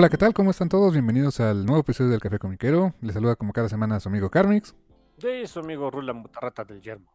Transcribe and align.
Hola, 0.00 0.08
¿qué 0.08 0.16
tal? 0.16 0.32
¿Cómo 0.32 0.50
están 0.50 0.70
todos? 0.70 0.94
Bienvenidos 0.94 1.40
al 1.40 1.66
nuevo 1.66 1.82
episodio 1.82 2.10
del 2.10 2.22
Café 2.22 2.38
Comiquero. 2.38 2.94
Les 3.02 3.12
saluda 3.12 3.36
como 3.36 3.52
cada 3.52 3.68
semana 3.68 4.00
su 4.00 4.08
amigo 4.08 4.30
Carmix. 4.30 4.74
De 5.18 5.46
su 5.46 5.60
amigo 5.60 5.90
Rula 5.90 6.14
Mutarrata 6.14 6.64
del 6.64 6.80
Yermo. 6.80 7.12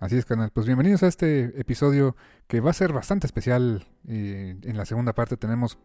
Así 0.00 0.16
es, 0.16 0.24
canal. 0.24 0.50
Pues 0.50 0.66
bienvenidos 0.66 1.04
a 1.04 1.06
este 1.06 1.52
episodio 1.60 2.16
que 2.48 2.58
va 2.58 2.70
a 2.70 2.72
ser 2.72 2.92
bastante 2.92 3.28
especial. 3.28 3.86
Eh, 4.08 4.56
en 4.60 4.76
la 4.76 4.84
segunda 4.86 5.12
parte 5.12 5.36
tenemos 5.36 5.78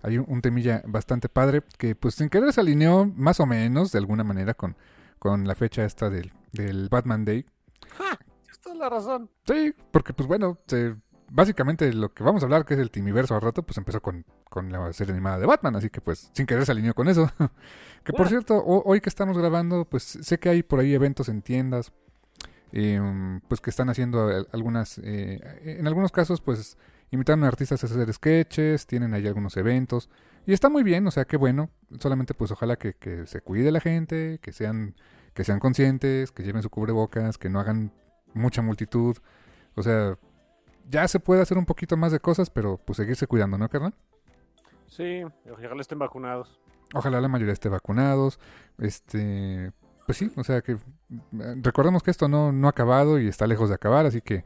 hay 0.00 0.18
un, 0.18 0.40
temilla 0.40 0.84
bastante 0.86 1.28
padre 1.28 1.64
que 1.78 1.96
pues 1.96 2.14
sin 2.14 2.28
querer 2.28 2.52
se 2.52 2.60
alineó 2.60 3.04
más 3.04 3.40
o 3.40 3.46
menos 3.46 3.90
de 3.90 3.98
alguna 3.98 4.22
manera 4.22 4.54
con, 4.54 4.76
con 5.18 5.48
la 5.48 5.56
fecha 5.56 5.84
esta 5.84 6.10
del, 6.10 6.32
del 6.52 6.88
Batman 6.88 7.24
Day. 7.24 7.44
¡Ja! 7.96 8.16
Esta 8.48 8.70
es 8.70 8.76
la 8.76 8.88
razón. 8.88 9.30
Sí, 9.48 9.74
porque 9.90 10.12
pues 10.12 10.28
bueno, 10.28 10.58
se, 10.68 10.94
básicamente 11.30 11.92
lo 11.92 12.12
que 12.12 12.22
vamos 12.24 12.42
a 12.42 12.46
hablar, 12.46 12.64
que 12.64 12.74
es 12.74 12.80
el 12.80 12.90
Timiverso 12.90 13.34
al 13.34 13.40
rato, 13.42 13.62
pues 13.62 13.76
empezó 13.78 14.00
con, 14.00 14.24
con 14.48 14.70
la 14.72 14.92
serie 14.92 15.12
animada 15.12 15.38
de 15.38 15.46
Batman, 15.46 15.76
así 15.76 15.90
que 15.90 16.00
pues 16.00 16.30
sin 16.32 16.46
querer 16.46 16.64
se 16.66 16.72
alineó 16.72 16.94
con 16.94 17.08
eso. 17.08 17.30
que 18.04 18.12
por 18.12 18.28
cierto, 18.28 18.56
ho- 18.56 18.82
hoy 18.84 19.00
que 19.00 19.08
estamos 19.08 19.36
grabando, 19.38 19.84
pues 19.84 20.02
sé 20.04 20.38
que 20.38 20.48
hay 20.48 20.62
por 20.62 20.80
ahí 20.80 20.94
eventos 20.94 21.28
en 21.28 21.42
tiendas, 21.42 21.92
eh, 22.72 23.00
pues 23.48 23.60
que 23.60 23.70
están 23.70 23.88
haciendo 23.90 24.28
al- 24.28 24.48
algunas, 24.52 24.98
eh, 25.02 25.40
en 25.78 25.86
algunos 25.86 26.12
casos 26.12 26.40
pues 26.40 26.76
invitaron 27.10 27.44
a 27.44 27.48
artistas 27.48 27.82
a 27.82 27.86
hacer 27.86 28.12
sketches, 28.12 28.86
tienen 28.86 29.14
ahí 29.14 29.26
algunos 29.26 29.56
eventos, 29.56 30.10
y 30.46 30.52
está 30.52 30.68
muy 30.68 30.82
bien, 30.82 31.06
o 31.06 31.10
sea, 31.10 31.24
qué 31.24 31.36
bueno, 31.36 31.70
solamente 32.00 32.34
pues 32.34 32.50
ojalá 32.50 32.76
que, 32.76 32.94
que 32.94 33.26
se 33.26 33.40
cuide 33.40 33.70
la 33.72 33.80
gente, 33.80 34.38
que 34.42 34.52
sean, 34.52 34.94
que 35.34 35.44
sean 35.44 35.58
conscientes, 35.60 36.32
que 36.32 36.42
lleven 36.42 36.62
su 36.62 36.70
cubrebocas, 36.70 37.38
que 37.38 37.48
no 37.48 37.60
hagan 37.60 37.92
mucha 38.34 38.60
multitud, 38.62 39.16
o 39.74 39.82
sea, 39.82 40.14
ya 40.88 41.06
se 41.08 41.20
puede 41.20 41.42
hacer 41.42 41.58
un 41.58 41.66
poquito 41.66 41.96
más 41.96 42.12
de 42.12 42.20
cosas, 42.20 42.50
pero 42.50 42.78
pues 42.78 42.96
seguirse 42.96 43.26
cuidando, 43.26 43.58
¿no, 43.58 43.68
carnal? 43.68 43.94
Sí, 44.86 45.22
ojalá 45.50 45.80
estén 45.80 45.98
vacunados. 45.98 46.58
Ojalá 46.94 47.20
la 47.20 47.28
mayoría 47.28 47.52
esté 47.52 47.68
vacunados. 47.68 48.40
Este, 48.78 49.72
pues 50.06 50.16
sí, 50.18 50.30
o 50.36 50.44
sea 50.44 50.62
que 50.62 50.72
eh, 50.72 50.78
recordemos 51.62 52.02
que 52.02 52.10
esto 52.10 52.28
no, 52.28 52.52
no 52.52 52.66
ha 52.66 52.70
acabado 52.70 53.18
y 53.20 53.28
está 53.28 53.46
lejos 53.46 53.68
de 53.68 53.74
acabar, 53.74 54.06
así 54.06 54.20
que 54.22 54.44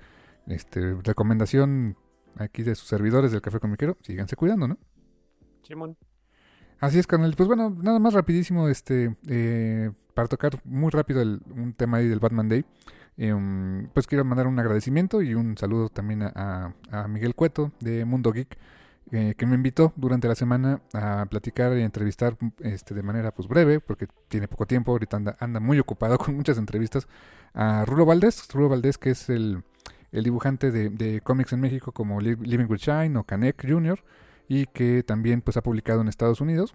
este, 0.49 0.95
recomendación 1.03 1.97
aquí 2.37 2.63
de 2.65 2.75
sus 2.75 2.89
servidores 2.89 3.31
del 3.31 3.43
Café 3.43 3.61
Comiquero, 3.61 3.97
síganse 4.03 4.35
cuidando, 4.37 4.67
¿no? 4.67 4.79
Simón. 5.63 5.97
Así 6.81 6.99
es, 6.99 7.07
carnal. 7.07 7.35
Pues 7.37 7.47
bueno, 7.47 7.71
nada 7.71 8.01
más 8.01 8.13
rapidísimo, 8.15 8.69
este, 8.69 9.17
eh, 9.29 9.93
para 10.15 10.27
tocar 10.27 10.55
muy 10.65 10.91
rápido 10.91 11.23
el- 11.23 11.41
un 11.55 11.75
tema 11.75 11.99
ahí 11.99 12.09
del 12.09 12.19
Batman 12.19 12.49
Day. 12.49 12.65
Eh, 13.19 13.89
pues 13.95 14.07
quiero 14.07 14.25
mandar 14.25 14.47
un 14.47 14.59
agradecimiento 14.59 15.23
y 15.23 15.35
un 15.35 15.57
saludo 15.59 15.89
también 15.89 16.23
a, 16.23 16.33
a- 16.91 17.03
a 17.03 17.09
Miguel 17.09 17.35
Cueto 17.35 17.73
de 17.81 18.05
Mundo 18.05 18.33
Geek, 18.33 18.59
eh, 19.11 19.35
que 19.37 19.45
me 19.47 19.55
invitó 19.57 19.93
durante 19.97 20.27
la 20.29 20.35
semana 20.35 20.81
a 20.95 21.27
platicar 21.29 21.77
y 21.77 21.83
entrevistar 21.83 22.37
este, 22.61 22.95
de 22.95 23.03
manera 23.03 23.31
pues 23.33 23.47
breve, 23.49 23.81
porque 23.81 24.07
tiene 24.29 24.49
poco 24.49 24.67
tiempo, 24.67 24.93
ahorita 24.93 25.17
anda, 25.19 25.37
anda 25.41 25.61
muy 25.61 25.79
ocupado 25.79 26.17
con 26.19 26.35
muchas 26.37 26.57
entrevistas, 26.59 27.07
a 27.55 27.85
Rulo 27.85 28.07
Valdés, 28.07 28.49
Rulo 28.53 28.69
Valdés 28.71 28.97
que 28.99 29.11
es 29.11 29.29
el, 29.29 29.63
dibujante 30.13 30.71
de, 30.71 30.89
de 30.91 31.21
cómics 31.21 31.53
en 31.53 31.61
México 31.61 31.93
como 31.93 32.21
Li- 32.21 32.37
Living 32.37 32.67
with 32.69 32.79
Shine 32.79 33.17
o 33.19 33.25
Canek 33.25 33.67
Jr., 33.69 34.03
y 34.49 34.67
que 34.67 35.03
también 35.03 35.41
pues 35.41 35.57
ha 35.57 35.63
publicado 35.63 36.01
en 36.03 36.09
Estados 36.09 36.41
Unidos 36.43 36.75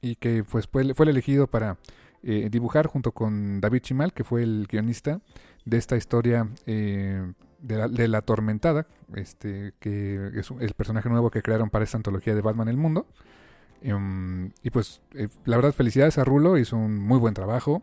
y 0.00 0.16
que 0.16 0.42
pues 0.44 0.66
fue, 0.66 0.94
fue 0.94 1.04
el 1.04 1.10
elegido 1.10 1.48
para 1.48 1.76
eh, 2.22 2.48
dibujar 2.50 2.86
junto 2.86 3.12
con 3.12 3.60
David 3.60 3.80
Chimal, 3.80 4.12
que 4.12 4.24
fue 4.24 4.42
el 4.42 4.66
guionista 4.70 5.20
de 5.64 5.76
esta 5.76 5.96
historia 5.96 6.48
eh, 6.66 7.32
de, 7.60 7.76
la, 7.76 7.88
de 7.88 8.08
la 8.08 8.18
atormentada, 8.18 8.86
este, 9.14 9.72
que 9.80 10.30
es 10.34 10.50
el 10.60 10.74
personaje 10.74 11.08
nuevo 11.08 11.30
que 11.30 11.42
crearon 11.42 11.70
para 11.70 11.84
esta 11.84 11.96
antología 11.96 12.34
de 12.34 12.40
Batman 12.42 12.68
el 12.68 12.76
Mundo. 12.76 13.06
Em, 13.82 14.50
y 14.62 14.70
pues 14.70 15.00
eh, 15.14 15.28
la 15.46 15.56
verdad 15.56 15.72
felicidades 15.72 16.18
a 16.18 16.24
Rulo, 16.24 16.58
hizo 16.58 16.76
un 16.76 16.98
muy 16.98 17.18
buen 17.18 17.34
trabajo. 17.34 17.82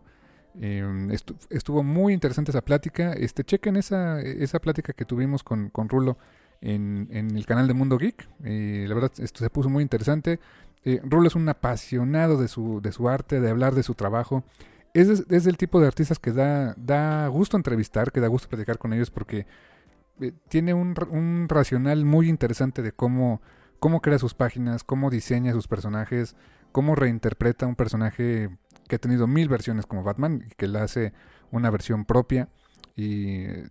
Em, 0.59 1.09
estu- 1.09 1.35
estuvo 1.49 1.83
muy 1.83 2.13
interesante 2.13 2.51
esa 2.51 2.61
plática. 2.63 3.13
Este, 3.13 3.43
chequen 3.43 3.75
esa, 3.77 4.19
esa 4.21 4.59
plática 4.59 4.93
que 4.93 5.05
tuvimos 5.05 5.43
con, 5.43 5.69
con 5.69 5.89
Rulo 5.89 6.17
en, 6.61 7.07
en 7.11 7.35
el 7.37 7.45
canal 7.45 7.67
de 7.67 7.73
Mundo 7.73 7.97
Geek. 7.97 8.27
La 8.39 8.93
verdad, 8.95 9.11
esto 9.19 9.39
se 9.39 9.49
puso 9.49 9.69
muy 9.69 9.83
interesante. 9.83 10.39
Eh, 10.87 11.01
Rulo 11.03 11.27
es 11.27 11.35
un 11.35 11.49
apasionado 11.49 12.37
de 12.37 12.47
su, 12.47 12.79
de 12.81 12.93
su 12.93 13.09
arte, 13.09 13.41
de 13.41 13.49
hablar 13.49 13.75
de 13.75 13.83
su 13.83 13.93
trabajo. 13.93 14.45
Es, 14.93 15.09
es- 15.09 15.43
del 15.43 15.57
tipo 15.57 15.81
de 15.81 15.87
artistas 15.87 16.17
que 16.17 16.31
da, 16.31 16.75
da 16.77 17.27
gusto 17.27 17.57
entrevistar, 17.57 18.11
que 18.13 18.21
da 18.21 18.27
gusto 18.27 18.47
platicar 18.47 18.77
con 18.77 18.93
ellos 18.93 19.11
porque 19.11 19.45
eh, 20.21 20.31
tiene 20.47 20.73
un, 20.73 20.95
un 21.11 21.47
racional 21.49 22.05
muy 22.05 22.29
interesante 22.29 22.81
de 22.81 22.93
cómo, 22.93 23.41
cómo 23.79 24.01
crea 24.01 24.17
sus 24.17 24.33
páginas, 24.33 24.85
cómo 24.85 25.09
diseña 25.09 25.51
sus 25.51 25.67
personajes, 25.67 26.35
cómo 26.71 26.95
reinterpreta 26.95 27.67
un 27.67 27.75
personaje 27.75 28.49
que 28.87 28.95
ha 28.95 28.99
tenido 28.99 29.27
mil 29.27 29.49
versiones 29.49 29.85
como 29.85 30.03
Batman 30.03 30.45
y 30.49 30.55
que 30.55 30.69
le 30.69 30.79
hace 30.79 31.11
una 31.51 31.69
versión 31.69 32.05
propia. 32.05 32.47
Y 32.95 33.41
eh, 33.43 33.67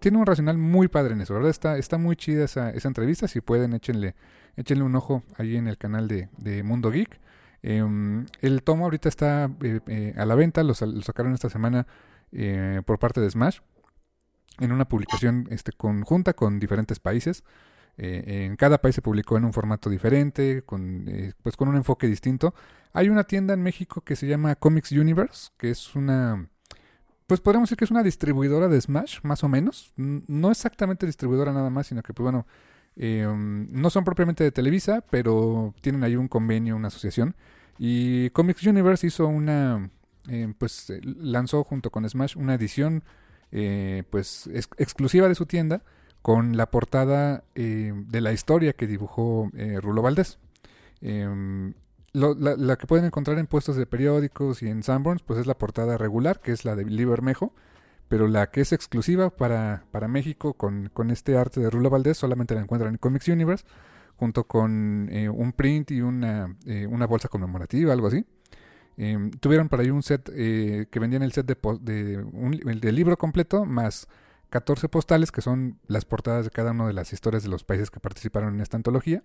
tiene 0.00 0.16
un 0.16 0.24
racional 0.24 0.56
muy 0.56 0.88
padre 0.88 1.12
en 1.12 1.20
eso. 1.20 1.34
Verdad 1.34 1.50
está, 1.50 1.76
está 1.76 1.98
muy 1.98 2.16
chida 2.16 2.44
esa, 2.46 2.70
esa 2.70 2.88
entrevista. 2.88 3.28
Si 3.28 3.40
pueden, 3.42 3.74
échenle, 3.74 4.14
échenle 4.58 4.84
un 4.84 4.94
ojo 4.96 5.22
ahí 5.36 5.56
en 5.56 5.68
el 5.68 5.78
canal 5.78 6.08
de, 6.08 6.62
Mundo 6.62 6.90
Geek. 6.90 7.20
Eh, 7.62 7.82
el 8.40 8.62
tomo 8.62 8.84
ahorita 8.84 9.08
está 9.08 9.50
eh, 9.62 9.80
eh, 9.86 10.14
a 10.16 10.24
la 10.26 10.34
venta, 10.34 10.62
lo, 10.62 10.74
sacaron 10.74 11.32
esta 11.32 11.48
semana 11.48 11.86
eh, 12.32 12.82
por 12.84 12.98
parte 12.98 13.20
de 13.20 13.30
Smash 13.30 13.58
en 14.60 14.72
una 14.72 14.86
publicación 14.86 15.46
este, 15.50 15.72
conjunta 15.72 16.34
con 16.34 16.58
diferentes 16.58 16.98
países. 16.98 17.44
En 18.00 18.54
cada 18.54 18.78
país 18.78 18.94
se 18.94 19.02
publicó 19.02 19.38
en 19.38 19.44
un 19.44 19.52
formato 19.52 19.90
diferente, 19.90 20.62
con, 20.62 21.08
eh, 21.08 21.32
pues 21.42 21.56
con 21.56 21.66
un 21.66 21.74
enfoque 21.74 22.06
distinto. 22.06 22.54
Hay 22.92 23.08
una 23.08 23.24
tienda 23.24 23.54
en 23.54 23.62
México 23.62 24.02
que 24.02 24.14
se 24.14 24.28
llama 24.28 24.54
Comics 24.54 24.92
Universe, 24.92 25.50
que 25.58 25.70
es 25.70 25.96
una, 25.96 26.48
pues 27.26 27.40
podríamos 27.40 27.68
decir 27.68 27.76
que 27.76 27.84
es 27.84 27.90
una 27.90 28.04
distribuidora 28.04 28.68
de 28.68 28.80
Smash, 28.80 29.18
más 29.24 29.42
o 29.42 29.48
menos. 29.48 29.92
No 29.96 30.52
exactamente 30.52 31.06
distribuidora 31.06 31.52
nada 31.52 31.70
más, 31.70 31.88
sino 31.88 32.04
que, 32.04 32.14
pues 32.14 32.22
bueno, 32.22 32.46
um, 33.00 33.68
no 33.70 33.90
son 33.90 34.04
propiamente 34.04 34.44
de 34.44 34.52
Televisa, 34.52 35.04
pero 35.10 35.74
tienen 35.80 36.02
ahí 36.04 36.16
un 36.16 36.28
convenio, 36.28 36.76
una 36.76 36.88
asociación. 36.88 37.34
Y 37.78 38.30
Comics 38.30 38.66
Universe 38.66 39.06
hizo 39.06 39.26
una, 39.28 39.90
eh, 40.28 40.52
pues 40.58 40.90
eh, 40.90 41.00
lanzó 41.02 41.62
junto 41.64 41.90
con 41.90 42.08
Smash 42.08 42.36
una 42.36 42.54
edición, 42.54 43.04
eh, 43.52 44.02
pues 44.10 44.48
ex- 44.52 44.68
exclusiva 44.78 45.28
de 45.28 45.34
su 45.34 45.46
tienda 45.46 45.82
con 46.22 46.56
la 46.56 46.70
portada 46.70 47.44
eh, 47.54 47.92
de 47.94 48.20
la 48.20 48.32
historia 48.32 48.72
que 48.72 48.86
dibujó 48.86 49.50
eh, 49.54 49.78
Rulo 49.80 50.02
Valdés. 50.02 50.38
Em, 51.00 51.74
la, 52.12 52.76
que 52.76 52.86
pueden 52.88 53.04
encontrar 53.06 53.38
en 53.38 53.46
puestos 53.46 53.76
de 53.76 53.86
periódicos 53.86 54.62
y 54.62 54.68
en 54.68 54.82
Sanborns, 54.82 55.22
pues 55.22 55.38
es 55.38 55.46
la 55.46 55.56
portada 55.56 55.96
regular, 55.96 56.40
que 56.40 56.50
es 56.50 56.64
la 56.64 56.74
de 56.74 56.84
Lee 56.84 57.04
Bermejo, 57.04 57.54
pero 58.08 58.26
la 58.26 58.50
que 58.50 58.62
es 58.62 58.72
exclusiva 58.72 59.30
para, 59.30 59.84
para 59.90 60.08
México 60.08 60.54
con, 60.54 60.90
con 60.92 61.10
este 61.10 61.36
arte 61.36 61.60
de 61.60 61.70
Rulo 61.70 61.90
Valdés 61.90 62.16
solamente 62.16 62.54
la 62.54 62.62
encuentran 62.62 62.94
en 62.94 62.98
Comics 62.98 63.28
Universe, 63.28 63.64
junto 64.16 64.44
con 64.44 65.08
eh, 65.12 65.28
un 65.28 65.52
print 65.52 65.92
y 65.92 66.00
una, 66.00 66.56
eh, 66.66 66.86
una 66.86 67.06
bolsa 67.06 67.28
conmemorativa, 67.28 67.92
algo 67.92 68.08
así. 68.08 68.26
Em, 68.96 69.30
tuvieron 69.30 69.68
por 69.68 69.78
ahí 69.78 69.90
un 69.90 70.02
set 70.02 70.28
eh, 70.34 70.86
que 70.90 70.98
vendían 70.98 71.22
el 71.22 71.32
set 71.32 71.46
de, 71.46 71.56
de, 71.80 72.24
el 72.66 72.80
de 72.80 72.92
libro 72.92 73.16
completo 73.16 73.64
más 73.64 74.08
14 74.50 74.88
postales 74.88 75.30
que 75.30 75.40
son 75.40 75.78
las 75.86 76.04
portadas 76.04 76.44
de 76.44 76.50
cada 76.50 76.72
una 76.72 76.86
de 76.86 76.94
las 76.94 77.12
historias 77.12 77.44
de 77.44 77.48
los 77.48 77.62
países 77.62 77.90
que 77.90 78.00
participaron 78.00 78.54
en 78.54 78.60
esta 78.60 78.76
antología. 78.76 79.22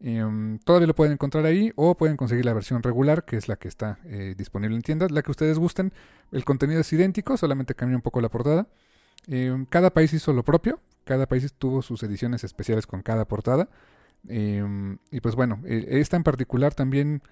Em, 0.00 0.58
todavía 0.58 0.86
lo 0.86 0.94
pueden 0.94 1.14
encontrar 1.14 1.46
ahí 1.46 1.72
o 1.74 1.96
pueden 1.96 2.16
conseguir 2.16 2.44
la 2.44 2.52
versión 2.52 2.82
regular, 2.82 3.24
que 3.24 3.36
es 3.36 3.48
la 3.48 3.56
que 3.56 3.68
está 3.68 3.98
eh, 4.04 4.34
disponible 4.36 4.76
en 4.76 4.82
tiendas, 4.82 5.10
la 5.10 5.22
que 5.22 5.30
ustedes 5.30 5.58
gusten. 5.58 5.92
El 6.32 6.44
contenido 6.44 6.80
es 6.80 6.92
idéntico, 6.92 7.36
solamente 7.36 7.74
cambia 7.74 7.96
un 7.96 8.02
poco 8.02 8.20
la 8.20 8.28
portada. 8.28 8.68
Em, 9.26 9.66
cada 9.66 9.90
país 9.90 10.12
hizo 10.12 10.32
lo 10.32 10.44
propio, 10.44 10.80
cada 11.04 11.26
país 11.26 11.52
tuvo 11.54 11.82
sus 11.82 12.02
ediciones 12.02 12.44
especiales 12.44 12.86
con 12.86 13.02
cada 13.02 13.26
portada. 13.26 13.68
Em, 14.28 14.98
y 15.10 15.20
pues 15.20 15.34
bueno, 15.34 15.60
e, 15.64 16.00
esta 16.00 16.16
en 16.16 16.24
particular 16.24 16.74
también 16.74 17.22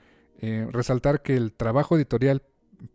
eh, 0.40 0.66
resaltar 0.70 1.22
que 1.22 1.36
el 1.36 1.52
trabajo 1.52 1.96
editorial 1.96 2.42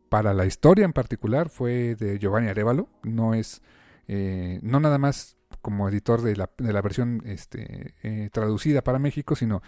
para 0.10 0.34
la 0.34 0.46
historia 0.46 0.86
en 0.86 0.94
particular 0.94 1.50
fue 1.50 1.96
de 1.96 2.20
Giovanni 2.20 2.48
Arevalo, 2.50 2.90
no 3.04 3.34
es, 3.34 3.62
eh, 4.08 4.60
no 4.62 4.80
nada 4.80 4.98
más 4.98 5.38
como 5.62 5.88
editor 5.90 6.22
de 6.22 6.36
la, 6.36 6.50
de 6.58 6.74
la 6.74 6.82
versión 6.82 7.22
este, 7.26 7.96
eh, 8.04 8.30
traducida 8.32 8.84
para 8.84 9.00
México, 9.00 9.36
sino 9.36 9.62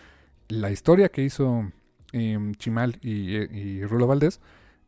la 0.47 0.71
historia 0.71 1.09
que 1.09 1.23
hizo 1.23 1.71
em, 2.11 2.53
Chimal 2.55 2.97
y, 3.01 3.83
Rulo 3.85 4.07
Valdés, 4.07 4.39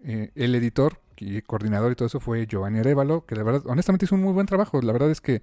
eh, 0.04 0.32
el 0.36 0.56
editor 0.56 1.00
y 1.18 1.42
coordinador 1.42 1.92
y 1.92 1.96
todo 1.96 2.08
eso 2.08 2.20
fue 2.20 2.48
Giovanni 2.48 2.80
Arevalo, 2.80 3.26
que 3.26 3.36
la 3.36 3.44
verdad, 3.44 3.64
honestamente 3.66 4.06
hizo 4.06 4.16
un 4.16 4.22
muy 4.22 4.34
buen 4.34 4.46
trabajo. 4.46 4.82
La 4.82 4.92
verdad 4.92 5.12
es 5.12 5.22
que 5.22 5.42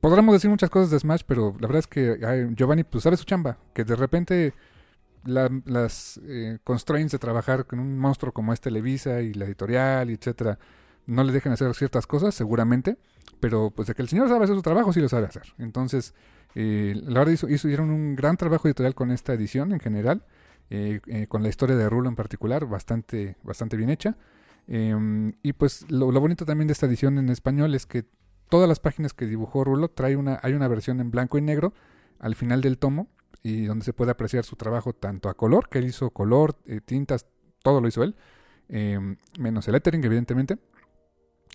podremos 0.00 0.32
decir 0.34 0.50
muchas 0.50 0.70
cosas 0.70 0.90
de 0.90 0.98
Smash, 0.98 1.22
pero 1.26 1.52
la 1.60 1.66
verdad 1.66 1.78
es 1.78 1.86
que 1.86 2.18
Giovanni 2.56 2.84
pues 2.84 3.04
sabe 3.04 3.16
su 3.16 3.24
chamba, 3.24 3.58
que 3.74 3.84
de 3.84 3.96
repente 3.96 4.54
las 5.24 6.20
eh, 6.24 6.58
constraints 6.64 7.12
de 7.12 7.18
trabajar 7.18 7.66
con 7.66 7.78
un 7.78 7.98
monstruo 7.98 8.32
como 8.32 8.52
es 8.52 8.60
Televisa 8.60 9.20
y 9.20 9.34
la 9.34 9.44
editorial 9.44 10.10
etcétera 10.10 10.58
no 11.06 11.24
le 11.24 11.32
dejen 11.32 11.52
hacer 11.52 11.74
ciertas 11.74 12.06
cosas, 12.06 12.34
seguramente, 12.34 12.96
pero 13.40 13.70
pues 13.70 13.88
de 13.88 13.94
que 13.94 14.02
el 14.02 14.08
señor 14.08 14.28
sabe 14.28 14.44
hacer 14.44 14.56
su 14.56 14.62
trabajo, 14.62 14.92
sí 14.92 15.00
lo 15.00 15.08
sabe 15.08 15.26
hacer. 15.26 15.54
Entonces, 15.58 16.14
eh, 16.54 16.94
la 17.04 17.20
verdad 17.20 17.32
hizo, 17.32 17.48
hicieron 17.48 17.90
un 17.90 18.14
gran 18.14 18.36
trabajo 18.36 18.68
editorial 18.68 18.94
con 18.94 19.10
esta 19.10 19.32
edición 19.32 19.72
en 19.72 19.80
general, 19.80 20.24
eh, 20.70 21.00
eh, 21.06 21.26
con 21.26 21.42
la 21.42 21.48
historia 21.48 21.76
de 21.76 21.88
Rulo 21.88 22.08
en 22.08 22.16
particular, 22.16 22.66
bastante, 22.66 23.36
bastante 23.42 23.76
bien 23.76 23.90
hecha. 23.90 24.16
Em, 24.68 25.32
y 25.42 25.54
pues 25.54 25.90
lo, 25.90 26.08
bonito 26.12 26.44
también 26.44 26.68
de 26.68 26.72
esta 26.72 26.86
edición 26.86 27.18
en 27.18 27.28
español 27.30 27.74
es 27.74 27.86
que 27.86 28.04
todas 28.48 28.68
las 28.68 28.78
páginas 28.78 29.12
que 29.12 29.26
dibujó 29.26 29.64
Rulo 29.64 29.88
trae 29.88 30.16
una, 30.16 30.38
hay 30.42 30.52
una 30.52 30.68
versión 30.68 31.00
en 31.00 31.10
blanco 31.10 31.36
y 31.36 31.42
negro 31.42 31.74
al 32.20 32.36
final 32.36 32.60
del 32.60 32.78
tomo 32.78 33.08
y 33.42 33.64
donde 33.64 33.84
se 33.84 33.92
puede 33.92 34.12
apreciar 34.12 34.44
su 34.44 34.54
trabajo 34.54 34.92
tanto 34.92 35.28
a 35.28 35.34
color, 35.34 35.68
que 35.68 35.78
él 35.78 35.86
hizo 35.86 36.10
color, 36.10 36.54
tintas, 36.84 37.26
todo 37.64 37.80
lo 37.80 37.88
hizo 37.88 38.04
él, 38.04 38.14
em, 38.68 39.16
menos 39.38 39.66
el 39.66 39.72
lettering 39.72 40.04
evidentemente 40.04 40.58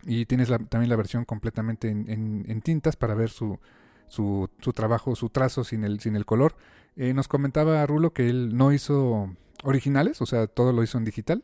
y 0.08 0.26
tienes 0.26 0.48
también 0.70 0.90
la 0.90 0.96
versión 0.96 1.26
completamente 1.26 1.90
en, 1.90 2.62
tintas 2.62 2.96
para 2.96 3.14
ver 3.14 3.30
su, 3.30 3.60
su, 4.08 4.50
su, 4.62 4.72
trabajo, 4.72 5.16
su 5.16 5.30
trazo 5.30 5.66
sin 5.66 5.84
el, 5.84 6.00
sin 6.00 6.16
el 6.16 6.26
color. 6.26 6.56
Eh, 6.96 7.14
nos 7.14 7.28
comentaba 7.28 7.86
Rulo 7.86 8.14
que 8.14 8.30
él 8.30 8.56
no 8.56 8.72
hizo 8.72 9.30
originales, 9.64 10.22
o 10.22 10.26
sea, 10.26 10.48
todo 10.48 10.72
lo 10.72 10.82
hizo 10.82 10.98
en 10.98 11.04
digital 11.04 11.44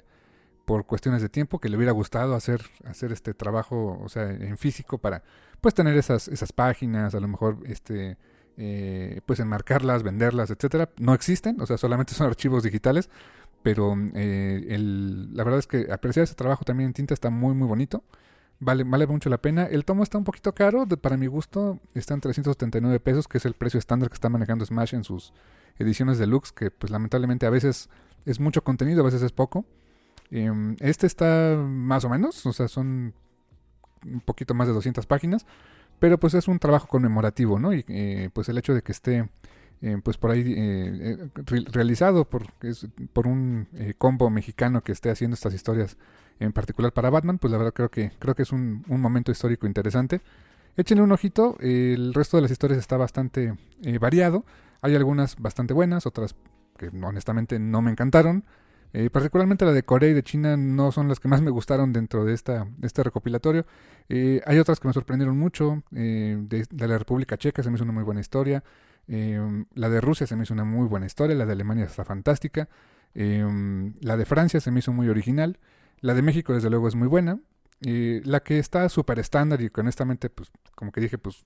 por 0.66 0.86
cuestiones 0.86 1.22
de 1.22 1.28
tiempo, 1.28 1.60
que 1.60 1.68
le 1.68 1.76
hubiera 1.76 1.92
gustado 1.92 2.36
hacer, 2.36 2.62
hacer 2.86 3.12
este 3.12 3.34
trabajo, 3.34 4.00
o 4.02 4.08
sea, 4.08 4.32
en 4.32 4.58
físico 4.58 4.98
para 4.98 5.24
pues 5.60 5.74
tener 5.74 5.98
esas, 5.98 6.30
esas 6.30 6.54
páginas, 6.54 7.14
a 7.16 7.20
lo 7.20 7.28
mejor 7.28 7.58
este 7.66 8.18
eh, 8.56 9.20
pues 9.26 9.40
enmarcarlas, 9.42 10.04
venderlas, 10.04 10.52
etcétera. 10.52 10.90
No 10.98 11.14
existen, 11.14 11.60
o 11.60 11.66
sea, 11.66 11.78
solamente 11.78 12.14
son 12.14 12.28
archivos 12.30 12.64
digitales, 12.64 13.10
pero 13.62 13.96
eh, 14.16 14.68
el, 14.70 15.36
la 15.36 15.44
verdad 15.44 15.60
es 15.60 15.68
que 15.68 15.92
apreciar 15.92 16.24
ese 16.24 16.36
trabajo 16.36 16.64
también 16.64 16.88
en 16.88 16.94
tinta 16.94 17.14
está 17.14 17.30
muy 17.30 17.54
muy 17.56 17.68
bonito. 17.68 18.04
Vale, 18.60 18.84
vale 18.84 19.08
mucho 19.08 19.30
la 19.30 19.40
pena. 19.40 19.66
El 19.66 19.84
tomo 19.84 20.04
está 20.04 20.18
un 20.18 20.24
poquito 20.24 20.54
caro, 20.54 20.88
para 20.88 21.18
mi 21.18 21.28
gusto. 21.28 21.80
Está 21.94 22.14
en 22.14 22.22
379 22.22 23.00
pesos, 23.00 23.28
que 23.28 23.38
es 23.38 23.46
el 23.46 23.54
precio 23.54 23.78
estándar 23.78 24.10
que 24.10 24.16
está 24.16 24.30
manejando 24.30 24.66
Smash 24.66 24.94
en 24.94 25.04
sus 25.04 25.34
ediciones 25.78 26.18
deluxe, 26.18 26.52
que 26.52 26.72
pues 26.72 26.92
lamentablemente 26.92 27.46
a 27.46 27.50
veces 27.50 27.90
es 28.26 28.40
mucho 28.40 28.64
contenido, 28.64 29.02
a 29.02 29.06
veces 29.06 29.22
es 29.22 29.32
poco. 29.32 29.66
Em, 30.32 30.76
este 30.80 31.08
está 31.08 31.56
más 31.58 32.06
o 32.06 32.10
menos, 32.10 32.46
o 32.46 32.54
sea, 32.54 32.68
son 32.68 33.14
un 34.06 34.22
poquito 34.22 34.54
más 34.54 34.68
de 34.68 34.74
200 34.74 35.06
páginas, 35.06 35.46
pero 36.00 36.20
pues 36.20 36.34
es 36.34 36.48
un 36.48 36.60
trabajo 36.60 36.88
conmemorativo, 36.88 37.60
¿no? 37.60 37.74
Y 37.74 37.86
eh, 37.88 38.30
pues 38.34 38.50
el 38.50 38.58
hecho 38.58 38.74
de 38.74 38.82
que 38.82 38.92
esté 38.92 39.30
eh, 39.82 39.98
pues 40.04 40.18
por 40.18 40.32
ahí 40.32 40.54
eh, 40.58 41.30
realizado 41.72 42.26
por, 42.30 42.48
por 43.12 43.28
un 43.28 43.68
combo 43.98 44.30
mexicano 44.30 44.82
que 44.82 44.92
esté 44.92 45.10
haciendo 45.10 45.36
estas 45.36 45.54
historias 45.54 45.98
en 46.40 46.54
particular 46.54 46.92
para 46.94 47.10
Batman, 47.10 47.38
pues 47.38 47.52
la 47.52 47.58
verdad 47.58 47.74
creo 47.74 47.90
que, 47.90 48.12
creo 48.20 48.36
que 48.36 48.44
es 48.44 48.52
un, 48.52 48.84
momento 48.88 49.32
histórico 49.32 49.68
interesante. 49.68 50.22
Échenle 50.76 51.04
un 51.04 51.12
ojito, 51.12 51.58
el 51.60 52.14
resto 52.14 52.38
de 52.38 52.42
las 52.42 52.52
historias 52.52 52.80
está 52.80 52.98
bastante 52.98 53.56
eh, 53.84 53.98
variado. 54.00 54.44
Hay 54.82 54.96
algunas 54.96 55.38
bastante 55.38 55.74
buenas, 55.74 56.06
otras 56.06 56.36
que 56.78 56.88
honestamente 57.04 57.60
no 57.60 57.82
me 57.82 57.92
encantaron. 57.92 58.44
Eh, 58.96 59.10
particularmente 59.10 59.66
la 59.66 59.72
de 59.72 59.84
Corea 59.84 60.10
y 60.10 60.14
de 60.14 60.22
China 60.22 60.56
no 60.56 60.92
son 60.92 61.08
las 61.08 61.20
que 61.20 61.28
más 61.28 61.42
me 61.42 61.50
gustaron 61.50 61.94
dentro 61.94 62.26
de, 62.26 62.34
esta, 62.34 62.68
este 62.82 63.04
recopilatorio. 63.04 63.66
Eh, 64.10 64.42
hay 64.46 64.60
otras 64.60 64.80
que 64.80 64.88
me 64.88 64.94
sorprendieron 64.94 65.38
mucho. 65.38 65.84
de, 65.92 66.68
la 66.72 66.98
República 66.98 67.38
Checa 67.38 67.64
se 67.64 67.70
me 67.70 67.76
hizo 67.76 67.84
una 67.84 67.94
muy 67.94 68.04
buena 68.04 68.22
historia. 68.22 68.64
la 69.08 69.90
de 69.90 70.02
Rusia 70.02 70.26
se 70.26 70.36
me 70.36 70.44
hizo 70.44 70.54
una 70.54 70.66
muy 70.66 70.88
buena 70.88 71.06
historia. 71.06 71.36
La 71.36 71.46
de 71.46 71.54
Alemania 71.54 71.86
está 71.86 72.04
fantástica. 72.04 72.68
la 73.14 74.18
de 74.18 74.26
Francia 74.26 74.60
se 74.60 74.72
me 74.72 74.80
hizo 74.80 74.92
muy 74.92 75.08
original. 75.08 75.60
La 76.02 76.14
de 76.14 76.22
México, 76.22 76.54
desde 76.54 76.70
luego, 76.70 76.88
es 76.88 76.96
muy 76.96 77.08
buena. 77.08 77.40
Y 77.82 78.22
la 78.22 78.42
que 78.42 78.60
está 78.60 78.88
súper 78.90 79.20
estándar 79.20 79.62
y 79.62 79.72
honestamente, 79.76 80.30
pues, 80.30 80.52
como 80.76 80.92
que 80.92 81.02
dije, 81.02 81.18
pues, 81.18 81.46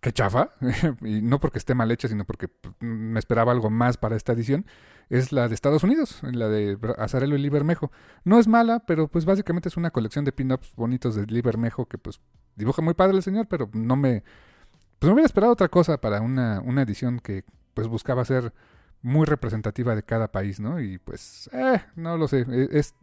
qué 0.00 0.12
chafa. 0.12 0.50
y 1.02 1.22
no 1.22 1.40
porque 1.40 1.58
esté 1.58 1.74
mal 1.74 1.90
hecha, 1.90 2.08
sino 2.08 2.24
porque 2.24 2.48
pues, 2.48 2.74
me 2.80 3.18
esperaba 3.18 3.52
algo 3.52 3.70
más 3.70 3.96
para 3.96 4.16
esta 4.16 4.32
edición. 4.32 4.66
Es 5.10 5.32
la 5.32 5.48
de 5.48 5.54
Estados 5.54 5.82
Unidos, 5.82 6.20
la 6.22 6.48
de 6.48 6.78
Azarelo 6.98 7.36
y 7.36 7.38
Libermejo. 7.38 7.90
No 8.24 8.38
es 8.38 8.48
mala, 8.48 8.80
pero 8.86 9.08
pues 9.08 9.24
básicamente 9.24 9.68
es 9.68 9.76
una 9.76 9.90
colección 9.90 10.24
de 10.24 10.32
pin-ups 10.32 10.74
bonitos 10.76 11.14
de 11.14 11.26
Libermejo 11.26 11.86
que 11.86 11.98
pues 11.98 12.20
dibuja 12.56 12.82
muy 12.82 12.94
padre 12.94 13.16
el 13.16 13.22
señor, 13.22 13.46
pero 13.48 13.70
no 13.72 13.96
me... 13.96 14.22
Pues 14.98 15.08
me 15.08 15.14
hubiera 15.14 15.26
esperado 15.26 15.52
otra 15.52 15.68
cosa 15.68 16.00
para 16.00 16.20
una, 16.20 16.60
una 16.60 16.82
edición 16.82 17.18
que 17.18 17.44
pues 17.74 17.88
buscaba 17.88 18.24
ser 18.24 18.52
muy 19.04 19.26
representativa 19.26 19.94
de 19.94 20.02
cada 20.02 20.32
país, 20.32 20.58
¿no? 20.58 20.80
Y 20.80 20.96
pues, 20.96 21.50
eh, 21.52 21.78
no 21.94 22.16
lo 22.16 22.26
sé, 22.26 22.46
e, 22.48 22.68
es, 22.72 22.94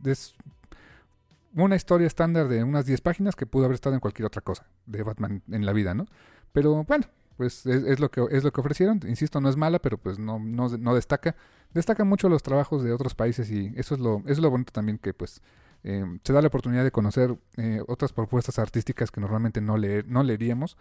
una 1.53 1.75
historia 1.75 2.07
estándar 2.07 2.48
de 2.48 2.63
unas 2.63 2.88
10 2.88 3.01
páginas 3.01 3.36
que 3.36 3.45
pudo 3.45 3.65
haber 3.65 3.75
estado 3.75 3.94
en 3.94 4.01
cualquier 4.01 4.25
otra 4.25 4.42
cosa 4.42 4.65
de 4.88 5.03
Batman 5.03 5.44
en 5.51 5.65
la 5.65 5.74
vida, 5.74 5.94
¿no? 5.94 6.07
Pero 6.53 6.83
bueno, 6.86 7.06
pues 7.38 7.68
es, 7.68 8.00
lo 8.00 8.09
que 8.09 8.25
es 8.31 8.44
lo 8.44 8.51
que 8.51 8.62
ofrecieron. 8.62 9.00
Insisto, 9.07 9.42
no 9.42 9.50
es 9.50 9.57
mala, 9.57 9.80
pero 9.80 9.98
pues 9.98 10.18
no, 10.18 10.39
no, 10.39 10.69
no 10.69 10.95
destaca. 10.95 11.36
Destaca 11.71 12.04
mucho 12.04 12.30
los 12.30 12.42
trabajos 12.42 12.83
de 12.83 12.94
otros 12.94 13.13
países 13.13 13.52
y 13.52 13.71
eso 13.76 13.94
es 13.94 14.02
lo, 14.02 14.19
eso 14.21 14.31
es 14.31 14.40
lo 14.40 14.49
bonito 14.49 14.73
también 14.73 14.97
que 14.97 15.14
pues 15.14 15.42
eh, 15.83 16.04
se 16.23 16.33
da 16.33 16.42
la 16.42 16.47
oportunidad 16.47 16.83
de 16.83 16.92
conocer 16.92 17.37
eh, 17.57 17.81
otras 17.87 18.11
propuestas 18.11 18.57
artísticas 18.57 19.11
que 19.11 19.21
normalmente 19.21 19.61
no, 19.61 19.78
leer, 19.78 20.07
no 20.07 20.23
leeríamos 20.23 20.78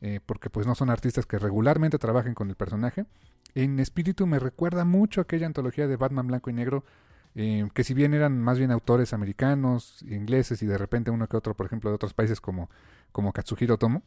eh, 0.00 0.20
porque 0.24 0.50
pues 0.50 0.66
no 0.66 0.74
son 0.74 0.90
artistas 0.90 1.26
que 1.26 1.38
regularmente 1.38 1.98
trabajen 1.98 2.34
con 2.34 2.48
el 2.48 2.56
personaje. 2.56 3.06
En 3.54 3.78
espíritu 3.78 4.26
me 4.26 4.38
recuerda 4.38 4.84
mucho 4.84 5.20
aquella 5.20 5.46
antología 5.46 5.86
de 5.86 5.96
Batman 5.96 6.26
blanco 6.26 6.50
y 6.50 6.52
negro, 6.52 6.84
eh, 7.34 7.68
que 7.74 7.84
si 7.84 7.94
bien 7.94 8.14
eran 8.14 8.40
más 8.40 8.58
bien 8.58 8.70
autores 8.70 9.12
americanos, 9.12 10.02
ingleses 10.02 10.62
y 10.62 10.66
de 10.66 10.78
repente 10.78 11.10
uno 11.10 11.28
que 11.28 11.36
otro, 11.36 11.54
por 11.54 11.66
ejemplo, 11.66 11.90
de 11.90 11.96
otros 11.96 12.14
países 12.14 12.40
como, 12.40 12.70
como 13.12 13.32
Katsuhiro 13.32 13.78
Tomo, 13.78 14.02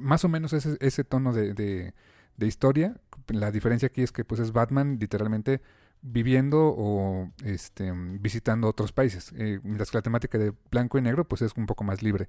más 0.00 0.24
o 0.24 0.28
menos 0.28 0.52
ese, 0.52 1.04
tono 1.04 1.32
de, 1.32 1.54
de, 1.54 2.46
historia. 2.46 2.96
La 3.28 3.50
diferencia 3.50 3.86
aquí 3.86 4.02
es 4.02 4.12
que 4.12 4.24
pues 4.24 4.40
es 4.40 4.52
Batman 4.52 4.98
literalmente 5.00 5.60
viviendo 6.02 6.74
o 6.76 7.30
este, 7.44 7.92
visitando 7.94 8.68
otros 8.68 8.92
países, 8.92 9.32
eh, 9.36 9.60
mientras 9.62 9.90
que 9.90 9.98
la 9.98 10.02
temática 10.02 10.38
de 10.38 10.52
blanco 10.70 10.98
y 10.98 11.02
negro 11.02 11.24
pues 11.26 11.42
es 11.42 11.52
un 11.56 11.66
poco 11.66 11.84
más 11.84 12.02
libre. 12.02 12.28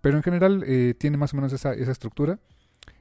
Pero 0.00 0.16
en 0.16 0.22
general 0.22 0.64
eh, 0.66 0.94
tiene 0.96 1.16
más 1.16 1.32
o 1.32 1.36
menos 1.36 1.52
esa, 1.52 1.74
esa 1.74 1.92
estructura. 1.92 2.38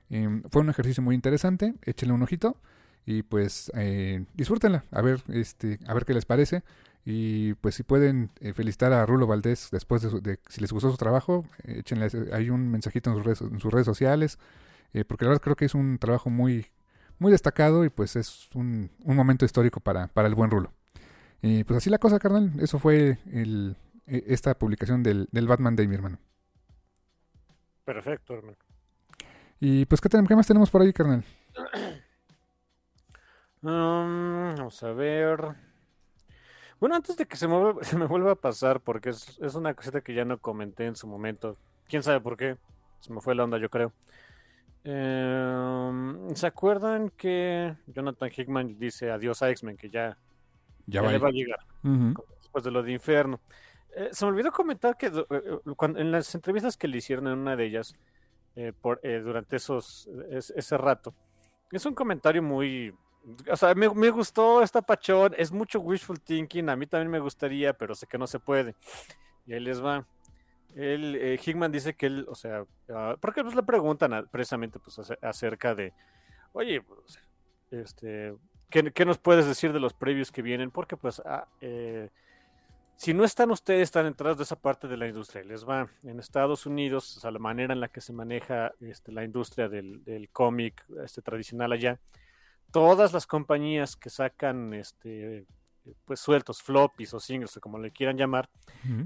Em, 0.09 0.43
fue 0.51 0.61
un 0.61 0.69
ejercicio 0.69 1.03
muy 1.03 1.15
interesante, 1.15 1.75
échenle 1.83 2.13
un 2.13 2.23
ojito 2.23 2.57
y 3.05 3.23
pues 3.23 3.71
eh, 3.75 4.25
disfrútenla, 4.33 4.83
a 4.91 5.01
ver, 5.01 5.21
este, 5.29 5.79
a 5.87 5.93
ver 5.93 6.05
qué 6.05 6.13
les 6.13 6.25
parece. 6.25 6.63
Y 7.05 7.53
pues 7.55 7.75
si 7.75 7.83
pueden 7.83 8.29
eh, 8.39 8.53
felicitar 8.53 8.91
a 8.93 9.05
Rulo 9.05 9.25
Valdés 9.25 9.69
después 9.71 10.01
de, 10.01 10.39
si 10.49 10.61
les 10.61 10.71
gustó 10.71 10.91
su 10.91 10.97
trabajo, 10.97 11.45
échenle 11.63 12.07
hay 12.33 12.49
un 12.49 12.69
mensajito 12.69 13.09
en 13.09 13.15
sus 13.59 13.71
redes, 13.71 13.85
sociales, 13.85 14.37
porque 15.07 15.25
la 15.25 15.29
verdad 15.29 15.41
creo 15.41 15.55
que 15.55 15.65
es 15.65 15.75
un 15.75 15.97
trabajo 15.97 16.29
muy, 16.29 16.67
muy 17.17 17.31
destacado 17.31 17.85
y 17.85 17.89
pues 17.89 18.15
es 18.15 18.49
un, 18.53 18.91
un 19.05 19.15
momento 19.15 19.45
histórico 19.45 19.79
para, 19.79 20.07
para 20.07 20.27
el 20.27 20.35
buen 20.35 20.51
Rulo. 20.51 20.73
Y 21.41 21.63
pues 21.63 21.77
así 21.77 21.89
la 21.89 21.99
cosa, 21.99 22.19
carnal, 22.19 22.51
eso 22.59 22.79
fue 22.79 23.17
e, 23.27 23.75
esta 24.27 24.57
publicación 24.57 25.03
del, 25.03 25.29
del 25.31 25.47
Batman 25.47 25.75
Day, 25.75 25.87
mi 25.87 25.95
hermano. 25.95 26.19
Perfecto, 27.89 28.35
hermano. 28.35 28.57
Y 29.59 29.83
pues, 29.85 29.99
¿qué, 29.99 30.09
qué 30.09 30.35
más 30.35 30.45
tenemos 30.45 30.69
por 30.69 30.83
ahí, 30.83 30.93
carnal? 30.93 31.23
Um, 33.61 34.55
vamos 34.55 34.81
a 34.83 34.93
ver. 34.93 35.37
Bueno, 36.79 36.95
antes 36.95 37.17
de 37.17 37.25
que 37.25 37.35
se 37.35 37.45
me, 37.45 37.73
se 37.81 37.97
me 37.97 38.05
vuelva 38.05 38.31
a 38.31 38.35
pasar, 38.35 38.79
porque 38.79 39.09
es, 39.09 39.37
una 39.53 39.73
cosita 39.73 39.99
que 39.99 40.13
ya 40.13 40.23
no 40.23 40.37
comenté 40.37 40.85
en 40.85 40.95
su 40.95 41.07
momento. 41.07 41.57
Quién 41.89 42.01
sabe 42.01 42.21
por 42.21 42.37
qué. 42.37 42.55
Se 43.01 43.11
me 43.11 43.19
fue 43.19 43.35
la 43.35 43.43
onda, 43.43 43.57
yo 43.57 43.69
creo. 43.69 43.91
Em, 44.85 46.33
¿Se 46.35 46.47
acuerdan 46.47 47.09
que 47.09 47.75
Jonathan 47.87 48.31
Hickman 48.33 48.79
dice 48.79 49.11
adiós 49.11 49.41
a 49.43 49.49
X-Men, 49.49 49.75
que 49.75 49.89
ya, 49.89 50.17
Ya 50.85 51.01
ya 51.01 51.01
va. 51.01 51.11
le 51.11 51.17
va 51.17 51.27
a 51.27 51.31
llegar 51.31 51.59
después 52.39 52.63
de 52.63 52.71
lo 52.71 52.81
de 52.81 52.93
Inferno? 52.93 53.41
Eh, 53.95 54.09
se 54.11 54.25
me 54.25 54.31
olvidó 54.31 54.51
comentar 54.51 54.97
que 54.97 55.07
eh, 55.07 55.25
eh, 55.29 55.59
en 55.97 56.11
las 56.11 56.33
entrevistas 56.35 56.77
que 56.77 56.87
le 56.87 56.97
hicieron 56.97 57.27
en 57.27 57.37
una 57.39 57.55
de 57.55 57.65
ellas 57.65 57.95
por, 58.81 58.99
durante 59.01 59.55
esos 59.55 60.09
es- 60.31 60.49
ese 60.53 60.77
rato, 60.77 61.13
es 61.71 61.85
un 61.85 61.93
comentario 61.95 62.43
muy... 62.43 62.93
O 63.49 63.55
sea, 63.55 63.73
me, 63.75 63.87
me 63.93 64.09
gustó 64.09 64.61
esta 64.61 64.81
pachón, 64.81 65.33
es 65.37 65.51
mucho 65.51 65.79
wishful 65.79 66.19
thinking, 66.19 66.67
a 66.69 66.75
mí 66.75 66.85
también 66.87 67.09
me 67.11 67.19
gustaría, 67.19 67.73
pero 67.73 67.95
sé 67.95 68.05
que 68.07 68.17
no 68.17 68.27
se 68.27 68.39
puede. 68.39 68.75
Y 69.45 69.53
ahí 69.53 69.59
les 69.59 69.83
va. 69.83 70.05
Eh, 70.75 71.39
Hickman 71.45 71.71
dice 71.71 71.93
que 71.95 72.05
él, 72.07 72.25
o 72.29 72.35
sea, 72.35 72.65
ah, 72.89 73.15
porque 73.19 73.43
pues 73.43 73.55
le 73.55 73.63
preguntan 73.63 74.13
a- 74.13 74.23
precisamente 74.23 74.79
pues, 74.79 74.99
ace- 74.99 75.17
acerca 75.21 75.73
de, 75.75 75.93
oye, 76.53 76.81
pues, 76.81 77.19
este, 77.71 78.35
¿qué, 78.69 78.91
qué 78.91 79.05
nos 79.05 79.17
puedes 79.17 79.45
decir 79.45 79.73
de 79.73 79.79
los 79.79 79.93
previos 79.93 80.31
que 80.31 80.41
vienen? 80.41 80.71
Porque 80.71 80.97
pues, 80.97 81.21
ah, 81.25 81.47
si 82.99 83.13
no 83.13 83.23
están 83.23 83.49
ustedes 83.49 83.91
tan 83.91 84.07
entrados 84.07 84.37
de 84.37 84.43
esa 84.43 84.59
parte 84.59 84.89
de 84.89 84.97
la 84.97 85.07
industria, 85.07 85.41
les 85.45 85.65
va. 85.65 85.89
En 86.03 86.19
Estados 86.19 86.65
Unidos, 86.65 87.15
o 87.15 87.21
sea, 87.21 87.31
la 87.31 87.39
manera 87.39 87.71
en 87.71 87.79
la 87.79 87.87
que 87.87 88.01
se 88.01 88.11
maneja 88.11 88.73
este, 88.81 89.13
la 89.13 89.23
industria 89.23 89.69
del, 89.69 90.03
del 90.03 90.27
cómic 90.31 90.83
este, 91.05 91.21
tradicional 91.21 91.71
allá, 91.71 91.97
todas 92.71 93.13
las 93.13 93.25
compañías 93.25 93.95
que 93.95 94.09
sacan 94.09 94.73
este, 94.73 95.45
pues 96.03 96.19
sueltos, 96.19 96.61
floppies 96.61 97.13
o 97.13 97.21
singles, 97.21 97.55
o 97.55 97.61
como 97.61 97.79
le 97.79 97.91
quieran 97.91 98.17
llamar, 98.17 98.49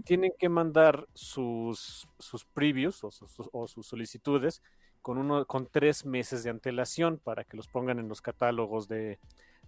tienen 0.06 0.32
que 0.40 0.50
mandar 0.50 1.08
sus, 1.14 2.08
sus 2.18 2.46
previews 2.46 3.04
o 3.04 3.12
sus, 3.12 3.48
o 3.52 3.68
sus 3.68 3.86
solicitudes 3.86 4.64
con, 5.04 5.20
uno, 5.20 5.46
con 5.46 5.68
tres 5.68 6.04
meses 6.04 6.44
de 6.44 6.50
antelación 6.50 7.20
para 7.20 7.44
que 7.44 7.58
los 7.58 7.68
pongan 7.68 8.00
en 8.00 8.10
los 8.10 8.24
catálogos 8.24 8.88
de, 8.88 9.20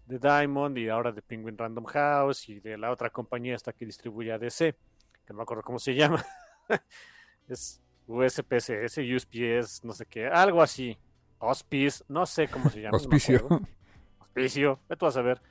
de 0.06 0.20
Diamond 0.20 0.78
y 0.78 0.90
ahora 0.90 1.12
de 1.12 1.22
Penguin 1.22 1.58
Random 1.58 1.86
House 1.86 2.50
y 2.50 2.60
de 2.60 2.78
la 2.78 2.92
otra 2.92 3.10
compañía 3.10 3.56
hasta 3.56 3.74
que 3.74 3.86
distribuye 3.86 4.32
a 4.32 4.38
DC, 4.38 4.74
que 5.26 5.34
no 5.34 5.38
me 5.38 5.44
acuerdo 5.44 5.64
cómo 5.64 5.80
se 5.80 5.96
llama. 5.96 6.24
es 7.48 7.82
USPSS, 8.08 8.98
USPS, 9.00 9.84
no 9.84 9.94
sé 9.94 10.06
qué, 10.06 10.28
algo 10.28 10.62
así. 10.62 10.98
Hospice, 11.40 12.04
no 12.08 12.26
sé 12.26 12.48
cómo 12.48 12.70
se 12.70 12.82
llama. 12.82 12.98
no 12.98 13.04
me 13.10 13.16
Auspicio. 13.16 13.38
acuerdo. 13.38 13.68
Auspicio, 14.20 14.80
ve 14.88 14.96
tú 14.96 15.06
a 15.06 15.12
saber. 15.12 15.42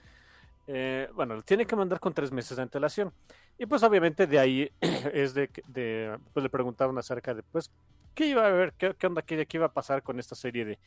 Eh, 0.67 1.09
bueno, 1.15 1.43
tiene 1.43 1.67
que 1.67 1.77
mandar 1.77 2.01
con 2.01 2.15
tres 2.15 2.33
meses 2.33 2.57
de 2.57 2.63
antelación. 2.63 3.13
Y 3.59 3.67
pues 3.67 3.83
obviamente 3.83 4.27
de 4.27 4.39
ahí 4.39 4.73
es 4.81 5.35
de, 5.35 5.49
que- 5.49 5.63
de 5.67 6.19
pues 6.33 6.43
le 6.43 6.51
preguntaron 6.51 6.97
acerca 6.99 7.35
de 7.35 7.43
pues 7.43 7.71
qué 8.15 8.27
iba 8.27 8.45
a 8.45 8.49
haber, 8.49 8.73
qué, 8.75 8.95
qué 8.99 9.07
onda, 9.07 9.23
qué, 9.23 9.45
qué 9.47 9.57
iba 9.59 9.67
a 9.67 9.73
pasar 9.73 10.03
con 10.03 10.19
esta 10.19 10.35
serie 10.35 10.65
de, 10.65 10.79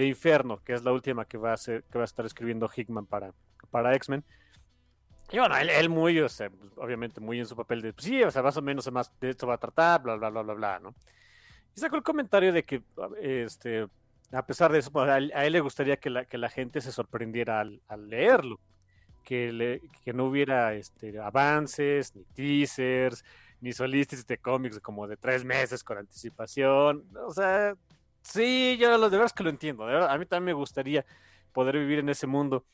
de 0.00 0.06
Inferno, 0.06 0.62
que 0.64 0.72
es 0.72 0.82
la 0.82 0.92
última 0.92 1.26
que 1.26 1.36
va 1.36 1.52
a 1.52 1.56
ser, 1.58 1.84
que 1.84 1.98
va 1.98 2.04
a 2.04 2.06
estar 2.06 2.24
escribiendo 2.24 2.70
Hickman 2.74 3.04
para, 3.04 3.34
para 3.70 3.94
X-Men. 3.96 4.24
Y 5.30 5.38
bueno, 5.38 5.56
él, 5.58 5.68
él 5.68 5.90
muy, 5.90 6.18
o 6.20 6.28
sea, 6.28 6.48
pues, 6.48 6.72
obviamente 6.76 7.20
muy 7.20 7.38
en 7.38 7.46
su 7.46 7.54
papel 7.54 7.82
de, 7.82 7.92
pues, 7.92 8.06
sí, 8.06 8.22
o 8.22 8.30
sea, 8.30 8.42
más 8.42 8.56
o 8.56 8.62
menos 8.62 8.90
más 8.90 9.12
de 9.20 9.30
esto 9.30 9.46
va 9.46 9.54
a 9.54 9.58
tratar, 9.58 10.02
bla, 10.02 10.16
bla, 10.16 10.30
bla, 10.30 10.42
bla, 10.42 10.54
bla, 10.54 10.78
¿no? 10.78 10.94
Y 11.76 11.80
sacó 11.80 11.96
el 11.96 12.02
comentario 12.02 12.50
de 12.50 12.64
que, 12.64 12.82
este, 13.20 13.86
a 14.32 14.46
pesar 14.46 14.72
de 14.72 14.78
eso, 14.78 14.90
pues, 14.90 15.08
a 15.08 15.18
él, 15.18 15.32
a 15.34 15.44
él 15.44 15.52
le 15.52 15.60
gustaría 15.60 15.98
que 15.98 16.08
la, 16.08 16.24
que 16.24 16.38
la 16.38 16.48
gente 16.48 16.80
se 16.80 16.92
sorprendiera 16.92 17.60
al, 17.60 17.82
al 17.86 18.08
leerlo, 18.08 18.58
que, 19.22 19.52
le, 19.52 19.82
que 20.02 20.14
no 20.14 20.24
hubiera 20.24 20.72
este, 20.72 21.18
avances, 21.20 22.16
ni 22.16 22.24
teasers, 22.24 23.22
ni 23.60 23.74
solistas 23.74 24.26
de 24.26 24.38
cómics 24.38 24.80
como 24.80 25.06
de 25.06 25.18
tres 25.18 25.44
meses 25.44 25.84
con 25.84 25.98
anticipación. 25.98 27.04
O 27.26 27.32
sea, 27.34 27.76
sí, 28.32 28.76
yo 28.78 28.96
lo 28.96 29.10
de 29.10 29.16
verdad 29.16 29.26
es 29.26 29.32
que 29.32 29.42
lo 29.42 29.50
entiendo. 29.50 29.86
De 29.86 29.92
verdad, 29.92 30.10
a 30.10 30.18
mí 30.18 30.26
también 30.26 30.56
me 30.56 30.60
gustaría 30.60 31.04
poder 31.52 31.78
vivir 31.78 31.98
en 31.98 32.08
ese 32.08 32.26
mundo. 32.26 32.64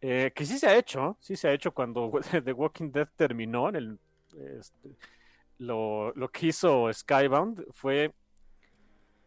Eh, 0.00 0.32
que 0.34 0.46
sí 0.46 0.58
se 0.58 0.66
ha 0.66 0.76
hecho, 0.76 1.16
sí 1.20 1.36
se 1.36 1.48
ha 1.48 1.52
hecho 1.52 1.72
cuando 1.72 2.10
The 2.44 2.52
Walking 2.52 2.90
Dead 2.90 3.08
terminó. 3.16 3.68
En 3.68 3.76
el, 3.76 3.98
este, 4.58 4.96
lo, 5.58 6.12
lo 6.14 6.30
que 6.30 6.46
hizo 6.46 6.92
Skybound 6.92 7.66
fue 7.72 8.14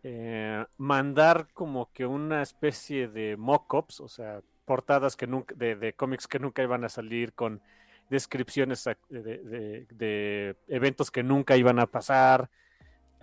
eh, 0.04 0.66
mandar 0.78 1.48
como 1.54 1.92
que 1.92 2.06
una 2.06 2.42
especie 2.42 3.08
de 3.08 3.38
mock-ups, 3.38 4.00
o 4.00 4.08
sea, 4.08 4.42
portadas 4.66 5.16
que 5.16 5.28
nunca, 5.28 5.54
de, 5.56 5.76
de 5.76 5.94
cómics 5.94 6.28
que 6.28 6.40
nunca 6.40 6.64
iban 6.64 6.84
a 6.84 6.90
salir 6.90 7.34
con 7.34 7.62
descripciones 8.10 8.84
de, 9.10 9.22
de, 9.38 9.88
de 9.90 10.56
eventos 10.68 11.12
que 11.12 11.24
nunca 11.24 11.56
iban 11.58 11.80
a 11.80 11.88
pasar 11.88 12.50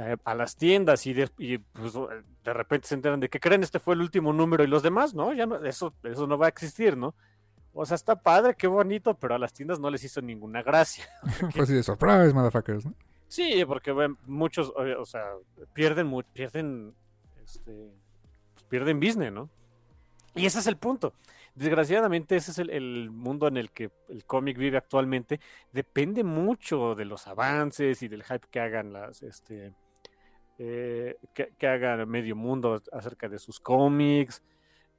eh, 0.01 0.17
a 0.25 0.35
las 0.35 0.57
tiendas 0.57 1.07
y, 1.07 1.13
de, 1.13 1.29
y 1.37 1.59
pues, 1.59 1.93
de, 1.93 2.55
repente 2.55 2.89
se 2.89 2.95
enteran 2.95 3.21
de 3.21 3.29
que 3.29 3.39
creen 3.39 3.63
este 3.63 3.79
fue 3.79 3.93
el 3.93 4.01
último 4.01 4.33
número 4.33 4.65
y 4.65 4.67
los 4.67 4.83
demás, 4.83 5.13
¿no? 5.13 5.35
Ya 5.35 5.45
no, 5.45 5.63
eso, 5.63 5.93
eso 6.05 6.27
no 6.27 6.39
va 6.39 6.47
a 6.47 6.49
existir, 6.49 6.97
¿no? 6.97 7.15
O 7.75 7.85
sea, 7.85 7.97
está 7.97 8.17
padre, 8.17 8.55
qué 8.57 8.67
bonito, 8.67 9.13
pero 9.13 9.35
a 9.35 9.39
las 9.39 9.53
tiendas 9.53 9.79
no 9.79 9.91
les 9.91 10.03
hizo 10.03 10.23
ninguna 10.23 10.63
gracia. 10.63 11.05
Fue 11.53 11.65
así 11.65 11.75
de 11.75 11.83
surprise, 11.83 12.33
motherfuckers, 12.33 12.87
¿no? 12.87 12.95
Sí, 13.29 13.63
porque 13.67 13.93
bueno, 13.93 14.15
muchos, 14.27 14.73
o 14.75 15.05
sea, 15.05 15.25
pierden, 15.75 16.11
pierden, 16.33 16.95
este, 17.45 17.93
pues 18.55 18.65
pierden 18.65 19.01
business, 19.01 19.31
¿no? 19.31 19.51
Y 20.35 20.47
ese 20.47 20.61
es 20.61 20.67
el 20.67 20.79
punto. 20.79 21.13
Desgraciadamente, 21.55 22.37
ese 22.37 22.53
es 22.53 22.59
el, 22.59 22.71
el 22.71 23.11
mundo 23.11 23.49
en 23.49 23.59
el 23.59 23.71
que 23.71 23.91
el 24.09 24.25
cómic 24.25 24.57
vive 24.57 24.79
actualmente. 24.79 25.41
Depende 25.73 26.25
mucho 26.25 26.95
de 26.95 27.05
los 27.05 27.27
avances 27.27 28.03
y 28.03 28.09
del 28.09 28.25
hype 28.25 28.49
que 28.51 28.61
hagan 28.61 28.95
las, 28.95 29.23
este, 29.23 29.75
eh, 30.63 31.17
que, 31.33 31.67
haga 31.67 32.05
medio 32.05 32.37
mundo 32.37 32.83
acerca 32.93 33.31
de 33.31 33.39
sus 33.39 33.59
cómics. 33.59 34.43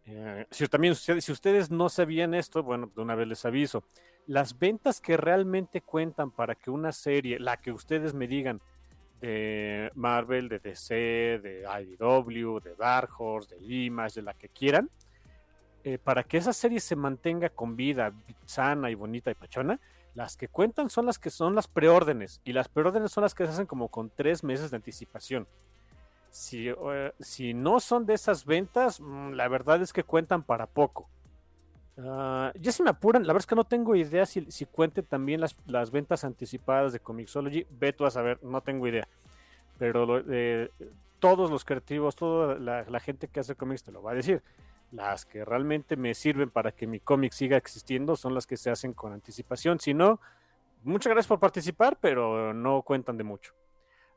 Eh, 0.05 0.47
si 0.49 0.67
también 0.67 0.95
si 0.95 1.31
ustedes 1.31 1.69
no 1.69 1.87
sabían 1.87 2.33
esto, 2.33 2.63
bueno, 2.63 2.89
de 2.95 2.99
una 2.99 3.13
vez 3.13 3.27
les 3.27 3.45
aviso. 3.45 3.83
Las 4.25 4.57
ventas 4.57 4.99
que 4.99 5.17
realmente 5.17 5.81
cuentan 5.81 6.31
para 6.31 6.55
que 6.55 6.71
una 6.71 6.91
serie, 6.91 7.39
la 7.39 7.57
que 7.57 7.71
ustedes 7.71 8.15
me 8.15 8.27
digan, 8.27 8.59
de 9.19 9.91
Marvel, 9.93 10.49
de 10.49 10.57
DC, 10.57 10.95
de 10.95 11.63
IDW, 11.83 12.59
de 12.59 12.75
Dark 12.75 13.11
Horse, 13.19 13.55
de 13.55 13.63
Image, 13.63 14.15
de 14.15 14.23
la 14.23 14.33
que 14.33 14.49
quieran, 14.49 14.89
eh, 15.83 15.99
para 15.99 16.23
que 16.23 16.37
esa 16.37 16.53
serie 16.53 16.79
se 16.79 16.95
mantenga 16.95 17.49
con 17.49 17.75
vida, 17.75 18.11
sana 18.45 18.89
y 18.89 18.95
bonita 18.95 19.29
y 19.29 19.35
pachona, 19.35 19.79
las 20.13 20.37
que 20.37 20.47
cuentan 20.47 20.89
son 20.89 21.05
las 21.05 21.19
que 21.19 21.29
son 21.29 21.55
las 21.55 21.67
preórdenes, 21.67 22.41
y 22.43 22.53
las 22.53 22.67
preórdenes 22.67 23.11
son 23.11 23.23
las 23.23 23.33
que 23.33 23.45
se 23.45 23.51
hacen 23.51 23.65
como 23.65 23.87
con 23.87 24.09
tres 24.09 24.43
meses 24.43 24.71
de 24.71 24.77
anticipación. 24.77 25.47
Si, 26.29 26.71
uh, 26.71 27.11
si 27.19 27.53
no 27.53 27.79
son 27.79 28.05
de 28.05 28.13
esas 28.13 28.45
ventas, 28.45 28.99
mmm, 28.99 29.31
la 29.31 29.47
verdad 29.47 29.81
es 29.81 29.91
que 29.93 30.03
cuentan 30.03 30.43
para 30.43 30.65
poco. 30.67 31.09
Uh, 31.97 32.51
ya 32.59 32.71
se 32.71 32.83
me 32.83 32.89
apuran, 32.89 33.23
la 33.23 33.33
verdad 33.33 33.43
es 33.43 33.47
que 33.47 33.55
no 33.55 33.65
tengo 33.65 33.95
idea 33.95 34.25
si, 34.25 34.49
si 34.49 34.65
cuente 34.65 35.03
también 35.03 35.41
las, 35.41 35.57
las, 35.67 35.91
ventas 35.91 36.23
anticipadas 36.23 36.93
de 36.93 36.99
Comixology. 36.99 37.67
Veto 37.69 38.05
a 38.05 38.11
saber, 38.11 38.41
no 38.43 38.61
tengo 38.61 38.87
idea. 38.87 39.07
Pero 39.77 40.23
eh, 40.29 40.69
todos 41.19 41.49
los 41.49 41.65
creativos, 41.65 42.15
toda 42.15 42.57
la, 42.57 42.83
la, 42.83 42.99
gente 42.99 43.27
que 43.27 43.41
hace 43.41 43.55
cómics 43.55 43.83
te 43.83 43.91
lo 43.91 44.01
va 44.01 44.11
a 44.11 44.15
decir. 44.15 44.41
Las 44.91 45.25
que 45.25 45.45
realmente 45.45 45.95
me 45.95 46.13
sirven 46.13 46.49
para 46.49 46.71
que 46.71 46.87
mi 46.87 46.99
cómic 46.99 47.31
siga 47.31 47.57
existiendo 47.57 48.15
son 48.15 48.33
las 48.33 48.45
que 48.45 48.57
se 48.57 48.69
hacen 48.69 48.93
con 48.93 49.13
anticipación. 49.13 49.79
Si 49.79 49.93
no, 49.93 50.19
muchas 50.83 51.11
gracias 51.11 51.27
por 51.27 51.39
participar, 51.39 51.97
pero 52.01 52.53
no 52.53 52.81
cuentan 52.81 53.17
de 53.17 53.23
mucho. 53.23 53.53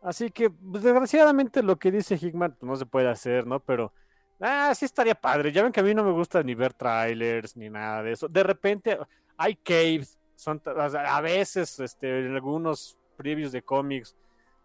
Así 0.03 0.31
que, 0.31 0.51
pues, 0.51 0.83
desgraciadamente, 0.83 1.63
lo 1.63 1.79
que 1.79 1.91
dice 1.91 2.17
Hickman 2.17 2.57
pues, 2.59 2.69
no 2.69 2.77
se 2.77 2.87
puede 2.87 3.09
hacer, 3.09 3.47
¿no? 3.47 3.61
Pero 3.61 3.93
Ah, 4.41 4.75
sí 4.75 4.85
estaría 4.85 5.15
padre. 5.15 5.53
Ya 5.53 5.63
ven 5.63 5.73
que 5.73 5.81
a 5.81 5.83
mí 5.83 5.95
no 5.95 6.05
me 6.05 6.11
gusta 6.13 6.43
ni 6.43 6.55
ver 6.55 6.75
trailers 6.75 7.57
ni 7.57 7.71
nada 7.71 8.03
de 8.03 8.13
eso. 8.13 8.29
De 8.29 8.43
repente 8.43 8.99
hay 9.37 9.57
caves, 9.57 10.19
son 10.35 10.61
a 10.67 11.21
veces 11.21 11.79
este, 11.81 12.27
en 12.27 12.35
algunos 12.35 12.97
previews 13.17 13.53
de 13.53 13.63
cómics. 13.63 14.17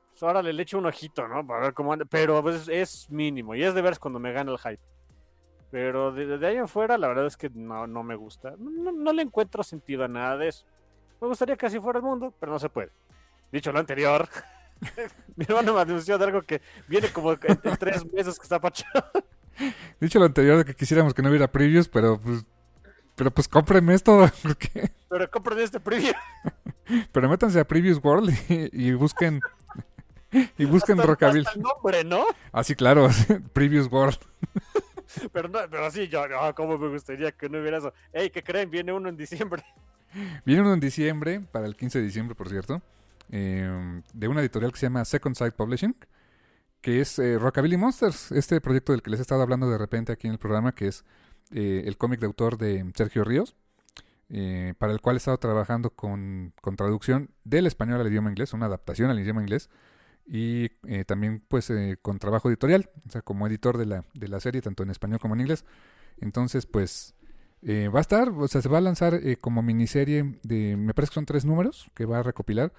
Pues 0.10 0.24
ahora 0.24 0.42
le 0.42 0.62
echo 0.62 0.78
un 0.78 0.86
ojito, 0.88 1.28
¿no? 1.28 1.46
Para 1.46 1.62
ver 1.62 1.74
cómo 1.74 1.94
anda. 1.94 2.06
Pero 2.06 2.42
pues, 2.42 2.68
es 2.68 3.10
mínimo 3.10 3.56
y 3.56 3.64
es 3.64 3.74
de 3.74 3.82
veras 3.82 4.00
cuando 4.00 4.20
me 4.20 4.32
gana 4.32 4.52
el 4.52 4.58
hype. 4.58 4.82
Pero 5.72 6.12
de, 6.12 6.38
de 6.38 6.48
ahí 6.48 6.58
en 6.58 6.68
fuera, 6.68 6.98
la 6.98 7.08
verdad 7.08 7.28
es 7.28 7.38
que 7.38 7.50
no, 7.50 7.86
no 7.86 8.04
me 8.04 8.16
gusta. 8.16 8.56
No, 8.58 8.92
no, 8.92 9.14
le 9.14 9.22
encuentro 9.22 9.64
sentido 9.64 10.04
a 10.04 10.08
nada 10.08 10.38
de 10.38 10.48
eso. 10.48 10.66
Me 11.22 11.28
gustaría 11.28 11.56
que 11.56 11.66
así 11.68 11.80
fuera 11.80 12.00
el 12.00 12.06
mundo, 12.06 12.34
pero 12.40 12.52
no 12.52 12.60
se 12.60 12.70
puede. 12.70 12.90
Dicho 13.52 13.72
lo 13.72 13.80
anterior, 13.80 14.28
mi 15.36 15.46
hermano 15.48 15.74
me 15.74 15.82
anunció 15.82 16.18
de 16.18 16.26
algo 16.26 16.42
que 16.42 16.62
viene 16.88 17.12
como 17.12 17.34
en, 17.34 17.40
en 17.64 17.78
tres 17.78 18.12
meses 18.12 18.40
que 18.40 18.44
está 18.44 18.60
pachado. 18.60 19.12
Dicho 20.00 20.18
lo 20.20 20.26
anterior 20.26 20.58
de 20.58 20.66
que 20.66 20.76
quisiéramos 20.76 21.14
que 21.14 21.22
no 21.22 21.30
hubiera 21.30 21.52
previews, 21.52 21.88
pero 21.90 22.20
pues, 22.20 22.46
pero 23.16 23.32
pues 23.32 23.48
cómprenme 23.48 23.94
esto. 23.94 24.30
Porque... 24.42 24.92
Pero 25.10 25.30
compren 25.30 25.60
este 25.60 25.80
preview. 25.80 26.14
Pero 27.12 27.30
métanse 27.30 27.60
a 27.60 27.68
Previews 27.68 28.04
World 28.04 28.34
y, 28.50 28.88
y 28.88 28.94
busquen 28.94 29.42
y 30.58 30.66
busquen 30.66 31.00
hasta, 31.00 31.08
Rockabilly. 31.08 31.46
Hasta 31.46 31.58
el 31.58 31.62
nombre, 31.62 32.04
¿no? 32.04 32.26
Ah, 32.52 32.64
sí, 32.64 32.76
claro, 32.76 33.10
Previews 33.54 33.92
World. 33.92 34.20
Pero 35.32 35.48
no, 35.48 35.60
pero 35.70 35.90
sí, 35.92 36.08
yo, 36.08 36.28
no, 36.28 36.54
cómo 36.56 36.78
me 36.78 36.88
gustaría 36.90 37.32
que 37.32 37.50
no 37.50 37.60
hubiera 37.60 37.78
eso. 37.78 37.94
Ey, 38.14 38.30
¿qué 38.30 38.44
creen? 38.44 38.70
Viene 38.70 38.92
uno 38.94 39.10
en 39.10 39.18
diciembre. 39.18 39.64
Viene 40.46 40.62
uno 40.62 40.74
en 40.74 40.80
diciembre, 40.80 41.42
para 41.52 41.68
el 41.68 41.76
15 41.76 42.00
de 42.00 42.06
diciembre, 42.06 42.36
por 42.36 42.50
cierto, 42.50 42.82
eh, 43.32 44.02
de 44.14 44.28
una 44.28 44.42
editorial 44.42 44.72
que 44.72 44.80
se 44.80 44.88
llama 44.88 45.06
Second 45.06 45.36
Sight 45.36 45.54
Publishing. 45.54 45.96
que 46.82 47.02
es 47.02 47.20
eh, 47.20 47.38
Rockabilly 47.38 47.78
Monsters, 47.78 48.32
este 48.32 48.62
proyecto 48.62 48.94
del 48.94 49.02
que 49.02 49.12
les 49.12 49.20
he 49.20 49.22
estado 49.22 49.42
hablando 49.42 49.70
de 49.70 49.78
repente 49.78 50.12
aquí 50.12 50.28
en 50.28 50.34
el 50.34 50.40
programa, 50.40 50.74
que 50.74 50.88
es 50.88 51.04
eh, 51.52 51.84
el 51.86 51.98
cómic 51.98 52.20
de 52.20 52.28
autor 52.28 52.58
de 52.58 52.90
Sergio 52.96 53.24
Ríos, 53.24 53.56
eh, 54.30 54.76
para 54.78 54.94
el 54.94 55.02
cual 55.02 55.16
he 55.16 55.18
estado 55.18 55.38
trabajando 55.40 55.90
con, 55.90 56.54
con, 56.62 56.76
traducción 56.76 57.32
del 57.44 57.66
español 57.66 58.00
al 58.00 58.08
idioma 58.08 58.30
inglés, 58.30 58.54
una 58.54 58.68
adaptación 58.68 59.10
al 59.10 59.20
idioma 59.20 59.42
inglés, 59.42 59.70
y 60.32 60.70
también 61.06 61.44
pues 61.48 61.74
con 62.04 62.20
trabajo 62.20 62.50
editorial, 62.50 62.90
o 63.08 63.10
sea, 63.10 63.22
como 63.22 63.48
editor 63.48 63.78
de 63.78 63.88
la, 63.88 64.06
de 64.14 64.28
la 64.28 64.40
serie, 64.40 64.62
tanto 64.62 64.84
en 64.84 64.92
español 64.92 65.20
como 65.20 65.34
en 65.34 65.42
inglés. 65.42 65.66
Entonces, 66.22 66.68
pues 66.68 67.16
va 67.66 67.98
a 67.98 68.02
estar, 68.02 68.30
o 68.30 68.48
sea, 68.48 68.62
se 68.62 68.70
va 68.70 68.78
a 68.78 68.82
lanzar 68.82 69.20
como 69.42 69.64
miniserie 69.64 70.40
de, 70.44 70.78
me 70.78 70.94
parece 70.94 71.10
que 71.10 71.16
son 71.16 71.26
tres 71.26 71.46
números 71.46 71.90
que 71.96 72.06
va 72.06 72.20
a 72.20 72.24
recopilar 72.24 72.72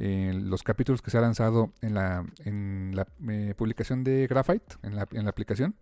los 0.00 0.62
capítulos 0.62 1.02
que 1.02 1.10
se 1.10 1.18
ha 1.18 1.20
lanzado 1.20 1.72
en 1.82 1.94
la, 1.94 2.24
en 2.44 2.92
la 2.94 3.06
eh, 3.28 3.54
publicación 3.56 4.02
de 4.02 4.26
Graphite, 4.26 4.76
en 4.82 4.96
la, 4.96 5.06
en 5.12 5.24
la 5.24 5.30
aplicación, 5.30 5.74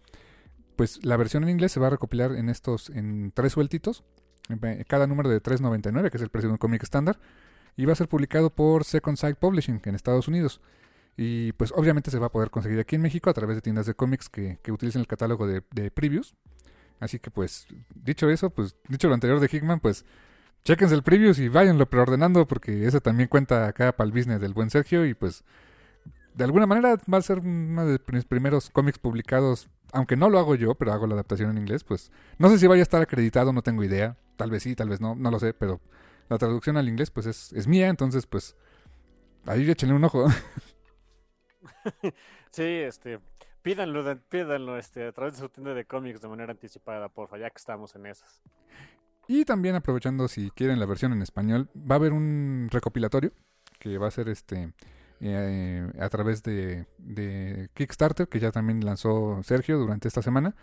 pues 0.77 1.05
la 1.05 1.17
versión 1.17 1.45
en 1.45 1.51
inglés 1.51 1.73
se 1.73 1.81
va 1.81 1.87
a 1.87 1.91
recopilar 1.91 2.33
en 2.33 2.49
estos, 2.49 2.91
en 2.91 3.33
tres 3.33 3.53
sueltitos, 3.53 4.05
cada 4.89 5.07
número 5.07 5.29
de 5.29 5.43
3.99, 5.43 6.11
que 6.11 6.17
es 6.17 6.23
el 6.23 6.31
precio 6.31 6.49
de 6.49 6.53
un 6.53 6.59
cómic 6.59 6.83
estándar, 6.83 7.19
y 7.77 7.85
va 7.85 7.93
a 7.93 7.97
ser 7.97 8.09
publicado 8.09 8.51
por 8.51 8.85
Second 8.85 9.17
Sight 9.17 9.37
Publishing 9.37 9.81
en 9.85 9.95
Estados 9.95 10.27
Unidos. 10.27 10.61
Y 11.19 11.53
pues 11.53 11.75
obviamente 11.77 12.11
se 12.11 12.19
va 12.19 12.29
a 12.29 12.33
poder 12.33 12.49
conseguir 12.51 12.79
aquí 12.79 12.97
en 12.97 13.03
México 13.03 13.29
a 13.29 13.35
través 13.35 13.57
de 13.57 13.61
tiendas 13.61 13.85
de 13.85 13.95
cómics 13.95 14.31
que, 14.31 14.59
que 14.63 14.73
utilicen 14.73 15.01
el 15.01 15.07
catálogo 15.07 15.47
de, 15.47 15.63
de 15.73 15.91
previews. 15.91 16.35
Así 17.01 17.19
que 17.19 17.31
pues, 17.31 17.67
dicho 17.95 18.31
eso, 18.31 18.49
pues 18.51 18.77
dicho 18.89 19.09
lo 19.09 19.15
anterior 19.15 19.41
de 19.41 19.49
Hickman, 19.53 19.81
pues 19.81 20.07
Chequense 20.65 20.95
el 20.95 21.03
previews 21.03 21.39
y 21.39 21.49
váyanlo 21.49 21.89
preordenando 21.89 22.47
porque 22.47 22.87
ese 22.87 23.01
también 23.01 23.29
cuenta 23.29 23.67
acá 23.67 23.93
para 23.93 24.07
el 24.07 24.13
business 24.13 24.41
del 24.41 24.53
buen 24.53 24.71
Sergio 24.71 25.07
y 25.07 25.15
pues 25.15 25.45
de 26.35 26.45
alguna 26.45 26.67
manera 26.67 26.97
va 27.13 27.19
a 27.19 27.23
ser 27.23 27.39
uno 27.39 27.87
de 27.87 27.99
mis 28.13 28.25
primeros 28.25 28.71
cómics 28.71 28.99
publicados, 28.99 29.69
aunque 29.93 30.17
no 30.17 30.29
lo 30.29 30.39
hago 30.39 30.55
yo, 30.55 30.75
pero 30.75 30.93
hago 30.93 31.07
la 31.07 31.15
adaptación 31.15 31.51
en 31.51 31.59
inglés, 31.59 31.85
pues 31.85 32.13
no 32.39 32.49
sé 32.49 32.59
si 32.59 32.67
vaya 32.67 32.83
a 32.83 32.85
estar 32.85 33.01
acreditado, 33.01 33.53
no 33.53 33.63
tengo 33.63 33.83
idea, 33.83 34.17
tal 34.37 34.51
vez 34.51 34.63
sí, 34.63 34.77
tal 34.77 34.89
vez 34.89 35.01
no, 35.01 35.15
no 35.15 35.31
lo 35.31 35.39
sé, 35.39 35.55
pero 35.55 35.81
la 36.29 36.39
traducción 36.39 36.77
al 36.77 36.89
inglés 36.89 37.11
pues 37.11 37.27
es, 37.27 37.53
es 37.55 37.67
mía, 37.67 37.89
entonces 37.89 38.27
pues 38.27 38.55
ahí 39.47 39.69
échenle 39.71 39.95
un 39.95 40.05
ojo. 40.05 40.27
sí, 42.51 42.63
este, 42.63 43.21
pídanlo, 43.63 44.19
pídanlo 44.29 44.79
este, 44.79 45.07
a 45.07 45.13
través 45.13 45.35
de 45.35 45.41
su 45.41 45.49
tienda 45.49 45.75
de 45.75 45.85
cómics 45.85 46.21
de 46.21 46.29
manera 46.29 46.53
anticipada, 46.53 47.09
porfa, 47.09 47.39
ya 47.39 47.51
que 47.51 47.59
estamos 47.59 47.95
en 47.95 48.07
esas. 48.07 48.41
Y 49.27 49.45
también 49.45 49.75
aprovechando 49.75 50.27
si 50.27 50.51
quieren 50.51 50.81
la 50.81 50.87
versión 50.87 51.13
en 51.13 51.23
español, 51.23 51.69
va 51.77 51.97
a 51.97 51.99
haber 51.99 52.13
un 52.13 52.69
recopilatorio 52.71 53.33
que 53.79 53.99
va 53.99 54.09
a 54.09 54.11
ser 54.11 54.29
este 54.29 54.73
eh, 55.21 55.91
a 55.99 56.09
través 56.09 56.43
de, 56.43 56.87
Kickstarter, 57.75 58.29
que 58.29 58.41
ya 58.41 58.53
también 58.53 58.85
lanzó 58.85 59.43
Sergio 59.43 59.79
durante 59.79 60.09
esta 60.09 60.23
semana. 60.23 60.55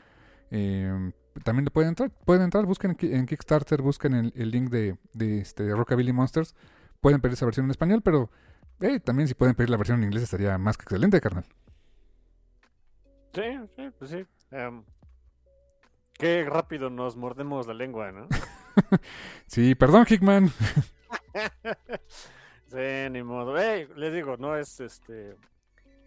Eh, 0.50 1.12
también 1.44 1.66
pueden 1.66 1.90
entrar, 1.90 2.12
pueden 2.26 2.44
entrar, 2.44 2.66
busquen 2.66 2.98
en 3.00 3.26
Kickstarter, 3.26 3.82
busquen 3.82 4.32
el, 4.34 4.52
link 4.52 4.70
de, 4.70 4.98
de, 5.14 5.40
este, 5.40 5.70
Rockabilly 5.70 6.14
Monsters. 6.14 6.56
Pueden 7.02 7.22
pedir 7.22 7.34
esa 7.34 7.46
versión 7.46 7.66
en 7.66 7.72
español, 7.72 8.02
pero 8.02 8.32
también 9.04 9.28
si 9.28 9.34
pueden 9.34 9.56
pedir 9.56 9.70
la 9.70 9.78
versión 9.78 10.00
en 10.00 10.06
inglés 10.06 10.24
estaría 10.24 10.58
más 10.58 10.78
que 10.78 10.84
excelente, 10.84 11.22
carnal. 11.22 11.46
Sí, 13.34 13.42
sí, 13.76 13.90
pues 13.98 14.12
sí. 14.12 14.26
Em, 14.52 14.84
Qué 16.18 16.46
rápido 16.46 16.90
nos 16.90 17.18
mordemos 17.18 17.68
la 17.68 17.74
lengua, 17.74 18.12
¿no? 18.12 18.28
sí, 19.48 19.76
perdón, 19.76 20.06
Hickman. 20.10 20.50
sí, 22.68 23.10
ni 23.12 23.22
modo. 23.22 23.60
Hey, 23.60 23.88
les 23.98 24.14
digo, 24.14 24.38
no 24.38 24.56
es 24.56 24.80
este. 24.80 25.36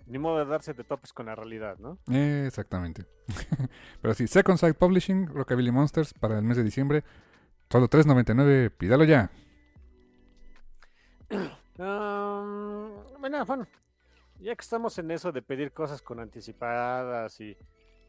Ni 0.06 0.18
modo 0.18 0.38
de 0.38 0.46
darse 0.46 0.72
de 0.72 0.84
topes 0.84 1.12
con 1.12 1.26
la 1.26 1.34
realidad, 1.34 1.76
¿no? 1.78 1.98
exactamente. 2.10 3.04
Pero 4.00 4.14
sí, 4.14 4.26
Second 4.26 4.58
Sight 4.58 4.78
Publishing, 4.78 5.26
Rockabilly 5.26 5.70
Monsters 5.70 6.14
para 6.14 6.38
el 6.38 6.44
mes 6.44 6.56
de 6.56 6.64
diciembre. 6.64 7.04
Solo 7.70 7.90
$3.99, 7.90 8.70
pídalo 8.70 9.04
ya. 9.04 9.30
Um, 11.78 13.20
bueno, 13.20 13.44
bueno, 13.46 13.66
ya 14.40 14.56
que 14.56 14.62
estamos 14.62 14.98
en 14.98 15.12
eso 15.12 15.30
de 15.30 15.42
pedir 15.42 15.72
cosas 15.72 16.02
con 16.02 16.18
anticipadas 16.18 17.40
y 17.40 17.56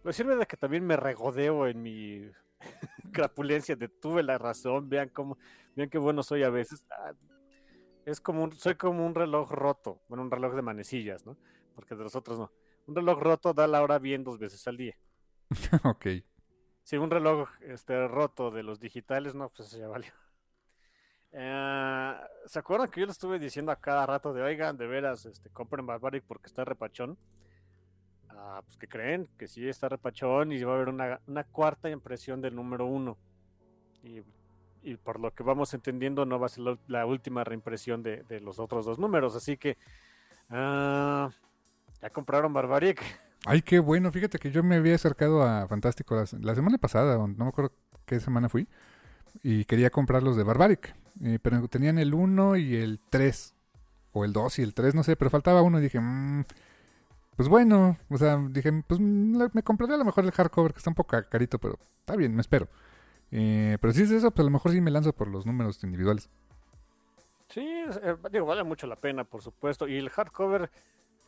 pues 0.02 0.16
sirve 0.16 0.36
de 0.36 0.48
que 0.48 0.58
también 0.58 0.86
me 0.86 0.98
regodeo 0.98 1.68
en 1.68 1.82
mi 1.82 2.32
crapulencia 3.14 3.76
de 3.76 3.88
tuve 3.88 4.24
la 4.24 4.40
razón, 4.40 4.90
vean 4.90 5.10
cómo, 5.10 5.38
vean 5.76 5.90
qué 5.90 6.00
bueno 6.00 6.24
soy 6.24 6.44
a 6.44 6.50
veces. 6.50 6.84
Ah, 6.90 7.14
es 8.06 8.20
como 8.20 8.44
un, 8.44 8.52
soy 8.54 8.74
como 8.74 9.06
un 9.06 9.14
reloj 9.14 9.52
roto, 9.52 10.02
bueno, 10.08 10.24
un 10.24 10.32
reloj 10.32 10.56
de 10.56 10.64
manecillas, 10.64 11.26
¿no? 11.28 11.38
Porque 11.76 11.96
de 11.96 12.04
los 12.04 12.16
otros 12.16 12.40
no. 12.40 12.52
Un 12.88 12.96
reloj 12.96 13.20
roto 13.20 13.54
da 13.54 13.68
la 13.68 13.84
hora 13.84 14.00
bien 14.00 14.24
dos 14.24 14.40
veces 14.40 14.68
al 14.68 14.78
día. 14.78 14.98
ok. 15.84 16.08
Si 16.82 16.98
un 16.98 17.12
reloj 17.12 17.50
este, 17.62 18.08
roto 18.08 18.50
de 18.50 18.64
los 18.64 18.80
digitales, 18.80 19.36
no, 19.36 19.50
pues 19.50 19.68
eso 19.68 19.78
ya 19.78 19.88
valió. 19.88 20.12
Eh, 21.32 22.14
¿Se 22.46 22.60
acuerdan 22.60 22.90
que 22.90 23.00
yo 23.00 23.06
le 23.06 23.12
estuve 23.12 23.40
diciendo 23.40 23.72
a 23.72 23.76
cada 23.76 24.06
rato 24.06 24.34
de, 24.34 24.42
oigan, 24.42 24.78
de 24.78 24.88
veras, 24.88 25.26
este, 25.26 25.50
compren 25.50 25.86
Barbaric 25.86 26.24
porque 26.28 26.48
está 26.48 26.66
repachón? 26.66 27.18
Ah, 28.30 28.62
pues 28.66 28.78
que 28.78 28.88
creen 28.88 29.28
que 29.38 29.48
sí 29.48 29.68
está 29.68 29.90
repachón 29.90 30.52
y 30.52 30.64
va 30.64 30.74
a 30.74 30.76
haber 30.76 30.90
una, 30.90 31.44
cuarta 31.52 31.90
impresión 31.90 32.42
del 32.42 32.56
número 32.56 32.86
uno. 32.86 33.18
Y, 34.04 34.22
por 35.04 35.20
lo 35.20 35.32
que 35.32 35.44
vamos 35.44 35.74
entendiendo, 35.74 36.26
no 36.26 36.40
va 36.40 36.46
a 36.46 36.50
ser 36.50 36.78
la, 36.88 37.06
última 37.06 37.44
reimpresión 37.44 38.02
de, 38.02 38.40
los 38.42 38.60
otros 38.60 38.86
dos 38.86 38.98
números. 38.98 39.36
Así 39.36 39.58
que 39.58 39.78
ah, 40.50 41.30
ya 42.02 42.10
compraron 42.10 42.54
Barbaric. 42.54 43.04
Ay, 43.46 43.62
qué 43.62 43.80
bueno. 43.80 44.12
Fíjate 44.12 44.40
que 44.40 44.52
yo 44.52 44.64
me 44.64 44.78
había 44.78 44.96
acercado 44.96 45.44
a 45.44 45.68
Fantástico 45.68 46.16
la, 46.16 46.56
semana 46.56 46.78
pasada, 46.78 47.18
no 47.18 47.28
me 47.28 47.48
acuerdo 47.48 47.74
qué 48.06 48.20
semana 48.20 48.50
fui, 48.50 48.68
y 49.44 49.66
quería 49.66 49.90
comprar 49.90 50.24
los 50.24 50.36
de 50.38 50.44
Barbaric. 50.44 50.96
Eh, 51.24 51.40
pero 51.42 51.68
tenían 51.68 52.00
el 52.00 52.14
1 52.14 52.56
y 52.58 52.76
el 52.76 53.00
3, 53.10 53.54
o 54.14 54.26
el 54.26 54.34
2 54.34 54.60
y 54.60 54.62
el 54.64 54.74
3, 54.74 54.96
no 54.96 55.04
sé, 55.04 55.16
pero 55.16 55.30
faltaba 55.30 55.62
uno 55.62 55.80
y 55.80 55.82
dije, 55.82 56.00
mmm, 56.00 56.44
pues 57.36 57.50
bueno, 57.50 57.98
o 58.10 58.18
sea, 58.18 58.38
dije, 58.50 58.72
pues 58.86 59.00
me 59.00 59.64
compraré 59.64 59.94
a 59.94 59.98
lo 59.98 60.06
mejor 60.06 60.26
el 60.26 60.32
hardcover, 60.32 60.74
que 60.74 60.80
está 60.80 60.90
un 60.90 60.96
poco 60.96 61.18
carito, 61.30 61.58
pero 61.58 61.80
está 62.00 62.16
bien, 62.16 62.36
me 62.36 62.42
espero. 62.42 62.68
Eh, 63.32 63.78
pero 63.80 63.94
si 63.94 64.04
es 64.04 64.12
eso, 64.12 64.32
pues 64.32 64.42
a 64.42 64.50
lo 64.50 64.52
mejor 64.52 64.72
sí 64.72 64.82
me 64.82 64.92
lanzo 64.92 65.14
por 65.14 65.28
los 65.28 65.46
números 65.46 65.84
individuales. 65.84 66.30
Sí, 67.50 67.62
eh, 67.62 68.16
digo, 68.32 68.46
vale 68.46 68.64
mucho 68.64 68.88
la 68.88 68.96
pena, 68.96 69.24
por 69.24 69.42
supuesto. 69.42 69.88
Y 69.88 69.98
el 69.98 70.10
hardcover, 70.10 70.70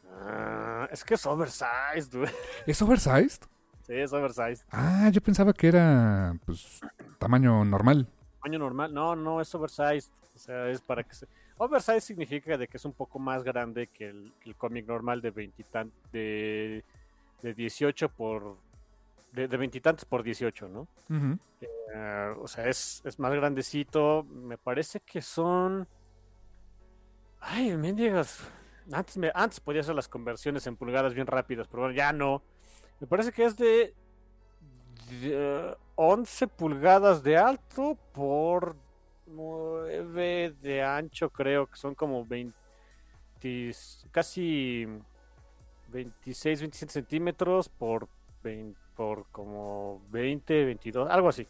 ah, 0.10 0.88
es 0.92 1.04
que 1.04 1.14
es 1.14 1.26
oversized, 1.26 2.14
güey. 2.14 2.32
¿Es 2.66 2.82
oversized? 2.82 3.44
Sí, 3.92 3.98
es 3.98 4.14
oversized. 4.14 4.66
Ah, 4.72 5.10
yo 5.12 5.20
pensaba 5.20 5.52
que 5.52 5.68
era, 5.68 6.34
pues, 6.46 6.80
tamaño 7.20 7.66
normal. 7.66 8.08
Tamaño 8.42 8.60
normal, 8.60 8.94
no, 8.94 9.18
no, 9.18 9.42
es 9.42 9.54
oversized. 9.54 10.14
O 10.34 10.40
sea, 10.40 10.70
es 10.70 10.80
para 10.80 11.04
que 11.04 11.14
se... 11.14 11.28
Oversize 11.58 12.00
significa 12.00 12.58
de 12.58 12.70
que 12.70 12.78
es 12.78 12.86
un 12.86 12.94
poco 12.94 13.20
más 13.20 13.44
grande 13.44 13.88
que 13.88 14.08
el, 14.08 14.56
cómic 14.58 14.88
normal 14.88 15.20
de 15.20 15.32
veintitantos 15.32 16.10
de, 16.14 16.86
de 17.42 17.54
18 17.54 18.08
por 18.08 18.56
de 19.34 19.48
veintitantos 19.48 20.06
por 20.06 20.24
18, 20.24 20.70
¿no? 20.70 20.88
Eh, 21.60 22.36
o 22.40 22.48
sea, 22.48 22.70
es, 22.70 23.04
más 23.18 23.34
grandecito. 23.34 24.24
Me 24.24 24.58
parece 24.58 25.02
que 25.02 25.22
son. 25.22 25.86
Ay, 27.42 27.76
me 27.76 27.92
digas. 27.92 28.40
Antes, 28.90 29.18
me, 29.18 29.32
antes 29.36 29.60
podía 29.60 29.82
hacer 29.82 29.96
las 29.96 30.08
conversiones 30.08 30.66
en 30.66 30.78
pulgadas 30.78 31.14
bien 31.14 31.28
rápidas, 31.28 31.68
pero 31.68 31.84
bueno, 31.84 31.96
ya 31.96 32.14
no. 32.14 32.42
Me 33.02 33.08
parece 33.08 33.32
que 33.32 33.44
es 33.44 33.58
de, 33.58 33.96
de 35.10 35.76
11 35.96 36.48
pulgadas 36.48 37.24
de 37.24 37.36
alto 37.36 37.98
por 38.14 38.76
9 39.26 40.56
de 40.62 40.84
ancho, 40.84 41.32
creo 41.32 41.66
que 41.66 41.76
son 41.76 41.96
como 41.96 42.24
20, 42.24 42.56
casi 44.12 44.88
26, 45.88 46.60
27 46.62 46.94
centímetros 46.94 47.70
por, 47.70 48.08
por 48.96 49.26
como 49.32 50.02
20, 50.12 50.66
22, 50.66 51.10
algo 51.10 51.30
así. 51.30 51.48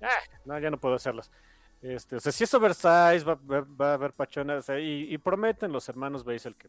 ah, 0.00 0.08
no, 0.46 0.58
ya 0.58 0.70
no 0.70 0.78
puedo 0.78 0.94
hacerlas. 0.94 1.30
Este, 1.82 2.16
o 2.16 2.20
sea, 2.20 2.32
si 2.32 2.44
es 2.44 2.54
oversize, 2.54 3.24
va, 3.24 3.38
va, 3.44 3.90
a 3.90 3.94
haber 3.94 4.14
pachonas 4.14 4.66
y, 4.78 5.16
prometen 5.18 5.72
los 5.72 5.86
hermanos 5.90 6.24
Basel 6.24 6.54
que, 6.56 6.68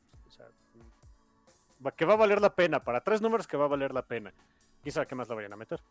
que 1.96 2.06
va 2.06 2.14
a 2.14 2.18
valer 2.18 2.42
la 2.42 2.54
pena. 2.54 2.84
Para 2.84 3.02
tres 3.02 3.22
números 3.22 3.48
que 3.48 3.58
va 3.58 3.66
a 3.66 3.70
valer 3.70 3.94
la 3.94 4.04
pena. 4.04 4.34
Quizá 4.84 5.06
que 5.06 5.16
más 5.16 5.28
la 5.30 5.36
vayan 5.36 5.54
a 5.54 5.58
meter. 5.58 5.82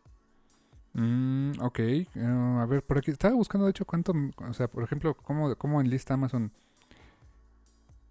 Mm, 0.93 1.53
ok, 1.61 1.79
eh, 1.79 2.07
a 2.15 2.65
ver, 2.65 2.83
por 2.83 2.97
aquí 2.97 3.11
estaba 3.11 3.33
buscando 3.33 3.65
de 3.65 3.71
hecho 3.71 3.85
cuánto, 3.85 4.13
o 4.37 4.53
sea, 4.53 4.67
por 4.67 4.83
ejemplo, 4.83 5.15
cómo, 5.15 5.55
cómo 5.55 5.79
en 5.79 5.89
lista 5.89 6.13
Amazon. 6.15 6.51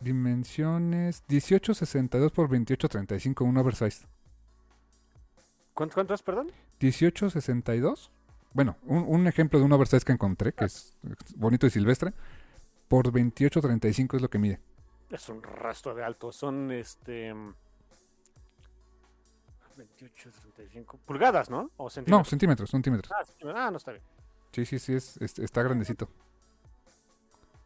Dimensiones 0.01 1.23
1862 1.29 2.33
por 2.33 2.47
2835, 2.47 3.45
un 3.45 3.59
oversize. 3.59 4.07
¿Cuánto, 5.75 5.95
cuánto 5.95 6.15
es, 6.15 6.23
perdón? 6.23 6.47
1862. 6.81 8.11
Bueno, 8.55 8.77
un, 8.87 9.05
un 9.07 9.27
ejemplo 9.27 9.59
de 9.59 9.67
un 9.67 9.73
oversize 9.73 10.05
que 10.05 10.13
encontré, 10.13 10.55
que 10.55 10.65
es 10.65 10.97
bonito 11.37 11.67
y 11.67 11.71
silvestre, 11.71 12.15
por 12.89 13.05
2835 13.05 14.17
es 14.17 14.23
lo 14.23 14.31
que 14.31 14.39
mide. 14.39 14.59
Es 15.11 15.29
un 15.29 15.43
rastro 15.43 15.95
de 15.95 16.03
alto, 16.03 16.33
son 16.33 16.73
este 16.73 17.35
28, 19.81 20.31
35. 20.55 20.99
Pulgadas, 21.07 21.49
¿no? 21.51 21.71
¿O 21.77 21.85
No, 22.07 22.25
centímetros? 22.25 22.71
centímetros. 22.71 23.11
Ah, 23.13 23.25
centímetros. 23.25 23.63
Ah, 23.65 23.71
no 23.71 23.77
está 23.79 23.93
bien. 23.93 24.03
Sí, 24.53 24.67
sí, 24.67 24.79
sí, 24.79 24.95
es, 24.95 25.17
es- 25.19 25.39
está 25.39 25.63
grandecito. 25.63 26.09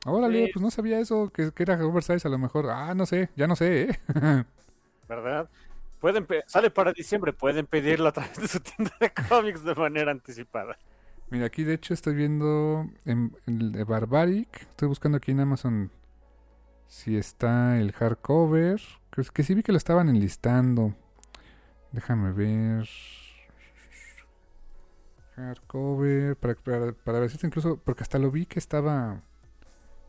Órale, 0.06 0.46
Sí. 0.46 0.50
pues 0.52 0.62
no 0.62 0.70
sabía 0.70 0.98
eso, 1.00 1.30
que, 1.30 1.50
que 1.52 1.62
era 1.62 1.82
oversize 1.84 2.26
a 2.28 2.30
lo 2.30 2.38
mejor. 2.38 2.68
Ah, 2.70 2.94
no 2.94 3.06
sé, 3.06 3.30
ya 3.36 3.46
no 3.46 3.56
sé, 3.56 3.82
¿eh? 3.84 3.98
¿Verdad? 5.08 5.48
Pueden 6.00 6.26
sale 6.46 6.70
para 6.70 6.92
diciembre, 6.92 7.32
pueden 7.32 7.66
pedirlo 7.66 8.08
a 8.08 8.12
través 8.12 8.36
de 8.38 8.46
su 8.48 8.60
tienda 8.60 8.92
de 9.00 9.10
cómics 9.28 9.64
de 9.64 9.74
manera 9.74 10.10
anticipada. 10.10 10.76
Mira, 11.30 11.46
aquí 11.46 11.64
de 11.64 11.74
hecho 11.74 11.94
estoy 11.94 12.14
viendo 12.14 12.86
en, 13.06 13.34
de 13.46 13.84
Barbaric. 13.84 14.60
Estoy 14.62 14.88
buscando 14.88 15.16
aquí 15.16 15.30
en 15.32 15.40
Amazon 15.40 15.90
si 16.86 17.16
está 17.16 17.78
el 17.78 17.92
hardcover. 17.92 18.80
Que, 19.10 19.22
que 19.32 19.42
sí 19.42 19.54
vi 19.54 19.62
que 19.62 19.72
lo 19.72 19.78
estaban 19.78 20.10
enlistando. 20.10 20.94
Déjame 21.94 22.32
ver. 22.32 22.88
Hardcover. 25.36 26.34
Para, 26.36 26.54
para, 26.56 26.92
para 26.92 27.20
ver 27.20 27.30
si 27.30 27.46
incluso. 27.46 27.76
Porque 27.76 28.02
hasta 28.02 28.18
lo 28.18 28.32
vi 28.32 28.46
que 28.46 28.58
estaba. 28.58 29.20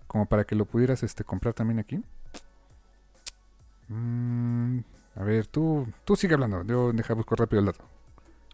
Como 0.07 0.25
para 0.25 0.45
que 0.45 0.55
lo 0.55 0.65
pudieras 0.65 1.03
este, 1.03 1.23
comprar 1.23 1.53
también 1.53 1.77
aquí. 1.77 2.03
Mm, 3.87 4.79
a 5.15 5.23
ver, 5.23 5.45
tú, 5.45 5.87
tú 6.05 6.15
sigue 6.15 6.33
hablando. 6.33 6.63
Yo 6.63 6.91
deja 6.91 7.13
busco 7.13 7.35
rápido 7.35 7.59
el 7.59 7.67
dato. 7.67 7.85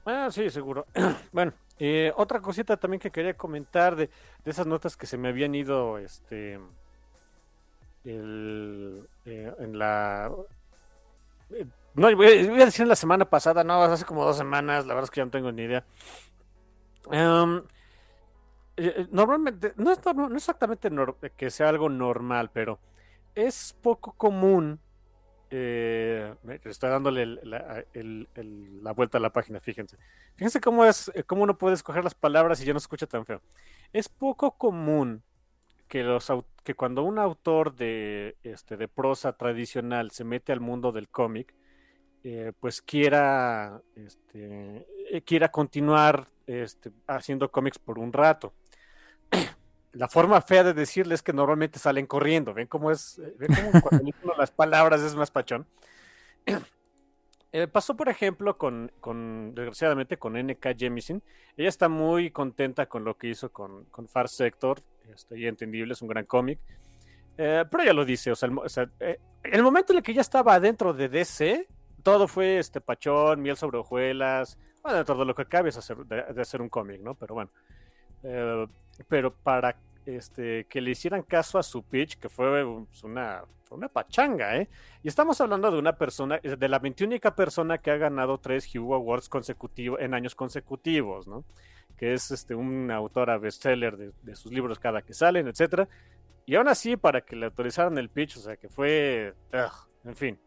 Ah, 0.06 0.28
sí, 0.30 0.50
seguro. 0.50 0.86
bueno, 1.32 1.54
eh, 1.80 2.12
otra 2.18 2.42
cosita 2.42 2.76
también 2.76 3.00
que 3.00 3.12
quería 3.12 3.36
comentar 3.36 3.96
de, 3.96 4.10
de 4.44 4.52
esas 4.52 4.68
notas 4.68 4.98
que 4.98 5.06
se 5.06 5.18
me 5.18 5.30
habían 5.30 5.56
ido, 5.56 6.00
este, 6.00 6.60
el, 8.04 9.08
eh, 9.26 9.54
en 9.60 9.78
la, 9.78 10.32
eh, 11.52 11.66
no, 11.96 12.16
voy 12.16 12.28
a, 12.28 12.36
iba 12.36 12.56
a 12.64 12.66
decir 12.66 12.88
la 12.88 12.96
semana 12.96 13.26
pasada, 13.30 13.64
no, 13.64 13.82
hace 13.84 14.06
como 14.06 14.26
dos 14.26 14.38
semanas, 14.38 14.86
la 14.86 14.94
verdad 14.94 15.06
es 15.06 15.12
que 15.12 15.20
ya 15.22 15.26
no 15.26 15.32
tengo 15.32 15.52
ni 15.52 15.64
idea. 15.64 15.86
Em, 17.12 17.58
eh, 18.78 18.94
eh, 18.98 19.08
normalmente, 19.12 19.74
no 19.78 19.92
es, 19.92 20.04
norma- 20.06 20.30
no 20.30 20.36
exactamente 20.38 20.90
que 21.36 21.50
sea 21.52 21.70
algo 21.70 21.90
normal, 21.90 22.50
pero 22.54 22.80
es 23.36 23.76
poco 23.82 24.14
común 24.14 24.80
eh, 25.54 26.34
me- 26.44 26.62
estoy 26.64 26.90
dándole 26.90 27.26
la, 27.26 27.84
el- 27.94 28.30
el- 28.36 28.82
la 28.84 28.94
vuelta 28.94 29.18
a 29.18 29.22
la 29.22 29.32
página, 29.34 29.60
fíjense. 29.60 29.98
Fíjense 30.36 30.62
cómo 30.62 30.86
es, 30.86 31.12
eh, 31.14 31.24
cómo 31.26 31.44
uno 31.44 31.58
puede 31.58 31.76
escoger 31.76 32.04
las 32.06 32.16
palabras 32.16 32.62
y 32.62 32.66
ya 32.66 32.74
no 32.74 32.80
se 32.80 32.86
escucha 32.86 33.06
tan 33.08 33.26
feo. 33.26 33.42
Es 33.92 34.08
poco 34.08 34.52
común 34.58 35.24
que 35.90 36.04
los 36.04 36.32
que 36.64 36.74
cuando 36.76 37.04
un 37.04 37.20
autor 37.20 37.76
de 37.76 38.38
este 38.44 38.78
de 38.78 38.88
prosa 38.88 39.34
tradicional 39.34 40.12
se 40.12 40.24
mete 40.24 40.54
al 40.54 40.62
mundo 40.62 40.94
del 40.94 41.10
cómic, 41.10 41.54
eh, 42.24 42.52
pues 42.60 42.84
quiera 42.84 43.82
este, 43.96 44.86
eh, 45.10 45.24
quiera 45.26 45.50
continuar 45.50 46.28
este, 46.46 46.92
haciendo 47.08 47.50
cómics 47.50 47.80
por 47.80 47.98
un 47.98 48.14
rato. 48.14 48.54
La 49.94 50.08
forma 50.08 50.40
fea 50.42 50.64
de 50.64 50.74
decirle 50.74 51.16
es 51.16 51.24
que 51.24 51.34
normalmente 51.34 51.80
salen 51.80 52.06
corriendo. 52.06 52.54
¿Ven 52.54 52.68
cómo 52.68 52.92
es? 52.92 53.18
Eh, 53.18 53.36
¿Ven 53.40 53.50
cómo 53.56 53.82
cuando 53.82 54.04
uno 54.24 54.34
las 54.38 54.52
palabras 54.52 55.02
es 55.02 55.16
más 55.16 55.32
pachón? 55.32 55.66
Pasó, 57.74 57.98
por 57.98 58.08
ejemplo, 58.08 58.58
con, 58.58 58.92
con, 59.02 59.54
desgraciadamente, 59.54 60.18
con 60.18 60.38
NK 60.38 60.78
Jemisin. 60.78 61.22
Ella 61.58 61.68
está 61.68 61.90
muy 61.90 62.32
contenta 62.32 62.86
con 62.86 63.04
lo 63.04 63.18
que 63.18 63.28
hizo 63.28 63.52
con, 63.52 63.86
con 63.86 64.08
Far 64.08 64.30
Sector. 64.30 64.80
Este, 65.14 65.38
y 65.38 65.48
entendible, 65.48 65.92
es 65.92 66.02
un 66.02 66.08
gran 66.08 66.26
cómic. 66.26 66.60
Pero 67.36 67.82
ella 67.82 67.94
lo 67.94 68.06
dice, 68.06 68.32
o 68.32 68.36
sea, 68.36 68.48
el, 68.48 68.54
o 69.60 69.64
momento 69.64 69.92
en 69.92 69.98
el 69.98 70.04
que 70.04 70.14
ya 70.14 70.22
estaba 70.22 70.54
adentro 70.54 70.94
de 70.94 71.10
DC, 71.10 71.68
todo 72.02 72.28
fue 72.28 72.60
este 72.60 72.82
pachón, 72.82 73.42
miel 73.42 73.58
sobre 73.58 73.78
hojuelas, 73.78 74.58
bueno, 74.84 75.04
de 75.04 75.26
lo 75.26 75.36
que 75.36 75.46
cabe 75.46 75.70
es 75.70 75.78
hacer, 75.78 75.98
de, 75.98 76.42
hacer 76.42 76.62
un 76.62 76.70
cómic, 76.70 77.02
¿no? 77.02 77.16
Pero 77.16 77.36
bueno. 77.36 77.52
Eh, 78.24 78.68
pero 79.08 79.34
para 79.34 79.76
este, 80.06 80.66
que 80.66 80.82
le 80.82 80.92
hicieran 80.92 81.24
caso 81.24 81.60
a 81.60 81.64
su 81.64 81.84
pitch, 81.84 82.18
que 82.18 82.30
fue 82.30 82.64
pues, 82.66 83.04
una, 83.04 83.44
una 83.70 83.88
pachanga, 83.88 84.58
¿eh? 84.58 84.70
Y 85.04 85.08
estamos 85.08 85.40
hablando 85.42 85.72
de 85.72 85.78
una 85.78 85.98
persona, 85.98 86.40
de 86.40 86.70
la 86.70 86.80
21 86.80 87.20
persona 87.36 87.78
que 87.78 87.92
ha 87.92 87.98
ganado 87.98 88.38
tres 88.40 88.74
Hugo 88.76 88.96
Awards 88.96 89.30
consecutivos, 89.30 90.00
en 90.02 90.14
años 90.14 90.36
consecutivos, 90.36 91.28
¿no? 91.28 91.44
Que 91.98 92.14
es 92.14 92.32
este, 92.32 92.56
una 92.56 92.96
autora 92.96 93.38
bestseller 93.38 93.98
de, 93.98 94.36
sus 94.36 94.52
libros 94.52 94.80
cada 94.80 95.02
que 95.04 95.14
salen, 95.14 95.48
etcétera. 95.48 95.88
Y 96.46 96.56
aún 96.56 96.68
así, 96.68 96.98
para 96.98 97.22
que 97.22 97.36
le 97.36 97.46
autorizaran 97.46 97.98
el 98.00 98.10
pitch, 98.10 98.38
o 98.38 98.40
sea, 98.40 98.58
que 98.58 98.68
fue, 98.68 99.36
en 100.04 100.16
fin. 100.16 100.40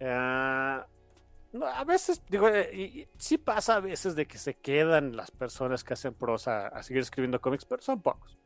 Ah, 0.00 0.86
a 1.74 1.84
veces, 1.84 2.22
digo, 2.28 2.48
eh, 2.48 2.70
y- 2.74 3.08
sí 3.18 3.38
pasa 3.38 3.76
a 3.76 3.80
veces 3.80 4.14
de 4.14 4.26
que 4.26 4.38
se 4.38 4.54
quedan 4.54 5.16
las 5.16 5.30
personas 5.30 5.84
que 5.84 5.94
hacen 5.94 6.14
prosa 6.14 6.68
a 6.68 6.82
seguir 6.82 7.02
escribiendo 7.02 7.40
cómics, 7.40 7.64
pero 7.64 7.82
son 7.82 8.02
pocos. 8.02 8.36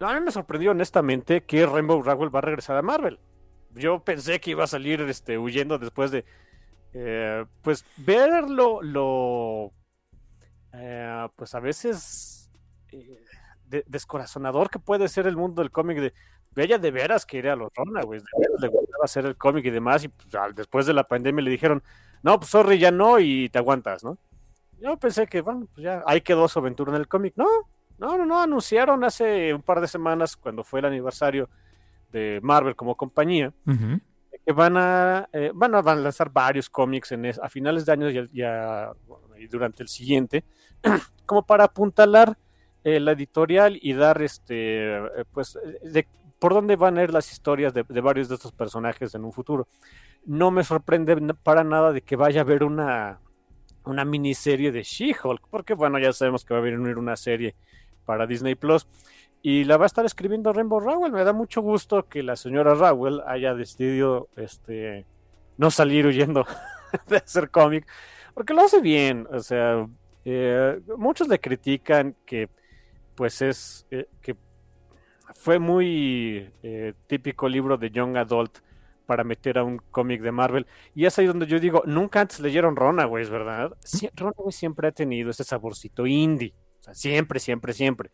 A 0.00 0.14
mí 0.14 0.20
me 0.20 0.30
sorprendió 0.32 0.72
honestamente 0.72 1.44
que 1.44 1.66
Rainbow 1.66 2.02
Rowell 2.02 2.34
va 2.34 2.40
a 2.40 2.42
regresar 2.42 2.76
a 2.76 2.82
Marvel. 2.82 3.18
Yo 3.74 4.04
pensé 4.04 4.40
que 4.40 4.50
iba 4.50 4.64
a 4.64 4.68
salir 4.68 5.00
este, 5.02 5.38
huyendo 5.38 5.78
después 5.78 6.10
de, 6.10 6.24
eh, 6.92 7.44
pues, 7.62 7.84
verlo, 7.96 8.82
lo, 8.82 9.72
eh, 10.72 11.28
pues 11.36 11.54
a 11.54 11.60
veces 11.60 12.50
eh, 12.92 13.18
de- 13.66 13.84
descorazonador 13.86 14.70
que 14.70 14.78
puede 14.78 15.08
ser 15.08 15.26
el 15.26 15.36
mundo 15.36 15.62
del 15.62 15.70
cómic 15.70 15.98
de 15.98 16.12
ella 16.62 16.78
de 16.78 16.90
veras 16.90 17.26
quería 17.26 17.52
a 17.54 17.56
los 17.56 17.70
Runaways, 17.74 18.22
de 18.22 18.28
veras 18.38 18.60
le 18.60 18.68
gustaba 18.68 19.04
hacer 19.04 19.26
el 19.26 19.36
cómic 19.36 19.64
y 19.66 19.70
demás, 19.70 20.04
y 20.04 20.08
pues, 20.08 20.28
después 20.54 20.86
de 20.86 20.92
la 20.94 21.04
pandemia 21.04 21.42
le 21.42 21.50
dijeron, 21.50 21.82
no, 22.22 22.38
pues 22.38 22.50
sorry, 22.50 22.78
ya 22.78 22.90
no, 22.90 23.18
y 23.18 23.48
te 23.48 23.58
aguantas, 23.58 24.04
¿no? 24.04 24.16
Yo 24.80 24.96
pensé 24.98 25.26
que, 25.26 25.40
bueno, 25.40 25.66
pues 25.74 25.84
ya, 25.84 26.02
ahí 26.06 26.20
quedó 26.20 26.46
su 26.48 26.58
aventura 26.58 26.90
en 26.92 26.96
el 27.00 27.08
cómic. 27.08 27.34
No, 27.36 27.46
no, 27.98 28.18
no, 28.18 28.26
no, 28.26 28.40
anunciaron 28.42 29.02
hace 29.04 29.54
un 29.54 29.62
par 29.62 29.80
de 29.80 29.88
semanas, 29.88 30.36
cuando 30.36 30.62
fue 30.64 30.80
el 30.80 30.86
aniversario 30.86 31.48
de 32.12 32.40
Marvel 32.42 32.76
como 32.76 32.96
compañía, 32.96 33.52
Ujú. 33.66 34.00
que 34.44 34.52
van 34.52 34.76
a, 34.76 35.28
eh, 35.32 35.52
van 35.54 35.74
a 35.74 35.80
van 35.82 35.98
a 35.98 36.00
lanzar 36.02 36.30
varios 36.30 36.68
cómics 36.68 37.12
en 37.12 37.24
es- 37.24 37.38
a 37.38 37.48
finales 37.48 37.86
de 37.86 37.92
año 37.92 38.10
y, 38.10 38.18
a- 38.18 38.28
y 38.32 38.42
a- 38.42 38.92
bueno, 39.06 39.36
y 39.38 39.46
durante 39.46 39.82
el 39.82 39.88
siguiente, 39.88 40.44
como 41.26 41.44
para 41.46 41.64
apuntalar 41.64 42.36
eh, 42.84 43.00
la 43.00 43.12
editorial 43.12 43.78
y 43.80 43.94
dar 43.94 44.20
este, 44.22 44.96
eh, 44.98 45.24
pues, 45.32 45.58
de 45.82 46.06
por 46.44 46.52
dónde 46.52 46.76
van 46.76 46.98
a 46.98 47.02
ir 47.02 47.10
las 47.10 47.32
historias 47.32 47.72
de, 47.72 47.82
varios 48.02 48.28
de 48.28 48.34
estos 48.34 48.52
personajes 48.52 49.14
en 49.14 49.24
un 49.24 49.32
futuro. 49.32 49.66
No 50.26 50.50
me 50.50 50.62
sorprende 50.62 51.16
para 51.42 51.64
nada 51.64 51.90
de 51.90 52.02
que 52.02 52.16
vaya 52.16 52.42
a 52.42 52.44
haber 52.44 52.64
una, 52.64 53.18
una 53.84 54.04
miniserie 54.04 54.70
de 54.70 54.82
She-Hulk, 54.82 55.48
porque 55.48 55.72
bueno, 55.72 55.98
ya 55.98 56.12
sabemos 56.12 56.44
que 56.44 56.52
va 56.52 56.60
a 56.60 56.62
venir 56.62 56.98
una 56.98 57.16
serie 57.16 57.54
para 58.04 58.26
Disney 58.26 58.56
Plus. 58.56 58.86
Y 59.40 59.64
la 59.64 59.78
va 59.78 59.84
a 59.84 59.86
estar 59.86 60.04
escribiendo 60.04 60.52
Rainbow 60.52 60.80
Rowell. 60.80 61.12
Me 61.12 61.24
da 61.24 61.32
mucho 61.32 61.62
gusto 61.62 62.08
que 62.10 62.22
la 62.22 62.36
señora 62.36 62.74
Rowell 62.74 63.22
haya 63.26 63.54
decidido 63.54 64.28
este, 64.36 65.06
no 65.56 65.70
salir 65.70 66.04
huyendo 66.04 66.44
de 67.08 67.16
hacer 67.16 67.48
cómic, 67.48 67.86
porque 68.34 68.52
lo 68.52 68.60
hace 68.60 68.82
bien. 68.82 69.26
O 69.32 69.40
sea, 69.40 69.88
eh, 70.26 70.78
muchos 70.98 71.26
le 71.26 71.40
critican 71.40 72.14
que, 72.26 72.50
pues, 73.14 73.40
es 73.40 73.86
eh, 73.90 74.08
que 74.20 74.36
fue 75.32 75.58
muy 75.58 76.50
eh, 76.62 76.94
típico 77.06 77.48
libro 77.48 77.76
de 77.76 77.90
Young 77.90 78.16
Adult 78.16 78.58
para 79.06 79.24
meter 79.24 79.58
a 79.58 79.64
un 79.64 79.78
cómic 79.90 80.22
de 80.22 80.32
Marvel. 80.32 80.66
Y 80.94 81.06
es 81.06 81.18
ahí 81.18 81.26
donde 81.26 81.46
yo 81.46 81.60
digo, 81.60 81.82
nunca 81.86 82.20
antes 82.20 82.40
leyeron 82.40 82.76
Runaways, 82.76 83.30
¿verdad? 83.30 83.72
Runaways 84.16 84.56
siempre 84.56 84.88
ha 84.88 84.92
tenido 84.92 85.30
ese 85.30 85.44
saborcito 85.44 86.06
indie. 86.06 86.54
O 86.80 86.82
sea, 86.82 86.94
siempre, 86.94 87.40
siempre, 87.40 87.72
siempre. 87.72 88.10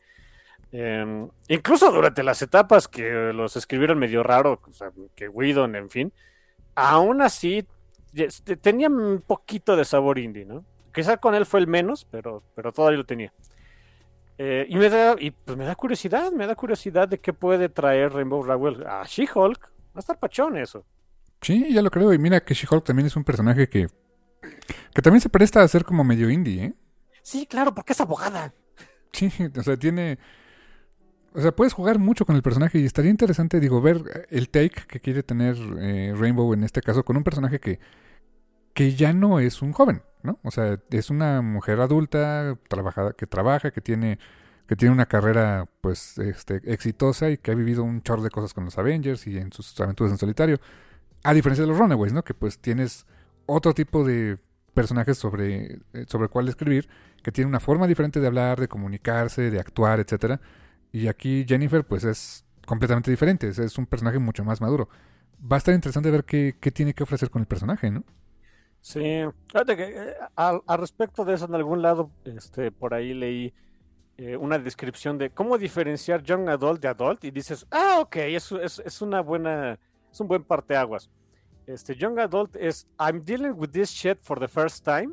Eh, 0.73 1.27
incluso 1.49 1.91
durante 1.91 2.23
las 2.23 2.43
etapas 2.43 2.87
que 2.87 3.33
los 3.33 3.57
escribieron 3.57 3.99
medio 3.99 4.23
raro, 4.23 4.61
o 4.67 4.73
sea, 4.73 4.91
que 5.15 5.29
Whedon, 5.29 5.75
en 5.75 5.91
fin, 5.91 6.13
aún 6.75 7.23
así 7.23 7.67
tenían 8.61 8.95
un 8.95 9.23
poquito 9.23 9.77
de 9.77 9.85
sabor 9.85 10.19
indie, 10.19 10.45
¿no? 10.45 10.65
Quizá 10.93 11.17
con 11.19 11.35
él 11.35 11.47
fue 11.47 11.61
el 11.61 11.67
menos, 11.67 12.05
pero, 12.11 12.43
pero 12.55 12.73
todavía 12.73 12.99
lo 12.99 13.07
tenía. 13.07 13.33
Eh, 14.43 14.67
y 14.71 14.77
me 14.77 14.89
da, 14.89 15.17
y 15.19 15.33
pues 15.33 15.59
me 15.59 15.67
da 15.67 15.75
curiosidad, 15.75 16.33
me 16.33 16.47
da 16.47 16.55
curiosidad 16.55 17.07
de 17.07 17.19
qué 17.21 17.35
puede 17.35 17.69
traer 17.69 18.11
Rainbow 18.11 18.43
Rowell 18.43 18.87
a 18.87 19.05
She-Hulk. 19.05 19.61
Va 19.61 19.97
a 19.97 19.99
estar 19.99 20.19
pachón 20.19 20.57
eso. 20.57 20.83
Sí, 21.43 21.71
ya 21.71 21.83
lo 21.83 21.91
creo. 21.91 22.15
Y 22.15 22.19
mira 22.19 22.41
que 22.41 22.55
She-Hulk 22.55 22.83
también 22.83 23.07
es 23.07 23.17
un 23.17 23.25
personaje 23.25 23.69
que, 23.69 23.89
que 24.95 25.03
también 25.03 25.21
se 25.21 25.29
presta 25.29 25.61
a 25.61 25.69
ser 25.69 25.85
como 25.85 26.05
medio 26.05 26.31
indie, 26.31 26.65
¿eh? 26.65 26.75
Sí, 27.21 27.47
claro, 27.47 27.75
porque 27.75 27.93
es 27.93 28.01
abogada. 28.01 28.55
Sí, 29.13 29.31
o 29.59 29.63
sea, 29.63 29.77
tiene... 29.77 30.19
O 31.35 31.41
sea, 31.43 31.53
puedes 31.53 31.75
jugar 31.75 31.99
mucho 31.99 32.25
con 32.25 32.35
el 32.35 32.43
personaje 32.43 32.79
y 32.79 32.87
estaría 32.87 33.11
interesante, 33.11 33.61
digo, 33.61 33.83
ver 33.83 34.27
el 34.31 34.49
take 34.49 34.87
que 34.89 35.01
quiere 35.01 35.23
tener 35.23 35.55
eh, 35.81 36.15
Rainbow 36.17 36.55
en 36.55 36.65
este 36.65 36.81
caso 36.81 37.05
con 37.05 37.19
un 37.19 37.25
personaje 37.25 37.61
que, 37.61 37.79
que 38.81 38.95
ya 38.95 39.13
no 39.13 39.41
es 39.41 39.61
un 39.61 39.75
joven, 39.75 40.01
¿no? 40.23 40.39
O 40.43 40.51
sea, 40.51 40.79
es 40.91 41.11
una 41.11 41.43
mujer 41.43 41.81
adulta, 41.81 42.57
trabajada, 42.67 43.13
que 43.13 43.27
trabaja, 43.27 43.73
que 43.73 43.83
tiene, 43.83 44.19
que 44.67 44.75
tiene 44.75 44.95
una 44.95 45.05
carrera, 45.05 45.69
pues, 45.83 46.17
este, 46.17 46.63
exitosa 46.65 47.29
y 47.29 47.37
que 47.37 47.51
ha 47.51 47.55
vivido 47.55 47.85
un 47.85 48.01
chorro 48.01 48.23
de 48.23 48.31
cosas 48.31 48.55
con 48.55 48.65
los 48.65 48.79
Avengers 48.79 49.27
y 49.27 49.37
en 49.37 49.53
sus 49.53 49.79
aventuras 49.83 50.13
en 50.13 50.17
solitario. 50.17 50.61
A 51.25 51.35
diferencia 51.35 51.63
de 51.63 51.69
los 51.69 51.79
Runaways, 51.79 52.15
¿no? 52.15 52.25
Que 52.25 52.33
pues 52.33 52.59
tienes 52.59 53.05
otro 53.45 53.75
tipo 53.75 54.03
de 54.03 54.39
personajes 54.73 55.19
sobre, 55.19 55.81
eh, 55.93 56.07
sobre 56.07 56.29
cuál 56.29 56.49
escribir, 56.49 56.89
que 57.23 57.33
tiene 57.33 57.51
una 57.51 57.61
forma 57.61 57.87
diferente 57.87 58.19
de 58.19 58.29
hablar, 58.29 58.59
de 58.61 58.69
comunicarse, 58.69 59.51
de 59.51 59.61
actuar, 59.61 60.01
etcétera. 60.01 60.41
Y 60.91 61.09
aquí 61.09 61.45
Jennifer, 61.47 61.85
pues 61.85 62.05
es 62.05 62.47
completamente 62.65 63.11
diferente, 63.11 63.47
es, 63.51 63.77
un 63.77 63.85
personaje 63.85 64.19
mucho 64.19 64.43
más 64.43 64.63
maduro. 64.63 64.89
Va 65.41 65.57
a 65.57 65.59
estar 65.59 65.75
interesante 65.75 66.11
ver 66.11 66.25
qué, 66.25 66.57
qué 66.59 66.71
tiene 66.71 66.95
que 66.95 67.03
ofrecer 67.03 67.29
con 67.29 67.43
el 67.43 67.47
personaje, 67.47 67.91
¿no? 67.91 68.05
Sí, 68.81 69.23
fíjate 69.49 69.77
que 69.77 69.83
eh, 69.91 70.15
al, 70.37 70.63
al 70.67 70.79
respecto 70.79 71.25
de 71.25 71.35
eso, 71.35 71.45
en 71.47 71.55
algún 71.55 71.83
lado, 71.83 72.11
este, 72.25 72.71
por 72.73 72.95
ahí 72.95 73.13
leí 73.13 73.53
eh, 74.17 74.37
una 74.37 74.59
descripción 74.59 75.19
de 75.19 75.31
cómo 75.31 75.59
diferenciar 75.59 76.23
young 76.23 76.49
adult 76.49 76.81
de 76.81 76.89
adult 76.89 77.25
y 77.25 77.31
dices, 77.31 77.67
ah, 77.71 77.99
ok, 78.01 78.17
es, 78.17 78.51
es, 78.53 78.79
es 78.85 79.03
una 79.03 79.21
buena, 79.21 79.79
es 80.11 80.21
un 80.21 80.29
buen 80.29 80.45
parteaguas. 80.45 81.11
Este, 81.67 81.95
young 81.95 82.19
adult 82.19 82.57
es 82.57 82.87
I'm 82.99 83.23
dealing 83.23 83.53
with 83.55 83.69
this 83.71 83.91
shit 83.91 84.19
for 84.23 84.41
the 84.41 84.49
first 84.49 84.85
time 84.85 85.13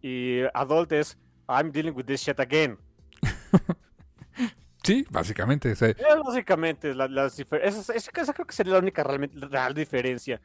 y 0.00 0.42
adult 0.54 0.92
es 0.92 1.18
I'm 1.48 1.72
dealing 1.72 1.94
with 1.96 2.04
this 2.04 2.22
shit 2.22 2.38
again. 2.40 2.78
Sí, 4.84 5.04
básicamente. 5.10 5.74
sea, 5.74 5.88
Es 5.90 5.98
básicamente 6.24 6.94
la- 6.94 7.08
las 7.08 7.38
esa, 7.38 7.56
esa- 7.92 7.92
esa 8.14 8.32
creo 8.32 8.46
que 8.46 8.54
sería 8.54 8.74
la 8.74 8.78
única 8.78 9.02
realmente 9.02 9.36
real 9.46 9.74
diferencia 9.74 10.40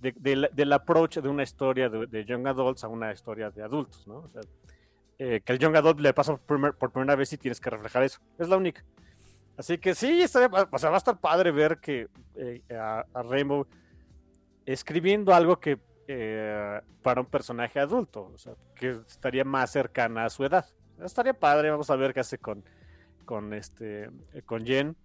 de- 0.00 0.14
de 0.16 0.48
del 0.52 0.72
approach 0.72 1.18
de 1.18 1.28
una 1.28 1.42
historia 1.42 1.88
de, 1.88 2.06
de 2.06 2.24
young 2.24 2.46
adults 2.46 2.84
a 2.84 2.88
una 2.88 3.12
historia 3.12 3.50
de 3.50 3.62
adultos, 3.62 4.06
¿no? 4.06 4.16
O 4.18 4.28
sea, 4.28 4.42
eh, 5.18 5.40
que 5.44 5.52
el 5.52 5.58
young 5.58 5.76
adult 5.76 6.00
le 6.00 6.14
pasa 6.14 6.32
por, 6.36 6.40
primer- 6.40 6.74
por 6.74 6.90
primera 6.90 7.14
vez 7.16 7.32
y 7.32 7.38
tienes 7.38 7.60
que 7.60 7.70
reflejar 7.70 8.02
eso. 8.02 8.20
Es 8.38 8.48
la 8.48 8.56
única. 8.56 8.82
Así 9.56 9.76
que 9.78 9.94
sí, 9.94 10.22
estaría- 10.22 10.48
o 10.70 10.78
sea, 10.78 10.88
va 10.90 10.96
a 10.96 10.98
estar 10.98 11.18
padre 11.20 11.50
ver 11.50 11.78
que 11.78 12.08
eh, 12.36 12.62
a, 12.72 13.04
a 13.12 13.22
Rainbow 13.22 13.66
escribiendo 14.66 15.34
algo 15.34 15.58
que 15.60 15.78
eh, 16.08 16.80
para 17.02 17.20
un 17.20 17.26
personaje 17.26 17.78
adulto, 17.78 18.30
o 18.34 18.38
sea, 18.38 18.54
que 18.74 18.90
estaría 19.06 19.44
más 19.44 19.70
cercana 19.70 20.24
a 20.24 20.30
su 20.30 20.44
edad. 20.44 20.66
Estaría 21.02 21.34
padre, 21.34 21.70
vamos 21.70 21.88
a 21.90 21.96
ver 21.96 22.12
qué 22.12 22.20
hace 22.20 22.38
con, 22.38 22.64
con 23.24 23.52
este 23.54 24.10
con 24.46 24.64
Jen. 24.66 24.96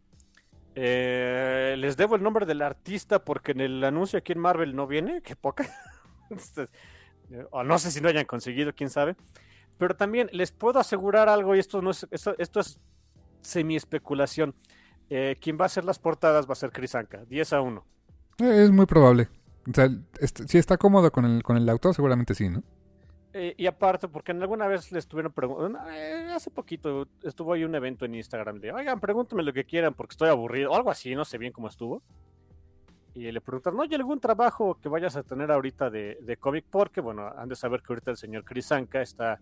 Eh, 0.75 1.75
les 1.77 1.95
debo 1.97 2.15
el 2.15 2.23
nombre 2.23 2.45
del 2.45 2.61
artista 2.61 3.23
porque 3.23 3.53
en 3.53 3.61
el 3.61 3.83
anuncio 3.83 4.19
aquí 4.19 4.33
en 4.33 4.39
Marvel 4.39 4.75
no 4.75 4.87
viene, 4.87 5.21
qué 5.21 5.35
poca. 5.35 5.65
Este, 6.31 6.63
eh, 7.29 7.45
o 7.51 7.63
no 7.63 7.77
sé 7.77 7.91
si 7.91 8.01
no 8.01 8.09
hayan 8.09 8.25
conseguido, 8.25 8.73
quién 8.73 8.89
sabe. 8.89 9.15
Pero 9.77 9.95
también 9.95 10.27
les 10.33 10.51
puedo 10.51 10.79
asegurar 10.79 11.29
algo, 11.29 11.55
y 11.55 11.59
esto 11.59 11.83
no 11.83 11.91
es, 11.91 12.07
esto, 12.11 12.59
es 12.59 12.79
semi 13.41 13.75
especulación. 13.75 14.55
Eh, 15.11 15.37
quien 15.39 15.55
va 15.59 15.63
a 15.63 15.67
hacer 15.67 15.85
las 15.85 15.99
portadas 15.99 16.47
va 16.49 16.53
a 16.53 16.55
ser 16.55 16.71
Chris 16.71 16.95
Anka, 16.95 17.25
10 17.25 17.53
a 17.53 17.61
1. 17.61 17.85
es 18.39 18.71
muy 18.71 18.87
probable. 18.87 19.29
O 19.69 19.73
sea, 19.73 19.87
est- 20.19 20.47
si 20.47 20.57
está 20.57 20.77
cómodo 20.77 21.11
con 21.11 21.25
el, 21.25 21.43
con 21.43 21.57
el 21.57 21.69
autor, 21.69 21.93
seguramente 21.93 22.33
sí, 22.33 22.49
¿no? 22.49 22.63
Eh, 23.37 23.53
y 23.57 23.67
aparte, 23.67 24.07
porque 24.07 24.31
en 24.31 24.41
alguna 24.41 24.65
vez 24.65 24.93
le 24.93 24.99
estuvieron 24.99 25.33
preguntando, 25.33 25.77
hace 26.33 26.49
poquito 26.49 27.05
estuvo 27.21 27.51
ahí 27.51 27.65
un 27.65 27.75
evento 27.75 28.05
en 28.05 28.15
Instagram 28.15 28.61
de, 28.61 28.71
oigan, 28.71 28.97
pregúntenme 29.01 29.43
lo 29.43 29.51
que 29.51 29.65
quieran 29.65 29.93
porque 29.93 30.13
estoy 30.13 30.29
aburrido, 30.29 30.71
o 30.71 30.75
algo 30.75 30.89
así, 30.89 31.13
no 31.15 31.25
sé 31.25 31.37
bien 31.37 31.51
cómo 31.51 31.67
estuvo. 31.67 32.01
Y 33.13 33.29
le 33.29 33.41
preguntaron, 33.41 33.75
¿no 33.75 33.83
hay 33.83 33.93
algún 33.93 34.21
trabajo 34.21 34.79
que 34.81 34.87
vayas 34.87 35.17
a 35.17 35.23
tener 35.23 35.51
ahorita 35.51 35.89
de, 35.89 36.17
de 36.21 36.37
cómic? 36.37 36.63
Porque, 36.69 37.01
bueno, 37.01 37.27
han 37.27 37.49
de 37.49 37.57
saber 37.57 37.81
que 37.81 37.91
ahorita 37.91 38.11
el 38.11 38.17
señor 38.17 38.45
Chris 38.45 38.71
Anka 38.71 39.01
está 39.01 39.39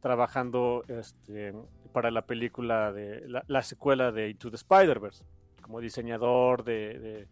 trabajando 0.00 0.84
este, 0.86 1.52
para 1.92 2.12
la 2.12 2.22
película 2.22 2.92
de 2.92 3.28
la, 3.28 3.42
la 3.48 3.62
secuela 3.64 4.12
de 4.12 4.30
Into 4.30 4.50
the 4.50 4.56
Spider-Verse, 4.56 5.24
como 5.62 5.80
diseñador 5.80 6.62
de. 6.62 6.98
de- 7.00 7.28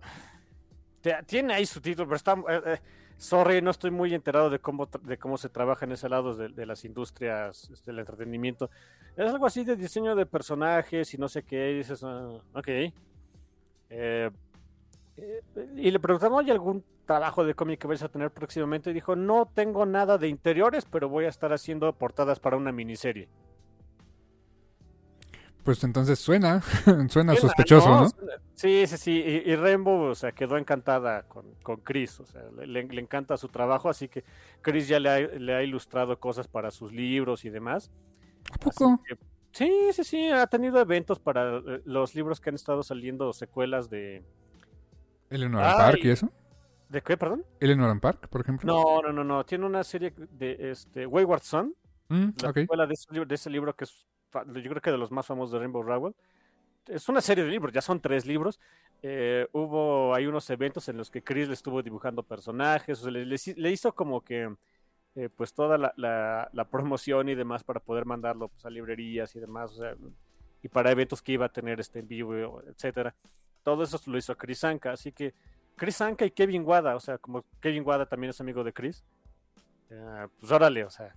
Tiene 1.26 1.54
ahí 1.54 1.64
su 1.64 1.80
título, 1.80 2.06
pero 2.06 2.16
está. 2.16 2.32
eh, 2.48 2.62
eh, 2.66 2.78
sorry, 3.20 3.60
no 3.60 3.70
estoy 3.70 3.90
muy 3.90 4.14
enterado 4.14 4.50
de 4.50 4.58
cómo, 4.58 4.88
de 5.02 5.18
cómo 5.18 5.36
se 5.36 5.50
trabaja 5.50 5.84
en 5.84 5.92
ese 5.92 6.08
lado 6.08 6.34
de, 6.34 6.48
de 6.48 6.66
las 6.66 6.84
industrias 6.84 7.70
este, 7.70 7.90
del 7.90 8.00
entretenimiento. 8.00 8.70
Es 9.16 9.28
algo 9.28 9.46
así 9.46 9.62
de 9.62 9.76
diseño 9.76 10.16
de 10.16 10.24
personajes 10.24 11.12
y 11.12 11.18
no 11.18 11.28
sé 11.28 11.42
qué. 11.42 11.72
Y 11.72 11.78
dices, 11.78 12.02
ah, 12.02 12.40
ok. 12.54 12.68
Eh, 12.68 12.92
eh, 13.90 14.30
y 15.76 15.90
le 15.90 16.00
preguntaron, 16.00 16.40
¿hay 16.40 16.50
algún 16.50 16.82
trabajo 17.04 17.44
de 17.44 17.54
cómic 17.54 17.80
que 17.80 17.86
vais 17.86 18.02
a 18.02 18.08
tener 18.08 18.30
próximamente? 18.30 18.90
Y 18.90 18.94
dijo, 18.94 19.14
no 19.14 19.46
tengo 19.52 19.84
nada 19.84 20.16
de 20.16 20.28
interiores, 20.28 20.86
pero 20.86 21.08
voy 21.10 21.26
a 21.26 21.28
estar 21.28 21.52
haciendo 21.52 21.92
portadas 21.92 22.40
para 22.40 22.56
una 22.56 22.72
miniserie. 22.72 23.28
Pues 25.70 25.84
entonces 25.84 26.18
suena, 26.18 26.62
suena 26.84 27.08
Suena, 27.08 27.36
sospechoso, 27.36 27.88
¿no? 27.88 28.08
Suena- 28.08 28.32
Sí, 28.56 28.88
sí, 28.88 28.96
sí. 28.96 29.22
Y, 29.24 29.52
y 29.52 29.54
Rainbow, 29.54 30.10
o 30.10 30.14
sea, 30.16 30.32
quedó 30.32 30.56
encantada 30.58 31.22
con, 31.28 31.54
con 31.62 31.76
Chris. 31.76 32.18
O 32.18 32.26
sea, 32.26 32.42
le, 32.66 32.80
encanta 32.80 33.36
su 33.36 33.46
trabajo, 33.46 33.88
así 33.88 34.08
que 34.08 34.24
Chris 34.62 34.88
ya 34.88 34.98
le 34.98 35.08
ha, 35.08 35.18
le 35.20 35.54
ha 35.54 35.62
ilustrado 35.62 36.18
cosas 36.18 36.48
para 36.48 36.72
sus 36.72 36.90
libros 36.90 37.44
y 37.44 37.50
demás. 37.50 37.88
¿A 38.52 38.58
poco? 38.58 39.00
que- 39.06 39.16
sí, 39.52 39.70
sí, 39.92 40.02
sí. 40.02 40.28
Ha 40.28 40.48
tenido 40.48 40.80
eventos 40.80 41.20
para 41.20 41.58
eh, 41.58 41.82
los 41.84 42.16
libros 42.16 42.40
que 42.40 42.48
han 42.50 42.56
estado 42.56 42.82
saliendo, 42.82 43.32
secuelas 43.32 43.88
de. 43.90 44.24
Eleanor 45.30 45.62
Ay. 45.62 45.76
Park 45.76 46.00
y 46.02 46.10
eso. 46.10 46.32
¿De 46.88 47.00
qué, 47.00 47.16
perdón? 47.16 47.44
Eleanor 47.60 48.00
Park, 48.00 48.26
por 48.26 48.40
ejemplo. 48.40 48.66
No, 48.74 49.02
no, 49.02 49.12
no, 49.12 49.22
no. 49.22 49.46
Tiene 49.46 49.66
una 49.66 49.84
serie 49.84 50.12
de 50.32 50.72
este 50.72 51.06
Wayward 51.06 51.42
Son, 51.42 51.76
Mm, 52.10 52.30
la 52.42 52.52
secuela 52.52 52.86
de 52.88 52.94
ese, 52.94 53.06
libro, 53.12 53.28
de 53.28 53.34
ese 53.36 53.48
libro 53.48 53.76
que 53.76 53.84
es, 53.84 54.04
yo 54.32 54.70
creo 54.70 54.80
que 54.80 54.90
de 54.90 54.98
los 54.98 55.10
más 55.10 55.26
famosos 55.26 55.52
de 55.52 55.58
Rainbow 55.58 55.82
Rowell. 55.82 56.14
Es 56.86 57.08
una 57.08 57.20
serie 57.20 57.44
de 57.44 57.50
libros, 57.50 57.72
ya 57.72 57.82
son 57.82 58.00
tres 58.00 58.26
libros. 58.26 58.58
Eh, 59.02 59.46
hubo 59.52 60.14
hay 60.14 60.26
unos 60.26 60.48
eventos 60.50 60.88
en 60.88 60.96
los 60.96 61.10
que 61.10 61.22
Chris 61.22 61.48
le 61.48 61.54
estuvo 61.54 61.82
dibujando 61.82 62.22
personajes, 62.22 63.02
le, 63.04 63.24
le 63.24 63.36
hi- 63.36 63.54
le 63.54 63.70
hizo 63.70 63.94
como 63.94 64.22
que 64.22 64.54
eh, 65.14 65.28
pues 65.34 65.52
toda 65.54 65.78
la, 65.78 66.68
promoción 66.70 67.28
y 67.28 67.34
demás 67.34 67.64
para 67.64 67.80
poder 67.80 68.04
mandarlo 68.04 68.48
pues, 68.48 68.64
a 68.66 68.70
librerías 68.70 69.34
y 69.36 69.40
demás, 69.40 69.78
y 70.62 70.68
para 70.68 70.90
eventos 70.90 71.22
que 71.22 71.32
iba 71.32 71.46
a 71.46 71.48
tener 71.52 71.80
este 71.80 72.00
en 72.00 72.08
vivo, 72.08 72.62
etcétera. 72.66 73.14
Todo 73.62 73.84
eso 73.84 73.98
lo 74.06 74.18
hizo 74.18 74.36
Chris 74.36 74.64
Anka, 74.64 74.92
así 74.92 75.12
que 75.12 75.34
Chris 75.76 76.00
Anka 76.00 76.24
y 76.26 76.30
Kevin 76.30 76.64
Wada, 76.64 76.94
o 76.96 77.00
sea, 77.00 77.18
como 77.18 77.44
Kevin 77.60 77.84
Wada 77.86 78.06
también 78.06 78.30
es 78.30 78.40
amigo 78.40 78.62
de 78.64 78.72
Chris, 78.72 79.02
eh, 79.90 80.26
pues 80.38 80.52
órale, 80.52 80.84
o 80.84 80.90
sea, 80.90 81.14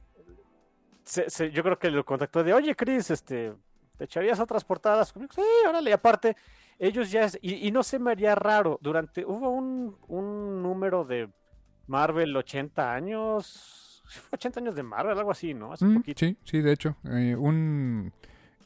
se- 1.03 1.29
se- 1.29 1.51
yo 1.51 1.63
creo 1.63 1.77
que 1.79 1.91
lo 1.91 2.05
contactó 2.05 2.43
de, 2.43 2.53
oye 2.53 2.75
Chris, 2.75 3.09
este, 3.11 3.53
¿te 3.97 4.03
echarías 4.05 4.39
otras 4.39 4.63
portadas 4.63 5.11
conmigo? 5.13 5.33
Sí, 5.33 5.41
órale, 5.67 5.89
y 5.89 5.93
aparte, 5.93 6.35
ellos 6.79 7.11
ya, 7.11 7.25
es- 7.25 7.37
y, 7.41 7.67
y 7.67 7.71
no 7.71 7.83
se 7.83 7.99
me 7.99 8.11
haría 8.11 8.35
raro, 8.35 8.77
durante, 8.81 9.25
hubo 9.25 9.49
un, 9.49 9.97
un 10.07 10.61
número 10.63 11.03
de 11.05 11.29
Marvel 11.87 12.35
80 12.35 12.93
años, 12.93 14.03
80 14.31 14.59
años 14.59 14.75
de 14.75 14.83
Marvel, 14.83 15.17
algo 15.17 15.31
así, 15.31 15.53
¿no? 15.53 15.73
Hace 15.73 15.85
Mm, 15.85 15.95
poquito. 15.97 16.19
sí, 16.19 16.37
sí, 16.43 16.61
de 16.61 16.71
hecho. 16.71 16.95
Eh, 17.05 17.35
un. 17.35 18.11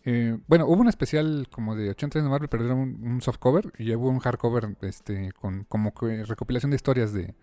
eh, 0.05 0.37
bueno, 0.47 0.65
hubo 0.67 0.81
un 0.81 0.87
especial 0.87 1.47
como 1.51 1.75
de 1.75 1.89
80 1.89 2.17
años 2.19 2.25
de 2.25 2.31
Marvel, 2.31 2.49
pero 2.49 2.63
era 2.65 2.73
un, 2.75 2.99
un 3.05 3.21
softcover 3.21 3.71
y 3.77 3.93
hubo 3.95 4.09
un 4.09 4.19
hardcover 4.19 4.75
este, 4.81 5.31
con 5.33 5.63
como 5.65 5.93
que 5.93 6.23
recopilación 6.25 6.69
de 6.71 6.75
historias 6.75 7.11
de, 7.13 7.33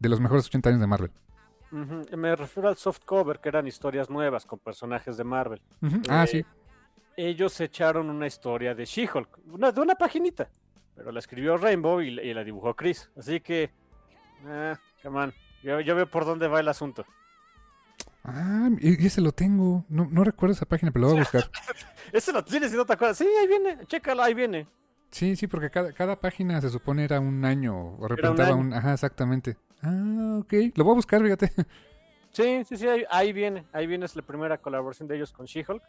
de 0.00 0.08
los 0.08 0.20
mejores 0.20 0.46
80 0.46 0.70
años 0.70 0.80
de 0.80 0.86
Marvel. 0.86 1.10
Me 2.16 2.36
refiero 2.36 2.68
al 2.68 2.76
softcover, 2.76 3.40
que 3.40 3.48
eran 3.48 3.66
historias 3.66 4.08
nuevas 4.10 4.46
con 4.46 4.58
personajes 4.58 5.16
de 5.16 5.24
Marvel. 5.24 5.60
Ujú, 5.82 6.00
Ah, 6.08 6.24
Eh, 6.24 6.26
sí. 6.28 6.44
Ellos 7.16 7.60
echaron 7.60 8.10
una 8.10 8.26
historia 8.26 8.74
de 8.74 8.84
She-Hulk, 8.84 9.38
una, 9.52 9.70
de 9.70 9.80
una 9.80 9.94
paginita, 9.94 10.48
pero 10.96 11.12
la 11.12 11.20
escribió 11.20 11.56
Rainbow 11.56 12.00
y, 12.00 12.08
y 12.08 12.34
la 12.34 12.42
dibujó 12.42 12.74
Chris. 12.74 13.08
Así 13.16 13.40
que, 13.40 13.70
ah, 14.46 14.78
come 15.02 15.20
on, 15.20 15.34
yo, 15.62 15.80
yo 15.80 15.94
veo 15.94 16.08
por 16.10 16.24
dónde 16.24 16.48
va 16.48 16.58
el 16.60 16.68
asunto. 16.68 17.04
Ah, 18.24 18.68
y 18.80 19.06
ese 19.06 19.20
lo 19.20 19.32
tengo. 19.32 19.84
No, 19.88 20.06
no 20.10 20.24
recuerdo 20.24 20.54
esa 20.54 20.66
página, 20.66 20.90
pero 20.90 21.02
lo 21.02 21.08
voy 21.10 21.16
a 21.18 21.20
buscar. 21.20 21.50
Ese 22.12 22.32
lo 22.32 22.42
tienes 22.44 22.72
y 22.72 22.76
no 22.76 22.86
te 22.86 22.94
acuerdas. 22.94 23.18
Sí, 23.18 23.26
ahí 23.40 23.46
viene, 23.46 23.84
chécalo, 23.86 24.22
ahí 24.22 24.32
viene. 24.34 24.66
Sí, 25.10 25.36
sí, 25.36 25.46
porque 25.46 25.68
cada, 25.70 25.92
cada 25.92 26.18
página 26.18 26.60
se 26.60 26.70
supone 26.70 27.04
era 27.04 27.20
un 27.20 27.44
año 27.44 27.96
o 27.98 28.08
representaba 28.08 28.48
año. 28.50 28.58
un... 28.58 28.72
Ajá, 28.72 28.94
exactamente. 28.94 29.56
Ah, 29.84 30.38
ok. 30.40 30.52
Lo 30.76 30.84
voy 30.84 30.92
a 30.92 30.96
buscar, 30.96 31.22
fíjate. 31.22 31.52
Sí, 32.34 32.64
sí, 32.64 32.76
sí, 32.76 32.88
ahí, 32.88 33.04
ahí 33.10 33.32
viene. 33.32 33.64
Ahí 33.72 33.86
viene 33.86 34.06
es 34.06 34.16
la 34.16 34.22
primera 34.22 34.58
colaboración 34.58 35.06
de 35.06 35.14
ellos 35.14 35.32
con 35.32 35.46
She-Hulk. 35.46 35.80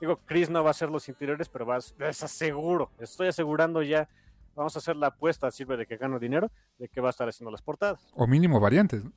Digo, 0.00 0.20
Chris 0.26 0.48
no 0.48 0.62
va 0.62 0.68
a 0.68 0.70
hacer 0.70 0.90
los 0.90 1.08
interiores, 1.08 1.48
pero 1.48 1.66
vas, 1.66 1.92
es 1.98 2.22
aseguro, 2.22 2.92
estoy 3.00 3.26
asegurando 3.26 3.82
ya. 3.82 4.08
Vamos 4.54 4.76
a 4.76 4.78
hacer 4.78 4.94
la 4.94 5.08
apuesta, 5.08 5.50
sirve 5.50 5.76
de 5.76 5.86
que 5.86 5.96
gano 5.96 6.20
dinero, 6.20 6.52
de 6.78 6.88
que 6.88 7.00
va 7.00 7.08
a 7.08 7.10
estar 7.10 7.28
haciendo 7.28 7.50
las 7.50 7.62
portadas. 7.62 8.00
O 8.14 8.28
mínimo 8.28 8.60
variantes. 8.60 9.04
¿no? 9.04 9.12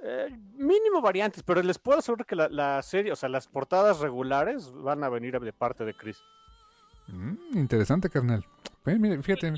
Eh, 0.00 0.28
mínimo 0.56 1.00
variantes, 1.00 1.42
pero 1.42 1.62
les 1.62 1.78
puedo 1.78 2.00
asegurar 2.00 2.26
que 2.26 2.36
la, 2.36 2.48
la 2.50 2.82
serie, 2.82 3.10
o 3.10 3.16
sea, 3.16 3.30
las 3.30 3.48
portadas 3.48 4.00
regulares 4.00 4.70
van 4.70 5.02
a 5.04 5.08
venir 5.08 5.40
de 5.40 5.52
parte 5.54 5.86
de 5.86 5.94
Chris. 5.94 6.18
Mm, 7.08 7.58
interesante, 7.58 8.10
carnal. 8.10 8.44
Pues, 8.82 8.98
mire, 8.98 9.22
fíjate. 9.22 9.54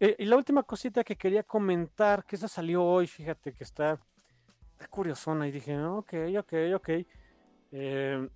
Eh, 0.00 0.16
y 0.18 0.24
la 0.24 0.36
última 0.36 0.62
cosita 0.62 1.04
que 1.04 1.16
quería 1.16 1.42
comentar, 1.42 2.24
que 2.24 2.36
esa 2.36 2.48
salió 2.48 2.84
hoy, 2.84 3.06
fíjate 3.06 3.52
que 3.52 3.64
está, 3.64 3.98
está 4.72 4.86
curiosona, 4.88 5.46
y 5.46 5.50
dije, 5.50 5.78
ok, 5.82 6.14
ok, 6.38 6.52
ok. 6.74 6.88
Eh, 7.72 8.28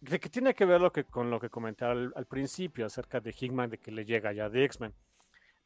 de 0.00 0.20
que 0.20 0.28
tiene 0.28 0.54
que 0.54 0.64
ver 0.64 0.80
lo 0.80 0.92
que, 0.92 1.04
con 1.04 1.30
lo 1.30 1.40
que 1.40 1.48
comenté 1.48 1.84
al, 1.84 2.12
al 2.14 2.26
principio 2.26 2.86
acerca 2.86 3.20
de 3.20 3.34
Hickman, 3.38 3.70
de 3.70 3.78
que 3.78 3.90
le 3.90 4.04
llega 4.04 4.32
ya 4.32 4.48
de 4.48 4.64
X-Men. 4.64 4.92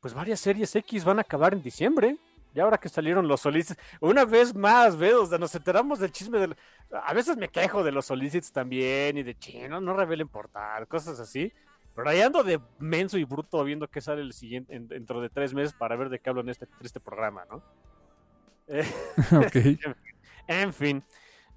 Pues 0.01 0.15
varias 0.15 0.41
series 0.41 0.75
X 0.77 1.05
van 1.05 1.19
a 1.19 1.23
acabar 1.23 1.53
en 1.53 1.63
diciembre. 1.63 2.17
Y 2.55 2.61
ahora 2.61 2.79
que 2.79 2.89
salieron 2.89 3.29
los 3.29 3.43
solicits, 3.43 3.79
una 4.01 4.25
vez 4.25 4.55
más, 4.55 4.97
¿ves? 4.97 5.15
O 5.15 5.27
sea, 5.27 5.39
nos 5.39 5.55
enteramos 5.55 5.99
del 5.99 6.11
chisme. 6.11 6.49
A 6.91 7.13
veces 7.13 7.37
me 7.37 7.49
quejo 7.49 7.85
de 7.85 7.93
los 7.93 8.07
solicits 8.07 8.51
también 8.51 9.19
y 9.19 9.23
de 9.23 9.39
chino, 9.39 9.81
no 9.81 9.93
revelen 9.93 10.29
portal, 10.29 10.89
cosas 10.89 11.21
así. 11.21 11.53
Pero 11.99 12.11
ahí 12.11 12.21
ando 12.21 12.45
de 12.45 12.61
menso 12.79 13.19
y 13.19 13.25
bruto 13.25 13.65
viendo 13.65 13.89
que 13.89 14.01
sale 14.01 14.23
el 14.23 14.33
siguiente 14.33 14.79
dentro 14.79 15.21
de 15.21 15.31
tres 15.31 15.53
meses 15.53 15.73
para 15.73 15.97
ver 15.97 16.09
de 16.09 16.21
qué 16.21 16.31
hablo 16.31 16.43
en 16.43 16.49
este 16.49 16.65
triste 16.65 17.01
programa, 17.01 17.45
¿no? 17.51 17.57
ok. 19.37 19.57
en 20.47 20.73
fin. 20.73 21.03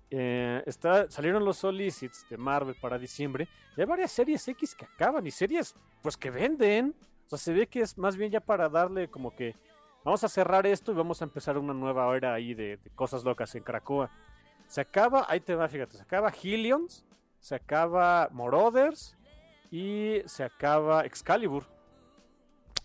Eh, 0.09 0.63
está, 0.65 1.11
salieron 1.11 1.45
los 1.45 1.57
solicits 1.57 2.25
de 2.27 2.37
Marvel 2.37 2.73
para 2.73 2.97
diciembre 2.97 3.47
y 3.77 3.81
hay 3.81 3.85
varias 3.85 4.11
series 4.11 4.47
X 4.47 4.73
que 4.73 4.85
acaban 4.85 5.27
y 5.27 5.29
series 5.29 5.75
pues 6.01 6.17
que 6.17 6.31
venden. 6.31 6.95
O 7.27 7.29
sea, 7.29 7.37
se 7.37 7.53
ve 7.53 7.67
que 7.67 7.81
es 7.81 7.95
más 7.99 8.17
bien 8.17 8.31
ya 8.31 8.39
para 8.39 8.67
darle 8.67 9.09
como 9.09 9.35
que 9.35 9.55
vamos 10.03 10.23
a 10.23 10.27
cerrar 10.27 10.65
esto 10.65 10.91
y 10.91 10.95
vamos 10.95 11.21
a 11.21 11.25
empezar 11.25 11.55
una 11.55 11.75
nueva 11.75 12.17
era 12.17 12.33
ahí 12.33 12.55
de, 12.55 12.79
cosas 12.95 13.23
locas 13.23 13.53
en 13.53 13.61
Krakoa. 13.61 14.09
Se 14.65 14.81
acaba, 14.81 15.23
ahí 15.29 15.39
te 15.39 15.53
va, 15.53 15.69
fíjate, 15.69 15.97
se 15.97 16.01
acaba 16.01 16.33
Helions, 16.41 17.05
se 17.39 17.53
acaba 17.53 18.27
Morothers 18.31 19.15
y 19.71 20.21
se 20.25 20.43
acaba 20.43 21.05
Excalibur. 21.05 21.65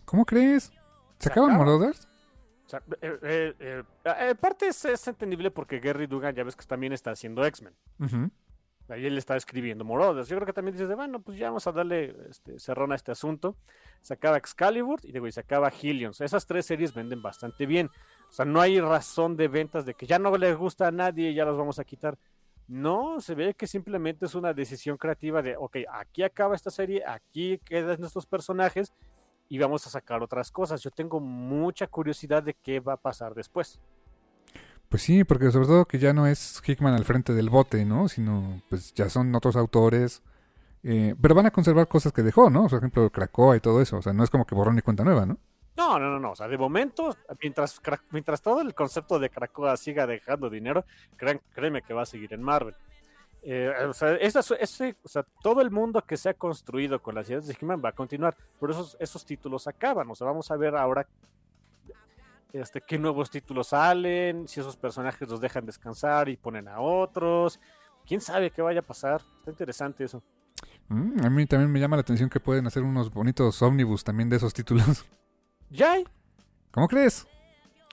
¿Cómo 0.05 0.25
crees? 0.25 0.71
¿Se, 1.19 1.29
acaban 1.29 1.55
Morothers? 1.55 2.07
O 2.65 2.69
sea, 2.69 2.81
eh, 3.01 3.19
eh, 3.21 3.53
eh, 3.59 3.83
eh 4.05 4.35
parte 4.35 4.67
es, 4.67 5.07
entendible 5.07 5.51
porque 5.51 5.79
Gary 5.79 6.07
Dugan 6.07 6.33
ya 6.33 6.43
ves 6.43 6.55
que 6.55 6.65
también 6.65 6.93
está 6.93 7.11
haciendo 7.11 7.45
X-Men. 7.45 7.73
Ahí 8.89 9.05
él 9.05 9.17
está 9.17 9.35
escribiendo 9.35 9.83
Morothers. 9.83 10.29
Yo 10.29 10.37
creo 10.37 10.45
que 10.45 10.53
también 10.53 10.73
dices, 10.73 10.87
de, 10.87 10.95
bueno, 10.95 11.21
pues 11.21 11.37
ya 11.37 11.47
vamos 11.47 11.67
a 11.67 11.73
darle 11.73 12.15
este, 12.29 12.57
cerrón 12.57 12.93
a 12.93 12.95
este 12.95 13.11
asunto. 13.11 13.57
Se 14.01 14.13
acaba 14.13 14.37
Excalibur 14.37 15.01
y, 15.03 15.11
digo, 15.11 15.27
y 15.27 15.31
se 15.33 15.41
acaba 15.41 15.69
Helions. 15.69 16.21
Esas 16.21 16.45
tres 16.45 16.65
series 16.65 16.93
venden 16.93 17.21
bastante 17.21 17.65
bien. 17.65 17.89
O 18.29 18.31
sea, 18.31 18.45
no 18.45 18.61
hay 18.61 18.79
razón 18.79 19.35
de 19.35 19.49
ventas 19.49 19.85
de 19.85 19.93
que 19.93 20.05
ya 20.05 20.19
no 20.19 20.35
les 20.37 20.55
gusta 20.55 20.87
a 20.87 20.91
nadie 20.91 21.31
y 21.31 21.33
ya 21.33 21.43
los 21.43 21.57
vamos 21.57 21.79
a 21.79 21.83
quitar. 21.83 22.17
No, 22.67 23.21
se 23.21 23.33
ve 23.33 23.53
que 23.53 23.65
simplemente 23.65 24.25
es 24.25 24.35
una 24.35 24.53
decisión 24.53 24.97
creativa 24.97 25.41
de, 25.41 25.55
ok, 25.55 25.77
aquí 25.91 26.23
acaba 26.23 26.55
esta 26.55 26.69
serie, 26.69 27.03
aquí 27.05 27.59
quedan 27.63 27.99
nuestros 27.99 28.25
personajes 28.25 28.91
y 29.47 29.57
vamos 29.57 29.87
a 29.87 29.89
sacar 29.89 30.21
otras 30.21 30.51
cosas. 30.51 30.81
Yo 30.81 30.91
tengo 30.91 31.19
mucha 31.19 31.87
curiosidad 31.87 32.43
de 32.43 32.53
qué 32.53 32.79
va 32.81 32.93
a 32.93 32.97
pasar 32.97 33.33
después. 33.33 33.79
Pues 34.89 35.01
sí, 35.01 35.23
porque 35.23 35.51
sobre 35.51 35.67
todo 35.67 35.85
que 35.85 35.99
ya 35.99 36.13
no 36.13 36.27
es 36.27 36.61
Hickman 36.65 36.93
al 36.93 37.05
frente 37.05 37.33
del 37.33 37.49
bote, 37.49 37.85
¿no? 37.85 38.07
Sino 38.07 38.61
pues 38.69 38.93
ya 38.93 39.09
son 39.09 39.33
otros 39.35 39.55
autores. 39.55 40.21
Eh, 40.83 41.15
pero 41.21 41.35
van 41.35 41.45
a 41.45 41.51
conservar 41.51 41.87
cosas 41.87 42.13
que 42.13 42.23
dejó, 42.23 42.49
¿no? 42.49 42.67
Por 42.67 42.77
ejemplo, 42.77 43.09
Krakoa 43.09 43.57
y 43.57 43.59
todo 43.59 43.81
eso. 43.81 43.97
O 43.97 44.01
sea, 44.01 44.13
no 44.13 44.23
es 44.23 44.29
como 44.29 44.45
que 44.45 44.55
borrón 44.55 44.77
y 44.77 44.81
cuenta 44.81 45.03
nueva, 45.03 45.25
¿no? 45.25 45.37
No, 45.77 45.99
no, 45.99 46.09
no, 46.09 46.19
no. 46.19 46.31
O 46.31 46.35
sea, 46.35 46.47
de 46.47 46.57
momento, 46.57 47.15
mientras, 47.39 47.79
mientras 48.09 48.41
todo 48.41 48.61
el 48.61 48.73
concepto 48.73 49.19
de 49.19 49.29
Krakoa 49.29 49.77
siga 49.77 50.07
dejando 50.07 50.49
dinero, 50.49 50.83
créeme 51.53 51.83
que 51.83 51.93
va 51.93 52.01
a 52.01 52.05
seguir 52.07 52.33
en 52.33 52.41
Marvel. 52.41 52.75
Eh, 53.43 53.71
o, 53.87 53.93
sea, 53.93 54.17
o, 54.19 55.07
sea, 55.07 55.23
todo 55.41 55.61
el 55.61 55.69
mundo 55.69 56.01
que 56.01 56.17
se 56.17 56.29
ha 56.29 56.33
construido 56.33 57.01
con 57.01 57.13
las 57.15 57.29
ideas 57.29 57.45
de 57.45 57.55
He-Man 57.61 57.81
va 57.85 57.89
a 57.89 57.93
continuar, 57.93 58.35
pero 58.59 58.73
esos, 58.73 58.97
esos 58.99 59.23
títulos 59.23 59.67
acaban. 59.67 60.09
O 60.09 60.15
sea, 60.15 60.25
vamos 60.25 60.49
a 60.49 60.57
ver 60.57 60.75
ahora 60.75 61.07
este, 62.51 62.81
qué 62.81 62.97
nuevos 62.97 63.29
títulos 63.29 63.67
salen, 63.67 64.47
si 64.47 64.59
esos 64.59 64.75
personajes 64.75 65.29
los 65.29 65.39
dejan 65.39 65.65
descansar 65.65 66.27
y 66.27 66.37
ponen 66.37 66.67
a 66.67 66.81
otros. 66.81 67.59
Quién 68.05 68.19
sabe 68.19 68.49
qué 68.49 68.63
vaya 68.63 68.79
a 68.79 68.83
pasar. 68.83 69.21
Está 69.37 69.51
interesante 69.51 70.03
eso. 70.03 70.23
Mm, 70.89 71.23
a 71.23 71.29
mí 71.29 71.45
también 71.45 71.71
me 71.71 71.79
llama 71.79 71.97
la 71.97 72.01
atención 72.01 72.29
que 72.29 72.39
pueden 72.39 72.65
hacer 72.65 72.81
unos 72.81 73.13
bonitos 73.13 73.61
ómnibus 73.61 74.03
también 74.03 74.27
de 74.29 74.37
esos 74.37 74.53
títulos. 74.53 75.05
¿Ya 75.69 75.93
hay? 75.93 76.05
¿Cómo 76.71 76.87
crees? 76.87 77.27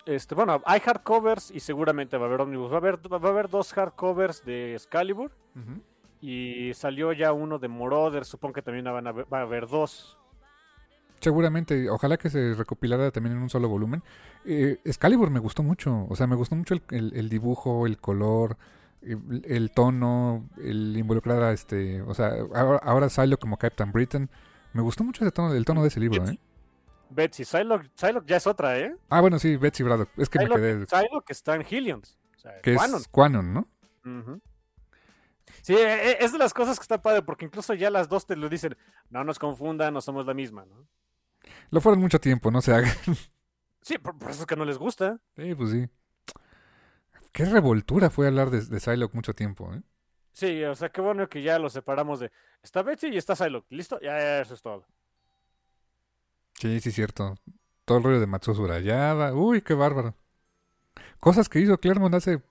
Este, 0.06 0.34
bueno, 0.34 0.62
hay 0.66 0.80
hardcovers 0.80 1.50
y 1.50 1.60
seguramente 1.60 2.16
va 2.16 2.24
a 2.24 2.28
haber 2.28 2.40
ómnibus. 2.42 2.70
Va 2.70 2.74
a 2.74 2.78
haber, 2.78 2.98
va 3.12 3.16
a 3.16 3.30
haber 3.30 3.48
dos 3.48 3.72
hardcovers 3.72 4.44
de 4.44 4.74
Excalibur. 4.74 5.32
Y 6.20 6.72
salió 6.74 7.12
ya 7.12 7.32
uno 7.32 7.58
de 7.58 7.68
Moroder. 7.68 8.24
Supongo 8.24 8.54
que 8.54 8.62
también 8.62 8.84
van 8.84 9.06
a 9.06 9.12
va 9.12 9.38
a 9.38 9.42
haber 9.42 9.66
dos. 9.66 10.18
Seguramente, 11.20 11.88
ojalá 11.88 12.18
que 12.18 12.28
se 12.28 12.54
recopilara 12.54 13.10
también 13.10 13.36
en 13.36 13.42
un 13.42 13.48
solo 13.48 13.68
volumen. 13.68 14.02
Eh, 14.44 14.78
Excalibur 14.84 15.30
me 15.30 15.38
gustó 15.38 15.62
mucho. 15.62 16.06
O 16.08 16.16
sea, 16.16 16.26
me 16.26 16.36
gustó 16.36 16.56
mucho 16.56 16.74
el, 16.90 17.28
dibujo, 17.30 17.86
el 17.86 17.98
color, 17.98 18.58
el, 19.00 19.70
tono, 19.70 20.48
el 20.58 20.96
involucrar 20.96 21.42
a 21.42 21.52
este. 21.52 22.02
O 22.02 22.12
sea, 22.12 22.32
ahora, 22.54 22.78
ahora 22.82 23.08
como 23.38 23.56
Captain 23.56 23.90
Britain. 23.90 24.28
Me 24.74 24.82
gustó 24.82 25.04
mucho 25.04 25.24
ese 25.24 25.32
tono, 25.32 25.54
el 25.54 25.64
tono 25.64 25.82
de 25.82 25.88
ese 25.88 26.00
libro, 26.00 26.26
¿eh? 26.28 26.38
Betsy. 27.10 27.44
Psylocke, 27.44 28.26
ya 28.26 28.36
es 28.36 28.46
otra, 28.46 28.78
¿eh? 28.78 28.96
Ah, 29.08 29.20
bueno, 29.20 29.38
sí, 29.38 29.56
Betsy 29.56 29.82
Braddock. 29.82 30.10
Es 30.16 30.28
que 30.28 30.38
me 30.38 30.48
quedé. 30.48 30.86
Psylocke 30.86 31.30
está 31.30 31.54
en 31.54 31.64
Helions. 31.68 32.18
que 32.62 32.74
es 32.74 33.08
Quanon, 33.08 33.54
¿no? 33.54 33.68
Sí, 35.62 35.74
e, 35.74 36.10
e, 36.10 36.16
es 36.20 36.32
de 36.32 36.38
las 36.38 36.52
cosas 36.52 36.78
que 36.78 36.82
está 36.82 37.00
padre, 37.00 37.22
porque 37.22 37.46
incluso 37.46 37.74
ya 37.74 37.90
las 37.90 38.08
dos 38.08 38.26
te 38.26 38.36
lo 38.36 38.48
dicen. 38.48 38.76
No 39.10 39.24
nos 39.24 39.38
confundan, 39.38 39.94
no 39.94 40.00
somos 40.00 40.26
la 40.26 40.34
misma, 40.34 40.64
¿no? 40.66 40.86
Lo 41.70 41.80
fueron 41.80 42.00
mucho 42.00 42.20
tiempo, 42.20 42.50
no 42.50 42.60
se 42.60 42.74
hagan. 42.74 42.92
Sí, 43.80 43.98
por, 43.98 44.16
eso 44.30 44.40
es 44.40 44.46
que 44.46 44.56
no 44.56 44.64
les 44.64 44.78
gusta. 44.78 45.20
Sí, 45.36 45.54
pues 45.54 45.70
sí. 45.72 45.86
Qué 47.32 47.44
revoltura 47.44 48.08
fue 48.08 48.28
hablar 48.28 48.48
de, 48.48 48.62
de 48.62 48.80
Psylocke 48.80 49.14
mucho 49.14 49.34
tiempo, 49.34 49.74
¿eh? 49.74 49.82
Sí, 50.32 50.64
o 50.64 50.74
sea, 50.74 50.88
qué 50.88 51.00
bueno 51.00 51.28
que 51.28 51.42
ya 51.42 51.58
lo 51.58 51.68
separamos 51.68 52.18
de. 52.18 52.32
Está 52.62 52.82
Betsy 52.82 53.08
y 53.08 53.18
está 53.18 53.36
Psylocke. 53.36 53.70
¿Listo? 53.70 54.00
Ya, 54.00 54.18
ya, 54.18 54.40
eso 54.40 54.54
es 54.54 54.62
todo. 54.62 54.86
Sí, 56.58 56.80
sí, 56.80 56.90
cierto. 56.92 57.36
Todo 57.84 57.98
el 57.98 58.04
rollo 58.04 58.20
de 58.20 58.26
Matsuo 58.26 58.54
Surayaba. 58.54 59.32
Uy, 59.34 59.62
qué 59.62 59.74
bárbaro. 59.74 60.14
Cosas 61.20 61.48
que 61.48 61.60
hizo 61.60 61.78
Claremont 61.78 62.14
hace 62.14 62.42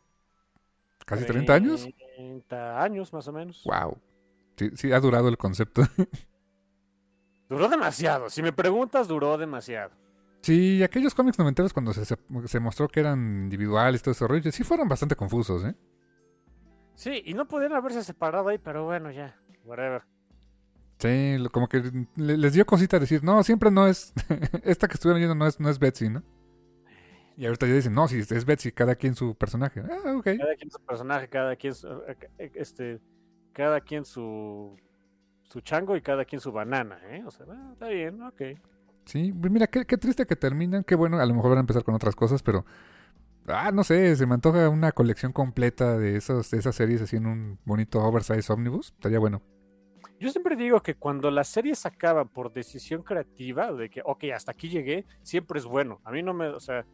casi 1.05 1.25
30 1.25 1.53
años. 1.53 1.87
30 2.15 2.83
años, 2.83 3.13
más 3.13 3.27
o 3.27 3.33
menos. 3.33 3.63
Wow. 3.65 3.97
Sí, 4.57 4.71
sí, 4.75 4.91
ha 4.91 4.99
durado 4.99 5.29
el 5.29 5.37
concepto. 5.37 5.81
duró 7.49 7.69
demasiado. 7.69 8.29
Si 8.29 8.41
me 8.41 8.53
preguntas, 8.53 9.07
duró 9.07 9.37
demasiado. 9.37 9.91
Sí, 10.41 10.83
aquellos 10.83 11.15
cómics 11.15 11.39
noventeros 11.39 11.71
cuando 11.71 11.93
se, 11.93 12.03
se, 12.05 12.59
mostró 12.59 12.89
que 12.89 12.99
eran 12.99 13.43
individuales, 13.43 14.01
todo 14.01 14.11
ese 14.11 14.27
rollo, 14.27 14.51
sí 14.51 14.63
fueron 14.63 14.89
bastante 14.89 15.15
confusos, 15.15 15.63
¿eh? 15.63 15.73
Sí, 16.95 17.23
y 17.25 17.33
no 17.33 17.47
pudieron 17.47 17.77
haberse 17.77 18.03
separado 18.03 18.49
ahí, 18.49 18.57
pero 18.57 18.83
bueno, 18.83 19.09
ya, 19.09 19.39
whatever. 19.63 20.03
Sí, 21.03 21.35
como 21.51 21.67
que 21.67 21.83
les 22.15 22.53
dio 22.53 22.65
cosita 22.65 22.97
decir, 22.97 23.25
no, 23.25 23.43
siempre 23.43 23.69
no 23.69 23.87
es, 23.87 24.13
esta 24.63 24.87
que 24.87 24.93
estuvieron 24.93 25.19
viendo 25.19 25.35
no 25.35 25.45
es, 25.45 25.59
no 25.59 25.69
es 25.69 25.77
Betsy, 25.77 26.07
¿no? 26.07 26.23
Y 27.35 27.45
ahorita 27.45 27.67
ya 27.67 27.73
dicen, 27.73 27.93
no, 27.93 28.07
si 28.07 28.19
es 28.19 28.45
Betsy, 28.45 28.71
cada 28.71 28.95
quien 28.95 29.13
su 29.13 29.35
personaje. 29.35 29.81
Ah, 29.81 30.15
ok. 30.15 30.23
Cada 30.23 30.55
quien 30.55 30.71
su 30.71 30.79
personaje, 30.79 31.27
cada 31.27 31.57
quien 31.57 31.73
su, 31.73 31.89
eh, 32.07 32.51
este, 32.55 33.01
cada 33.51 33.81
quien 33.81 34.05
su, 34.05 34.77
su 35.41 35.59
chango 35.59 35.97
y 35.97 36.01
cada 36.01 36.23
quien 36.23 36.39
su 36.39 36.53
banana, 36.53 36.97
¿eh? 37.09 37.21
O 37.25 37.31
sea, 37.31 37.47
ah, 37.49 37.71
está 37.73 37.89
bien, 37.89 38.21
ok. 38.21 38.41
Sí, 39.03 39.33
pues 39.33 39.51
mira, 39.51 39.67
qué, 39.67 39.85
qué 39.85 39.97
triste 39.97 40.25
que 40.25 40.37
terminan, 40.37 40.85
qué 40.85 40.95
bueno, 40.95 41.19
a 41.19 41.25
lo 41.25 41.33
mejor 41.33 41.49
van 41.49 41.57
a 41.57 41.61
empezar 41.61 41.83
con 41.83 41.95
otras 41.95 42.15
cosas, 42.15 42.41
pero, 42.41 42.65
ah, 43.47 43.71
no 43.73 43.83
sé, 43.83 44.15
se 44.15 44.25
me 44.25 44.35
antoja 44.35 44.69
una 44.69 44.93
colección 44.93 45.33
completa 45.33 45.97
de, 45.97 46.15
esos, 46.15 46.49
de 46.49 46.59
esas 46.59 46.73
series 46.75 47.01
así 47.01 47.17
en 47.17 47.25
un 47.25 47.59
bonito 47.65 48.01
oversize 48.01 48.53
omnibus, 48.53 48.93
estaría 48.93 49.19
bueno. 49.19 49.41
Yo 50.23 50.29
siempre 50.29 50.55
digo 50.55 50.81
que 50.81 50.95
cuando 50.95 51.29
las 51.29 51.49
series 51.49 51.86
acaban 51.86 52.29
por 52.29 52.53
decisión 52.53 53.03
creativa, 53.03 53.73
de 53.73 53.89
que, 53.89 54.01
ok, 54.05 54.23
hasta 54.33 54.53
aquí 54.53 54.69
llegué, 54.69 55.05
siempre 55.21 55.59
es 55.59 55.65
bueno. 55.65 55.99
A 56.05 56.12
mí 56.13 56.23
no 56.23 56.33
me, 56.33 56.47
o 56.47 56.62
sea, 56.62 56.86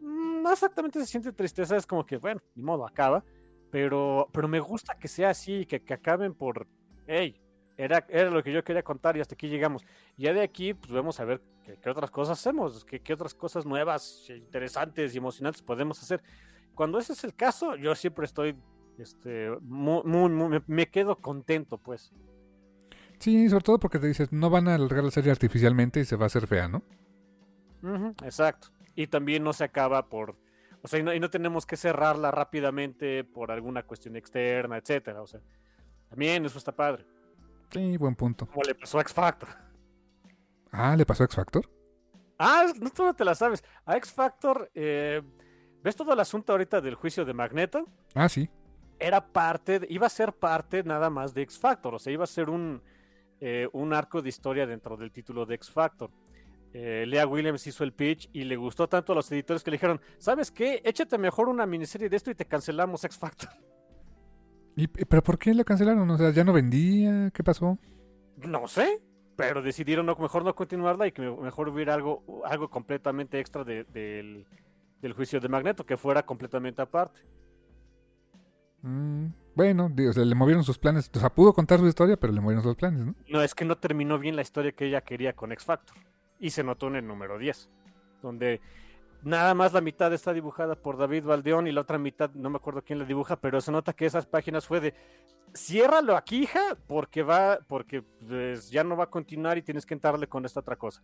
mm, 0.00 0.40
no 0.40 0.50
exactamente 0.50 0.98
se 0.98 1.04
siente 1.04 1.30
tristeza, 1.34 1.76
es 1.76 1.84
como 1.84 2.06
que, 2.06 2.16
bueno, 2.16 2.40
ni 2.54 2.62
modo, 2.62 2.86
acaba. 2.86 3.22
Pero, 3.70 4.30
pero 4.32 4.48
me 4.48 4.58
gusta 4.58 4.98
que 4.98 5.06
sea 5.06 5.28
así, 5.28 5.66
que, 5.66 5.84
que 5.84 5.92
acaben 5.92 6.32
por, 6.32 6.66
hey, 7.06 7.38
era, 7.76 8.06
era 8.08 8.30
lo 8.30 8.42
que 8.42 8.54
yo 8.54 8.64
quería 8.64 8.82
contar 8.82 9.18
y 9.18 9.20
hasta 9.20 9.34
aquí 9.34 9.48
llegamos. 9.48 9.84
Ya 10.16 10.32
de 10.32 10.40
aquí, 10.40 10.72
pues 10.72 10.90
vamos 10.90 11.20
a 11.20 11.26
ver 11.26 11.42
qué, 11.82 11.90
otras 11.90 12.10
cosas 12.10 12.38
hacemos, 12.38 12.86
qué, 12.86 13.12
otras 13.12 13.34
cosas 13.34 13.66
nuevas, 13.66 14.30
interesantes 14.30 15.14
y 15.14 15.18
emocionantes 15.18 15.60
podemos 15.60 16.02
hacer. 16.02 16.22
Cuando 16.74 16.98
ese 16.98 17.12
es 17.12 17.22
el 17.22 17.34
caso, 17.34 17.76
yo 17.76 17.94
siempre 17.94 18.24
estoy, 18.24 18.56
este, 18.96 19.50
muy, 19.60 20.30
muy, 20.30 20.62
me 20.66 20.86
quedo 20.86 21.16
contento, 21.16 21.76
pues. 21.76 22.14
Sí, 23.18 23.48
sobre 23.48 23.64
todo 23.64 23.78
porque 23.78 23.98
te 23.98 24.06
dices, 24.06 24.32
no 24.32 24.48
van 24.50 24.68
a 24.68 24.74
alargar 24.74 25.04
la 25.04 25.10
serie 25.10 25.32
artificialmente 25.32 26.00
y 26.00 26.04
se 26.04 26.16
va 26.16 26.24
a 26.24 26.26
hacer 26.26 26.46
fea, 26.46 26.68
¿no? 26.68 26.82
exacto. 28.24 28.68
Y 28.94 29.06
también 29.06 29.44
no 29.44 29.52
se 29.52 29.64
acaba 29.64 30.08
por... 30.08 30.36
O 30.82 30.88
sea, 30.88 30.98
y 31.14 31.20
no, 31.20 31.30
tenemos 31.30 31.66
que 31.66 31.76
cerrarla 31.76 32.30
rápidamente 32.30 33.24
por 33.24 33.50
alguna 33.50 33.82
cuestión 33.82 34.16
externa, 34.16 34.76
etcétera. 34.76 35.22
O 35.22 35.26
sea, 35.26 35.40
también 36.08 36.44
eso 36.44 36.58
está 36.58 36.72
padre. 36.72 37.04
Sí, 37.70 37.96
buen 37.96 38.14
punto. 38.14 38.46
Como 38.46 38.62
le 38.62 38.74
pasó 38.74 38.98
a 38.98 39.02
X 39.02 39.12
Factor. 39.12 39.48
Ah, 40.70 40.96
¿le 40.96 41.04
pasó 41.04 41.24
a 41.24 41.26
X 41.26 41.36
Factor? 41.36 41.68
Ah, 42.38 42.66
no, 42.80 42.90
tú 42.90 43.04
no 43.04 43.14
te 43.14 43.24
la 43.24 43.34
sabes. 43.34 43.64
A 43.84 43.96
X 43.96 44.12
Factor, 44.12 44.70
eh, 44.74 45.20
¿ves 45.82 45.96
todo 45.96 46.12
el 46.12 46.20
asunto 46.20 46.52
ahorita 46.52 46.80
del 46.80 46.94
juicio 46.94 47.24
de 47.24 47.34
Magneto? 47.34 47.86
Ah, 48.14 48.28
sí. 48.28 48.48
Era 49.00 49.26
parte, 49.26 49.80
iba 49.90 50.06
a 50.06 50.10
ser 50.10 50.32
parte 50.32 50.84
nada 50.84 51.10
más 51.10 51.34
de 51.34 51.42
X 51.42 51.58
Factor. 51.58 51.96
O 51.96 51.98
sea, 51.98 52.12
iba 52.12 52.24
a 52.24 52.28
ser 52.28 52.50
un, 52.50 52.82
eh, 53.40 53.68
un 53.72 53.92
arco 53.92 54.22
de 54.22 54.28
historia 54.28 54.66
dentro 54.66 54.96
del 54.96 55.10
título 55.12 55.46
de 55.46 55.54
X 55.56 55.70
Factor. 55.70 56.10
eh, 56.72 57.04
Lea 57.06 57.26
Williams 57.26 57.66
hizo 57.66 57.82
el 57.84 57.92
pitch 57.92 58.28
y 58.32 58.44
le 58.44 58.56
gustó 58.56 58.88
tanto 58.88 59.12
a 59.12 59.16
los 59.16 59.30
editores 59.32 59.62
que 59.62 59.70
le 59.70 59.76
dijeron, 59.76 60.00
¿sabes 60.18 60.50
qué? 60.50 60.82
Échate 60.84 61.16
mejor 61.18 61.48
una 61.48 61.66
miniserie 61.66 62.08
de 62.08 62.16
esto 62.16 62.30
y 62.30 62.34
te 62.34 62.44
cancelamos 62.46 63.04
X 63.04 63.16
Factor. 63.18 63.50
¿Y, 64.76 64.86
¿Pero 64.86 65.22
por 65.22 65.38
qué 65.38 65.54
le 65.54 65.64
cancelaron? 65.64 66.08
O 66.10 66.16
sea, 66.18 66.30
¿ya 66.30 66.44
no 66.44 66.52
vendía? 66.52 67.30
¿Qué 67.32 67.42
pasó? 67.42 67.78
No 68.36 68.68
sé, 68.68 69.02
pero 69.36 69.62
decidieron 69.62 70.06
no, 70.06 70.14
mejor 70.16 70.44
no 70.44 70.54
continuarla 70.54 71.06
y 71.08 71.12
que 71.12 71.22
mejor 71.22 71.68
hubiera 71.68 71.94
algo, 71.94 72.22
algo 72.44 72.70
completamente 72.70 73.40
extra 73.40 73.64
de, 73.64 73.84
del, 73.84 74.46
del 75.00 75.12
juicio 75.14 75.40
de 75.40 75.48
Magneto, 75.48 75.84
que 75.84 75.96
fuera 75.96 76.24
completamente 76.24 76.80
aparte. 76.82 77.20
Mm, 78.82 79.26
bueno, 79.58 79.90
o 80.08 80.12
sea, 80.12 80.24
le 80.24 80.36
movieron 80.36 80.62
sus 80.62 80.78
planes. 80.78 81.10
O 81.12 81.18
sea, 81.18 81.30
pudo 81.30 81.52
contar 81.52 81.80
su 81.80 81.88
historia, 81.88 82.16
pero 82.16 82.32
le 82.32 82.40
movieron 82.40 82.62
sus 82.62 82.76
planes, 82.76 83.04
¿no? 83.04 83.16
No, 83.26 83.42
es 83.42 83.56
que 83.56 83.64
no 83.64 83.76
terminó 83.76 84.16
bien 84.16 84.36
la 84.36 84.42
historia 84.42 84.70
que 84.70 84.86
ella 84.86 85.00
quería 85.00 85.32
con 85.32 85.50
X 85.50 85.64
Factor. 85.64 85.96
Y 86.38 86.50
se 86.50 86.62
notó 86.62 86.86
en 86.86 86.94
el 86.94 87.08
número 87.08 87.38
10, 87.38 87.68
donde 88.22 88.60
nada 89.24 89.54
más 89.54 89.72
la 89.72 89.80
mitad 89.80 90.12
está 90.12 90.32
dibujada 90.32 90.76
por 90.76 90.96
David 90.96 91.24
Valdeón 91.24 91.66
y 91.66 91.72
la 91.72 91.80
otra 91.80 91.98
mitad, 91.98 92.30
no 92.34 92.50
me 92.50 92.58
acuerdo 92.58 92.82
quién 92.82 93.00
la 93.00 93.04
dibuja, 93.04 93.34
pero 93.34 93.60
se 93.60 93.72
nota 93.72 93.94
que 93.94 94.06
esas 94.06 94.26
páginas 94.26 94.64
fue 94.64 94.78
de 94.78 94.94
ciérralo 95.56 96.16
aquí, 96.16 96.42
hija, 96.42 96.78
porque 96.86 97.24
va, 97.24 97.58
porque 97.66 98.02
pues, 98.02 98.70
ya 98.70 98.84
no 98.84 98.96
va 98.96 99.04
a 99.04 99.10
continuar 99.10 99.58
y 99.58 99.62
tienes 99.62 99.84
que 99.84 99.94
entrarle 99.94 100.28
con 100.28 100.44
esta 100.44 100.60
otra 100.60 100.76
cosa. 100.76 101.02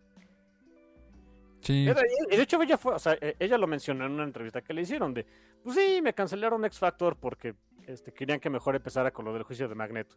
Sí. 1.59 1.89
Y 2.31 2.35
de 2.37 2.41
hecho 2.41 2.61
ella 2.61 2.77
fue, 2.77 2.93
o 2.93 2.99
sea, 2.99 3.17
e, 3.19 3.35
ella 3.37 3.57
lo 3.57 3.67
mencionó 3.67 4.05
en 4.05 4.13
una 4.13 4.23
entrevista 4.23 4.61
que 4.61 4.73
le 4.73 4.83
hicieron 4.83 5.13
de, 5.13 5.25
pues 5.61 5.75
sí, 5.75 5.99
me 6.01 6.13
cancelaron 6.13 6.63
X 6.63 6.79
Factor 6.79 7.17
porque 7.17 7.55
este, 7.87 8.13
querían 8.13 8.39
que 8.39 8.49
mejor 8.49 8.75
empezara 8.75 9.11
con 9.11 9.25
lo 9.25 9.33
del 9.33 9.43
juicio 9.43 9.67
de 9.67 9.75
Magneto. 9.75 10.15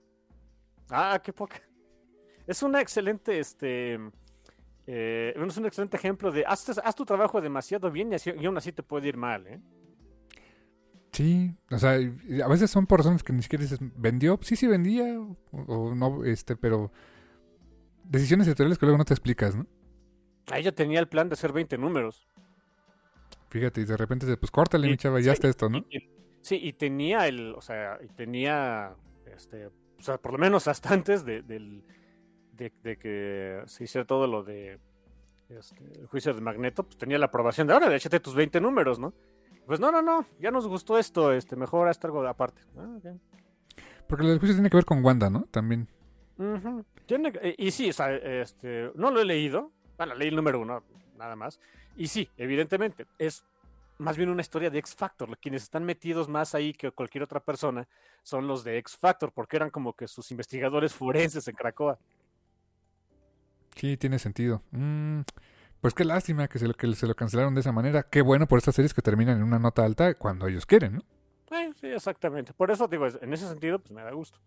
Ah, 0.91 1.21
qué 1.23 1.33
poca. 1.33 1.61
Es 2.47 2.63
una 2.63 2.81
excelente, 2.81 3.39
este, 3.39 3.99
eh, 4.87 5.35
es 5.37 5.57
un 5.57 5.67
excelente 5.67 5.97
ejemplo 5.97 6.33
de 6.33 6.45
haz, 6.47 6.79
haz, 6.79 6.95
tu 6.95 7.05
trabajo 7.05 7.41
demasiado 7.41 7.91
bien 7.91 8.13
y, 8.13 8.15
así, 8.15 8.31
y 8.39 8.47
aún 8.47 8.57
así 8.57 8.73
te 8.73 8.83
puede 8.83 9.09
ir 9.09 9.17
mal, 9.17 9.47
¿eh? 9.47 9.61
Sí, 11.13 11.55
o 11.71 11.79
sea, 11.79 11.93
a 11.93 12.49
veces 12.49 12.71
son 12.71 12.87
por 12.87 13.01
razones 13.01 13.23
que 13.23 13.33
ni 13.33 13.43
siquiera 13.43 13.63
dices, 13.63 13.79
¿vendió? 13.81 14.39
Sí, 14.43 14.57
sí 14.57 14.67
vendía, 14.67 15.19
o, 15.19 15.37
o 15.53 15.95
no, 15.95 16.25
este, 16.25 16.55
pero 16.55 16.93
decisiones 18.05 18.47
editoriales 18.47 18.79
que 18.79 18.87
luego 18.87 18.99
no 18.99 19.05
te 19.05 19.15
explicas, 19.15 19.57
¿no? 19.57 19.67
Ella 20.55 20.73
tenía 20.73 21.01
el 21.01 21.09
plan 21.09 21.29
de 21.29 21.35
hacer 21.35 21.53
20 21.53 21.77
números. 21.79 22.27
Fíjate, 23.49 23.81
y 23.81 23.85
de 23.85 23.97
repente, 23.97 24.37
pues 24.37 24.51
córtale, 24.51 24.89
mi 24.89 24.97
chava, 24.97 25.21
ya 25.21 25.33
está 25.33 25.49
esto, 25.49 25.69
¿no? 25.69 25.79
Y, 25.91 26.09
sí, 26.41 26.59
y 26.63 26.73
tenía 26.73 27.27
el, 27.29 27.55
o 27.55 27.61
sea, 27.61 27.99
y 28.03 28.09
tenía, 28.09 28.95
este, 29.35 29.67
o 29.67 30.03
sea, 30.03 30.19
por 30.19 30.33
lo 30.33 30.39
menos 30.39 30.69
hasta 30.69 30.93
antes 30.95 31.25
de, 31.25 31.43
del, 31.43 31.83
de, 32.53 32.73
de 32.83 32.97
que 32.97 33.63
se 33.67 33.85
hiciera 33.85 34.07
todo 34.07 34.27
lo 34.27 34.43
de 34.43 34.79
este, 35.49 35.83
el 36.01 36.07
juicio 36.07 36.35
de 36.35 36.41
Magneto, 36.41 36.83
pues 36.83 36.99
tenía 36.99 37.19
la 37.19 37.27
aprobación 37.27 37.67
de 37.67 37.73
ahora, 37.75 37.95
échate 37.95 38.21
tus 38.21 38.35
20 38.35 38.61
números, 38.61 38.99
¿no? 38.99 39.15
Pues 39.67 39.81
no, 39.81 39.91
no, 39.93 40.03
no, 40.03 40.25
ya 40.41 40.51
nos 40.51 40.67
gustó 40.67 40.99
esto, 40.99 41.33
este, 41.33 41.57
mejor 41.57 41.89
hasta 41.89 42.07
algo 42.07 42.27
aparte. 42.27 42.63
Ah, 42.77 42.95
okay. 42.99 43.21
Porque 44.07 44.27
del 44.27 44.39
juicio 44.39 44.57
tiene 44.57 44.71
que 44.71 44.77
ver 44.77 44.85
con 44.85 45.05
Wanda, 45.05 45.29
¿no? 45.29 45.47
También. 45.51 45.89
Uh 46.39 46.43
-huh. 46.43 46.85
tiene, 47.05 47.33
y 47.59 47.71
sí, 47.71 47.91
o 47.91 47.93
sea, 47.93 48.15
este, 48.15 48.91
no 48.95 49.11
lo 49.11 49.21
he 49.21 49.25
leído, 49.25 49.73
bueno, 49.97 50.15
leí 50.15 50.29
el 50.29 50.37
número 50.37 50.61
uno, 50.61 50.83
nada 51.19 51.37
más. 51.37 51.61
Y 51.97 52.09
sí, 52.09 52.29
evidentemente, 52.37 53.07
es 53.19 53.45
más 53.99 54.17
bien 54.17 54.31
una 54.31 54.41
historia 54.41 54.71
de 54.71 54.79
X 54.79 54.95
Factor. 54.95 55.37
Quienes 55.39 55.65
están 55.65 55.85
metidos 55.85 56.29
más 56.29 56.55
ahí 56.55 56.73
que 56.73 56.91
cualquier 56.91 57.25
otra 57.25 57.41
persona 57.41 57.87
son 58.23 58.47
los 58.47 58.65
de 58.65 58.79
X 58.79 58.97
Factor, 58.97 59.33
porque 59.33 59.57
eran 59.57 59.71
como 59.71 59.95
que 59.95 60.09
sus 60.09 60.31
investigadores 60.31 60.95
forenses 60.95 61.47
en 61.49 61.55
Cracoa. 61.55 61.99
Sí, 63.77 63.97
tiene 63.97 64.19
sentido. 64.19 64.63
Mm, 64.71 65.21
pues 65.81 65.95
qué 65.95 66.05
lástima 66.05 66.49
que 66.49 66.59
se, 66.59 66.67
lo, 66.67 66.75
que 66.75 66.93
se 66.95 67.07
lo 67.07 67.15
cancelaron 67.15 67.55
de 67.55 67.61
esa 67.61 67.73
manera. 67.73 68.03
Qué 68.05 68.23
bueno 68.23 68.47
por 68.47 68.59
estas 68.59 68.75
series 68.75 68.95
que 68.95 69.03
terminan 69.03 69.39
en 69.39 69.45
una 69.45 69.59
nota 69.59 69.85
alta 69.85 70.15
cuando 70.15 70.47
ellos 70.47 70.67
quieren, 70.67 70.97
¿no? 70.97 71.03
Eh, 71.57 71.73
sí, 71.81 71.87
exactamente. 71.87 72.53
Por 72.53 72.71
eso 72.71 72.89
digo, 72.89 73.07
en 73.07 73.33
ese 73.33 73.49
sentido, 73.49 73.79
pues 73.79 73.93
me 73.93 74.03
da 74.03 74.11
gusto. 74.13 74.39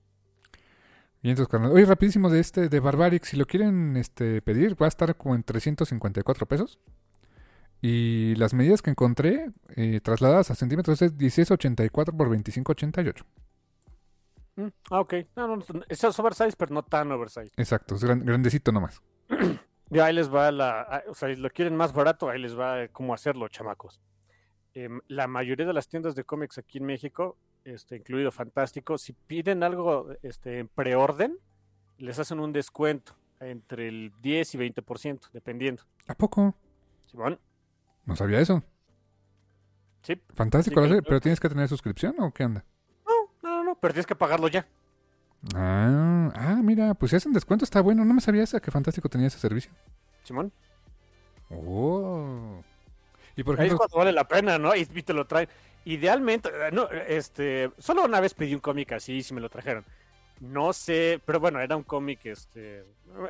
Y 1.24 1.30
entonces, 1.30 1.52
carnal. 1.52 1.72
Oye, 1.72 1.86
rapidísimo 1.86 2.30
de 2.30 2.39
este, 2.39 2.68
de 2.68 2.80
Barbaric, 2.80 3.24
si 3.26 3.38
lo 3.38 3.45
quieren 3.45 3.95
este, 3.95 4.41
pedir, 4.41 4.80
va 4.82 4.88
a 4.88 4.89
estar 4.89 5.16
como 5.16 5.36
en 5.36 5.43
354 5.43 6.45
pesos. 6.47 6.80
Y 7.82 8.36
las 8.36 8.54
medidas 8.54 8.82
que 8.82 8.92
encontré 8.92 9.52
eh, 9.76 10.00
trasladadas 10.02 10.52
a 10.52 10.56
centímetros 10.56 11.02
es 11.02 11.14
1684 11.14 12.16
por 12.16 12.28
2588. 12.28 13.26
Mm, 14.56 14.68
ah, 14.92 15.00
ok. 15.00 15.14
No, 15.36 15.56
no, 15.56 15.64
es 15.90 16.20
oversize, 16.20 16.56
pero 16.58 16.74
no 16.74 16.84
tan 16.84 17.12
oversize. 17.12 17.52
Exacto, 17.58 17.96
es 17.96 18.04
gran, 18.04 18.24
grandecito 18.24 18.72
nomás. 18.72 19.02
ya 19.90 20.06
ahí 20.06 20.14
les 20.14 20.34
va 20.34 20.52
la. 20.52 21.04
O 21.08 21.16
sea, 21.16 21.34
si 21.34 21.42
lo 21.42 21.50
quieren 21.50 21.76
más 21.76 21.94
barato, 21.94 22.30
ahí 22.30 22.40
les 22.40 22.58
va 22.58 22.88
cómo 22.90 23.14
hacerlo, 23.14 23.48
chamacos. 23.48 24.00
Eh, 24.74 24.90
la 25.08 25.28
mayoría 25.28 25.66
de 25.66 25.74
las 25.74 25.88
tiendas 25.88 26.16
de 26.16 26.24
cómics 26.24 26.58
aquí 26.58 26.78
en 26.78 26.86
México 26.86 27.38
este, 27.66 27.98
incluido 27.98 28.32
Fantástico, 28.32 28.98
si 28.98 29.14
piden 29.14 29.64
algo 29.64 30.08
este, 30.24 30.60
en 30.60 30.68
preorden, 30.68 31.38
les 31.98 32.20
hacen 32.20 32.40
un 32.40 32.54
descuento 32.54 33.14
entre 33.40 33.88
el 33.88 34.12
10 34.22 34.56
y 34.56 34.58
20%, 34.58 35.32
dependiendo. 35.32 35.84
¿A 36.08 36.16
poco? 36.16 36.56
Simón. 37.06 37.40
No 38.12 38.18
sabía 38.18 38.41
eso. 38.41 38.62
Sí. 40.01 40.22
Fantástico, 40.34 40.86
sí, 40.86 40.95
pero 41.07 41.22
tienes 41.22 41.39
que 41.39 41.47
tener 41.47 41.70
suscripción 41.70 42.14
o 42.20 42.34
qué 42.34 42.43
onda? 42.43 42.66
No, 43.07 43.14
no, 43.41 43.64
no, 43.64 43.76
pero 43.80 43.93
tienes 43.93 44.05
que 44.05 44.16
pagarlo 44.16 44.49
ya. 44.49 44.68
Ah, 45.55 46.30
ah, 46.36 46.59
mira, 46.62 46.93
pues 46.93 47.12
si 47.12 47.16
hacen 47.16 47.32
descuento 47.32 47.64
está 47.64 47.80
bueno. 47.80 48.03
No 48.03 48.14
me 48.14 48.20
sabía 48.20 48.43
esa 48.43 48.59
que 48.59 48.70
Fantástico 48.70 49.07
tenía 49.07 49.28
ese 49.28 49.39
servicio. 49.39 49.72
Simón. 50.26 50.51
Oh. 51.49 52.62
Y 53.38 53.43
por 53.45 53.57
Ahí 53.57 53.68
ejemplo, 53.68 53.86
es 53.86 53.89
cuando 53.89 53.97
vale 53.99 54.12
la 54.12 54.28
pena, 54.28 54.57
¿no? 54.57 54.76
Y, 54.76 54.82
y 54.93 55.03
te 55.03 55.14
lo 55.14 55.26
traen. 55.26 55.47
Idealmente, 55.86 56.49
no, 56.74 56.89
este, 56.89 57.72
solo 57.78 58.03
una 58.03 58.20
vez 58.20 58.34
pedí 58.34 58.53
un 58.53 58.59
cómic 58.59 58.91
así 58.91 59.14
y 59.14 59.24
si 59.24 59.34
me 59.34 59.39
lo 59.39 59.47
trajeron. 59.47 59.86
No 60.41 60.74
sé, 60.74 61.22
pero 61.26 61.39
bueno, 61.39 61.62
era 61.62 61.78
un 61.78 61.84
cómic, 61.84 62.26
este, 62.26 62.84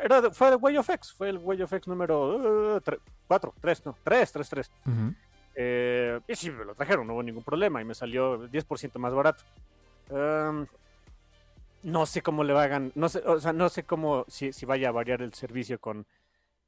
era, 0.03 0.32
fue 0.32 0.49
el 0.49 0.55
Way 0.55 0.77
of 0.77 0.89
X, 0.89 1.13
fue 1.13 1.29
el 1.29 1.38
Way 1.38 1.61
of 1.63 1.73
X 1.73 1.88
número 1.88 2.82
4, 3.27 3.49
uh, 3.49 3.53
3, 3.61 3.86
no, 3.86 3.95
3, 4.03 4.32
3, 4.32 4.49
3. 4.49 4.71
uh 4.86 4.89
-huh. 4.89 5.15
eh, 5.55 6.19
y 6.27 6.36
sí, 6.36 6.51
me 6.51 6.65
lo 6.65 6.75
trajeron, 6.75 7.07
no 7.07 7.13
hubo 7.13 7.23
ningún 7.23 7.43
problema 7.43 7.82
y 7.82 7.86
me 7.86 7.93
salió 7.93 8.47
10% 8.49 8.97
más 8.99 9.13
barato. 9.13 9.43
Um, 10.09 10.65
no 11.84 12.05
sé 12.05 12.21
cómo 12.21 12.43
le 12.43 12.53
hagan, 12.53 12.91
no 12.95 13.09
sé, 13.09 13.19
o 13.25 13.39
sea, 13.39 13.53
no 13.53 13.69
sé 13.69 13.84
cómo, 13.84 14.25
si, 14.27 14.53
si 14.53 14.65
vaya 14.65 14.89
a 14.89 14.91
variar 14.91 15.21
el 15.21 15.34
servicio 15.34 15.79
con, 15.79 16.05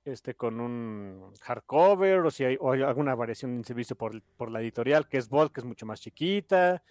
este 0.05 0.35
con 0.35 0.59
un 0.59 1.33
hardcover 1.41 2.19
o 2.21 2.31
si 2.31 2.43
hay, 2.43 2.57
o 2.59 2.71
hay 2.71 2.81
alguna 2.81 3.15
variación 3.15 3.55
en 3.55 3.63
servicio 3.63 3.95
por, 3.95 4.21
por, 4.37 4.51
la 4.51 4.61
editorial 4.61 5.07
que 5.07 5.17
es 5.17 5.29
Bolt, 5.29 5.53
que 5.53 5.61
es 5.61 5.65
mucho 5.65 5.85
más 5.85 6.01
chiquita. 6.01 6.83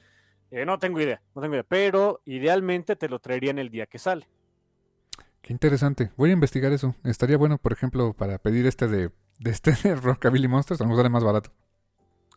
Eh, 0.50 0.64
no 0.66 0.78
tengo 0.78 1.00
idea, 1.00 1.22
no 1.34 1.42
tengo 1.42 1.54
idea, 1.54 1.64
pero 1.66 2.20
idealmente 2.24 2.96
te 2.96 3.08
lo 3.08 3.18
traerían 3.18 3.58
el 3.58 3.70
día 3.70 3.86
que 3.86 3.98
sale. 3.98 4.28
Qué 5.43 5.53
interesante. 5.53 6.11
Voy 6.16 6.30
a 6.30 6.32
investigar 6.32 6.72
eso. 6.72 6.95
Estaría 7.05 7.36
bueno, 7.36 7.59
por 7.59 7.72
ejemplo, 7.72 8.14
para 8.14 8.38
pedir 8.38 8.66
este 8.66 8.88
de, 8.88 9.11
de 9.38 9.51
este 9.51 9.72
de 9.82 9.95
Rockabilly 9.95 10.49
Monsters, 10.49 10.80
a 10.80 10.84
lo 10.84 10.88
mejor 10.88 11.03
sale 11.03 11.12
más 11.12 11.24
barato. 11.24 11.51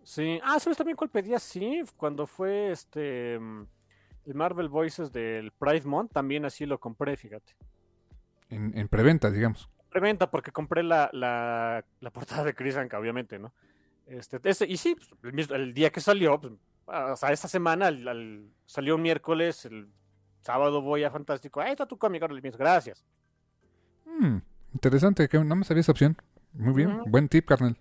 Sí, 0.03 0.39
ah, 0.43 0.59
¿sabes 0.59 0.77
también 0.77 0.97
cuál 0.97 1.09
pedía? 1.09 1.39
Sí, 1.39 1.81
cuando 1.97 2.27
fue 2.27 2.71
este 2.71 3.35
el 3.35 4.33
Marvel 4.33 4.69
Voices 4.69 5.11
del 5.11 5.51
Pride 5.51 5.85
Month, 5.85 6.11
también 6.11 6.45
así 6.45 6.65
lo 6.65 6.79
compré, 6.79 7.15
fíjate. 7.15 7.55
En, 8.49 8.77
en 8.77 8.87
preventa, 8.87 9.31
digamos 9.31 9.69
preventa 9.95 10.29
porque 10.29 10.51
compré 10.51 10.83
la, 10.83 11.09
la, 11.13 11.85
la 12.01 12.09
portada 12.09 12.43
de 12.43 12.53
Chris 12.53 12.75
Anka, 12.75 12.99
obviamente, 12.99 13.39
¿no? 13.39 13.53
Este, 14.07 14.41
ese, 14.43 14.65
y 14.67 14.75
sí, 14.75 14.93
pues, 15.21 15.49
el, 15.49 15.55
el, 15.55 15.73
día 15.73 15.89
que 15.89 16.01
salió, 16.01 16.37
pues, 16.37 16.51
o 16.85 17.15
sea, 17.15 17.31
esta 17.31 17.47
semana 17.47 17.89
salió 18.65 18.95
un 18.95 19.01
miércoles, 19.01 19.63
el 19.63 19.87
sábado 20.45 20.81
voy 20.81 21.03
a 21.03 21.09
Fantástico, 21.09 21.59
ahí 21.59 21.71
está 21.71 21.87
tu 21.87 21.97
cómic, 21.97 22.21
ahora 22.21 22.35
gracias. 22.57 23.03
Mm, 24.05 24.37
interesante, 24.73 25.27
que 25.27 25.39
no 25.39 25.55
me 25.55 25.63
sabía 25.63 25.81
esa 25.81 25.91
opción. 25.91 26.15
Muy 26.53 26.73
bien, 26.73 27.01
buen 27.07 27.27
tip, 27.27 27.47
carnal. 27.47 27.75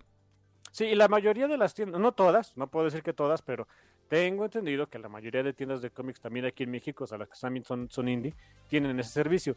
Sí, 0.71 0.85
y 0.85 0.95
la 0.95 1.07
mayoría 1.07 1.47
de 1.47 1.57
las 1.57 1.73
tiendas, 1.73 2.01
no 2.01 2.11
todas, 2.11 2.57
no 2.57 2.67
puedo 2.67 2.85
decir 2.85 3.03
que 3.03 3.13
todas, 3.13 3.41
pero 3.41 3.67
tengo 4.09 4.45
entendido 4.45 4.89
que 4.89 4.99
la 4.99 5.07
mayoría 5.07 5.43
de 5.43 5.53
tiendas 5.53 5.81
de 5.81 5.91
cómics 5.91 6.19
también 6.19 6.45
aquí 6.45 6.63
en 6.63 6.71
México, 6.71 7.03
o 7.03 7.07
sea, 7.07 7.17
las 7.17 7.29
que 7.29 7.37
también 7.39 7.63
son, 7.63 7.89
son 7.89 8.09
indie, 8.09 8.33
tienen 8.67 8.99
ese 8.99 9.11
servicio 9.11 9.55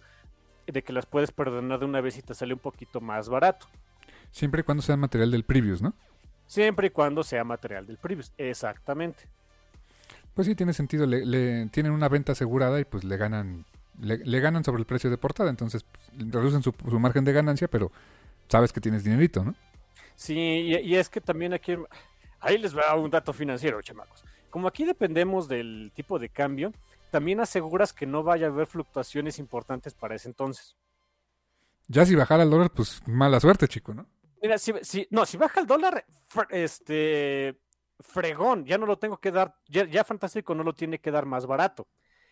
de 0.67 0.83
que 0.85 0.93
las 0.93 1.07
puedes 1.07 1.33
perdonar 1.33 1.81
de 1.81 1.87
una 1.87 2.01
vez 2.01 2.19
y 2.19 2.23
te 2.23 2.35
sale 2.35 2.53
un 2.53 2.61
poquito 2.61 3.01
más 3.01 3.29
barato. 3.29 3.67
Siempre 4.31 4.61
y 4.61 4.65
cuando 4.65 4.83
sea 4.83 4.97
material 4.97 5.31
del 5.31 5.45
Previous, 5.45 5.81
¿no? 5.81 5.95
Siempre 6.47 6.89
y 6.89 6.91
cuando 6.91 7.25
sea 7.25 7.43
material 7.43 7.87
del 7.87 7.97
Previous, 7.97 8.33
exactamente. 8.37 9.29
Pues 10.39 10.47
sí, 10.47 10.55
tiene 10.55 10.73
sentido. 10.73 11.05
Le, 11.05 11.27
le 11.27 11.67
tienen 11.67 11.91
una 11.91 12.09
venta 12.09 12.31
asegurada 12.31 12.79
y 12.79 12.85
pues 12.85 13.03
le 13.03 13.17
ganan 13.17 13.65
le, 14.01 14.19
le 14.19 14.39
ganan 14.39 14.63
sobre 14.63 14.79
el 14.79 14.87
precio 14.87 15.11
de 15.11 15.19
portada. 15.19 15.51
Entonces 15.51 15.83
pues, 15.83 16.31
reducen 16.31 16.63
su, 16.63 16.73
su, 16.89 17.01
margen 17.01 17.25
de 17.25 17.33
ganancia, 17.33 17.67
pero 17.67 17.91
sabes 18.47 18.73
que 18.73 18.81
tienes 18.81 19.03
dinerito, 19.03 19.43
¿no? 19.43 19.57
Sí, 20.15 20.39
y, 20.39 20.77
y 20.77 20.95
es 20.95 21.09
que 21.09 21.21
también 21.21 21.55
aquí... 21.55 21.75
Ahí 22.39 22.57
les 22.57 22.79
va 22.79 22.95
un 22.95 23.11
dato 23.11 23.33
financiero, 23.33 23.83
chamacos. 23.83 24.23
Como 24.49 24.69
aquí 24.69 24.85
dependemos 24.85 25.49
del 25.49 25.91
tipo 25.93 26.21
de 26.21 26.29
cambio, 26.29 26.73
también 27.11 27.41
aseguras 27.41 27.93
que 27.93 28.07
no 28.07 28.23
vaya 28.23 28.47
a 28.47 28.51
haber 28.51 28.69
fluctuaciones 28.69 29.41
importantes 29.41 29.93
para 29.95 30.15
ese 30.15 30.29
entonces. 30.29 30.77
Ya 31.89 32.07
si 32.07 32.15
bajara 32.15 32.45
el 32.45 32.51
dólar, 32.51 32.71
pues 32.71 33.03
mala 33.09 33.41
suerte, 33.41 33.67
chico, 33.67 33.93
¿no? 33.93 34.07
Mira, 34.41 34.57
si, 34.57 34.73
si, 34.83 35.05
no, 35.11 35.27
si 35.27 35.37
baja 35.37 35.59
el 35.59 35.67
dólar, 35.67 36.05
este 36.51 37.59
fregón, 38.01 38.65
ya 38.65 38.79
no 38.79 38.87
lo 38.87 38.99
tengo 38.99 39.19
que 39.19 39.33
dar, 39.33 39.55
ya, 39.69 40.05
Fantástico 40.05 40.55
no 40.55 40.63
lo 40.63 40.75
tiene 40.75 40.99
que 40.99 41.11
dar 41.11 41.27
más 41.27 41.47
barato. 41.47 41.89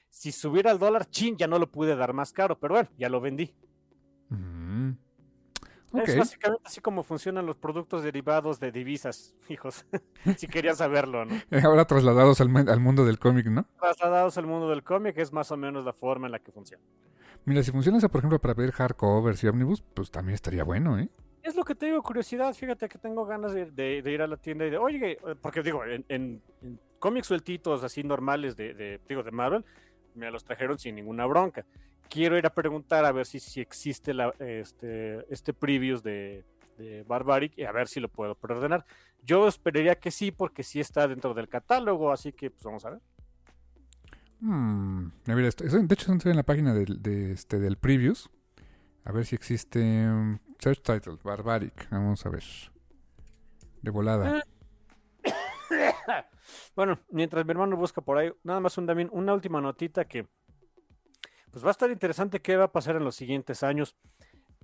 Si 0.09 0.33
subiera 0.33 0.71
el 0.71 0.79
dólar, 0.79 1.07
chin, 1.07 1.37
ya 1.37 1.47
no 1.47 1.59
lo 1.59 1.71
pude 1.71 1.97
dar 1.97 2.13
más 2.13 2.33
caro, 2.33 2.59
pero 2.59 2.75
bueno, 2.75 2.89
ya 2.97 3.09
lo 3.09 3.21
vendí. 3.21 3.55
Mm. 4.29 4.93
Es 5.95 6.19
básicamente 6.19 6.63
así 6.67 6.81
como 6.81 7.03
funcionan 7.03 7.47
los 7.47 7.57
productos 7.57 8.03
derivados 8.03 8.61
de 8.61 8.71
divisas, 8.71 9.35
hijos. 9.49 9.87
si 10.37 10.47
querían 10.47 10.77
saberlo, 10.77 11.25
¿no? 11.25 11.35
Ahora 11.65 11.87
trasladados 11.87 12.41
al, 12.41 12.55
al 12.69 12.81
mundo 12.81 13.05
del 13.05 13.19
cómic, 13.19 13.47
¿no? 13.47 13.67
Trasladados 13.79 14.37
al 14.39 14.47
mundo 14.47 14.69
del 14.69 14.83
cómic 14.83 15.17
es 15.19 15.33
más 15.33 15.51
o 15.51 15.57
menos 15.57 15.85
la 15.85 15.93
forma 15.93 16.27
en 16.27 16.33
la 16.33 16.39
que 16.39 16.53
funciona. 16.53 16.83
Mira, 17.45 17.63
si 17.63 17.71
funciona 17.71 17.99
eso, 17.99 18.09
por 18.09 18.19
ejemplo, 18.19 18.41
para 18.41 18.55
pedir 18.55 18.73
hardcovers 18.73 19.43
y 19.45 19.49
omnibus, 19.49 19.83
pues 19.95 20.11
también 20.11 20.35
estaría 20.35 20.65
bueno, 20.65 20.99
¿eh? 20.99 21.09
Es 21.47 21.55
lo 21.55 21.65
que 21.65 21.77
te 21.77 21.87
digo, 21.87 22.03
curiosidad. 22.03 22.53
Fíjate 22.55 22.89
que 22.89 22.99
tengo 22.99 23.25
ganas 23.25 23.55
de, 23.55 24.03
ir 24.05 24.21
a 24.21 24.27
la 24.27 24.37
tienda 24.37 24.67
y 24.67 24.71
de, 24.71 24.79
oye, 24.79 25.13
eh, 25.13 25.37
porque 25.41 25.63
digo, 25.63 25.83
en, 25.87 26.43
cómics 26.99 27.29
sueltitos 27.29 27.85
así 27.85 28.03
normales 28.03 28.57
de, 28.57 29.01
digo, 29.09 29.23
de 29.23 29.31
Marvel, 29.31 29.65
me 30.17 30.29
los 30.33 30.43
trajeron 30.43 30.77
sin 30.77 30.97
ninguna 30.97 31.25
bronca. 31.25 31.65
Quiero 32.09 32.37
ir 32.37 32.47
a 32.47 32.51
preguntar 32.51 33.05
a 33.05 33.13
ver 33.13 33.27
si, 33.27 33.39
si 33.39 33.61
existe 33.61 34.13
este, 34.41 35.25
este 35.33 35.53
previews 35.55 36.03
de, 36.03 36.45
Barbaric 37.07 37.57
y 37.57 37.63
a 37.63 37.71
ver 37.71 37.87
si 37.87 38.01
lo 38.01 38.09
puedo 38.09 38.35
preordenar. 38.35 38.85
Yo 39.23 39.47
esperaría 39.47 39.95
que 39.95 40.11
sí, 40.11 40.33
porque 40.33 40.65
sí 40.65 40.81
está 40.81 41.07
dentro 41.07 41.33
del 41.33 41.49
catálogo, 41.49 42.11
así 42.11 42.33
que 42.33 42.51
pues 42.51 42.65
vamos 42.65 42.85
a 42.85 42.91
ver. 42.91 43.01
Hmm, 44.41 45.11
de 45.25 45.49
hecho, 45.49 46.13
estoy 46.13 46.31
en 46.33 46.37
la 46.37 46.43
página 46.43 46.75
del, 46.75 47.01
de, 47.01 47.33
este, 47.33 47.61
del. 47.61 47.79
A 49.05 49.13
ver 49.13 49.25
si 49.25 49.37
existe 49.37 49.81
um, 49.81 50.39
Search 50.59 50.83
Title, 50.83 51.19
Barbaric. 51.23 51.89
Vamos 51.91 52.25
a 52.27 52.29
ver. 52.29 52.45
De 53.83 53.91
volada. 53.91 54.45
bueno, 56.77 56.99
mientras 57.11 57.45
mi 57.45 57.51
hermano 57.53 57.77
busca 57.77 58.01
por 58.01 58.19
ahí, 58.19 58.33
nada 58.43 58.61
más 58.61 58.77
un, 58.79 58.87
también 58.87 59.09
una 59.13 59.35
última 59.35 59.61
notita 59.61 60.07
que 60.07 60.27
pues 61.51 61.65
va 61.65 61.69
a 61.69 61.73
estar 61.73 61.91
interesante 61.91 62.41
qué 62.41 62.57
va 62.57 62.65
a 62.65 62.73
pasar 62.73 62.97
en 62.97 63.05
los 63.05 63.17
siguientes 63.17 63.63
años. 63.63 63.97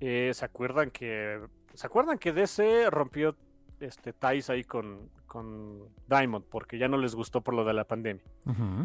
Eh, 0.01 0.33
¿Se 0.35 0.45
acuerdan 0.45 0.91
que 0.91 1.41
se 1.75 1.87
acuerdan 1.87 2.19
que 2.19 2.33
DC 2.33 2.91
rompió 2.91 3.37
este 3.81 4.13
ties 4.13 4.51
ahí 4.51 4.65
con, 4.65 5.11
con 5.27 5.89
Diamond 6.07 6.45
porque 6.49 6.79
ya 6.79 6.89
no 6.89 6.99
les 6.99 7.15
gustó 7.15 7.41
por 7.41 7.55
lo 7.55 7.65
de 7.65 7.73
la 7.73 7.85
pandemia. 7.85 8.23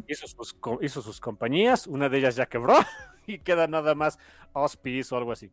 hizo, 0.07 0.27
sus, 0.27 0.57
hizo 0.81 1.01
sus 1.01 1.19
compañías, 1.19 1.87
una 1.87 2.09
de 2.09 2.17
ellas 2.17 2.35
ya 2.35 2.47
quebró 2.47 2.75
y 3.27 3.39
queda 3.39 3.67
nada 3.67 3.95
más 3.95 4.17
Auspice 4.53 5.13
o 5.13 5.17
algo 5.17 5.31
así. 5.31 5.51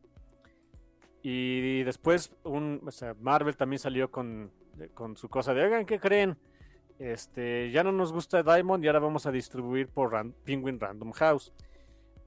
Y 1.26 1.84
después 1.84 2.36
un, 2.44 2.82
Marvel 3.18 3.56
también 3.56 3.78
salió 3.78 4.10
con, 4.10 4.50
con, 4.92 5.16
su 5.16 5.30
cosa 5.30 5.54
de, 5.54 5.64
oigan, 5.64 5.86
¿qué 5.86 5.98
creen? 5.98 6.36
Este, 6.98 7.70
ya 7.70 7.82
no 7.82 7.92
nos 7.92 8.12
gusta 8.12 8.42
Diamond 8.42 8.84
y 8.84 8.88
ahora 8.88 8.98
vamos 8.98 9.24
a 9.24 9.32
distribuir 9.32 9.88
por 9.88 10.12
Penguin 10.44 10.78
Random 10.78 11.12
House. 11.12 11.50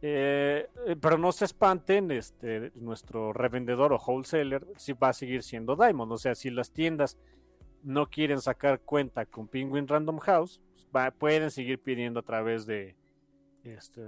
Eh, 0.01 0.67
eh, 0.87 0.95
pero 0.99 1.19
no 1.19 1.31
se 1.31 1.45
espanten, 1.45 2.09
este, 2.09 2.71
nuestro 2.73 3.33
revendedor 3.33 3.93
o 3.93 3.99
wholesaler 3.99 4.65
sí 4.77 4.93
va 4.93 5.09
a 5.09 5.13
seguir 5.13 5.43
siendo 5.43 5.75
Diamond. 5.75 6.11
O 6.11 6.17
sea, 6.17 6.33
si 6.33 6.49
las 6.49 6.71
tiendas 6.71 7.19
no 7.83 8.09
quieren 8.09 8.41
sacar 8.41 8.79
cuenta 8.79 9.27
con 9.27 9.47
Penguin 9.47 9.87
Random 9.87 10.17
House, 10.17 10.59
pueden 11.19 11.51
seguir 11.51 11.77
pidiendo 11.83 12.21
a 12.21 12.23
través 12.23 12.65
de, 12.65 12.95
este, 13.63 14.01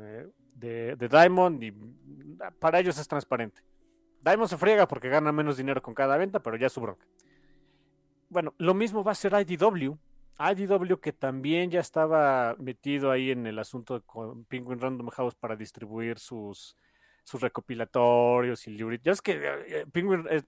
de, 0.56 0.96
Diamond 0.96 1.62
y 1.62 1.74
para 2.58 2.80
ellos 2.80 2.98
es 2.98 3.08
transparente. 3.08 3.69
Diamond 4.22 4.50
se 4.50 4.58
friega 4.58 4.88
porque 4.88 5.10
gana 5.10 5.32
menos 5.32 5.58
dinero 5.58 5.82
con 5.82 5.94
cada 5.94 6.18
venta, 6.18 6.42
pero 6.42 6.58
ya 6.58 6.68
es 6.68 6.74
su 6.74 6.82
bronca. 6.82 7.06
Bueno, 8.30 8.54
lo 8.58 8.74
mismo 8.74 9.04
va 9.04 9.14
a 9.14 9.16
ser 9.16 9.34
IDW. 9.34 9.98
IDW 10.40 10.98
que 11.02 11.12
también 11.12 11.70
ya 11.72 11.80
estaba 11.80 12.56
metido 12.60 13.12
ahí 13.12 13.32
en 13.32 13.46
el 13.46 13.60
asunto 13.60 14.02
con 14.06 14.46
Penguin 14.46 14.80
Random 14.80 15.10
House 15.10 15.36
para 15.36 15.56
distribuir 15.56 16.20
sus, 16.20 16.78
sus 17.24 17.42
recopilatorios 17.42 18.68
y 18.68 18.72
libros. 18.72 19.00
Ya 19.04 19.12
es 19.12 19.22
que 19.22 19.40
eh, 19.44 19.86
Penguin, 19.92 20.26
eh, 20.30 20.44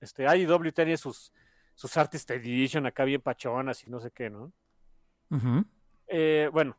este, 0.00 0.24
IDW 0.24 0.70
tenía 0.72 0.96
sus, 0.96 1.32
sus 1.74 1.96
Artist 1.96 2.30
Edition 2.30 2.86
acá 2.86 3.04
bien 3.04 3.20
pachonas 3.20 3.84
y 3.86 3.90
no 3.90 3.98
sé 3.98 4.10
qué, 4.10 4.30
¿no? 4.30 4.52
Eh, 6.06 6.48
bueno, 6.52 6.76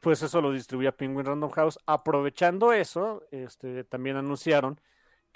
pues 0.00 0.22
eso 0.22 0.40
lo 0.40 0.52
distribuía 0.52 0.96
Penguin 0.96 1.26
Random 1.26 1.50
House. 1.50 1.78
Aprovechando 1.84 2.72
eso, 2.72 3.24
este, 3.32 3.82
también 3.84 4.16
anunciaron 4.16 4.80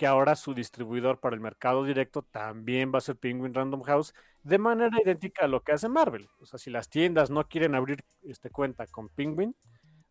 que 0.02 0.08
ahora 0.08 0.34
su 0.34 0.52
distribuidor 0.52 1.20
para 1.20 1.36
el 1.36 1.40
mercado 1.40 1.84
directo 1.84 2.22
también 2.22 2.90
va 2.92 2.98
a 2.98 3.00
ser 3.00 3.14
Penguin 3.14 3.54
Random 3.54 3.82
House 3.84 4.12
de 4.42 4.58
manera 4.58 5.00
idéntica 5.00 5.44
a 5.44 5.48
lo 5.48 5.62
que 5.62 5.70
hace 5.70 5.88
Marvel. 5.88 6.28
O 6.40 6.44
sea, 6.44 6.58
si 6.58 6.70
las 6.70 6.88
tiendas 6.88 7.30
no 7.30 7.46
quieren 7.46 7.76
abrir 7.76 8.02
este, 8.24 8.50
cuenta 8.50 8.88
con 8.88 9.10
Penguin, 9.10 9.54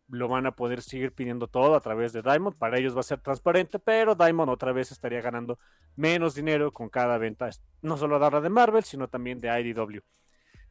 lo 0.08 0.28
van 0.28 0.46
a 0.46 0.56
poder 0.56 0.80
seguir 0.80 1.12
pidiendo 1.12 1.46
todo 1.46 1.74
a 1.74 1.82
través 1.82 2.14
de 2.14 2.22
Diamond. 2.22 2.56
Para 2.56 2.78
ellos 2.78 2.96
va 2.96 3.00
a 3.00 3.02
ser 3.02 3.20
transparente, 3.20 3.78
pero 3.78 4.14
Diamond 4.14 4.48
otra 4.48 4.72
vez 4.72 4.92
estaría 4.92 5.20
ganando 5.20 5.58
menos 5.94 6.34
dinero 6.34 6.72
con 6.72 6.88
cada 6.88 7.18
venta, 7.18 7.50
no 7.82 7.98
solo 7.98 8.18
de 8.18 8.40
de 8.40 8.48
Marvel, 8.48 8.84
sino 8.84 9.08
también 9.08 9.40
de 9.40 9.60
IDW. 9.60 10.00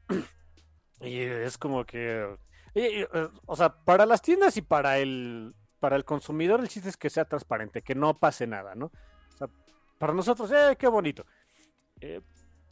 y 1.00 1.20
es 1.20 1.60
como 1.60 1.86
que, 1.86 2.28
eh, 2.74 3.08
o 3.46 3.56
sea, 3.56 3.84
para 3.86 4.08
las 4.08 4.24
tiendas 4.24 4.58
y 4.58 4.64
para 4.64 4.98
el, 4.98 5.54
para 5.80 5.96
el 5.96 6.06
consumidor 6.06 6.60
el 6.60 6.70
chiste 6.70 6.90
es 6.90 6.98
que 6.98 7.12
sea 7.12 7.26
transparente, 7.26 7.84
que 7.84 7.94
no 7.94 8.18
pase 8.18 8.48
nada, 8.48 8.74
¿no? 8.74 8.92
Para 10.02 10.14
nosotros, 10.14 10.52
eh, 10.52 10.76
qué 10.80 10.88
bonito. 10.88 11.28
Eh, 12.00 12.22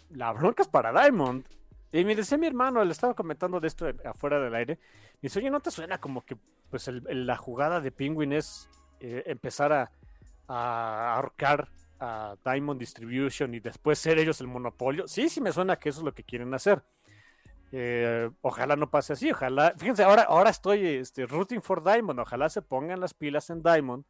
la 0.09 0.33
bronca 0.33 0.63
es 0.63 0.67
para 0.67 0.91
Diamond. 0.91 1.45
Y 1.91 2.03
me 2.03 2.15
decía 2.15 2.39
mi 2.39 2.47
hermano, 2.47 2.83
le 2.83 2.91
estaba 2.91 3.13
comentando 3.13 3.59
de 3.59 3.67
esto 3.67 3.85
afuera 4.03 4.39
del 4.39 4.55
aire. 4.55 4.79
Me 5.13 5.19
dice, 5.27 5.37
oye, 5.37 5.51
¿no 5.51 5.59
te 5.59 5.69
suena 5.69 5.99
como 5.99 6.25
que 6.25 6.35
pues 6.71 6.87
la 6.87 7.37
jugada 7.37 7.81
de 7.81 7.91
Penguin 7.91 8.33
es 8.33 8.67
eh, 8.99 9.21
empezar 9.27 9.71
a, 9.71 9.91
ahorcar 11.13 11.69
a 11.99 12.35
Diamond 12.43 12.79
Distribution 12.79 13.53
y 13.53 13.59
después 13.59 13.99
ser 13.99 14.17
ellos 14.17 14.41
el 14.41 14.47
monopolio? 14.47 15.07
Sí, 15.07 15.29
sí 15.29 15.39
me 15.39 15.51
suena 15.51 15.75
que 15.75 15.89
eso 15.89 15.99
es 15.99 16.05
lo 16.05 16.15
que 16.15 16.23
quieren 16.23 16.51
hacer. 16.55 16.81
Eh, 17.71 18.27
ojalá 18.41 18.75
no 18.75 18.89
pase 18.89 19.13
así, 19.13 19.29
ojalá. 19.29 19.75
Fíjense, 19.77 20.01
ahora, 20.01 20.23
ahora 20.23 20.49
estoy 20.49 20.83
este, 20.83 21.27
rooting 21.27 21.61
for 21.61 21.83
Diamond. 21.83 22.21
Ojalá 22.21 22.49
se 22.49 22.63
pongan 22.63 22.99
las 22.99 23.13
pilas 23.13 23.51
en 23.51 23.61
Diamond 23.61 24.03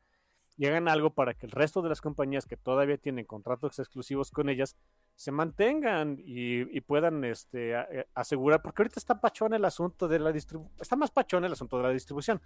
y 0.60 0.66
hagan 0.66 0.90
algo 0.90 1.12
para 1.12 1.34
que 1.36 1.46
el 1.46 1.54
resto 1.54 1.82
de 1.82 1.88
las 1.88 2.02
compañías 2.02 2.46
que 2.46 2.58
todavía 2.58 2.98
tienen 2.98 3.24
contratos 3.24 3.80
exclusivos 3.80 4.30
con 4.30 4.50
ellas 4.50 4.76
se 5.16 5.32
mantengan 5.32 6.18
y, 6.20 6.82
puedan 6.82 7.24
este, 7.24 7.72
eh, 7.72 8.08
asegurar, 8.14 8.62
porque 8.62 8.82
ahorita 8.82 9.00
está 9.00 9.22
pachón 9.22 9.54
el 9.54 9.64
asunto 9.64 10.10
de 10.10 10.20
la 10.20 10.34
distribución, 10.34 10.76
está 10.82 10.98
más 10.98 11.12
pachón 11.12 11.46
el 11.46 11.54
asunto 11.54 11.78
de 11.78 11.84
la 11.84 11.92
distribución. 11.92 12.42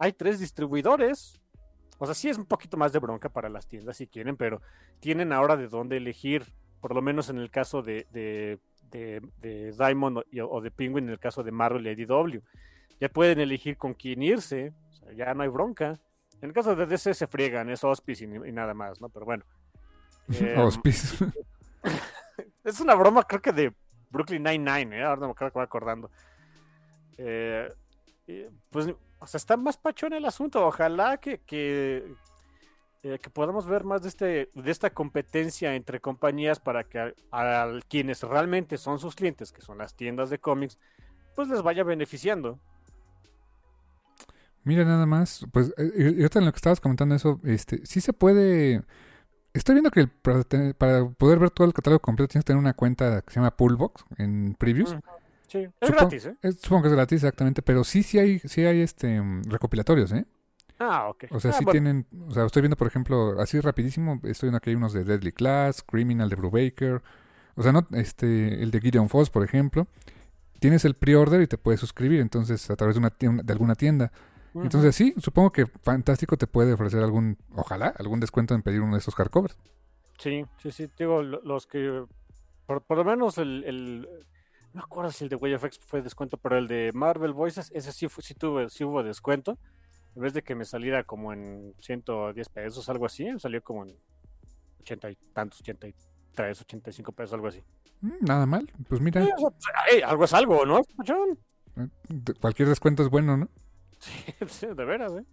Hay 0.00 0.14
tres 0.14 0.40
distribuidores, 0.40 1.40
o 1.98 2.06
sea, 2.06 2.16
sí 2.16 2.28
es 2.28 2.38
un 2.38 2.46
poquito 2.46 2.76
más 2.76 2.92
de 2.92 2.98
bronca 2.98 3.28
para 3.28 3.48
las 3.48 3.68
tiendas 3.68 3.98
si 3.98 4.08
quieren, 4.08 4.36
pero 4.36 4.60
tienen 4.98 5.32
ahora 5.32 5.56
de 5.56 5.68
dónde 5.68 5.98
elegir, 5.98 6.52
por 6.80 6.92
lo 6.92 7.02
menos 7.02 7.30
en 7.30 7.38
el 7.38 7.52
caso 7.52 7.82
de, 7.82 8.08
de, 8.10 9.70
Diamond 9.78 10.24
o, 10.42 10.60
de 10.60 10.70
Penguin, 10.72 11.04
en 11.04 11.10
el 11.10 11.20
caso 11.20 11.44
de 11.44 11.52
Marvel 11.52 11.86
y 11.86 11.90
IDW. 11.90 12.40
Ya 13.00 13.08
pueden 13.08 13.38
elegir 13.38 13.76
con 13.76 13.94
quién 13.94 14.24
irse, 14.24 14.72
ya 15.16 15.32
no 15.34 15.44
hay 15.44 15.48
bronca. 15.48 16.00
En 16.44 16.50
el 16.50 16.54
caso 16.54 16.76
de 16.76 16.84
DC 16.84 17.14
se 17.14 17.26
friegan, 17.26 17.70
es 17.70 17.82
Hospice 17.82 18.22
y, 18.22 18.52
nada 18.52 18.74
más, 18.74 19.00
¿no? 19.00 19.08
Pero 19.08 19.24
bueno. 19.24 19.44
Hospice. 20.58 21.24
es 22.64 22.80
una 22.80 22.94
broma, 22.94 23.22
creo 23.22 23.40
que 23.40 23.50
de 23.50 23.72
Brooklyn 24.10 24.42
Nine-Nine, 24.42 24.98
¿eh? 24.98 25.04
ahora 25.04 25.22
no 25.22 25.28
me 25.28 25.32
acuerdo 25.32 25.62
acordando. 25.62 26.10
Eh, 27.16 27.72
pues, 28.68 28.94
o 29.20 29.26
sea, 29.26 29.38
está 29.38 29.56
más 29.56 29.78
pachón 29.78 30.12
el 30.12 30.26
asunto. 30.26 30.66
Ojalá 30.66 31.16
que, 31.16 31.38
que, 31.38 32.14
eh, 33.04 33.18
que, 33.18 33.30
podamos 33.30 33.64
ver 33.64 33.84
más 33.84 34.02
de, 34.02 34.08
este, 34.10 34.50
de 34.52 34.70
esta 34.70 34.90
competencia 34.90 35.74
entre 35.74 35.98
compañías 35.98 36.60
para 36.60 36.84
que 36.84 37.14
a, 37.32 37.72
quienes 37.88 38.22
realmente 38.22 38.76
son 38.76 38.98
sus 38.98 39.14
clientes, 39.14 39.50
que 39.50 39.62
son 39.62 39.78
las 39.78 39.94
tiendas 39.94 40.28
de 40.28 40.38
cómics, 40.38 40.78
pues 41.34 41.48
les 41.48 41.62
vaya 41.62 41.84
beneficiando. 41.84 42.60
Mira 44.64 44.84
nada 44.84 45.06
más, 45.06 45.46
pues 45.52 45.72
y 45.78 46.04
ahorita 46.04 46.38
en 46.38 46.46
lo 46.46 46.52
que 46.52 46.56
estabas 46.56 46.80
comentando 46.80 47.14
eso, 47.14 47.40
este, 47.44 47.84
sí 47.84 48.00
se 48.00 48.12
puede 48.12 48.82
Estoy 49.54 49.76
viendo 49.76 49.92
que 49.92 50.08
para, 50.08 51.08
poder 51.10 51.38
ver 51.38 51.50
todo 51.50 51.64
el 51.68 51.72
catálogo 51.72 52.00
completo 52.00 52.28
tienes 52.32 52.44
que 52.44 52.48
tener 52.48 52.58
una 52.58 52.74
cuenta 52.74 53.22
que 53.22 53.32
se 53.32 53.36
llama 53.36 53.56
Poolbox 53.56 54.04
en 54.18 54.56
Previews. 54.58 54.96
Sí, 55.46 55.68
es 55.80 55.90
gratis, 55.92 56.26
¿eh? 56.26 56.52
supongo 56.60 56.82
que 56.82 56.88
es 56.88 56.94
gratis, 56.94 57.22
exactamente, 57.22 57.62
pero 57.62 57.84
sí, 57.84 58.02
sí 58.02 58.18
hay, 58.18 58.40
sí 58.40 58.64
hay 58.66 58.80
este 58.80 59.22
recopilatorios, 59.46 60.10
¿eh? 60.10 60.26
Ah, 60.80 61.08
ok. 61.08 61.26
O 61.30 61.38
sea, 61.38 61.52
ah, 61.52 61.54
sí 61.56 61.64
tienen, 61.66 62.04
o 62.26 62.32
sea, 62.32 62.44
estoy 62.44 62.62
viendo, 62.62 62.76
por 62.76 62.88
ejemplo, 62.88 63.40
así 63.40 63.60
rapidísimo, 63.60 64.20
estoy 64.24 64.48
viendo 64.48 64.60
que 64.60 64.70
hay 64.70 64.76
unos 64.76 64.92
de 64.92 65.04
Deadly 65.04 65.30
Class, 65.30 65.84
Criminal 65.84 66.28
de 66.28 66.34
Brubaker, 66.34 67.00
o 67.54 67.62
sea, 67.62 67.70
no, 67.70 67.86
este, 67.92 68.60
el 68.60 68.72
de 68.72 68.80
Gideon 68.80 69.08
Foss, 69.08 69.30
por 69.30 69.44
ejemplo. 69.44 69.86
Tienes 70.58 70.84
el 70.84 70.94
pre-order 70.94 71.42
y 71.42 71.46
te 71.46 71.58
puedes 71.58 71.78
suscribir, 71.78 72.20
entonces, 72.20 72.68
a 72.70 72.76
través 72.76 72.96
de, 72.96 72.98
una 72.98 73.42
de 73.44 73.52
alguna 73.52 73.76
tienda. 73.76 74.10
Entonces 74.54 74.94
sí, 74.94 75.14
supongo 75.18 75.50
que 75.52 75.66
Fantástico 75.66 76.36
te 76.36 76.46
puede 76.46 76.72
ofrecer 76.74 77.02
algún, 77.02 77.36
ojalá, 77.54 77.88
algún 77.98 78.20
descuento 78.20 78.54
en 78.54 78.62
pedir 78.62 78.80
uno 78.80 78.92
de 78.94 78.98
esos 79.00 79.14
hardcovers. 79.14 79.58
Sí, 80.18 80.44
sí, 80.58 80.70
sí, 80.70 80.88
digo, 80.96 81.22
lo- 81.22 81.40
los 81.42 81.66
que, 81.66 82.04
por, 82.66 82.82
por 82.82 82.98
lo 82.98 83.04
menos 83.04 83.36
el, 83.38 83.64
el- 83.64 84.02
no 84.72 84.80
me 84.80 84.80
acuerdo 84.80 85.10
si 85.10 85.24
el 85.24 85.30
de 85.30 85.36
Way 85.36 85.54
of 85.54 85.64
X 85.64 85.80
fue 85.84 86.02
descuento, 86.02 86.36
pero 86.36 86.56
el 86.56 86.68
de 86.68 86.92
Marvel 86.94 87.32
Voices, 87.32 87.70
ese 87.74 87.92
sí, 87.92 88.08
fue, 88.08 88.22
sí, 88.22 88.34
tuve, 88.34 88.70
sí 88.70 88.84
hubo 88.84 89.02
descuento, 89.02 89.58
en 90.14 90.22
vez 90.22 90.32
de 90.34 90.42
que 90.42 90.54
me 90.54 90.64
saliera 90.64 91.02
como 91.02 91.32
en 91.32 91.74
110 91.80 92.48
pesos, 92.48 92.88
algo 92.88 93.06
así, 93.06 93.26
salió 93.38 93.60
como 93.62 93.84
en 93.84 93.96
80 94.80 95.10
y 95.10 95.16
tantos, 95.32 95.60
83, 95.60 96.60
85 96.60 97.10
pesos, 97.12 97.34
algo 97.34 97.48
así. 97.48 97.62
Mm, 98.00 98.12
Nada 98.20 98.46
mal. 98.46 98.70
Pues 98.88 99.00
mira, 99.00 99.20
Sí, 99.24 99.28
sea, 99.36 99.50
pues, 99.50 100.02
algo 100.04 100.24
es 100.24 100.32
algo, 100.34 100.64
¿no? 100.66 100.80
Eh, 101.76 101.88
cualquier 102.40 102.68
descuento 102.68 103.02
es 103.02 103.10
bueno, 103.10 103.36
¿no? 103.36 103.48
Sí, 104.48 104.66
de 104.66 104.84
veras, 104.84 105.12
¿eh? 105.12 105.24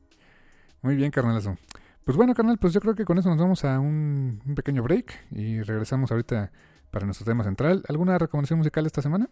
Muy 0.82 0.96
bien, 0.96 1.12
carnalazo. 1.12 1.58
Pues 2.04 2.18
bueno, 2.18 2.34
carnal, 2.34 2.58
pues 2.58 2.74
yo 2.74 2.82
creo 2.82 2.96
que 2.96 3.06
con 3.06 3.18
eso 3.18 3.30
nos 3.30 3.38
vamos 3.38 3.64
a 3.64 3.80
un, 3.80 4.42
un 4.46 4.56
pequeño 4.56 4.82
break 4.82 5.28
y 5.32 5.62
regresamos 5.62 6.12
ahorita 6.12 6.52
para 6.90 7.06
nuestro 7.06 7.26
tema 7.26 7.44
central. 7.44 7.84
¿Alguna 7.88 8.18
recomendación 8.18 8.58
musical 8.58 8.86
esta 8.86 9.02
semana? 9.02 9.30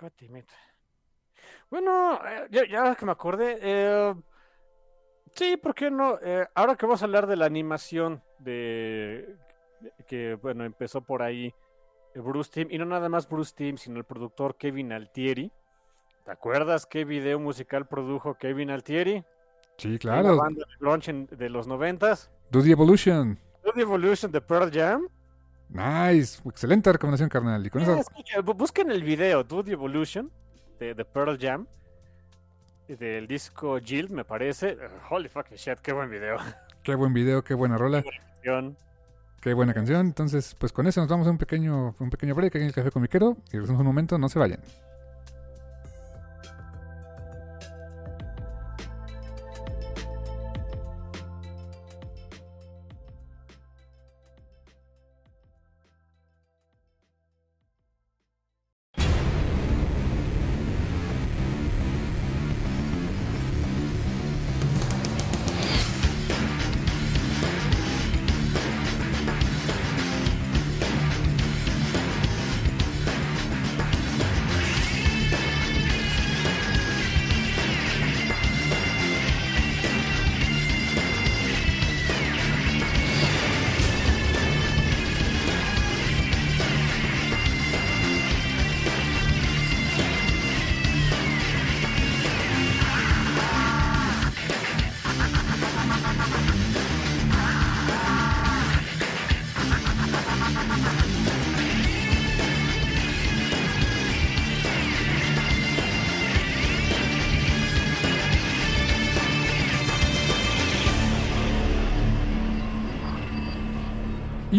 It. 0.00 0.48
Bueno, 1.70 2.20
eh, 2.24 2.46
ya, 2.50 2.66
ya 2.68 2.94
que 2.94 3.04
me 3.04 3.12
acordé, 3.12 3.58
eh, 3.60 4.14
sí, 5.34 5.56
¿por 5.56 5.74
qué 5.74 5.90
no? 5.90 6.18
Eh, 6.22 6.46
ahora 6.54 6.76
que 6.76 6.86
vamos 6.86 7.02
a 7.02 7.06
hablar 7.06 7.26
de 7.26 7.36
la 7.36 7.46
animación 7.46 8.22
de 8.38 9.36
que, 10.06 10.34
bueno, 10.34 10.64
empezó 10.64 11.00
por 11.02 11.22
ahí 11.22 11.52
Bruce 12.14 12.50
Timm, 12.50 12.68
y 12.70 12.78
no 12.78 12.84
nada 12.84 13.08
más 13.08 13.28
Bruce 13.28 13.52
Timm, 13.54 13.76
sino 13.76 13.98
el 13.98 14.04
productor 14.04 14.56
Kevin 14.56 14.92
Altieri. 14.92 15.52
¿Te 16.28 16.32
acuerdas 16.32 16.84
qué 16.84 17.06
video 17.06 17.40
musical 17.40 17.86
produjo 17.88 18.34
Kevin 18.34 18.68
Altieri? 18.70 19.24
Sí, 19.78 19.92
La 19.92 19.98
claro. 19.98 20.36
banda 20.36 20.62
de 20.78 21.10
en- 21.10 21.26
de 21.26 21.48
los 21.48 21.66
noventas. 21.66 22.30
Do 22.50 22.62
the 22.62 22.70
Evolution. 22.70 23.38
The 23.74 23.80
Evolution 23.80 24.30
de 24.30 24.42
Pearl 24.42 24.70
Jam. 24.70 25.08
Nice. 25.70 26.42
Excelente 26.46 26.92
recomendación, 26.92 27.30
carnal. 27.30 27.64
Y 27.64 27.70
con 27.70 27.82
Sí, 27.82 27.90
eso, 27.90 28.00
escucha, 28.00 28.40
bu- 28.42 28.54
busquen 28.54 28.90
el 28.90 29.02
video 29.04 29.42
Do 29.42 29.64
the 29.64 29.72
Evolution 29.72 30.30
de, 30.78 30.94
de 30.94 31.02
Pearl 31.06 31.38
Jam 31.40 31.66
del 32.88 33.26
disco 33.26 33.78
Jill, 33.82 34.10
me 34.10 34.26
parece. 34.26 34.74
Uh, 34.76 35.14
Holy 35.14 35.30
fucking 35.30 35.56
shit, 35.56 35.78
qué 35.78 35.94
buen 35.94 36.10
video. 36.10 36.36
qué 36.82 36.94
buen 36.94 37.14
video, 37.14 37.42
qué 37.42 37.54
buena 37.54 37.78
rola, 37.78 38.04
qué 39.40 39.54
buena 39.54 39.72
canción. 39.72 40.04
Entonces, 40.04 40.54
pues 40.56 40.72
con 40.72 40.86
eso 40.86 41.00
nos 41.00 41.08
vamos 41.08 41.26
a 41.26 41.30
un 41.30 41.38
pequeño, 41.38 41.94
un 41.98 42.10
pequeño 42.10 42.34
break 42.34 42.50
aquí 42.54 42.58
en 42.64 42.66
el 42.68 42.74
Café 42.74 42.90
Comiquero. 42.90 43.38
Y 43.48 43.52
regresamos 43.52 43.80
un 43.80 43.86
momento, 43.86 44.18
no 44.18 44.28
se 44.28 44.38
vayan. 44.38 44.60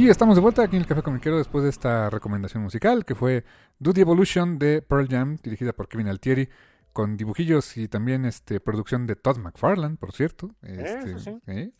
Y 0.10 0.12
estamos 0.12 0.36
de 0.36 0.42
vuelta 0.42 0.64
aquí 0.64 0.76
en 0.76 0.82
el 0.82 0.88
Café 0.88 1.04
Comiquero 1.04 1.38
después 1.38 1.64
de 1.64 1.70
esta 1.70 2.10
recomendación 2.10 2.64
musical 2.64 3.06
que 3.06 3.14
fue 3.14 3.46
Do 3.78 3.94
the 3.94 4.02
Evolution 4.02 4.58
de 4.58 4.82
Pearl 4.82 5.08
Jam, 5.08 5.38
dirigida 5.44 5.72
por 5.72 5.88
Kevin 5.88 6.08
Altieri, 6.08 6.50
con 6.94 7.16
dibujillos 7.16 7.78
y 7.78 7.88
también 7.88 8.26
este 8.26 8.60
producción 8.60 9.06
de 9.06 9.16
Todd 9.16 9.38
McFarlane, 9.38 9.98
por 9.98 10.12
cierto. 10.12 10.50
Este, 10.64 11.12
Eso 11.12 11.20
sí. 11.20 11.40
¿eh? 11.46 11.72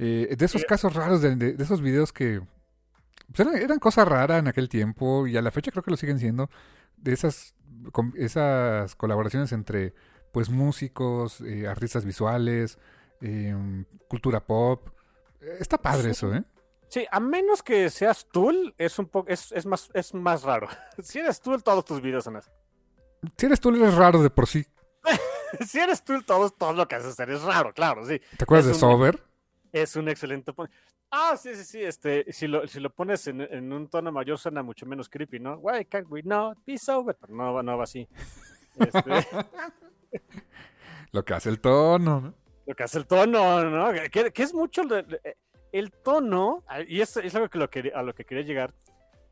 Eh, 0.00 0.34
de 0.36 0.44
esos 0.44 0.62
Sí. 0.62 0.66
casos 0.66 0.94
raros, 0.94 1.22
de, 1.22 1.36
de- 1.36 1.52
de 1.52 1.62
esos 1.62 1.80
videos 1.80 2.12
que 2.12 2.40
pues, 3.28 3.46
eran, 3.46 3.56
eran 3.62 3.78
cosa 3.78 4.04
rara 4.04 4.38
en 4.38 4.48
aquel 4.48 4.68
tiempo 4.68 5.28
y 5.28 5.36
a 5.36 5.42
la 5.42 5.52
fecha 5.52 5.70
creo 5.70 5.84
que 5.84 5.92
lo 5.92 5.96
siguen 5.96 6.18
siendo, 6.18 6.50
de 6.96 7.12
esas, 7.12 7.54
esas 8.16 8.96
colaboraciones 8.96 9.52
entre 9.52 9.94
pues 10.32 10.50
músicos, 10.50 11.40
eh, 11.42 11.68
artistas 11.68 12.04
visuales, 12.04 12.80
eh, 13.20 13.54
cultura 14.08 14.44
pop. 14.44 14.88
Eh, 15.40 15.58
Está 15.60 15.78
padre 15.78 16.10
eso, 16.10 16.34
¿eh? 16.34 16.42
Sí, 16.94 17.04
a 17.10 17.18
menos 17.18 17.60
que 17.60 17.90
seas 17.90 18.24
Tool, 18.30 18.72
es 18.78 19.00
un 19.00 19.06
poco, 19.06 19.28
es, 19.28 19.50
es 19.50 19.66
más, 19.66 19.90
es 19.94 20.14
más 20.14 20.44
raro. 20.44 20.68
si 21.02 21.18
eres 21.18 21.40
Tool, 21.40 21.60
todos 21.60 21.84
tus 21.84 22.00
videos 22.00 22.22
son 22.22 22.36
así. 22.36 22.48
Si 23.36 23.46
eres 23.46 23.58
tú, 23.58 23.70
eres 23.70 23.96
raro 23.96 24.22
de 24.22 24.30
por 24.30 24.46
sí. 24.46 24.64
si 25.66 25.80
eres 25.80 26.04
Tool, 26.04 26.24
todo, 26.24 26.50
todo 26.50 26.72
lo 26.72 26.86
que 26.86 26.94
haces 26.94 27.18
es 27.18 27.42
raro, 27.42 27.74
claro, 27.74 28.06
sí. 28.06 28.20
¿Te 28.38 28.44
acuerdas 28.44 28.66
Es 28.66 28.80
de 28.80 28.86
un- 28.86 28.92
Sober? 28.92 29.24
Es 29.72 29.96
un 29.96 30.08
excelente 30.08 30.52
Ah, 31.10 31.36
sí, 31.36 31.56
sí, 31.56 31.64
sí. 31.64 31.82
Este, 31.82 32.32
si 32.32 32.46
lo, 32.46 32.64
si 32.68 32.78
lo 32.78 32.90
pones 32.90 33.26
en, 33.26 33.40
en 33.40 33.72
un 33.72 33.88
tono 33.88 34.12
mayor 34.12 34.38
suena 34.38 34.62
mucho 34.62 34.86
menos 34.86 35.08
creepy, 35.08 35.40
¿no? 35.40 35.54
Why 35.56 35.86
can't 35.86 36.06
we 36.08 36.22
not 36.22 36.58
be 36.64 36.78
sober? 36.78 37.16
Pero 37.20 37.34
no, 37.34 37.60
no 37.60 37.76
va 37.76 37.82
así. 37.82 38.08
Este, 38.78 39.00
Lo 41.10 41.24
que 41.24 41.34
hace 41.34 41.48
el 41.48 41.60
tono, 41.60 42.20
¿no? 42.20 42.34
lo 42.66 42.74
que 42.74 42.82
hace 42.84 42.98
el 42.98 43.06
tono, 43.06 43.64
¿no? 43.68 43.92
Que, 44.10 44.32
que 44.32 44.42
es 44.44 44.54
mucho 44.54 44.84
de- 44.84 45.02
de- 45.02 45.36
el 45.74 45.90
tono, 45.90 46.62
ah, 46.68 46.82
y 46.86 47.00
es, 47.00 47.16
es 47.16 47.34
algo 47.34 47.48
que 47.48 47.58
lo 47.58 47.68
a 47.98 48.02
lo 48.04 48.14
que 48.14 48.24
quería 48.24 48.44
llegar, 48.44 48.72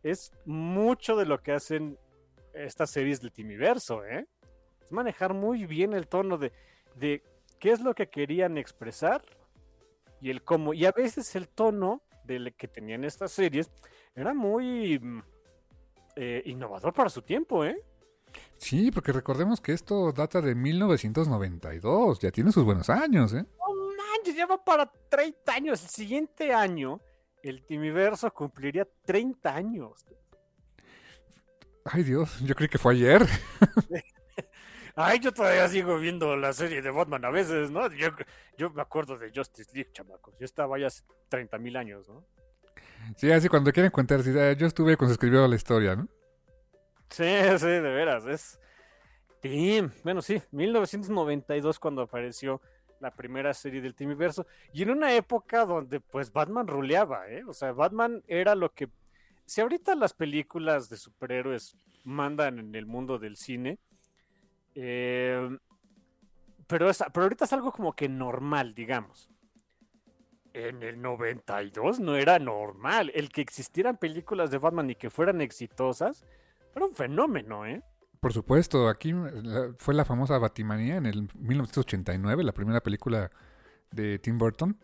es 0.03 0.33
mucho 0.45 1.15
de 1.15 1.25
lo 1.25 1.41
que 1.41 1.53
hacen 1.53 1.97
estas 2.53 2.91
series 2.91 3.21
del 3.21 3.31
Timiverso, 3.31 4.05
¿eh? 4.05 4.27
Es 4.85 4.91
manejar 4.91 5.35
muy 5.35 5.67
bien 5.67 5.93
el 5.93 6.09
tono 6.09 6.39
de, 6.39 6.53
de 6.97 7.23
qué 7.61 7.71
es 7.71 7.81
lo 7.81 7.95
que 7.95 8.09
querían 8.09 8.59
expresar 8.59 9.23
y 10.21 10.31
el 10.31 10.43
cómo. 10.43 10.75
Y 10.75 10.85
a 10.85 10.91
veces 10.91 11.37
el 11.37 11.49
tono 11.49 12.03
del 12.25 12.53
que 12.55 12.67
tenían 12.67 13.05
estas 13.05 13.31
series 13.31 13.71
era 14.17 14.35
muy 14.35 14.99
mm, 14.99 15.23
eh, 16.17 16.43
innovador 16.47 16.93
para 16.93 17.09
su 17.09 17.23
tiempo, 17.23 17.65
¿eh? 17.65 17.81
Sí, 18.57 18.91
porque 18.91 19.13
recordemos 19.13 19.61
que 19.61 19.73
esto 19.73 20.11
data 20.11 20.41
de 20.41 20.57
1992. 20.57 22.19
Ya 22.19 22.33
tiene 22.33 22.51
sus 22.51 22.65
buenos 22.65 22.91
años, 22.91 23.33
¿eh? 23.33 23.47
Manches, 24.23 24.37
ya 24.37 24.47
va 24.47 24.65
para 24.65 24.87
30 25.09 25.53
años. 25.53 25.83
El 25.83 25.89
siguiente 25.89 26.53
año, 26.53 27.01
el 27.43 27.65
Timiverso 27.67 28.33
cumpliría 28.33 28.87
30 29.05 29.53
años. 29.53 30.07
Ay, 31.85 32.05
Dios, 32.05 32.39
yo 32.41 32.55
creí 32.55 32.69
que 32.69 32.79
fue 32.79 32.95
ayer. 32.95 33.27
Ay, 34.95 35.19
yo 35.19 35.33
todavía 35.33 35.67
sigo 35.69 35.99
viendo 35.99 36.37
la 36.37 36.53
serie 36.53 36.83
de 36.83 36.91
Batman 36.93 37.25
a 37.25 37.31
veces, 37.31 37.73
¿no? 37.73 37.91
Yo, 37.93 38.11
yo 38.57 38.71
me 38.71 38.83
acuerdo 38.83 39.19
de 39.19 39.33
Justice 39.35 39.73
League, 39.75 39.91
chamacos. 39.93 40.39
Yo 40.39 40.45
estaba 40.45 40.79
ya 40.79 40.87
hace 40.87 41.03
30 41.29 41.59
mil 41.59 41.77
años, 41.77 42.09
¿no? 42.09 42.25
Sí, 43.17 43.33
así 43.33 43.49
cuando 43.49 43.73
quieren 43.73 43.91
contar, 43.91 44.23
sí, 44.23 44.31
ah, 44.39 44.53
yo 44.53 44.69
estuve 44.69 44.97
cuando 44.97 45.11
se 45.11 45.15
escribió 45.15 45.49
la 45.49 45.57
historia, 45.57 45.97
¿no? 45.97 46.07
Sí, 47.11 47.25
sí, 47.59 47.67
de 47.67 47.81
veras. 47.81 48.25
Es. 48.27 48.61
Damn. 49.43 49.93
Bueno, 50.05 50.23
sí, 50.23 50.41
1992 50.53 51.81
cuando 51.81 52.03
apareció 52.03 52.61
la 53.03 53.11
primera 53.11 53.53
serie 53.53 53.83
del 53.83 53.95
Timiverso. 53.95 54.47
Y 54.73 54.83
en 54.83 54.91
una 54.91 55.15
época 55.15 55.67
donde, 55.67 56.01
pues, 56.01 56.33
Batman 56.33 56.69
ruleaba, 56.69 57.29
¿eh? 57.29 57.45
O 57.47 57.53
sea, 57.53 57.73
Batman 57.73 58.23
era 58.29 58.55
lo 58.55 58.73
que. 58.73 58.89
Si 59.45 59.61
ahorita 59.61 59.95
las 59.97 60.15
películas 60.15 60.89
de 60.89 60.97
superhéroes 60.97 61.77
mandan 62.05 62.59
en 62.59 62.75
el 62.75 62.87
mundo 62.87 63.19
del 63.19 63.37
cine. 63.37 63.79
eh, 64.75 65.59
pero, 66.69 66.89
es, 66.89 67.05
pero 67.13 67.25
ahorita 67.25 67.45
es 67.45 67.53
algo 67.53 67.73
como 67.73 67.93
que 67.93 68.09
normal, 68.09 68.73
digamos. 68.75 69.29
En 70.55 70.83
el 70.83 71.03
92 71.03 72.01
no 72.01 72.17
era 72.17 72.39
normal. 72.39 73.11
El 73.15 73.31
que 73.31 73.43
existieran 73.43 73.99
películas 73.99 74.51
de 74.51 74.59
Batman 74.59 74.89
y 74.91 74.95
que 74.95 75.11
fueran 75.11 75.41
exitosas 75.41 76.25
era 76.75 76.87
un 76.87 76.95
fenómeno, 76.95 77.67
¿eh? 77.67 77.83
Por 78.23 78.33
supuesto, 78.33 78.89
aquí 78.89 79.13
fue 79.79 79.95
la 79.95 80.05
famosa 80.05 80.39
Batimanía 80.39 80.95
en 80.95 81.07
el 81.07 81.29
1989, 81.35 82.45
la 82.45 82.53
primera 82.53 82.81
película 82.81 83.33
de 83.91 84.21
Tim 84.21 84.39
Burton. 84.39 84.79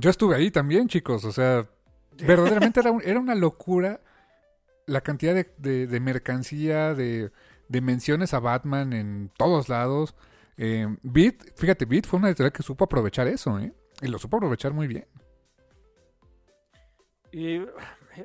Yo 0.00 0.10
estuve 0.10 0.34
ahí 0.34 0.50
también, 0.50 0.88
chicos. 0.88 1.24
O 1.24 1.30
sea, 1.30 1.68
verdaderamente 2.20 2.80
era, 2.80 2.90
un- 2.90 3.00
era 3.04 3.20
una 3.20 3.36
locura 3.36 4.00
la 4.86 5.02
cantidad 5.02 5.36
de, 5.36 6.00
mercancía, 6.00 6.94
de, 6.94 7.30
de 7.68 7.80
menciones 7.80 8.34
a 8.34 8.40
Batman 8.40 8.92
en 8.92 9.30
todos 9.36 9.68
lados. 9.68 10.16
Eh, 10.56 10.88
Beat, 11.04 11.36
fíjate, 11.54 11.84
Beat 11.84 12.06
fue 12.06 12.18
una 12.18 12.26
editorial 12.26 12.52
que 12.52 12.64
supo 12.64 12.86
aprovechar 12.86 13.28
eso, 13.28 13.56
¿eh? 13.60 13.72
Y 14.02 14.08
lo 14.08 14.18
supo 14.18 14.38
aprovechar 14.38 14.72
muy 14.72 14.88
bien. 14.88 15.06
Y 17.30 17.60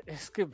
es 0.08 0.32
que, 0.32 0.48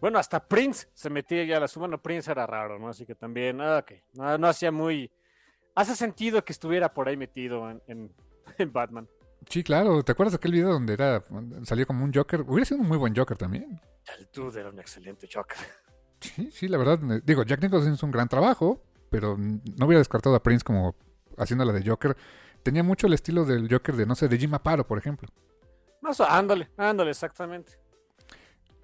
bueno, 0.00 0.18
hasta 0.18 0.46
Prince 0.46 0.88
se 0.94 1.10
metía 1.10 1.44
ya 1.44 1.56
a 1.56 1.60
la 1.60 1.68
suma. 1.68 1.86
Bueno, 1.86 2.02
Prince 2.02 2.30
era 2.30 2.46
raro, 2.46 2.78
¿no? 2.78 2.88
Así 2.88 3.06
que 3.06 3.14
también, 3.14 3.60
ah, 3.60 3.78
ok. 3.78 3.92
No, 4.14 4.38
no 4.38 4.46
hacía 4.48 4.70
muy. 4.72 5.10
Hace 5.74 5.94
sentido 5.96 6.44
que 6.44 6.52
estuviera 6.52 6.92
por 6.92 7.08
ahí 7.08 7.16
metido 7.16 7.70
en, 7.70 7.82
en- 7.86 8.12
en 8.58 8.72
Batman. 8.72 9.08
Sí, 9.48 9.62
claro. 9.62 10.02
¿Te 10.02 10.12
acuerdas 10.12 10.32
de 10.32 10.36
aquel 10.36 10.52
video 10.52 10.70
donde 10.72 10.92
era 10.94 11.22
salió 11.64 11.86
como 11.86 12.04
un 12.04 12.12
Joker? 12.12 12.40
Hubiera 12.42 12.64
sido 12.64 12.80
un 12.80 12.88
muy 12.88 12.96
buen 12.98 13.14
Joker 13.14 13.36
también. 13.36 13.80
El 14.18 14.28
dude 14.32 14.60
era 14.60 14.70
un 14.70 14.78
excelente 14.78 15.28
Joker. 15.32 15.56
Sí, 16.18 16.50
sí, 16.50 16.66
la 16.66 16.78
verdad. 16.78 16.98
eh, 17.12 17.20
Digo, 17.24 17.42
Jack 17.42 17.60
Nicholson 17.62 17.92
hizo 17.92 18.06
un 18.06 18.10
gran 18.10 18.26
trabajo, 18.26 18.82
pero 19.10 19.36
no 19.36 19.86
hubiera 19.86 19.98
descartado 19.98 20.34
a 20.34 20.42
Prince 20.42 20.64
como 20.64 20.96
haciendo 21.36 21.62
la 21.66 21.74
de 21.74 21.86
Joker. 21.88 22.16
Tenía 22.62 22.82
mucho 22.82 23.06
el 23.06 23.12
estilo 23.12 23.44
del 23.44 23.68
Joker 23.70 23.94
de, 23.94 24.06
no 24.06 24.14
sé, 24.14 24.26
de 24.26 24.38
Jim 24.38 24.54
Aparo, 24.54 24.86
por 24.86 24.96
ejemplo. 24.96 25.28
Más, 26.00 26.18
ándale, 26.22 26.70
ándale, 26.78 27.10
exactamente. 27.10 27.72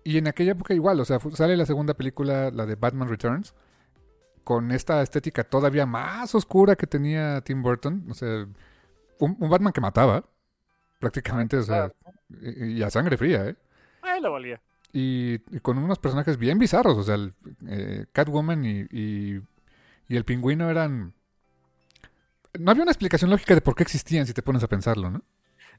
Y 0.05 0.19
en 0.19 0.27
aquella 0.27 0.53
época 0.53 0.75
igual, 0.75 0.99
o 1.01 1.05
sea, 1.05 1.21
sale 1.35 1.57
la 1.57 1.67
segunda 1.67 1.95
película, 1.95 2.51
la 2.51 2.67
de 2.67 2.75
Batman 2.75 3.09
Returns, 3.09 3.55
con 4.45 4.73
esta 4.73 5.01
estética 5.03 5.45
todavía 5.45 5.87
más 5.87 6.35
oscura 6.35 6.75
que 6.75 6.87
tenía 6.87 7.41
Tim 7.43 7.63
Burton. 7.63 8.07
O 8.11 8.15
sea, 8.15 8.47
un, 9.19 9.37
un 9.39 9.51
Batman 9.51 9.73
que 9.73 9.81
mataba, 9.81 10.25
prácticamente, 10.99 11.57
o 11.57 11.63
sea, 11.63 11.93
y, 12.41 12.73
y 12.73 12.83
a 12.83 12.91
sangre 12.91 13.17
fría, 13.17 13.47
¿eh? 13.47 13.57
Ahí 14.03 14.21
lo 14.21 14.33
valía. 14.33 14.61
Y, 14.93 15.35
y 15.55 15.61
con 15.61 15.79
unos 15.79 15.99
personajes 15.99 16.37
bien 16.37 16.59
bizarros, 16.59 16.99
o 16.99 17.03
sea, 17.03 17.15
el, 17.15 17.33
eh, 17.69 18.07
Catwoman 18.13 18.65
y, 18.65 18.81
y, 18.91 19.41
y 20.09 20.17
el 20.17 20.25
pingüino 20.25 20.69
eran... 20.69 21.15
No 22.59 22.71
había 22.71 22.83
una 22.83 22.93
explicación 22.93 23.31
lógica 23.31 23.55
de 23.55 23.63
por 23.63 23.75
qué 23.75 23.85
existían, 23.85 24.27
si 24.27 24.35
te 24.35 24.43
pones 24.43 24.63
a 24.63 24.69
pensarlo, 24.69 25.09
¿no? 25.11 25.23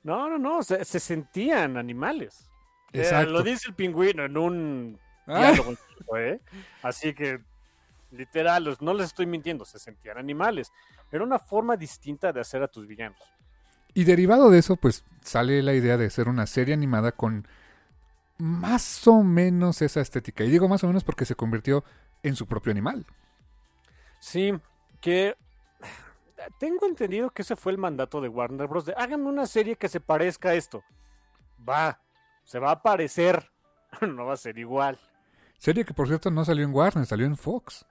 No, 0.02 0.30
no, 0.30 0.40
no, 0.40 0.64
se, 0.64 0.84
se 0.84 1.00
sentían 1.00 1.78
animales. 1.78 2.50
Eh, 2.94 3.26
lo 3.26 3.42
dice 3.44 3.70
el 3.70 3.76
pingüino 3.76 4.24
en 4.24 4.38
un 4.38 5.00
Ah. 5.26 5.52
diálogo, 5.52 5.74
¿eh? 6.18 6.40
Así 6.82 7.14
que, 7.14 7.42
literal, 8.12 8.78
no 8.82 8.94
les 8.94 9.08
estoy 9.08 9.26
mintiendo, 9.26 9.66
se 9.66 9.80
sentían 9.80 10.18
animales. 10.18 10.72
Era 11.12 11.24
una 11.24 11.40
forma 11.40 11.78
distinta 11.78 12.32
de 12.34 12.42
hacer 12.42 12.62
a 12.64 12.68
tus 12.68 12.88
villanos. 12.88 13.20
Y 13.94 14.04
derivado 14.06 14.50
de 14.50 14.60
eso, 14.60 14.76
pues 14.76 15.06
sale 15.22 15.62
la 15.62 15.74
idea 15.74 15.98
de 15.98 16.08
hacer 16.08 16.28
una 16.28 16.46
serie 16.48 16.74
animada 16.74 17.12
con 17.12 17.48
más 18.38 19.08
o 19.08 19.24
menos 19.24 19.82
esa 19.82 20.02
estética. 20.02 20.44
Y 20.44 20.50
digo 20.50 20.68
más 20.68 20.84
o 20.84 20.88
menos 20.88 21.04
porque 21.04 21.26
se 21.26 21.36
convirtió 21.36 21.84
en 22.24 22.36
su 22.36 22.48
propio 22.48 22.72
animal. 22.72 23.06
Sí, 24.20 24.54
que 25.00 25.36
tengo 26.60 26.88
entendido 26.88 27.30
que 27.30 27.44
ese 27.44 27.56
fue 27.56 27.72
el 27.72 27.78
mandato 27.78 28.20
de 28.20 28.30
Warner 28.30 28.68
Bros. 28.68 28.86
De 28.86 28.94
háganme 28.98 29.30
una 29.30 29.46
serie 29.46 29.76
que 29.76 29.88
se 29.90 30.00
parezca 30.00 30.50
a 30.50 30.54
esto. 30.56 30.84
Va, 31.68 32.00
se 32.44 32.60
va 32.60 32.72
a 32.72 32.82
parecer, 32.82 33.52
no 34.02 34.26
va 34.26 34.34
a 34.34 34.38
ser 34.38 34.58
igual. 34.58 34.98
Serie 35.58 35.86
que 35.86 35.94
por 35.94 36.08
cierto 36.08 36.30
no 36.32 36.44
salió 36.46 36.66
en 36.66 36.74
Warner, 36.74 37.06
salió 37.06 37.26
en 37.26 37.38
Fox. 37.38 37.86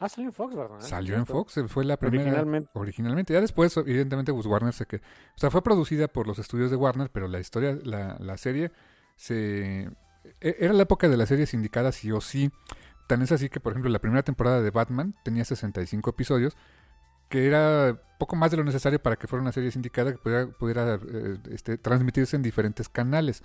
Ah, 0.00 0.08
salió 0.08 0.28
en 0.28 0.32
Fox, 0.32 0.56
¿verdad? 0.56 0.80
Salió 0.80 1.14
en. 1.16 1.26
Fox, 1.26 1.56
eh, 1.58 1.68
fue 1.68 1.84
la 1.84 1.96
primera. 1.96 2.24
Originalmente. 2.24 2.70
Originalmente. 2.74 3.32
Ya 3.34 3.40
después, 3.40 3.76
evidentemente, 3.76 4.32
pues 4.32 4.46
Warner 4.46 4.72
se 4.72 4.84
que. 4.84 4.96
O 4.96 5.38
sea, 5.38 5.50
fue 5.50 5.62
producida 5.62 6.08
por 6.08 6.26
los 6.26 6.40
estudios 6.40 6.70
de 6.72 6.76
Warner, 6.76 7.08
pero 7.10 7.28
la 7.28 7.38
historia, 7.38 7.78
la, 7.84 8.16
la 8.18 8.36
serie, 8.36 8.72
se. 9.16 9.82
e- 10.40 10.56
Era 10.58 10.72
la 10.72 10.82
época 10.82 11.08
de 11.08 11.16
las 11.16 11.28
series 11.28 11.50
sindicadas 11.50 11.94
sí 11.94 12.10
o 12.10 12.20
sí. 12.20 12.50
Tan 13.06 13.22
es 13.22 13.30
así 13.30 13.48
que, 13.48 13.60
por 13.60 13.72
ejemplo, 13.72 13.90
la 13.92 14.00
primera 14.00 14.24
temporada 14.24 14.60
de 14.60 14.70
Batman 14.70 15.14
tenía 15.24 15.44
65 15.44 16.10
episodios, 16.10 16.56
que 17.32 17.46
era 17.46 17.98
poco 18.18 18.36
más 18.36 18.50
de 18.50 18.58
lo 18.58 18.64
necesario 18.64 19.02
para 19.02 19.16
que 19.16 19.26
fuera 19.26 19.40
una 19.42 19.52
serie 19.52 19.70
sindicada 19.70 20.12
que 20.12 20.18
pudiera, 20.58 20.94
eh, 20.96 21.38
este, 21.50 21.78
transmitirse 21.78 22.36
en 22.36 22.42
diferentes 22.42 22.90
canales. 22.90 23.42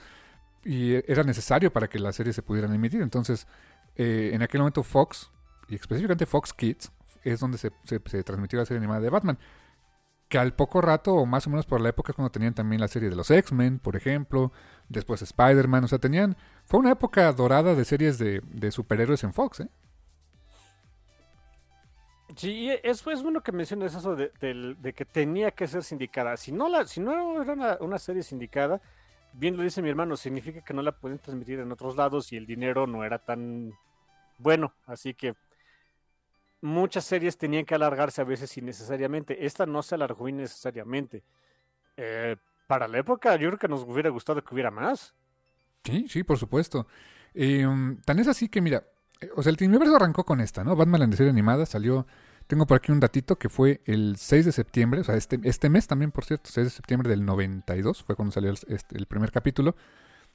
Y 0.65 0.95
era 1.09 1.23
necesario 1.23 1.71
para 1.71 1.87
que 1.87 1.97
las 1.97 2.17
series 2.17 2.35
se 2.35 2.41
pudieran 2.41 2.73
emitir. 2.73 3.01
Entonces, 3.01 3.47
eh, 3.95 4.31
en 4.33 4.41
aquel 4.41 4.59
momento 4.59 4.83
Fox, 4.83 5.31
y 5.69 5.75
específicamente 5.75 6.25
Fox 6.25 6.53
Kids, 6.53 6.91
es 7.23 7.39
donde 7.39 7.57
se, 7.57 7.71
se- 7.85 8.01
se 8.05 8.23
transmitió 8.23 8.59
la 8.59 8.65
serie 8.65 8.79
animada 8.79 8.99
de 8.99 9.09
Batman. 9.09 9.39
Que 10.27 10.37
al 10.37 10.53
poco 10.53 10.81
rato, 10.81 11.13
o 11.13 11.25
más 11.25 11.47
o 11.47 11.49
menos 11.49 11.65
por 11.65 11.79
la 11.79 11.87
época, 11.87 12.11
es 12.11 12.15
cuando 12.17 12.31
tenían 12.31 12.53
también 12.53 12.81
la 12.81 12.89
serie 12.89 13.09
de 13.09 13.15
los 13.15 13.31
X-Men, 13.31 13.79
por 13.79 13.95
ejemplo, 13.95 14.51
después 14.89 15.21
Spider-Man, 15.21 15.85
o 15.85 15.87
sea, 15.87 15.99
tenían... 15.99 16.35
Fue 16.65 16.81
una 16.81 16.91
época 16.91 17.31
dorada 17.31 17.73
de 17.73 17.85
series 17.85 18.17
de, 18.17 18.41
de 18.51 18.71
superhéroes 18.71 19.23
en 19.23 19.31
Fox, 19.31 19.61
¿eh? 19.61 19.69
Sí, 22.37 22.69
eso 22.83 23.09
es 23.09 23.23
bueno 23.23 23.41
que 23.41 23.51
menciones 23.51 23.95
eso 23.95 24.15
de, 24.15 24.31
del- 24.39 24.79
de 24.79 24.93
que 24.93 25.05
tenía 25.05 25.51
que 25.51 25.67
ser 25.67 25.83
sindicada. 25.83 26.37
Si 26.37 26.51
no, 26.51 26.69
la, 26.69 26.85
si 26.85 26.99
no 26.99 27.41
era 27.41 27.77
una, 27.79 27.97
serie 27.97 28.21
sindicada, 28.21 28.79
bien 29.33 29.57
lo 29.57 29.63
dice 29.63 29.81
mi 29.81 29.89
hermano, 29.89 30.15
significa 30.15 30.61
que 30.61 30.73
no 30.73 30.83
la 30.83 30.91
pueden 30.91 31.17
transmitir 31.17 31.59
en 31.59 31.71
otros 31.71 31.95
lados 31.95 32.31
y 32.31 32.37
el 32.37 32.45
dinero 32.45 32.85
no 32.85 33.03
era 33.03 33.17
tan 33.17 33.73
bueno. 34.37 34.71
Así 34.85 35.15
que 35.15 35.33
muchas 36.61 37.05
series 37.05 37.39
tenían 37.39 37.65
que 37.65 37.73
alargarse 37.73 38.21
a 38.21 38.25
veces 38.25 38.55
innecesariamente. 38.55 39.45
Esta 39.47 39.65
no 39.65 39.81
se 39.81 39.95
alargó 39.95 40.29
innecesariamente. 40.29 41.23
Eh, 41.97 42.35
para 42.67 42.87
la 42.87 42.99
época, 42.99 43.35
yo 43.37 43.47
creo 43.49 43.59
que 43.59 43.67
nos 43.67 43.83
hubiera 43.83 44.11
gustado 44.11 44.43
que 44.43 44.53
hubiera 44.53 44.69
más. 44.69 45.15
Sí, 45.83 46.05
sí, 46.07 46.23
por 46.23 46.37
supuesto. 46.37 46.85
Eh, 47.33 47.65
um, 47.65 47.97
tan 48.01 48.19
es 48.19 48.27
así 48.27 48.49
que, 48.49 48.61
mira, 48.61 48.83
eh, 49.21 49.29
o 49.35 49.41
sea, 49.41 49.51
el 49.51 49.67
universo 49.67 49.95
arrancó 49.95 50.25
con 50.25 50.41
esta, 50.41 50.63
¿no? 50.63 50.75
Batman 50.75 51.03
en 51.03 51.13
serie 51.13 51.31
animada 51.31 51.65
salió, 51.65 52.05
tengo 52.47 52.65
por 52.65 52.77
aquí 52.77 52.91
un 52.91 52.99
datito 52.99 53.37
que 53.37 53.49
fue 53.49 53.81
el 53.85 54.15
6 54.17 54.45
de 54.45 54.51
septiembre, 54.51 55.01
o 55.01 55.03
sea, 55.03 55.15
este, 55.15 55.39
este 55.43 55.69
mes 55.69 55.87
también, 55.87 56.11
por 56.11 56.25
cierto, 56.25 56.49
6 56.51 56.65
de 56.65 56.71
septiembre 56.71 57.09
del 57.09 57.25
92, 57.25 58.03
fue 58.03 58.15
cuando 58.15 58.31
salió 58.31 58.49
el, 58.49 58.57
este, 58.69 58.97
el 58.97 59.05
primer 59.05 59.31
capítulo 59.31 59.75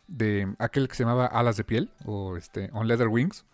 de 0.08 0.54
aquel 0.58 0.88
que 0.88 0.94
se 0.94 1.04
llamaba 1.04 1.26
Alas 1.26 1.56
de 1.56 1.64
Piel, 1.64 1.90
o 2.04 2.36
este, 2.36 2.70
On 2.72 2.86
Leather 2.86 3.08
Wings, 3.08 3.46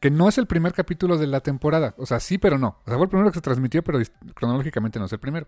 que 0.00 0.10
no 0.10 0.28
es 0.28 0.38
el 0.38 0.46
primer 0.46 0.72
capítulo 0.72 1.18
de 1.18 1.28
la 1.28 1.40
temporada, 1.40 1.94
o 1.98 2.06
sea, 2.06 2.20
sí, 2.20 2.38
pero 2.38 2.58
no. 2.58 2.78
O 2.84 2.88
sea, 2.88 2.96
fue 2.96 3.04
el 3.04 3.10
primero 3.10 3.30
que 3.30 3.36
se 3.36 3.42
transmitió, 3.42 3.82
pero 3.82 4.00
cronológicamente 4.34 4.98
no 4.98 5.06
es 5.06 5.12
el 5.12 5.20
primero. 5.20 5.46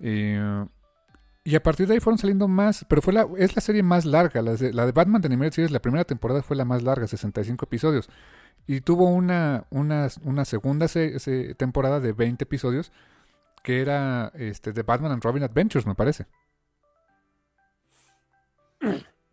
Eh, 0.00 0.66
y 1.44 1.56
a 1.56 1.62
partir 1.62 1.88
de 1.88 1.94
ahí 1.94 2.00
fueron 2.00 2.18
saliendo 2.18 2.46
más, 2.46 2.84
pero 2.88 3.02
fue 3.02 3.12
la, 3.12 3.26
es 3.36 3.56
la 3.56 3.62
serie 3.62 3.82
más 3.82 4.04
larga, 4.04 4.42
la 4.42 4.54
de, 4.54 4.72
la 4.72 4.86
de 4.86 4.92
Batman 4.92 5.20
de 5.20 5.26
Animated 5.26 5.52
Series, 5.52 5.70
la 5.72 5.82
primera 5.82 6.04
temporada 6.04 6.42
fue 6.42 6.56
la 6.56 6.64
más 6.64 6.82
larga, 6.82 7.06
65 7.06 7.64
episodios. 7.64 8.08
Y 8.66 8.80
tuvo 8.82 9.06
una, 9.08 9.64
una, 9.70 10.08
una 10.24 10.44
segunda 10.44 10.88
se- 10.88 11.18
se- 11.18 11.54
temporada 11.54 12.00
de 12.00 12.12
20 12.12 12.44
episodios, 12.44 12.92
que 13.62 13.80
era 13.82 14.32
este, 14.34 14.72
de 14.72 14.82
Batman 14.84 15.12
and 15.12 15.24
Robin 15.24 15.42
Adventures, 15.44 15.86
me 15.86 15.94
parece. 15.96 16.26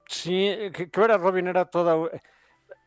Sí, 0.08 0.32
que, 0.74 0.90
que 0.90 1.00
ver 1.00 1.12
a 1.12 1.18
Robin 1.18 1.48
era 1.48 1.66
toda. 1.66 2.10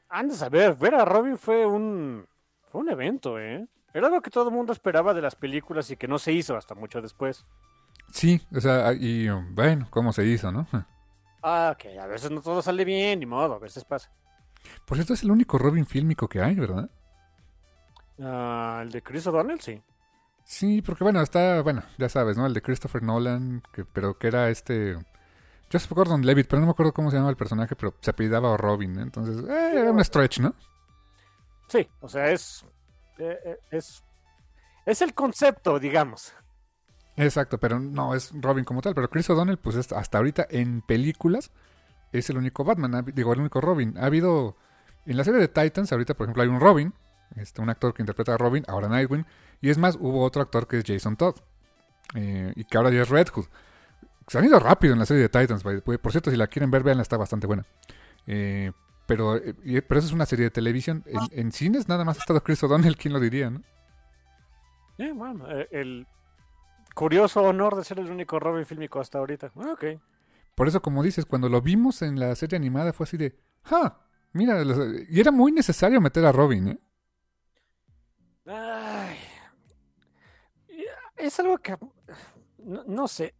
Andes 0.09 0.43
a 0.43 0.49
ver, 0.49 0.77
ver 0.77 0.95
a 0.95 1.05
Robin 1.05 1.39
fue 1.39 1.67
un. 1.67 2.27
Fue 2.71 2.81
un 2.81 2.91
evento, 2.91 3.39
¿eh? 3.39 3.67
Era 3.95 4.07
algo 4.09 4.23
que 4.23 4.31
todo 4.31 4.49
el 4.49 4.55
mundo 4.55 4.73
esperaba 4.73 5.15
de 5.15 5.23
las 5.23 5.37
películas 5.37 5.91
y 5.91 5.97
que 5.97 6.09
no 6.09 6.19
se 6.19 6.33
hizo 6.33 6.57
hasta 6.57 6.75
mucho 6.75 7.03
después. 7.03 7.47
Sí, 8.13 8.41
o 8.55 8.61
sea, 8.61 8.93
y 8.93 9.29
um, 9.29 9.55
bueno, 9.55 9.87
¿cómo 9.91 10.13
se 10.13 10.25
hizo, 10.27 10.53
no? 10.53 10.67
Ah, 11.43 11.77
que 11.79 11.99
a 11.99 12.07
veces 12.07 12.31
no 12.31 12.41
todo 12.41 12.63
sale 12.63 12.85
bien, 12.85 13.21
ni 13.21 13.27
modo, 13.27 13.55
a 13.55 13.59
veces 13.59 13.85
pasa. 13.85 14.11
Por 14.87 14.97
cierto, 14.97 15.15
es 15.15 15.23
el 15.23 15.31
único 15.31 15.59
Robin 15.59 15.87
fílmico 15.87 16.29
que 16.29 16.41
hay, 16.43 16.55
¿verdad? 16.57 16.91
Ah, 18.21 18.81
el 18.83 18.91
de 18.91 19.03
Chris 19.03 19.27
O'Donnell, 19.27 19.61
sí. 19.61 19.83
Sí, 20.45 20.83
porque 20.83 21.05
bueno, 21.05 21.21
está, 21.23 21.63
bueno, 21.63 21.83
ya 21.99 22.09
sabes, 22.09 22.37
¿no? 22.37 22.47
El 22.47 22.55
de 22.55 22.63
Christopher 22.63 23.03
Nolan, 23.03 23.63
que, 23.73 23.85
pero 23.85 24.19
que 24.19 24.27
era 24.29 24.51
este... 24.51 24.97
Joseph 25.73 25.93
Gordon 25.93 26.27
Levitt, 26.27 26.49
pero 26.49 26.61
no 26.61 26.67
me 26.67 26.73
acuerdo 26.73 26.93
cómo 26.95 27.11
se 27.11 27.17
llamaba 27.17 27.31
el 27.31 27.37
personaje, 27.37 27.77
pero 27.77 27.95
se 28.01 28.11
apellidaba 28.11 28.57
Robin, 28.57 28.99
¿eh? 28.99 29.03
entonces 29.03 29.45
eh, 29.49 29.73
era 29.81 29.93
un 29.93 30.05
stretch, 30.05 30.41
¿no? 30.41 30.55
Sí, 31.69 31.89
o 32.01 32.09
sea, 32.09 32.31
es. 32.31 32.65
eh, 33.19 33.39
eh, 33.45 33.59
es. 33.71 34.03
Es 34.87 35.03
el 35.03 35.15
concepto, 35.15 35.79
digamos. 35.79 36.35
Exacto, 37.17 37.59
pero 37.59 37.79
no 37.79 38.15
es 38.15 38.33
Robin 38.41 38.65
como 38.65 38.81
tal, 38.81 38.95
pero 38.95 39.11
Chris 39.11 39.29
O'Donnell, 39.31 39.59
pues 39.59 39.77
es- 39.77 39.93
hasta 39.93 40.19
ahorita 40.19 40.47
en 40.51 40.81
películas 40.83 41.51
es 42.13 42.29
el 42.31 42.37
único 42.37 42.65
Batman, 42.65 43.05
digo, 43.15 43.33
el 43.33 43.41
único 43.41 43.61
Robin. 43.61 43.97
Ha 43.99 44.07
habido, 44.07 44.57
en 45.07 45.17
la 45.17 45.25
serie 45.25 45.41
de 45.41 45.49
Titans, 45.49 45.93
ahorita 45.93 46.15
por 46.15 46.27
ejemplo 46.27 46.43
hay 46.43 46.49
un 46.49 46.61
Robin, 46.61 46.93
este, 47.37 47.63
un 47.63 47.71
actor 47.71 47.95
que 47.95 48.03
interpreta 48.03 48.35
a 48.35 48.39
Robin, 48.39 48.65
ahora 48.69 48.89
Nightwing, 48.89 49.27
y 49.61 49.71
es 49.71 49.79
más, 49.79 49.97
hubo 49.99 50.23
otro 50.23 50.43
actor 50.43 50.67
que 50.67 50.79
es 50.79 50.85
Jason 50.87 51.17
Todd, 51.17 51.37
eh, 52.15 52.53
y 52.57 52.65
que 52.65 52.77
ahora 52.77 52.91
ya 52.91 53.03
es 53.03 53.09
Red 53.09 53.29
Hood. 53.29 53.47
Se 54.29 54.39
han 54.39 54.45
ido 54.45 54.59
rápido 54.59 54.93
en 54.93 54.99
la 54.99 55.07
serie 55.07 55.23
de 55.23 55.29
Titans, 55.29 55.63
por 55.63 56.13
cierto, 56.13 56.31
si 56.31 56.37
la 56.37 56.47
quieren 56.47 56.71
ver, 56.71 56.83
veanla, 56.83 57.03
está 57.03 57.17
bastante 57.17 57.47
buena. 57.47 57.65
Eh, 58.27 58.73
pero, 59.07 59.37
eh, 59.37 59.83
pero 59.83 59.99
eso 59.99 60.07
es 60.07 60.13
una 60.13 60.27
serie 60.27 60.45
de 60.45 60.51
televisión. 60.51 61.05
En, 61.33 61.53
cines 61.53 61.89
nada 61.89 62.05
más 62.05 62.19
ha 62.19 62.21
estado 62.21 62.43
Chris 62.43 62.63
O'Donnell, 62.63 62.97
¿quién 62.97 63.13
lo 63.13 63.21
diría, 63.21 63.51
no? 63.51 63.63
Bueno, 65.15 65.47
el. 65.73 66.07
curioso 66.95 67.43
honor 67.43 67.75
de 67.75 67.83
ser 67.83 67.99
el 67.99 68.09
único 68.09 68.39
Robin 68.39 68.65
fílmico 68.65 69.01
hasta 69.01 69.19
ahorita. 69.19 69.51
Ah, 69.57 69.73
ok. 69.73 69.85
Por 70.55 70.69
eso, 70.69 70.83
como 70.83 71.03
dices, 71.03 71.25
cuando 71.25 71.49
lo 71.49 71.63
vimos 71.63 72.03
en 72.03 72.19
la 72.21 72.35
serie 72.35 72.57
animada 72.57 72.93
fue 72.93 73.05
así 73.05 73.17
de, 73.17 73.37
¡ja! 73.63 73.99
Mira, 74.33 74.63
y 75.09 75.21
era 75.21 75.31
muy 75.31 75.53
necesario 75.53 76.01
meter 76.01 76.25
a 76.25 76.33
Robin, 76.33 76.69
¿eh? 76.69 76.79
Ay. 78.47 79.19
Es 81.17 81.39
algo 81.39 81.59
que 81.59 81.77
no, 82.59 83.09
sé. 83.09 83.35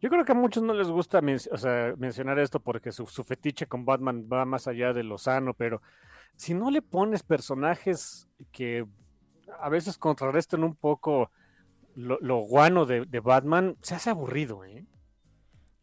Yo 0.00 0.08
creo 0.08 0.24
que 0.24 0.32
a 0.32 0.34
muchos 0.34 0.62
no 0.62 0.72
les 0.72 0.88
gusta 0.88 1.20
mencionar 1.20 2.38
esto 2.38 2.60
porque 2.60 2.92
su, 2.92 3.06
su 3.06 3.22
fetiche 3.22 3.66
con 3.66 3.84
Batman 3.84 4.28
va 4.32 4.44
más 4.44 4.66
allá 4.66 4.92
de 4.92 5.02
lo 5.02 5.18
sano, 5.18 5.54
pero 5.54 5.82
si 6.36 6.54
no 6.54 6.70
le 6.70 6.80
pones 6.80 7.22
personajes 7.22 8.28
que 8.50 8.86
a 9.60 9.68
veces 9.68 9.98
contrarresten 9.98 10.64
un 10.64 10.74
poco 10.74 11.30
lo, 11.94 12.18
lo 12.20 12.38
guano 12.38 12.86
de, 12.86 13.04
de 13.04 13.20
Batman, 13.20 13.76
se 13.82 13.94
hace 13.94 14.10
aburrido, 14.10 14.64
¿eh? 14.64 14.86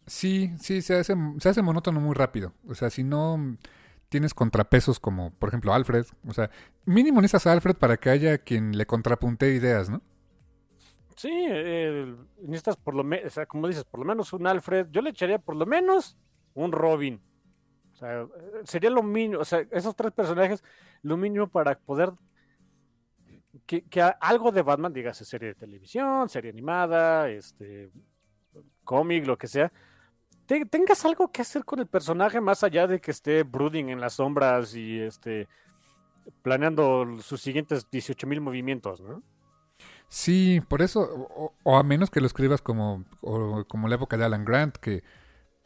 Sí, 0.08 0.54
sí, 0.60 0.82
se 0.82 0.96
hace, 0.96 1.16
se 1.40 1.50
hace 1.50 1.62
monótono 1.62 2.00
muy 2.00 2.16
rápido. 2.16 2.54
O 2.68 2.76
sea, 2.76 2.90
si 2.90 3.04
no 3.04 3.58
tienes 4.10 4.34
contrapesos 4.34 5.00
como, 5.00 5.32
por 5.32 5.50
ejemplo, 5.50 5.74
Alfred. 5.74 6.06
O 6.28 6.34
sea, 6.34 6.50
mínimo 6.86 7.22
necesitas 7.22 7.48
a 7.48 7.52
Alfred 7.54 7.76
para 7.76 7.98
que 7.98 8.10
haya 8.10 8.38
quien 8.38 8.78
le 8.78 8.86
contrapunte 8.86 9.54
ideas, 9.54 9.90
¿no? 9.90 10.02
Sí, 11.16 11.30
eh, 11.50 12.16
necesitas 12.42 12.78
por 12.78 12.96
lo 12.96 13.04
menos, 13.04 13.28
o 13.28 13.30
sea, 13.32 13.46
como 13.46 13.68
dices, 13.68 13.84
por 13.84 14.00
lo 14.00 14.06
menos 14.06 14.32
un 14.34 14.48
Alfred. 14.48 14.88
Yo 14.92 15.02
le 15.02 15.10
echaría 15.10 15.40
por 15.40 15.56
lo 15.56 15.66
menos 15.66 16.18
un 16.54 16.72
Robin. 16.72 17.22
O 17.94 17.96
sea, 17.96 18.28
sería 18.64 18.92
lo 18.92 19.02
mínimo, 19.02 19.42
o 19.42 19.46
sea, 19.46 19.66
esos 19.72 19.96
tres 19.96 20.12
personajes, 20.12 20.64
lo 21.02 21.18
mínimo 21.18 21.48
para 21.48 21.78
poder 21.80 22.14
que, 23.66 23.84
que 23.84 24.02
algo 24.02 24.52
de 24.52 24.62
Batman, 24.62 24.94
dígase 24.94 25.26
serie 25.26 25.50
de 25.50 25.56
televisión, 25.56 26.30
serie 26.30 26.52
animada, 26.52 27.28
este 27.30 27.90
cómic, 28.84 29.26
lo 29.26 29.38
que 29.38 29.48
sea, 29.48 29.72
te- 30.48 30.66
tengas 30.66 31.06
algo 31.06 31.32
que 31.32 31.44
hacer 31.44 31.66
con 31.66 31.80
el 31.80 31.88
personaje 31.88 32.42
más 32.42 32.64
allá 32.64 32.88
de 32.88 33.02
que 33.02 33.12
esté 33.12 33.44
brooding 33.44 33.90
en 33.90 34.02
las 34.02 34.16
sombras 34.16 34.76
y 34.76 35.00
este 35.00 35.50
planeando 36.44 37.20
sus 37.22 37.42
siguientes 37.42 37.90
18 37.92 38.28
mil 38.28 38.42
movimientos, 38.42 39.02
¿no? 39.02 39.24
Sí, 40.10 40.62
por 40.68 40.82
eso, 40.82 41.02
o, 41.02 41.54
o 41.64 41.78
a 41.78 41.84
menos 41.84 42.10
que 42.10 42.22
lo 42.22 42.28
escribas 42.28 42.62
como, 42.62 43.04
o 43.22 43.66
como 43.68 43.88
la 43.90 43.96
época 43.96 44.18
de 44.18 44.24
Alan 44.26 44.46
Grant, 44.46 44.78
que, 44.78 45.04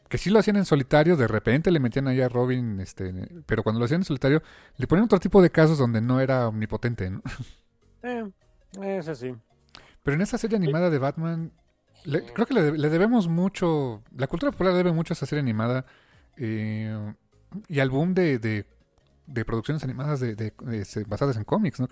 que 0.08 0.18
sí 0.18 0.30
lo 0.30 0.38
hacían 0.40 0.56
en 0.56 0.66
solitario, 0.66 1.16
de 1.16 1.28
repente 1.28 1.70
le 1.72 1.80
metían 1.80 2.08
ahí 2.08 2.20
a 2.22 2.28
Robin, 2.30 2.80
este, 2.80 3.12
pero 3.46 3.62
cuando 3.64 3.80
lo 3.80 3.86
hacían 3.86 4.02
en 4.02 4.06
solitario, 4.06 4.42
le 4.78 4.86
ponían 4.88 5.06
otro 5.06 5.20
tipo 5.20 5.42
de 5.42 5.50
casos 5.50 5.78
donde 5.78 6.00
no 6.02 6.20
era 6.20 6.48
omnipotente, 6.48 7.10
¿no? 7.10 7.22
Eh, 8.02 8.24
ese 8.82 9.14
sí. 9.14 9.34
Pero 10.02 10.14
en 10.14 10.22
esa 10.22 10.38
serie 10.38 10.56
animada 10.56 10.90
de 10.90 10.98
Batman, 10.98 11.52
le- 12.04 12.24
creo 12.32 12.46
que 12.46 12.54
le, 12.54 12.72
le 12.78 12.88
debemos 12.88 13.28
mucho, 13.28 14.02
la 14.16 14.26
cultura 14.26 14.52
popular 14.52 14.74
debe 14.74 14.92
mucho 14.92 15.12
a 15.12 15.14
esa 15.16 15.26
serie 15.26 15.40
animada 15.40 15.84
eh, 16.36 17.14
y 17.68 17.80
al 17.80 17.90
de, 18.14 18.38
de, 18.38 18.66
de 19.26 19.44
producciones 19.44 19.82
animadas 19.84 20.20
de, 20.20 20.34
de- 20.34 20.52
de- 20.60 21.04
basadas 21.06 21.36
en 21.36 21.44
cómics, 21.44 21.80
¿no? 21.80 21.88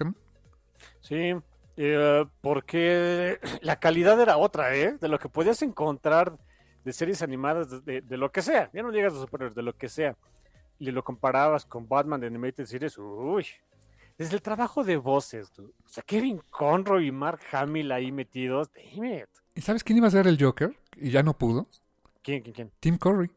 Sí, 1.00 1.34
eh, 1.76 2.24
porque 2.40 3.38
la 3.62 3.76
calidad 3.78 4.20
era 4.20 4.36
otra, 4.36 4.74
¿eh? 4.74 4.96
De 5.00 5.08
lo 5.08 5.18
que 5.18 5.28
podías 5.28 5.62
encontrar 5.62 6.32
de 6.84 6.92
series 6.92 7.22
animadas, 7.22 7.70
de, 7.70 7.80
de- 7.80 8.00
de 8.00 8.16
lo 8.16 8.32
que 8.32 8.42
sea, 8.42 8.70
ya 8.72 8.82
no 8.82 8.90
llegas 8.90 9.12
a 9.14 9.20
superhéroes, 9.20 9.54
de 9.54 9.62
lo 9.62 9.74
que 9.76 9.88
sea, 9.88 10.16
y 10.78 10.90
lo 10.90 11.04
comparabas 11.04 11.66
con 11.66 11.86
Batman 11.88 12.20
de 12.20 12.26
Animated 12.26 12.64
Series, 12.64 12.96
uy, 12.98 13.46
desde 14.16 14.34
el 14.36 14.42
trabajo 14.42 14.82
de 14.84 14.96
voces, 14.96 15.50
tú. 15.50 15.72
o 15.84 15.88
sea, 15.88 16.02
Kevin 16.02 16.40
Conroy 16.50 17.06
y 17.08 17.12
Mark 17.12 17.40
Hamill 17.52 17.92
ahí 17.92 18.12
metidos, 18.12 18.70
damn 18.72 19.04
it. 19.04 19.28
¿Y 19.55 19.61
sabes 19.61 19.84
quién 19.84 19.98
iba 19.98 20.09
a 20.09 20.11
ser 20.11 20.26
el 20.26 20.42
Joker? 20.42 20.76
Y 20.96 21.11
ya 21.11 21.22
no 21.22 21.36
pudo. 21.36 21.68
¿Quién, 22.22 22.42
quién, 22.42 22.55
quién? 22.55 22.70
Tim 22.80 22.98
Curry. 22.98 23.30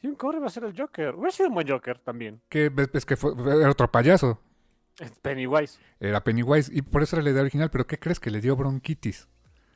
Tim 0.00 0.14
Curry 0.16 0.38
va 0.38 0.46
a 0.46 0.50
ser 0.50 0.64
el 0.64 0.78
Joker, 0.78 1.14
hubiera 1.14 1.32
sido 1.32 1.48
un 1.48 1.54
buen 1.54 1.66
Joker 1.68 1.98
también, 1.98 2.42
Que 2.50 2.68
ves 2.68 3.06
que 3.06 3.16
fue, 3.16 3.32
era 3.58 3.70
otro 3.70 3.90
payaso. 3.90 4.38
Es 4.98 5.10
Pennywise. 5.12 5.78
Era 5.98 6.22
Pennywise. 6.22 6.70
Y 6.72 6.82
por 6.82 7.02
eso 7.02 7.16
era 7.16 7.24
la 7.24 7.30
idea 7.30 7.42
original. 7.42 7.70
Pero 7.70 7.86
¿qué 7.86 7.98
crees? 7.98 8.20
Que 8.20 8.30
le 8.30 8.40
dio 8.40 8.54
bronquitis. 8.54 9.26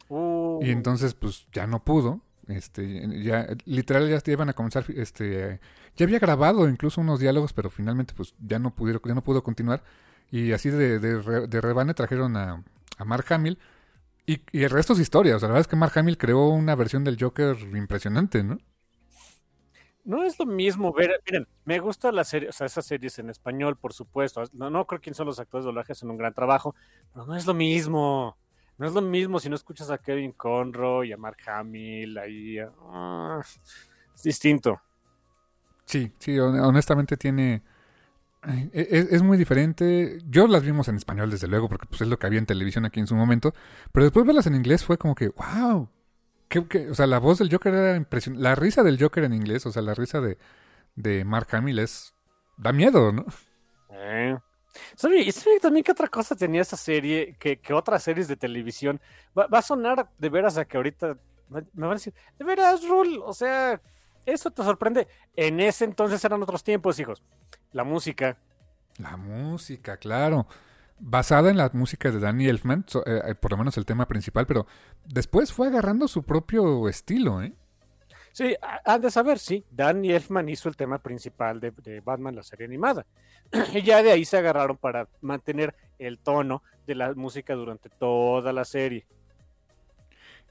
Uh, 0.09 0.61
Y 0.63 0.71
entonces, 0.71 1.15
pues, 1.15 1.47
ya 1.53 1.67
no 1.67 1.83
pudo. 1.83 2.21
Este, 2.47 3.23
ya, 3.23 3.47
literal, 3.65 4.09
ya 4.09 4.33
iban 4.33 4.49
a 4.49 4.55
comenzar, 4.55 4.85
este, 4.95 5.61
ya 5.97 6.05
había 6.07 6.19
grabado 6.19 6.69
incluso 6.69 7.01
unos 7.01 7.21
diálogos, 7.21 7.53
pero 7.53 7.69
finalmente, 7.69 8.15
pues, 8.17 8.35
ya 8.39 8.59
no 8.59 8.75
pudieron, 8.75 9.03
ya 9.05 9.15
no 9.15 9.23
pudo 9.25 9.43
continuar. 9.43 9.83
Y 10.31 10.53
así 10.53 10.71
de, 10.71 10.99
de, 10.99 11.47
de 11.49 11.61
rebane 11.61 11.95
trajeron 11.95 12.37
a, 12.37 12.63
a 12.97 13.05
Mark 13.05 13.27
Hamill. 13.31 13.59
Y, 14.29 14.43
y 14.53 14.63
el 14.63 14.71
resto 14.71 14.93
es 14.93 15.01
historia. 15.01 15.37
O 15.37 15.39
sea, 15.41 15.49
la 15.49 15.55
verdad 15.55 15.63
es 15.63 15.69
que 15.69 15.77
Mark 15.77 15.93
Hamill 15.99 16.19
creó 16.19 16.51
una 16.51 16.75
versión 16.77 17.03
del 17.03 17.17
Joker 17.19 17.57
impresionante, 17.75 18.45
¿no? 18.45 18.59
No 20.05 20.25
es 20.25 20.39
lo 20.39 20.47
mismo 20.47 20.93
ver, 20.93 21.21
miren, 21.27 21.47
me 21.65 21.81
gusta 21.81 22.11
la 22.13 22.25
serie, 22.25 22.49
o 22.49 22.53
sea, 22.53 22.67
esas 22.67 22.87
series 22.87 23.19
en 23.19 23.29
español, 23.29 23.77
por 23.77 23.93
supuesto. 23.93 24.43
No, 24.55 24.71
no 24.71 24.87
creo 24.87 25.01
quién 25.01 25.15
son 25.15 25.27
los 25.27 25.39
actores 25.39 25.65
de 25.65 25.69
doblaje, 25.69 25.93
hacen 25.93 26.11
un 26.11 26.17
gran 26.17 26.33
trabajo, 26.33 26.75
pero 27.13 27.27
no 27.27 27.37
es 27.37 27.47
lo 27.47 27.53
mismo. 27.55 28.37
No 28.79 28.87
es 28.87 28.95
lo 28.95 29.03
mismo 29.03 29.41
si 29.41 29.51
no 29.51 29.57
escuchas 29.57 29.91
a 29.91 29.99
Kevin 29.99 30.33
Conroy 30.33 31.09
y 31.09 31.13
a 31.13 31.17
Mark 31.19 31.39
Hamill 31.47 32.17
ahí. 32.19 32.59
ah, 32.61 33.43
es 34.15 34.23
distinto. 34.23 34.81
Sí, 35.87 36.13
sí, 36.19 36.39
hon- 36.39 36.61
honestamente 36.61 37.17
tiene... 37.17 37.63
ay, 38.43 38.71
e- 38.73 38.89
Es, 38.91 39.13
es 39.13 39.23
muy 39.23 39.39
diferente. 39.39 40.19
Yo 40.29 40.47
las 40.47 40.63
vimos 40.63 40.89
en 40.89 40.97
español, 40.97 41.31
desde 41.31 41.49
luego, 41.49 41.69
porque 41.69 41.87
pues 41.87 42.01
es 42.01 42.09
lo 42.09 42.19
que 42.19 42.27
había 42.27 42.39
en 42.39 42.47
televisión 42.47 42.85
aquí 42.85 43.01
en 43.01 43.07
su 43.07 43.15
momento. 43.15 43.55
Pero 43.93 44.05
después 44.05 44.27
verlas 44.27 44.47
en 44.47 44.55
inglés 44.55 44.85
fue 44.85 44.99
como 44.99 45.15
que, 45.15 45.29
wow. 45.29 45.89
¿Qué-? 46.49 46.89
O 46.91 46.95
sea, 46.95 47.07
la 47.07 47.19
voz 47.19 47.39
del 47.39 47.51
Joker 47.51 47.75
era 47.75 47.97
impresionante. 47.97 48.43
La 48.43 48.55
risa 48.55 48.83
del 48.83 49.01
Joker 49.01 49.25
en 49.25 49.35
inglés, 49.35 49.67
o 49.67 49.73
sea, 49.73 49.83
la 49.83 49.95
risa 49.95 50.21
de, 50.21 50.39
de 50.97 51.25
Mark 51.25 51.49
Hamill 51.53 51.79
es... 51.79 52.15
Da 52.57 52.73
miedo, 52.73 53.13
¿no? 53.13 53.25
Eh. 53.91 54.37
¿Y 55.03 55.61
también 55.61 55.85
qué 55.85 55.93
otra 55.93 56.09
cosa 56.09 56.35
tenía 56.35 56.63
esa 56.63 56.77
serie 56.77 57.37
que, 57.39 57.61
que 57.61 57.73
otras 57.73 58.03
series 58.03 58.29
de 58.29 58.37
televisión? 58.37 59.01
Va, 59.37 59.47
va 59.47 59.59
a 59.59 59.63
sonar 59.63 60.11
de 60.19 60.29
veras 60.29 60.59
a 60.59 60.65
que 60.65 60.77
ahorita 60.77 61.17
me 61.49 61.63
van 61.75 61.91
a 61.93 61.95
decir, 61.95 62.15
de 62.39 62.45
veras, 62.45 62.87
Rul, 62.87 63.23
o 63.25 63.33
sea, 63.33 63.81
eso 64.27 64.51
te 64.51 64.63
sorprende. 64.63 65.09
En 65.37 65.61
ese 65.61 65.85
entonces 65.85 66.25
eran 66.25 66.43
otros 66.43 66.63
tiempos, 66.63 66.99
hijos. 66.99 67.23
La 67.73 67.85
música, 67.85 68.37
La 68.99 69.17
música, 69.17 69.97
claro. 69.97 70.47
Basada 70.99 71.51
en 71.51 71.57
la 71.57 71.71
música 71.73 72.11
de 72.11 72.19
Danny 72.21 72.49
Elfman, 72.49 72.85
so- 72.89 73.05
eh, 73.07 73.23
eh, 73.31 73.35
por 73.37 73.53
lo 73.53 73.57
menos 73.59 73.77
el 73.79 73.87
tema 73.87 74.09
principal, 74.09 74.47
pero 74.47 74.67
después 75.05 75.53
fue 75.53 75.69
agarrando 75.69 76.09
su 76.09 76.25
propio 76.25 76.89
estilo, 76.89 77.43
¿eh? 77.43 77.55
Sí, 78.33 78.55
ha- 78.63 78.81
han 78.95 79.01
de 79.01 79.11
saber, 79.11 79.39
sí. 79.39 79.65
Danny 79.71 80.13
Elfman 80.13 80.49
hizo 80.49 80.69
el 80.69 80.77
tema 80.77 80.99
principal 81.03 81.61
de, 81.61 81.73
de 81.73 82.01
Batman, 82.01 82.37
la 82.37 82.43
serie 82.43 82.67
animada. 82.67 83.07
y 83.75 83.83
ya 83.83 84.03
de 84.03 84.13
ahí 84.13 84.25
se 84.25 84.39
agarraron 84.39 84.77
para 84.77 85.09
mantener 85.21 85.75
el 85.99 86.19
tono 86.19 86.63
de 86.87 86.95
la 86.95 87.15
música 87.15 87.55
durante 87.55 87.89
toda 87.91 88.53
la 88.53 88.65
serie. 88.65 89.07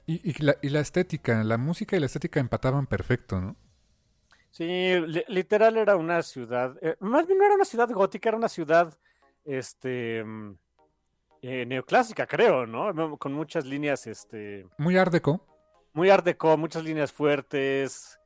Y, 0.06 0.30
y 0.30 0.42
la, 0.42 0.56
y 0.62 0.70
la 0.70 0.80
estética, 0.80 1.44
la 1.44 1.58
música 1.58 1.96
y 1.96 2.00
la 2.00 2.06
estética 2.06 2.40
empataban 2.40 2.86
perfecto, 2.86 3.40
¿no? 3.40 3.56
Sí, 4.50 4.64
li- 4.64 5.24
literal 5.28 5.76
era 5.76 5.96
una 5.96 6.22
ciudad, 6.22 6.76
eh, 6.80 6.96
más 7.00 7.26
bien 7.26 7.38
no 7.38 7.44
era 7.44 7.54
una 7.54 7.64
ciudad 7.64 7.88
gótica, 7.90 8.30
era 8.30 8.38
una 8.38 8.48
ciudad 8.48 8.96
este 9.44 10.24
mm, 10.24 10.54
eh, 11.42 11.66
neoclásica, 11.66 12.26
creo, 12.26 12.66
¿no? 12.66 13.16
Con 13.18 13.32
muchas 13.34 13.64
líneas, 13.64 14.06
este, 14.06 14.66
Muy 14.78 14.96
art 14.96 15.12
deco. 15.12 15.44
muy 15.92 16.10
art 16.10 16.24
deco, 16.24 16.56
muchas 16.56 16.82
líneas 16.84 17.12
fuertes, 17.12 18.18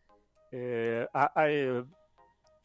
eh, 0.50 1.06
a- 1.12 1.32
a- 1.34 1.84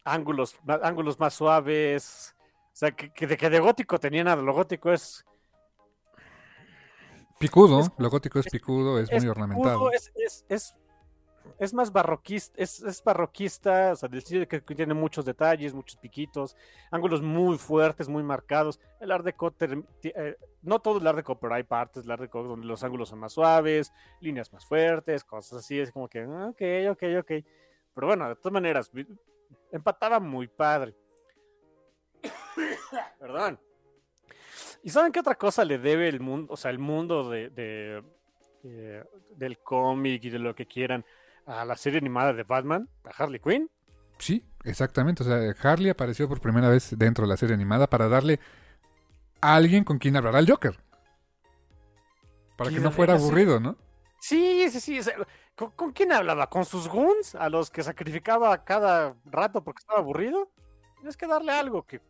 ángulos, 0.05 0.57
ma- 0.63 0.79
ángulos 0.83 1.19
más 1.19 1.33
suaves. 1.33 2.35
O 2.73 2.75
sea, 2.79 2.91
que, 2.91 3.11
que 3.11 3.25
de 3.27 3.37
que 3.37 3.49
de 3.49 3.59
gótico 3.59 3.99
tenía 3.99 4.23
nada, 4.23 4.41
lo 4.41 4.53
gótico 4.53 4.91
es, 4.93 5.25
Picudo, 7.39 7.81
Es- 7.81 7.91
lo 7.97 8.09
gótico 8.09 8.39
es 8.39 8.47
picudo, 8.47 8.99
es, 8.99 9.11
es 9.11 9.21
muy 9.23 9.29
ornamentado. 9.29 9.75
picudo, 9.89 9.91
Es, 9.91 10.43
es, 10.49 10.75
es, 11.59 11.73
más 11.73 11.91
barroquista, 11.91 12.61
es, 12.61 12.81
es 12.81 13.03
barroquista, 13.03 13.91
o 13.93 13.95
sea, 13.95 14.09
del 14.09 14.21
de 14.21 14.47
que, 14.47 14.61
tiene 14.61 14.93
muchos 14.93 15.25
detalles, 15.25 15.73
muchos 15.73 15.97
piquitos, 15.97 16.55
ángulos 16.91 17.21
muy 17.21 17.57
fuertes, 17.57 18.09
muy 18.09 18.23
marcados. 18.23 18.79
El 18.99 19.11
Art 19.11 19.25
Deco, 19.25 19.53
eh, 19.59 20.37
no 20.61 20.79
todo 20.79 20.99
el 20.99 21.07
Art 21.07 21.17
Deco, 21.17 21.39
pero 21.39 21.53
hay 21.53 21.63
partes 21.63 22.03
del 22.03 22.11
Art 22.11 22.21
Deco 22.21 22.43
donde 22.43 22.67
los 22.67 22.83
ángulos 22.83 23.09
son 23.09 23.19
más 23.19 23.33
suaves, 23.33 23.91
líneas 24.21 24.51
más 24.53 24.65
fuertes, 24.65 25.23
cosas 25.23 25.59
así, 25.59 25.79
es 25.79 25.91
como 25.91 26.07
que, 26.07 26.25
ok, 26.25 26.61
ok, 26.91 27.03
ok. 27.19 27.31
Pero 27.93 28.07
bueno, 28.07 28.29
de 28.29 28.35
todas 28.35 28.53
maneras, 28.53 28.91
empataba 29.71 30.19
muy 30.19 30.47
padre. 30.47 30.95
Perdón. 33.19 33.59
¿Y 34.83 34.89
saben 34.89 35.11
qué 35.11 35.19
otra 35.19 35.35
cosa 35.35 35.65
le 35.65 35.79
debe 35.79 36.07
el 36.07 36.19
mundo, 36.19 36.53
o 36.53 36.57
sea, 36.57 36.71
el 36.71 36.79
mundo 36.79 37.29
de, 37.29 37.49
de, 37.49 38.03
eh, 38.63 39.03
del 39.35 39.59
cómic 39.59 40.23
y 40.25 40.29
de 40.29 40.39
lo 40.39 40.55
que 40.55 40.65
quieran 40.65 41.05
a 41.47 41.65
la 41.65 41.75
serie 41.75 41.97
animada 41.99 42.33
de 42.33 42.43
Batman, 42.43 42.87
a 43.05 43.23
Harley 43.23 43.39
Quinn? 43.39 43.69
Sí, 44.19 44.45
exactamente. 44.63 45.23
O 45.23 45.25
sea, 45.25 45.39
Harley 45.63 45.89
apareció 45.89 46.27
por 46.27 46.41
primera 46.41 46.69
vez 46.69 46.95
dentro 46.97 47.25
de 47.25 47.29
la 47.29 47.37
serie 47.37 47.55
animada 47.55 47.87
para 47.87 48.07
darle 48.07 48.39
a 49.41 49.55
alguien 49.55 49.83
con 49.83 49.97
quien 49.97 50.15
hablar 50.15 50.35
al 50.35 50.49
Joker. 50.49 50.77
Para 52.57 52.69
que 52.71 52.79
no 52.79 52.91
fuera 52.91 53.13
aburrido, 53.13 53.59
¿no? 53.59 53.77
Sí, 54.19 54.67
sí, 54.71 54.79
sí. 54.79 54.99
o 54.99 55.03
sea, 55.03 55.13
¿con, 55.55 55.71
con 55.71 55.91
quién 55.91 56.11
hablaba? 56.11 56.47
¿Con 56.49 56.65
sus 56.65 56.87
goons? 56.87 57.35
¿A 57.35 57.49
los 57.49 57.69
que 57.69 57.83
sacrificaba 57.83 58.63
cada 58.63 59.15
rato 59.25 59.63
porque 59.63 59.79
estaba 59.81 59.99
aburrido? 59.99 60.49
Tienes 60.95 61.15
que 61.15 61.27
darle 61.27 61.51
algo 61.51 61.83
que. 61.83 62.01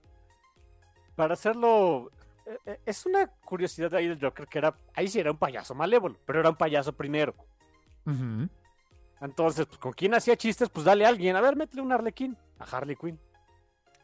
Para 1.15 1.33
hacerlo. 1.33 2.09
eh, 2.45 2.57
eh, 2.65 2.79
Es 2.85 3.05
una 3.05 3.27
curiosidad 3.27 3.93
ahí 3.95 4.07
del 4.07 4.21
Joker 4.21 4.47
que 4.47 4.59
era. 4.59 4.73
Ahí 4.93 5.09
sí 5.09 5.19
era 5.19 5.31
un 5.31 5.37
payaso 5.37 5.75
malévolo, 5.75 6.15
pero 6.25 6.39
era 6.39 6.49
un 6.49 6.55
payaso 6.55 6.93
primero. 6.93 7.35
Ujú. 8.05 8.47
Entonces, 9.21 9.65
pues, 9.65 9.79
¿con 9.79 9.93
quién 9.93 10.13
hacía 10.13 10.35
chistes? 10.35 10.69
Pues 10.69 10.85
dale 10.85 11.05
a 11.05 11.09
alguien. 11.09 11.35
A 11.35 11.41
ver, 11.41 11.55
métele 11.55 11.81
un 11.81 11.91
Arlequín. 11.91 12.37
A 12.59 12.63
Harley 12.63 12.95
Quinn. 12.95 13.19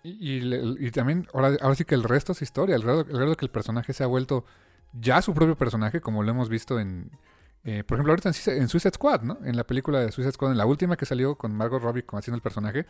Y, 0.04 0.92
también, 0.92 1.28
ahora, 1.34 1.76
sí 1.76 1.86
que 1.86 1.96
el 1.96 2.04
resto 2.04 2.34
es 2.34 2.42
historia. 2.42 2.76
El 2.76 2.84
grado, 2.84 3.02
el 3.02 3.18
grado 3.18 3.36
que 3.36 3.46
el 3.46 3.52
personaje 3.52 3.94
se 3.94 4.04
ha 4.04 4.08
vuelto 4.08 4.44
ya 4.92 5.22
su 5.22 5.34
propio 5.34 5.56
personaje, 5.56 6.02
como 6.02 6.24
lo 6.24 6.32
hemos 6.32 6.50
visto 6.50 6.80
en. 6.80 7.10
eh, 7.64 7.84
por 7.84 7.96
ejemplo, 7.96 8.12
ahorita 8.12 8.30
en, 8.30 8.62
en 8.62 8.68
Suicide 8.68 8.94
Squad, 8.96 9.22
¿no? 9.22 9.38
En 9.46 9.56
la 9.56 9.64
película 9.64 10.02
de 10.02 10.12
Suicide 10.12 10.34
Squad, 10.34 10.52
en 10.52 10.58
la 10.58 10.66
última 10.66 10.98
que 10.98 11.06
salió 11.06 11.36
con 11.38 11.56
Margot 11.56 11.82
Robbie 11.82 12.04
haciendo 12.12 12.36
el 12.36 12.42
personaje. 12.42 12.86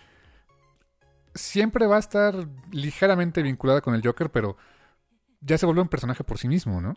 Siempre 1.36 1.86
va 1.88 1.98
a 1.98 2.00
estar 2.00 2.48
ligeramente 2.72 3.42
vinculada 3.42 3.82
con 3.82 3.96
el 3.96 4.02
Joker, 4.04 4.32
pero 4.32 4.58
ya 5.42 5.58
se 5.58 5.66
vuelve 5.66 5.82
un 5.82 5.90
personaje 5.90 6.24
por 6.24 6.38
sí 6.38 6.48
mismo, 6.48 6.82
¿no? 6.82 6.96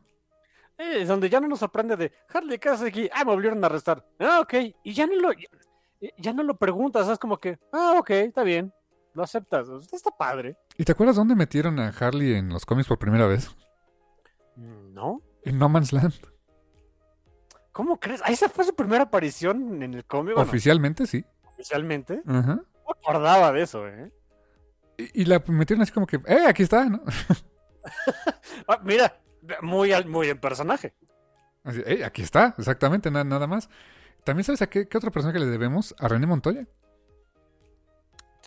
Eh, 0.79 1.05
donde 1.07 1.31
ya 1.31 1.41
no 1.41 1.49
nos 1.49 1.61
sorprende 1.61 1.97
de 1.97 2.13
Harley, 2.33 2.59
¿qué 2.59 2.69
haces 2.69 2.89
aquí? 2.89 3.09
Ah, 3.13 3.25
me 3.25 3.33
volvieron 3.33 3.63
a 3.65 3.67
arrestar. 3.67 4.05
Ah, 4.19 4.41
ok. 4.41 4.55
Y 4.83 4.93
ya 4.93 5.07
no 5.07 5.15
lo, 5.17 5.33
ya, 5.33 5.49
ya 6.19 6.33
no 6.33 6.43
lo 6.43 6.57
preguntas, 6.57 7.09
es 7.09 7.19
como 7.19 7.39
que, 7.39 7.59
ah, 7.73 7.95
ok, 7.99 8.11
está 8.11 8.43
bien. 8.43 8.73
Lo 9.15 9.23
aceptas. 9.23 9.67
Está 9.93 10.11
padre. 10.11 10.57
¿Y 10.77 10.85
te 10.85 10.93
acuerdas 10.93 11.17
dónde 11.17 11.35
metieron 11.35 11.79
a 11.81 11.89
Harley 11.89 12.35
en 12.35 12.51
los 12.51 12.67
cómics 12.67 12.87
por 12.89 12.99
primera 12.99 13.27
vez? 13.27 13.49
Mm, 14.57 14.93
¿No? 14.93 15.23
En 15.43 15.59
No 15.59 15.71
Man's 15.71 15.93
Land. 15.93 16.15
¿Cómo 17.73 17.99
crees? 17.99 18.21
Ah, 18.25 18.31
esa 18.31 18.49
fue 18.51 18.65
su 18.65 18.75
primera 18.75 19.05
aparición 19.05 19.83
en 19.83 19.95
el 19.95 20.05
cómic. 20.05 20.37
Oficialmente, 20.37 21.07
sí. 21.07 21.25
oficialmente. 21.47 22.23
Ajá. 22.27 22.57
No 22.57 22.91
acordaba 22.91 23.53
de 23.53 23.63
eso, 23.63 23.89
¿eh? 23.89 24.13
Y, 24.99 25.23
y 25.23 25.25
la 25.25 25.43
metieron 25.47 25.83
así 25.83 25.93
como 25.93 26.07
que, 26.07 26.17
¡eh, 26.27 26.45
aquí 26.47 26.63
está! 26.63 26.85
¿no? 26.85 27.03
Ah, 28.67 28.81
mira, 28.83 29.17
muy, 29.63 29.93
al- 29.93 30.07
muy 30.07 30.29
en 30.29 30.39
personaje. 30.39 30.95
"Eh, 31.65 32.05
aquí 32.05 32.23
está, 32.23 32.55
exactamente, 32.59 33.11
na- 33.11 33.25
nada 33.25 33.47
más. 33.47 33.69
También 34.25 34.45
sabes 34.45 34.63
a 34.63 34.69
qué, 34.69 34.89
qué 34.89 34.99
otro 34.99 35.11
personaje 35.11 35.39
le 35.39 35.47
debemos? 35.47 35.95
A 35.99 36.09
René 36.09 36.27
Montoya. 36.27 36.67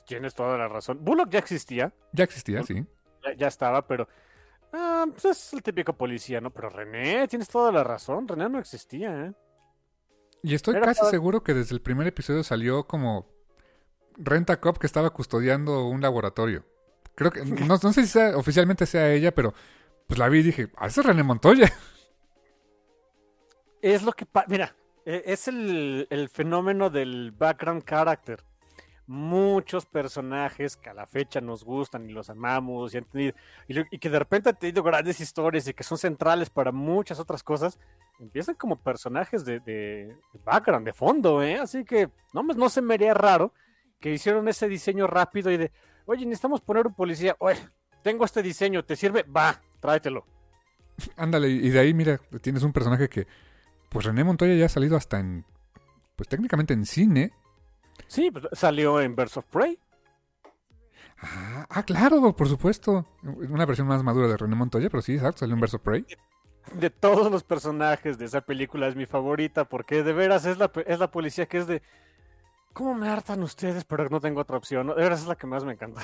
Tienes 0.06 0.34
toda 0.34 0.58
la 0.58 0.68
razón. 0.68 1.00
Bullock 1.04 1.30
ya 1.30 1.40
existía, 1.40 1.94
Ya 2.14 2.24
existía, 2.24 2.64
sí. 2.64 2.86
ya, 3.24 3.34
ya 3.38 3.48
estaba, 3.48 3.86
pero. 3.88 4.08
ah, 4.74 5.06
pues 5.12 5.26
es 5.26 5.54
el 5.54 5.62
típico 5.62 5.94
policía, 5.94 6.42
¿no? 6.42 6.50
Pero 6.52 6.70
René, 6.70 7.28
tienes 7.28 7.48
toda 7.48 7.72
la 7.72 7.84
razón. 7.84 8.28
René 8.28 8.50
no 8.50 8.60
existía, 8.60 9.26
¿eh? 9.28 9.34
Y 10.42 10.56
estoy 10.56 10.76
Era 10.76 10.86
casi 10.86 11.00
para- 11.02 11.12
seguro 11.12 11.44
que 11.44 11.54
desde 11.54 11.76
el 11.76 11.82
primer 11.82 12.08
episodio 12.08 12.44
salió 12.44 12.88
como 12.88 13.28
Renta 14.18 14.60
Cop 14.60 14.78
que 14.78 14.88
estaba 14.88 15.10
custodiando 15.12 15.86
un 15.86 16.02
laboratorio. 16.02 16.66
Creo 17.16 17.32
que, 17.32 17.44
no, 17.46 17.78
no 17.82 17.94
sé 17.94 18.02
si 18.04 18.08
sea- 18.08 18.38
oficialmente 18.38 18.86
sea 18.86 19.12
ella, 19.12 19.34
pero 19.36 19.54
pues 20.10 20.18
la 20.18 20.28
vi 20.28 20.40
y 20.40 20.44
dije, 20.44 20.70
ah, 20.76 20.88
ese 20.88 21.02
es 21.02 21.06
René 21.06 21.24
Montoya. 21.24 21.72
Es 23.82 24.04
lo 24.04 24.12
que 24.12 24.26
pa- 24.26 24.44
Mira, 24.50 24.76
e- 25.06 25.24
es 25.28 25.48
el, 25.48 26.06
el 26.10 26.28
fenómeno 26.28 26.90
del 26.90 27.32
background 27.32 27.84
character. 27.86 28.44
Muchos 29.08 29.86
personajes 29.86 30.76
que 30.76 30.90
a 30.90 30.94
la 30.94 31.08
fecha 31.08 31.40
nos 31.40 31.64
gustan 31.64 32.10
y 32.10 32.12
los 32.12 32.30
amamos 32.30 32.94
y, 32.94 32.98
han 32.98 33.08
y, 33.14 33.98
que 34.00 34.10
de 34.10 34.20
repente 34.20 34.50
han 34.50 34.58
tenido 34.60 34.84
grandes 34.84 35.22
historias 35.22 35.66
y 35.68 35.74
que 35.74 35.84
son 35.84 35.98
centrales 35.98 36.50
para 36.50 36.72
muchas 36.74 37.20
otras 37.20 37.42
cosas, 37.42 37.80
empiezan 38.20 38.56
como 38.56 38.76
personajes 38.82 39.46
de, 39.46 40.14
background, 40.44 40.86
de 40.86 40.94
fondo, 40.94 41.42
¿eh? 41.42 41.56
Así 41.58 41.86
que 41.86 42.10
no, 42.34 42.44
no 42.44 42.70
se 42.70 42.82
me 42.82 42.96
haría 42.96 43.14
raro 43.14 43.54
que 44.02 44.12
hicieron 44.12 44.48
ese 44.50 44.68
diseño 44.68 45.08
rápido 45.08 45.50
y 45.52 45.58
de, 45.58 45.72
oye, 46.06 46.26
necesitamos 46.26 46.60
poner 46.62 46.86
un 46.86 46.94
policía, 46.96 47.36
oye, 47.40 47.60
tengo 48.04 48.26
este 48.26 48.44
diseño, 48.44 48.84
¿te 48.84 48.96
sirve? 48.98 49.24
Va, 49.24 49.62
tráetelo. 49.80 50.26
Ándale, 51.18 51.50
y 51.50 51.70
de 51.70 51.80
ahí, 51.80 51.94
mira, 51.94 52.20
tienes 52.42 52.64
un 52.64 52.74
personaje 52.74 53.10
que, 53.10 53.28
pues 53.90 54.06
René 54.06 54.24
Montoya 54.24 54.56
ya 54.56 54.66
ha 54.66 54.70
salido 54.70 54.98
hasta 54.98 55.20
en, 55.20 55.46
pues 56.16 56.28
técnicamente 56.28 56.74
en 56.74 56.86
cine. 56.86 57.32
Sí, 58.08 58.32
pues, 58.32 58.48
salió 58.54 59.02
en 59.02 59.16
Birds 59.16 59.38
of 59.38 59.46
Prey. 59.46 59.80
Ah, 61.22 61.66
ah, 61.70 61.84
claro, 61.84 62.34
por 62.34 62.48
supuesto. 62.48 63.06
Una 63.24 63.66
versión 63.66 63.88
más 63.88 64.04
madura 64.04 64.28
de 64.28 64.38
René 64.38 64.56
Montoya, 64.56 64.90
pero 64.90 65.02
sí, 65.02 65.14
exacto, 65.14 65.40
salió 65.40 65.56
en 65.56 65.62
Verso 65.62 65.80
Prey. 65.80 66.06
de 66.74 66.90
todos 66.90 67.32
los 67.32 67.44
personajes 67.44 68.18
de 68.18 68.26
esa 68.26 68.42
película 68.42 68.88
es 68.88 68.96
mi 68.96 69.06
favorita 69.06 69.66
porque 69.66 70.04
de 70.04 70.14
veras 70.14 70.46
es 70.46 70.58
la, 70.58 70.72
es 70.86 71.00
la 71.00 71.12
policía 71.12 71.48
que 71.48 71.58
es 71.58 71.68
de 71.68 71.82
¿Cómo 72.74 72.96
me 72.96 73.10
hartan 73.10 73.44
ustedes? 73.44 73.84
Pero 73.84 74.08
no 74.10 74.20
tengo 74.20 74.42
otra 74.42 74.58
opción. 74.58 74.88
De 74.88 74.94
veras 74.94 75.22
es 75.22 75.28
la 75.28 75.36
que 75.36 75.48
más 75.48 75.66
me 75.66 75.74
encanta. 75.74 76.02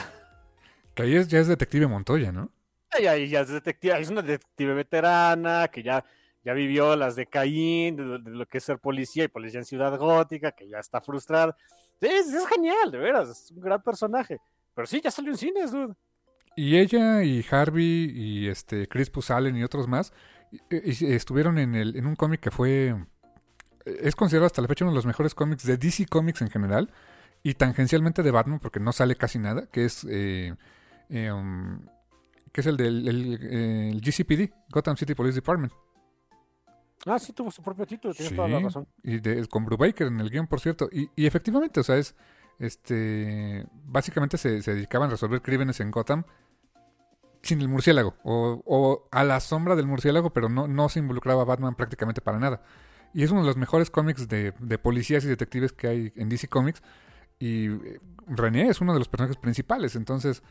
Que 0.93 1.03
ahí 1.03 1.15
es, 1.15 1.27
ya 1.27 1.39
es 1.39 1.47
Detective 1.47 1.87
Montoya, 1.87 2.31
¿no? 2.31 2.51
Y 2.99 3.07
ahí 3.07 3.27
ya 3.27 3.41
es 3.41 3.49
detective, 3.49 3.99
es 3.99 4.09
una 4.09 4.21
detective 4.21 4.73
veterana 4.73 5.67
que 5.67 5.83
ya, 5.83 6.03
ya 6.43 6.53
vivió 6.53 6.95
las 6.95 7.15
de 7.15 7.25
Caín, 7.25 7.95
de, 7.95 8.03
lo 8.03 8.45
que 8.45 8.59
es 8.59 8.63
ser 8.63 8.79
policía 8.79 9.25
y 9.25 9.27
policía 9.27 9.59
en 9.59 9.65
Ciudad 9.65 9.97
Gótica, 9.97 10.51
que 10.51 10.67
ya 10.67 10.79
está 10.79 11.01
frustrada. 11.01 11.55
Es, 11.99 12.33
genial, 12.47 12.91
de 12.91 12.97
veras, 12.97 13.29
es 13.29 13.51
un 13.51 13.61
gran 13.61 13.81
personaje. 13.81 14.39
Pero 14.73 14.85
sí, 14.85 15.01
ya 15.03 15.11
salió 15.11 15.31
en 15.31 15.37
cines, 15.37 15.71
dude. 15.71 15.93
Y 16.55 16.77
ella 16.77 17.23
y 17.23 17.45
Harvey 17.49 18.11
y 18.13 18.47
este 18.47 18.87
Crispus 18.87 19.29
Allen 19.29 19.57
y 19.57 19.63
otros 19.63 19.87
más 19.87 20.13
y- 20.51 21.13
estuvieron 21.13 21.57
en, 21.57 21.75
el, 21.75 21.97
en 21.97 22.05
un 22.05 22.15
cómic 22.15 22.39
que 22.39 22.51
fue... 22.51 22.95
Es 23.85 24.15
considerado 24.15 24.47
hasta 24.47 24.61
la 24.61 24.67
fecha 24.67 24.85
uno 24.85 24.93
de 24.93 24.95
los 24.95 25.05
mejores 25.05 25.35
cómics 25.35 25.65
de 25.65 25.77
DC 25.77 26.05
Comics 26.07 26.41
en 26.41 26.49
general 26.49 26.91
y 27.43 27.53
tangencialmente 27.55 28.23
de 28.23 28.31
Batman 28.31 28.59
porque 28.59 28.79
no 28.79 28.93
sale 28.93 29.15
casi 29.15 29.37
nada, 29.37 29.67
que 29.67 29.85
es... 29.85 30.05
eh, 30.09 30.55
um, 31.09 31.85
que 32.55 32.61
es 32.61 32.67
el 32.67 32.77
del 32.77 33.05
el, 33.05 33.39
eh, 33.51 33.89
el 33.89 33.99
GCPD, 33.99 34.49
Gotham 34.69 34.95
City 34.95 35.13
Police 35.13 35.35
Department. 35.35 35.73
Ah, 37.05 37.19
sí, 37.19 37.33
tuvo 37.33 37.51
su 37.51 37.61
propio 37.61 37.85
título, 37.85 38.13
tienes 38.13 38.29
Sí, 38.29 38.35
toda 38.37 38.47
la 38.47 38.61
razón. 38.61 38.87
Y 39.03 39.19
de, 39.19 39.45
con 39.47 39.65
Brubaker 39.65 40.07
en 40.07 40.21
el 40.21 40.29
guion, 40.29 40.47
por 40.47 40.61
cierto. 40.61 40.87
Y, 40.89 41.09
y 41.17 41.25
efectivamente, 41.25 41.81
o 41.81 41.83
sea, 41.83 41.97
es. 41.97 42.15
Este. 42.57 43.67
Básicamente 43.83 44.37
se, 44.37 44.61
se 44.61 44.73
dedicaban 44.73 45.09
a 45.09 45.11
resolver 45.11 45.41
crímenes 45.41 45.81
en 45.81 45.91
Gotham 45.91 46.23
sin 47.41 47.59
el 47.59 47.67
murciélago. 47.67 48.15
O, 48.23 48.63
o 48.65 49.09
a 49.11 49.25
la 49.25 49.41
sombra 49.41 49.75
del 49.75 49.87
murciélago, 49.87 50.31
pero 50.31 50.47
no, 50.47 50.65
no 50.65 50.87
se 50.87 50.99
involucraba 50.99 51.41
a 51.41 51.45
Batman 51.45 51.75
prácticamente 51.75 52.21
para 52.21 52.39
nada. 52.39 52.61
Y 53.13 53.23
es 53.23 53.31
uno 53.31 53.41
de 53.41 53.47
los 53.47 53.57
mejores 53.57 53.89
cómics 53.89 54.29
de, 54.29 54.53
de 54.59 54.77
policías 54.77 55.25
y 55.25 55.27
detectives 55.27 55.73
que 55.73 55.87
hay 55.89 56.13
en 56.15 56.29
DC 56.29 56.47
Comics. 56.47 56.81
Y 57.37 57.65
eh, 57.67 57.99
René 58.27 58.69
es 58.69 58.79
uno 58.79 58.93
de 58.93 58.99
los 58.99 59.09
personajes 59.09 59.35
principales. 59.35 59.97
Entonces, 59.97 60.41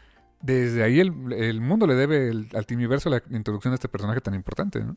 desde 0.44 0.82
ahí 0.82 1.00
el, 1.00 1.32
el 1.32 1.60
mundo 1.60 1.86
le 1.86 1.94
debe 1.94 2.28
el- 2.28 2.48
al 2.54 2.66
Timiverso 2.66 3.08
la 3.08 3.22
introducción 3.30 3.72
de 3.72 3.76
este 3.76 3.88
personaje 3.88 4.20
tan 4.20 4.34
importante, 4.34 4.80
¿no? 4.84 4.94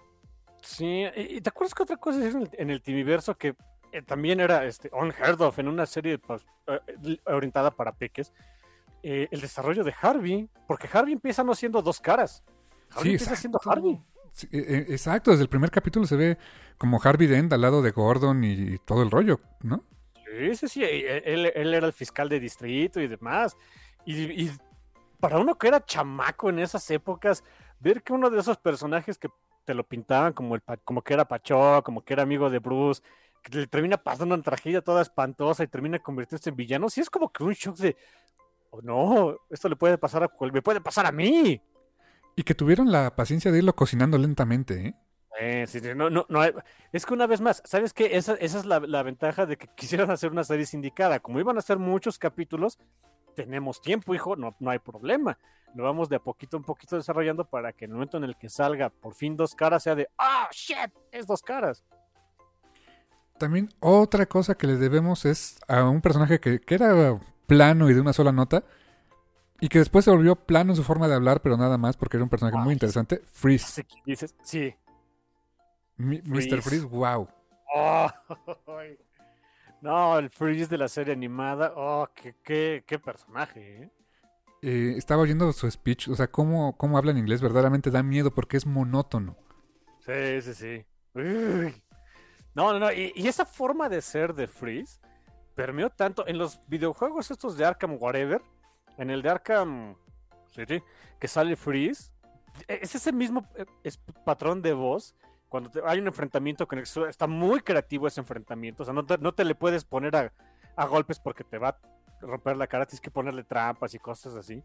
Sí, 0.62 1.06
y 1.16 1.40
te 1.40 1.50
acuerdas 1.50 1.74
que 1.74 1.84
otra 1.84 1.98
cosa 1.98 2.26
es 2.28 2.36
en 2.36 2.42
el, 2.42 2.50
en 2.54 2.70
el 2.70 2.82
Timiverso 2.82 3.36
que 3.38 3.56
eh, 3.94 4.02
también 4.02 4.40
era 4.42 4.66
este, 4.66 4.90
unheard 4.92 5.42
of 5.42 5.58
en 5.60 5.70
una 5.70 5.86
serie 5.86 6.18
pues, 6.20 6.46
eh, 6.68 7.18
orientada 7.26 7.72
para 7.72 7.94
peques? 7.94 8.34
Eh, 9.04 9.28
el 9.32 9.40
desarrollo 9.40 9.84
de 9.86 9.94
Harvey, 10.02 10.50
porque 10.68 10.90
Harvey 10.92 11.14
empieza 11.14 11.44
no 11.44 11.56
siendo 11.56 11.82
dos 11.82 12.02
caras. 12.02 12.44
Harvey 12.90 13.04
Sí, 13.04 13.12
empieza 13.12 13.36
siendo. 13.38 13.60
Harvey. 13.64 14.02
Sí, 14.34 14.48
e- 14.52 14.58
e- 14.58 14.94
exacto, 14.94 15.32
desde 15.32 15.44
el 15.44 15.50
primer 15.50 15.72
capítulo 15.72 16.06
se 16.06 16.18
ve 16.18 16.38
como 16.78 17.00
Harvey 17.02 17.28
Dent 17.28 17.54
al 17.54 17.62
lado 17.62 17.82
de 17.82 17.92
Gordon 17.92 18.44
y 18.44 18.78
todo 18.80 19.04
el 19.04 19.12
rollo, 19.12 19.40
¿no? 19.64 19.86
Sí, 20.38 20.56
sí, 20.56 20.68
sí. 20.68 20.84
eh, 20.84 21.22
Él, 21.26 21.52
él 21.56 21.74
era 21.74 21.88
el 21.88 21.94
fiscal 21.94 22.28
de 22.28 22.40
distrito 22.42 23.00
y 23.00 23.08
demás. 23.08 23.56
Y, 24.06 24.44
y 24.44 24.52
para 25.20 25.38
uno 25.38 25.58
que 25.58 25.68
era 25.68 25.84
chamaco 25.84 26.50
en 26.50 26.60
esas 26.60 26.90
épocas, 26.92 27.44
ver 27.80 28.04
que 28.04 28.14
uno 28.14 28.30
de 28.30 28.40
esos 28.40 28.58
personajes 28.58 29.18
que 29.18 29.30
te 29.66 29.74
lo 29.74 29.84
pintaban 29.84 30.34
como, 30.34 30.56
el, 30.56 30.62
como 30.84 31.02
que 31.02 31.14
era 31.14 31.28
Pacho, 31.28 31.82
como 31.84 32.04
que 32.04 32.14
era 32.14 32.24
amigo 32.24 32.50
de 32.50 32.60
Bruce, 32.60 33.02
que 33.44 33.58
le 33.60 33.68
termina 33.68 33.98
pasando 33.98 34.36
una 34.36 34.44
tragedia 34.44 34.82
toda 34.82 35.02
espantosa 35.02 35.64
y 35.64 35.68
termina 35.68 36.00
convirtiéndose 36.00 36.50
en 36.50 36.56
villano, 36.56 36.90
sí 36.90 37.02
es 37.02 37.10
como 37.10 37.32
que 37.32 37.44
un 37.44 37.54
shock 37.54 37.78
de, 37.78 37.96
oh 38.70 38.82
no, 38.82 39.38
esto 39.50 39.70
le 39.70 39.76
puede 39.76 39.98
pasar 39.98 40.24
a 40.24 40.32
me 40.52 40.62
puede 40.62 40.82
pasar 40.82 41.06
a 41.06 41.12
mí. 41.12 41.62
Y 42.36 42.44
que 42.44 42.56
tuvieron 42.56 42.92
la 42.92 43.16
paciencia 43.16 43.52
de 43.52 43.58
irlo 43.58 43.76
cocinando 43.76 44.18
lentamente, 44.18 44.88
¿eh? 44.88 44.96
Eh, 45.40 45.66
sí, 45.68 45.80
sí, 45.80 45.90
no, 45.96 46.10
no, 46.10 46.26
no 46.30 46.42
es 46.92 47.06
que 47.06 47.14
una 47.14 47.28
vez 47.28 47.42
más, 47.42 47.62
¿sabes 47.64 47.94
qué? 47.94 48.18
Esa, 48.18 48.34
esa 48.36 48.58
es 48.58 48.66
la, 48.66 48.80
la 48.80 49.04
ventaja 49.04 49.46
de 49.46 49.58
que 49.58 49.68
quisieran 49.76 50.10
hacer 50.10 50.32
una 50.32 50.44
serie 50.44 50.66
sindicada. 50.66 51.20
Como 51.20 51.40
iban 51.40 51.58
a 51.58 51.60
hacer 51.60 51.78
muchos 51.78 52.18
capítulos, 52.18 52.80
tenemos 53.38 53.80
tiempo, 53.80 54.16
hijo, 54.16 54.36
no, 54.36 54.56
no 54.60 54.72
hay 54.72 54.80
problema. 54.80 55.38
Lo 55.76 55.84
vamos 55.84 56.10
de 56.10 56.16
a 56.16 56.20
poquito 56.20 56.58
en 56.58 56.64
poquito 56.64 56.96
desarrollando 56.96 57.46
para 57.46 57.72
que 57.72 57.86
en 57.86 57.92
el 57.92 57.96
momento 57.96 58.18
en 58.18 58.24
el 58.24 58.36
que 58.36 58.50
salga 58.50 58.90
por 58.90 59.14
fin 59.14 59.38
dos 59.38 59.54
caras 59.54 59.84
sea 59.84 59.94
de, 59.94 60.10
ah, 60.18 60.50
shit, 60.52 60.92
es 61.12 61.28
dos 61.28 61.44
caras. 61.44 61.84
También 63.38 63.70
otra 63.80 64.26
cosa 64.26 64.56
que 64.56 64.66
le 64.66 64.78
debemos 64.78 65.24
es 65.26 65.60
a 65.68 65.84
un 65.88 66.02
personaje 66.02 66.40
que, 66.40 66.60
que 66.60 66.74
era 66.76 67.20
plano 67.46 67.90
y 67.90 67.94
de 67.94 68.02
una 68.02 68.12
sola 68.12 68.32
nota 68.32 68.64
y 69.60 69.70
que 69.70 69.78
después 69.78 70.04
se 70.04 70.10
volvió 70.12 70.36
plano 70.36 70.72
en 70.72 70.76
su 70.78 70.84
forma 70.84 71.08
de 71.08 71.14
hablar, 71.14 71.42
pero 71.44 71.58
nada 71.58 71.78
más 71.78 71.96
porque 71.96 72.18
era 72.18 72.24
un 72.24 72.30
personaje 72.32 72.58
muy 72.58 72.74
interesante, 72.74 73.22
Freeze. 73.32 73.86
Dices, 74.04 74.36
sí. 74.42 74.74
Mi- 75.98 76.22
Mr. 76.24 76.64
Freeze, 76.64 76.86
wow. 76.88 77.28
Oh, 77.76 78.10
no, 79.82 80.18
el 80.18 80.30
Freeze 80.30 80.68
de 80.70 80.78
la 80.78 80.88
serie 80.88 81.14
animada. 81.14 81.74
Oh, 81.76 82.08
qué, 82.14 82.36
qué, 82.44 82.84
qué 82.86 83.00
personaje, 83.00 83.84
¿eh? 83.84 83.92
Eh, 84.64 84.96
estaba 84.98 85.22
oyendo 85.22 85.52
su 85.54 85.70
speech, 85.70 86.08
o 86.10 86.16
sea, 86.16 86.28
cómo, 86.28 86.76
cómo 86.78 86.98
habla 86.98 87.12
en 87.12 87.20
inglés 87.20 87.42
verdaderamente 87.42 87.92
da 87.92 88.02
miedo 88.02 88.32
porque 88.34 88.58
es 88.58 88.66
monótono. 88.66 89.38
Sí, 90.00 90.42
sí, 90.42 90.54
sí. 90.54 90.86
Uy. 91.14 91.82
No, 92.56 92.74
no, 92.74 92.80
no. 92.80 92.92
Y, 92.92 93.14
y 93.16 93.28
esa 93.28 93.46
forma 93.46 93.88
de 93.88 94.02
ser 94.02 94.34
de 94.34 94.48
Freeze 94.48 95.00
permeó 95.54 95.92
tanto 95.92 96.28
en 96.28 96.40
los 96.40 96.60
videojuegos 96.68 97.30
estos 97.30 97.56
de 97.56 97.66
Arkham 97.66 97.98
Whatever, 98.00 98.42
en 98.98 99.12
el 99.12 99.22
de 99.22 99.30
Arkham 99.30 99.96
City, 100.48 100.82
que 101.20 101.28
sale 101.28 101.56
Freeze. 101.56 102.12
e- 102.68 102.80
Es 102.82 102.96
ese 102.96 103.12
mismo 103.14 103.48
eh, 103.56 103.66
es 103.84 103.98
patrón 104.26 104.64
de 104.64 104.74
voz. 104.74 105.16
Cuando 105.50 105.72
hay 105.86 106.00
un 106.00 106.08
enfrentamiento 106.08 106.68
con 106.68 106.80
el- 106.80 106.86
está 107.10 107.28
muy 107.28 107.62
creativo 107.62 108.08
ese 108.08 108.20
enfrentamiento. 108.22 108.84
O 108.84 108.86
sea, 108.86 108.94
no 108.94 109.06
te, 109.06 109.18
no 109.18 109.34
te 109.34 109.46
le 109.46 109.56
puedes 109.56 109.86
poner 109.86 110.16
a, 110.16 110.34
a 110.76 110.86
golpes 110.86 111.20
porque 111.20 111.44
te 111.44 111.58
va 111.58 111.70
a 111.70 111.78
romper 112.22 112.58
la 112.58 112.68
cara. 112.68 112.86
Tienes 112.86 113.02
que 113.02 113.12
ponerle 113.12 113.44
trampas 113.44 113.94
y 113.94 114.00
cosas 114.00 114.36
así. 114.36 114.64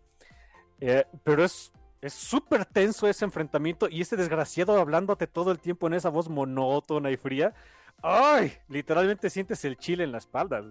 Eh, 0.81 1.05
pero 1.25 1.45
es 1.45 1.73
es 2.01 2.15
súper 2.15 2.65
tenso 2.65 3.07
ese 3.07 3.25
enfrentamiento 3.25 3.89
y 3.89 4.01
ese 4.01 4.17
desgraciado 4.17 4.77
hablándote 4.81 5.29
todo 5.29 5.53
el 5.53 5.61
tiempo 5.61 5.87
en 5.87 5.95
esa 5.95 6.09
voz 6.09 6.29
monótona 6.29 7.13
y 7.13 7.17
fría. 7.17 7.55
¡Ay! 8.03 8.55
Literalmente 8.69 9.31
sientes 9.31 9.65
el 9.65 9.77
chile 9.77 10.03
en 10.03 10.11
la 10.11 10.19
espalda. 10.19 10.65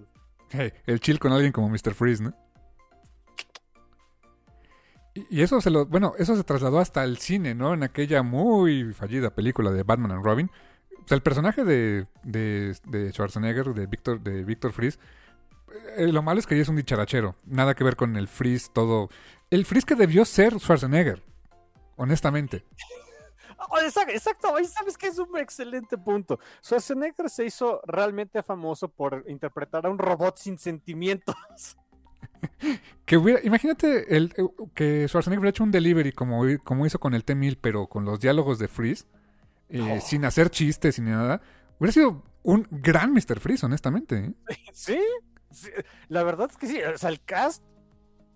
Hey, 0.50 0.74
el 0.86 1.00
chill 1.00 1.20
con 1.20 1.32
alguien 1.32 1.54
como 1.54 1.70
Mr. 1.70 1.94
Freeze, 1.94 2.22
¿no? 2.22 2.34
Y, 5.14 5.42
eso 5.42 5.60
se 5.62 5.70
lo, 5.70 5.86
bueno, 5.86 6.14
eso 6.18 6.36
se 6.36 6.44
trasladó 6.44 6.80
hasta 6.80 7.04
el 7.04 7.18
cine, 7.18 7.54
¿no? 7.54 7.74
En 7.74 7.84
aquella 7.84 8.24
muy 8.24 8.94
fallida 8.94 9.30
película 9.30 9.72
de 9.72 9.84
Batman 9.84 10.12
and 10.12 10.24
Robin. 10.24 10.52
El 11.10 11.22
personaje 11.22 11.66
de, 11.66 12.08
de, 12.24 13.12
Schwarzenegger, 13.12 13.74
de 13.74 13.86
Víctor, 13.88 14.22
de 14.22 14.46
Víctor 14.46 14.72
Freeze, 14.72 14.98
eh, 15.98 16.08
lo 16.08 16.22
malo 16.22 16.40
es 16.40 16.48
que 16.48 16.56
ella 16.56 16.62
es 16.62 16.70
un 16.70 16.78
dicharachero. 16.78 17.36
Nada 17.46 17.76
que 17.76 17.84
ver 17.84 17.96
con 17.96 18.16
el 18.16 18.28
Freeze, 18.28 18.70
todo. 18.72 19.10
El 19.50 19.66
Freeze 19.66 19.86
que 19.86 19.96
debió 19.96 20.24
ser 20.24 20.58
Schwarzenegger. 20.60 21.22
Honestamente. 21.98 22.66
Exacto, 23.84 24.12
exacto. 24.12 24.60
Y 24.60 24.66
sabes 24.66 24.98
que 24.98 25.08
es 25.08 25.20
un 25.20 25.38
excelente 25.38 25.98
punto. 25.98 26.40
Schwarzenegger 26.64 27.30
se 27.30 27.46
hizo 27.46 27.80
realmente 27.86 28.44
famoso 28.44 28.90
por 28.90 29.24
interpretar 29.28 29.86
a 29.86 29.90
un 29.90 29.98
robot 29.98 30.38
sin 30.38 30.58
sentimientos. 30.58 31.36
Que 33.06 33.18
hubiera, 33.18 33.42
imagínate 33.44 34.16
el, 34.16 34.34
eh, 34.38 34.44
que 34.74 35.08
Schwarzenegger 35.08 35.40
hubiera 35.40 35.50
hecho 35.50 35.64
un 35.64 35.72
delivery 35.72 36.12
como, 36.14 36.44
como 36.64 36.86
hizo 36.86 37.00
con 37.00 37.14
el 37.14 37.24
T-1000, 37.26 37.58
pero 37.60 37.88
con 37.88 38.06
los 38.06 38.20
diálogos 38.22 38.58
de 38.60 38.68
Freeze, 38.68 39.06
eh, 39.70 39.98
Oh. 39.98 40.02
sin 40.02 40.24
hacer 40.26 40.50
chistes, 40.50 40.96
sin 40.96 41.06
nada. 41.06 41.42
Hubiera 41.80 41.92
sido 41.94 42.24
un 42.44 42.68
gran 42.72 43.12
Mr. 43.14 43.40
Freeze, 43.40 43.66
honestamente. 43.66 44.18
¿eh? 44.18 44.34
¿Sí? 44.74 45.00
Sí, 45.50 45.70
La 46.08 46.24
verdad 46.24 46.48
es 46.50 46.58
que 46.58 46.68
sí. 46.68 46.80
O 46.82 46.98
sea, 46.98 47.10
el 47.10 47.20
cast 47.22 47.64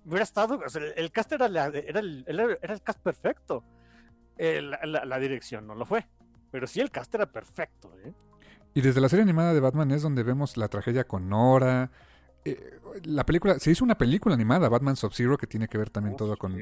hubiera 0.04 0.24
estado. 0.24 0.60
o 0.66 0.70
sea, 0.70 0.82
el, 0.96 1.12
cast 1.12 1.32
era, 1.32 1.48
la- 1.48 1.68
era, 1.68 2.00
el, 2.02 2.26
era- 2.28 2.58
era 2.62 2.74
el 2.74 2.82
cast 2.82 3.00
perfecto. 3.00 3.64
Eh, 4.38 4.62
la, 4.62 4.80
la- 4.86 5.06
la 5.06 5.20
dirección 5.20 5.66
no 5.68 5.76
lo 5.76 5.86
fue. 5.86 6.06
Pero 6.52 6.68
sí, 6.68 6.82
el 6.82 6.92
cast 6.92 7.14
era 7.16 7.26
perfecto. 7.32 7.94
¿eh? 8.04 8.12
Y 8.74 8.82
desde 8.82 9.00
la 9.00 9.08
serie 9.08 9.24
animada 9.24 9.54
de 9.54 9.62
Batman 9.62 9.92
es 9.92 10.02
donde 10.02 10.24
vemos 10.24 10.58
la 10.58 10.68
tragedia 10.68 11.06
con 11.06 11.30
Nora. 11.30 11.92
Eh, 12.46 12.80
la 13.04 13.26
película, 13.26 13.60
se 13.60 13.72
hizo 13.72 13.84
una 13.84 13.98
película 13.98 14.36
animada, 14.36 14.70
Batman 14.70 14.96
Sub-Zero, 14.96 15.38
que 15.38 15.48
tiene 15.48 15.68
que 15.68 15.78
ver 15.78 15.90
también 15.90 16.16
todo 16.16 16.38
con... 16.38 16.58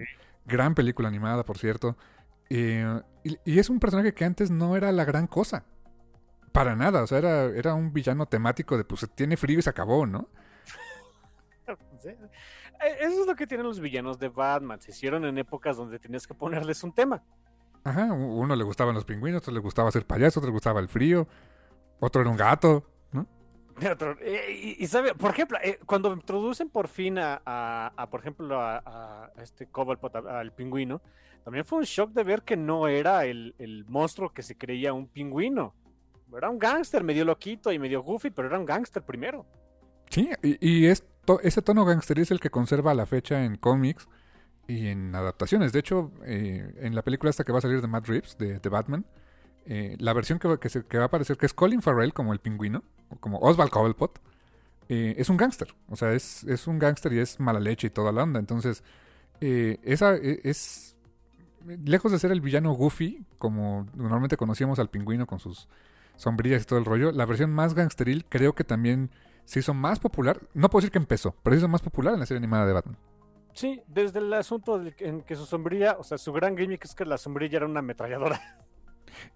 Gran 0.45 0.75
película 0.75 1.07
animada, 1.07 1.43
por 1.43 1.57
cierto. 1.57 1.95
Eh, 2.49 3.01
y, 3.23 3.37
y 3.45 3.59
es 3.59 3.69
un 3.69 3.79
personaje 3.79 4.13
que 4.13 4.25
antes 4.25 4.49
no 4.49 4.75
era 4.75 4.91
la 4.91 5.05
gran 5.05 5.27
cosa. 5.27 5.65
Para 6.51 6.75
nada, 6.75 7.03
o 7.03 7.07
sea, 7.07 7.17
era, 7.17 7.45
era 7.45 7.73
un 7.73 7.93
villano 7.93 8.25
temático 8.25 8.77
de 8.77 8.83
pues 8.83 9.07
tiene 9.15 9.37
frío 9.37 9.59
y 9.59 9.61
se 9.61 9.69
acabó, 9.69 10.05
¿no? 10.05 10.27
Eh, 12.83 12.97
Eso 12.99 13.21
es 13.21 13.27
lo 13.27 13.35
que 13.35 13.47
tienen 13.47 13.65
los 13.65 13.79
villanos 13.79 14.19
de 14.19 14.27
Batman. 14.27 14.81
Se 14.81 14.91
hicieron 14.91 15.23
en 15.23 15.37
épocas 15.37 15.77
donde 15.77 15.99
tenías 15.99 16.27
que 16.27 16.33
ponerles 16.33 16.83
un 16.83 16.91
tema. 16.91 17.23
Ajá, 17.85 18.11
uno 18.11 18.55
le 18.55 18.63
gustaban 18.63 18.93
los 18.93 19.05
pingüinos, 19.05 19.39
otro 19.39 19.53
le 19.53 19.59
gustaba 19.59 19.91
ser 19.91 20.05
payaso, 20.05 20.39
otro 20.39 20.49
le 20.49 20.53
gustaba 20.53 20.79
el 20.79 20.87
frío, 20.87 21.27
otro 21.99 22.21
era 22.21 22.29
un 22.29 22.37
gato, 22.37 22.85
eh, 24.21 24.75
Y, 24.79 24.87
sabe, 24.87 25.13
por 25.15 25.31
ejemplo, 25.31 25.57
eh, 25.63 25.79
cuando 25.85 26.13
introducen 26.13 26.69
por 26.69 26.87
fin 26.87 27.17
a, 27.19 28.07
por 28.09 28.19
ejemplo, 28.19 28.59
a, 28.61 29.31
este 29.41 29.67
Cobblepot, 29.67 30.15
a- 30.15 30.39
al 30.39 30.51
pingüino, 30.51 31.01
también 31.43 31.65
fue 31.65 31.79
un 31.79 31.83
shock 31.85 32.11
de 32.11 32.23
ver 32.23 32.43
que 32.43 32.55
no 32.55 32.87
era 32.87 33.25
el, 33.25 33.55
el 33.59 33.85
monstruo 33.85 34.33
que 34.33 34.43
se 34.43 34.57
creía 34.57 34.93
un 34.93 35.07
pingüino. 35.07 35.73
Era 36.35 36.49
un 36.49 36.57
gángster 36.57 37.03
medio 37.03 37.25
loquito 37.25 37.71
y 37.71 37.77
medio 37.77 38.01
goofy, 38.01 38.31
pero 38.31 38.47
era 38.47 38.57
un 38.57 38.65
gángster 38.65 39.03
primero. 39.03 39.45
Sí, 40.09 40.29
y, 40.41 40.85
ese 40.85 41.61
tono 41.61 41.85
gangster 41.85 42.19
es 42.19 42.31
el 42.31 42.39
que 42.39 42.49
conserva 42.49 42.91
a 42.91 42.95
la 42.95 43.05
fecha 43.05 43.43
en 43.43 43.57
cómics 43.57 44.07
y 44.67 44.87
en 44.87 45.13
adaptaciones. 45.15 45.73
De 45.73 45.79
hecho, 45.79 46.11
eh, 46.25 46.73
en 46.77 46.95
la 46.95 47.01
película 47.03 47.29
esta 47.29 47.43
que 47.43 47.51
va 47.51 47.59
a 47.59 47.61
salir 47.61 47.81
de 47.81 47.87
Matt 47.87 48.07
Reeves, 48.07 48.37
de 48.37 48.69
Batman, 48.69 49.05
eh, 49.65 49.95
la 49.99 50.13
versión 50.13 50.39
que 50.39 50.69
se- 50.69 50.81
va 50.81 51.03
a 51.03 51.05
aparecer, 51.05 51.37
que 51.37 51.45
es 51.45 51.53
Colin 51.53 51.81
Farrell 51.81 52.13
como 52.13 52.33
el 52.33 52.39
pingüino, 52.39 52.83
o 53.09 53.15
como 53.17 53.39
Oswald 53.39 53.71
Cobblepot, 53.71 54.19
eh, 54.89 55.15
es 55.17 55.29
un 55.29 55.37
gángster. 55.37 55.73
O 55.89 55.95
sea, 55.95 56.13
es, 56.13 56.43
es 56.43 56.67
un 56.67 56.79
gángster 56.79 57.13
y 57.13 57.19
es 57.19 57.39
mala 57.39 57.59
leche 57.59 57.87
y 57.87 57.89
toda 57.89 58.11
la 58.11 58.23
onda. 58.23 58.39
Entonces, 58.39 58.83
eh, 59.41 59.79
esa 59.83 60.15
eh, 60.15 60.41
es... 60.43 60.95
Lejos 61.85 62.11
de 62.11 62.19
ser 62.19 62.31
el 62.33 62.41
villano 62.41 62.73
goofy, 62.73 63.25
como 63.37 63.87
normalmente 63.95 64.35
conocíamos 64.35 64.79
al 64.79 64.89
pingüino 64.89 65.25
con 65.25 65.39
sus 65.39 65.69
sombrillas 66.17 66.63
y 66.63 66.65
todo 66.65 66.77
el 66.77 66.83
rollo, 66.83 67.13
la 67.13 67.25
versión 67.25 67.51
más 67.51 67.73
gangsteril 67.73 68.25
creo 68.25 68.53
que 68.53 68.65
también 68.65 69.09
se 69.45 69.59
hizo 69.59 69.73
más 69.73 69.99
popular. 69.99 70.41
No 70.53 70.69
puedo 70.69 70.81
decir 70.81 70.91
que 70.91 70.97
empezó, 70.97 71.33
pero 71.41 71.55
se 71.55 71.59
hizo 71.59 71.69
más 71.69 71.81
popular 71.81 72.13
en 72.15 72.19
la 72.19 72.25
serie 72.25 72.39
animada 72.39 72.65
de 72.65 72.73
Batman. 72.73 72.97
Sí, 73.53 73.81
desde 73.87 74.19
el 74.19 74.33
asunto 74.33 74.81
en 74.97 75.21
que 75.21 75.35
su 75.37 75.45
sombrilla, 75.45 75.95
o 75.97 76.03
sea, 76.03 76.17
su 76.17 76.33
gran 76.33 76.57
gimmick 76.57 76.83
es 76.83 76.95
que 76.95 77.05
la 77.05 77.17
sombrilla 77.17 77.57
era 77.57 77.65
una 77.65 77.79
ametralladora. 77.79 78.41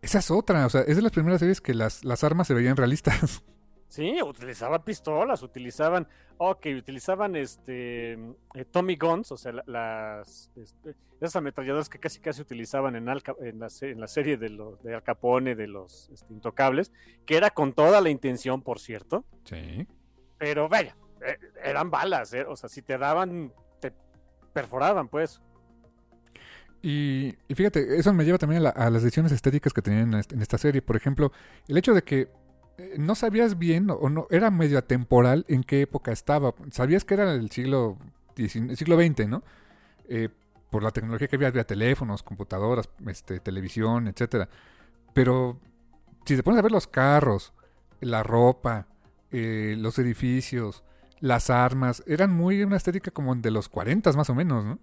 Esa 0.01 0.19
es 0.19 0.31
otra, 0.31 0.65
o 0.65 0.69
sea, 0.69 0.81
es 0.81 0.95
de 0.95 1.01
las 1.01 1.11
primeras 1.11 1.39
series 1.39 1.61
que 1.61 1.73
las, 1.73 2.03
las 2.05 2.23
armas 2.23 2.47
se 2.47 2.53
veían 2.53 2.77
realistas. 2.77 3.43
Sí, 3.89 4.21
utilizaban 4.21 4.83
pistolas, 4.83 5.41
utilizaban, 5.43 6.09
ok, 6.37 6.65
utilizaban 6.77 7.37
este 7.37 8.15
eh, 8.53 8.65
Tommy 8.69 8.97
Guns, 8.97 9.31
o 9.31 9.37
sea, 9.37 9.53
la- 9.53 9.63
las 9.65 10.51
este, 10.57 10.93
esas 11.21 11.37
ametralladoras 11.37 11.87
que 11.87 11.97
casi 11.97 12.19
casi 12.19 12.41
utilizaban 12.41 12.97
en, 12.97 13.07
Al 13.07 13.23
Cap- 13.23 13.41
en, 13.41 13.59
la, 13.59 13.69
en 13.79 14.01
la 14.01 14.07
serie 14.09 14.35
de, 14.35 14.49
los 14.49 14.83
de 14.83 14.93
Al 14.93 15.03
Capone, 15.03 15.55
de 15.55 15.67
los 15.67 16.09
este, 16.09 16.33
Intocables, 16.33 16.91
que 17.25 17.37
era 17.37 17.49
con 17.51 17.71
toda 17.71 18.01
la 18.01 18.09
intención, 18.09 18.61
por 18.61 18.79
cierto, 18.81 19.23
Sí. 19.45 19.87
pero 20.37 20.67
vaya, 20.67 20.97
eh, 21.25 21.37
eran 21.63 21.89
balas, 21.89 22.33
eh, 22.33 22.43
o 22.43 22.57
sea, 22.57 22.67
si 22.67 22.81
te 22.81 22.97
daban, 22.97 23.53
te 23.79 23.93
perforaban, 24.51 25.07
pues. 25.07 25.41
Y, 26.81 27.35
y 27.47 27.55
fíjate, 27.55 27.97
eso 27.97 28.13
me 28.13 28.23
lleva 28.25 28.37
también 28.37 28.61
a, 28.61 28.63
la- 28.65 28.69
a 28.69 28.89
las 28.89 29.03
decisiones 29.03 29.31
estéticas 29.31 29.73
que 29.73 29.81
tenían 29.81 30.13
en, 30.13 30.19
est- 30.19 30.33
en 30.33 30.41
esta 30.41 30.57
serie. 30.57 30.81
Por 30.81 30.95
ejemplo, 30.95 31.31
el 31.67 31.77
hecho 31.77 31.93
de 31.93 32.03
que 32.03 32.29
eh, 32.77 32.95
no 32.99 33.15
sabías 33.15 33.57
bien 33.57 33.89
o 33.89 34.09
no 34.09 34.27
era 34.29 34.51
medio 34.51 34.77
atemporal 34.77 35.45
en 35.47 35.63
qué 35.63 35.81
época 35.81 36.11
estaba. 36.11 36.53
Sabías 36.71 37.03
que 37.05 37.15
era 37.15 37.33
el 37.33 37.49
siglo 37.51 37.97
el 38.37 38.77
siglo 38.77 38.97
XX, 38.97 39.27
¿no? 39.27 39.43
Eh, 40.09 40.29
por 40.69 40.83
la 40.83 40.91
tecnología 40.91 41.27
que 41.27 41.37
había, 41.37 41.47
había 41.49 41.63
teléfonos, 41.65 42.23
computadoras, 42.23 42.89
este, 43.07 43.39
televisión, 43.39 44.07
etcétera. 44.07 44.49
Pero 45.13 45.59
si 46.25 46.35
te 46.35 46.43
pones 46.43 46.59
a 46.59 46.63
ver 46.63 46.71
los 46.71 46.87
carros, 46.87 47.53
la 48.01 48.23
ropa, 48.23 48.87
eh, 49.31 49.75
los 49.77 49.97
edificios, 49.99 50.83
las 51.19 51.49
armas, 51.49 52.03
eran 52.07 52.31
muy 52.31 52.63
una 52.63 52.77
estética 52.77 53.11
como 53.11 53.35
de 53.35 53.51
los 53.51 53.69
40 53.69 54.11
más 54.13 54.29
o 54.29 54.35
menos, 54.35 54.65
¿no? 54.65 54.79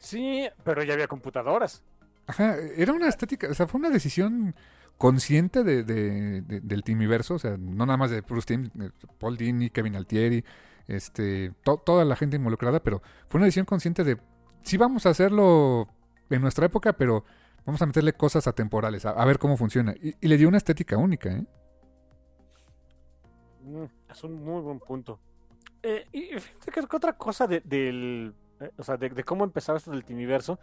Sí, 0.00 0.48
pero 0.64 0.82
ya 0.82 0.94
había 0.94 1.06
computadoras. 1.06 1.84
Ajá, 2.26 2.56
era 2.76 2.92
una 2.92 3.08
estética, 3.08 3.48
o 3.48 3.54
sea, 3.54 3.66
fue 3.68 3.78
una 3.78 3.90
decisión 3.90 4.54
consciente 4.98 5.62
de, 5.62 5.84
de- 5.84 6.40
de- 6.42 6.60
del 6.60 6.82
Timiverso, 6.82 7.34
o 7.34 7.38
sea, 7.38 7.56
no 7.56 7.86
nada 7.86 7.96
más 7.96 8.10
de 8.10 8.22
Bruce 8.22 8.46
Timm, 8.46 8.64
eh, 8.82 8.90
Paul 9.18 9.36
Dini, 9.36 9.70
Kevin 9.70 9.96
Altieri, 9.96 10.44
este, 10.88 11.52
to- 11.62 11.78
toda 11.78 12.04
la 12.04 12.16
gente 12.16 12.36
involucrada, 12.36 12.82
pero 12.82 13.02
fue 13.28 13.38
una 13.38 13.44
decisión 13.46 13.66
consciente 13.66 14.02
de, 14.04 14.18
sí 14.62 14.76
vamos 14.76 15.06
a 15.06 15.10
hacerlo 15.10 15.88
en 16.28 16.42
nuestra 16.42 16.66
época, 16.66 16.92
pero 16.94 17.24
vamos 17.66 17.80
a 17.82 17.86
meterle 17.86 18.12
cosas 18.14 18.46
atemporales, 18.46 19.04
a, 19.06 19.10
a 19.10 19.24
ver 19.24 19.38
cómo 19.38 19.56
funciona. 19.56 19.94
Y, 20.02 20.14
y 20.20 20.28
le 20.28 20.36
dio 20.36 20.48
una 20.48 20.58
estética 20.58 20.96
única, 20.96 21.30
¿eh? 21.30 21.44
Mm, 23.62 23.84
es 24.10 24.24
un 24.24 24.42
muy 24.44 24.60
buen 24.62 24.80
punto. 24.80 25.20
Eh, 25.82 26.06
y 26.12 26.38
fíjate 26.38 26.86
que 26.88 26.96
otra 26.96 27.16
cosa 27.16 27.46
de, 27.46 27.60
del, 27.60 28.34
eh, 28.60 28.70
o 28.76 28.82
sea, 28.82 28.96
de, 28.96 29.10
de 29.10 29.24
cómo 29.24 29.44
empezaba 29.44 29.78
esto 29.78 29.90
del 29.90 30.04
Timiverso, 30.04 30.58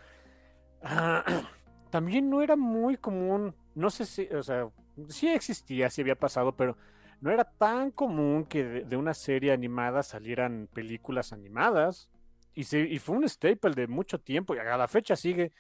ah, 0.83 1.23
también 1.89 2.29
no 2.29 2.41
era 2.41 2.55
muy 2.55 2.97
común, 2.97 3.55
no 3.75 3.89
sé 3.89 4.05
si, 4.05 4.27
o 4.27 4.43
sea, 4.43 4.69
sí 5.09 5.29
existía, 5.29 5.89
sí 5.89 6.01
había 6.01 6.15
pasado, 6.15 6.55
pero 6.55 6.77
no 7.21 7.31
era 7.31 7.43
tan 7.43 7.91
común 7.91 8.45
que 8.45 8.63
de, 8.63 8.83
de 8.83 8.97
una 8.97 9.13
serie 9.13 9.51
animada 9.51 10.03
salieran 10.03 10.69
películas 10.73 11.33
animadas. 11.33 12.09
Y, 12.53 12.63
se, 12.63 12.79
y 12.79 12.97
fue 12.99 13.15
un 13.15 13.27
staple 13.27 13.71
de 13.75 13.87
mucho 13.87 14.19
tiempo 14.19 14.55
y 14.55 14.59
a 14.59 14.77
la 14.77 14.87
fecha 14.87 15.15
sigue. 15.15 15.51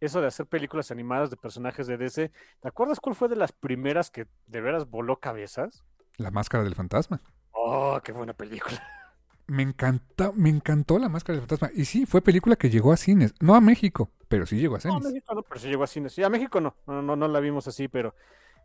eso 0.00 0.20
de 0.20 0.28
hacer 0.28 0.46
películas 0.46 0.90
animadas 0.90 1.30
de 1.30 1.36
personajes 1.36 1.86
de 1.86 1.96
DC, 1.96 2.30
¿te 2.60 2.68
acuerdas 2.68 3.00
cuál 3.00 3.16
fue 3.16 3.28
de 3.28 3.36
las 3.36 3.52
primeras 3.52 4.10
que 4.10 4.26
de 4.46 4.60
veras 4.60 4.88
voló 4.88 5.18
cabezas? 5.18 5.84
La 6.18 6.30
máscara 6.30 6.64
del 6.64 6.74
fantasma. 6.74 7.20
Oh, 7.52 8.00
qué 8.04 8.12
buena 8.12 8.32
película. 8.32 8.80
Me 9.48 9.62
encanta, 9.62 10.32
me 10.34 10.48
encantó 10.50 10.98
la 10.98 11.08
máscara 11.08 11.38
del 11.38 11.46
fantasma. 11.48 11.70
Y 11.74 11.84
sí, 11.84 12.04
fue 12.04 12.20
película 12.20 12.56
que 12.56 12.68
llegó 12.68 12.92
a 12.92 12.96
cines. 12.96 13.32
No 13.40 13.54
a 13.54 13.60
México, 13.60 14.10
pero 14.28 14.44
sí 14.44 14.56
llegó 14.58 14.74
a 14.74 14.78
No, 14.78 14.82
cines. 14.82 15.06
a 15.06 15.08
México 15.10 15.34
no, 15.34 15.42
pero 15.42 15.60
sí 15.60 15.68
llegó 15.68 15.84
a 15.84 15.86
cines. 15.86 16.12
Sí, 16.12 16.22
a 16.24 16.28
México 16.30 16.60
no, 16.60 16.76
no, 16.86 17.00
no, 17.02 17.14
no 17.14 17.28
la 17.28 17.38
vimos 17.40 17.68
así, 17.68 17.86
pero 17.86 18.14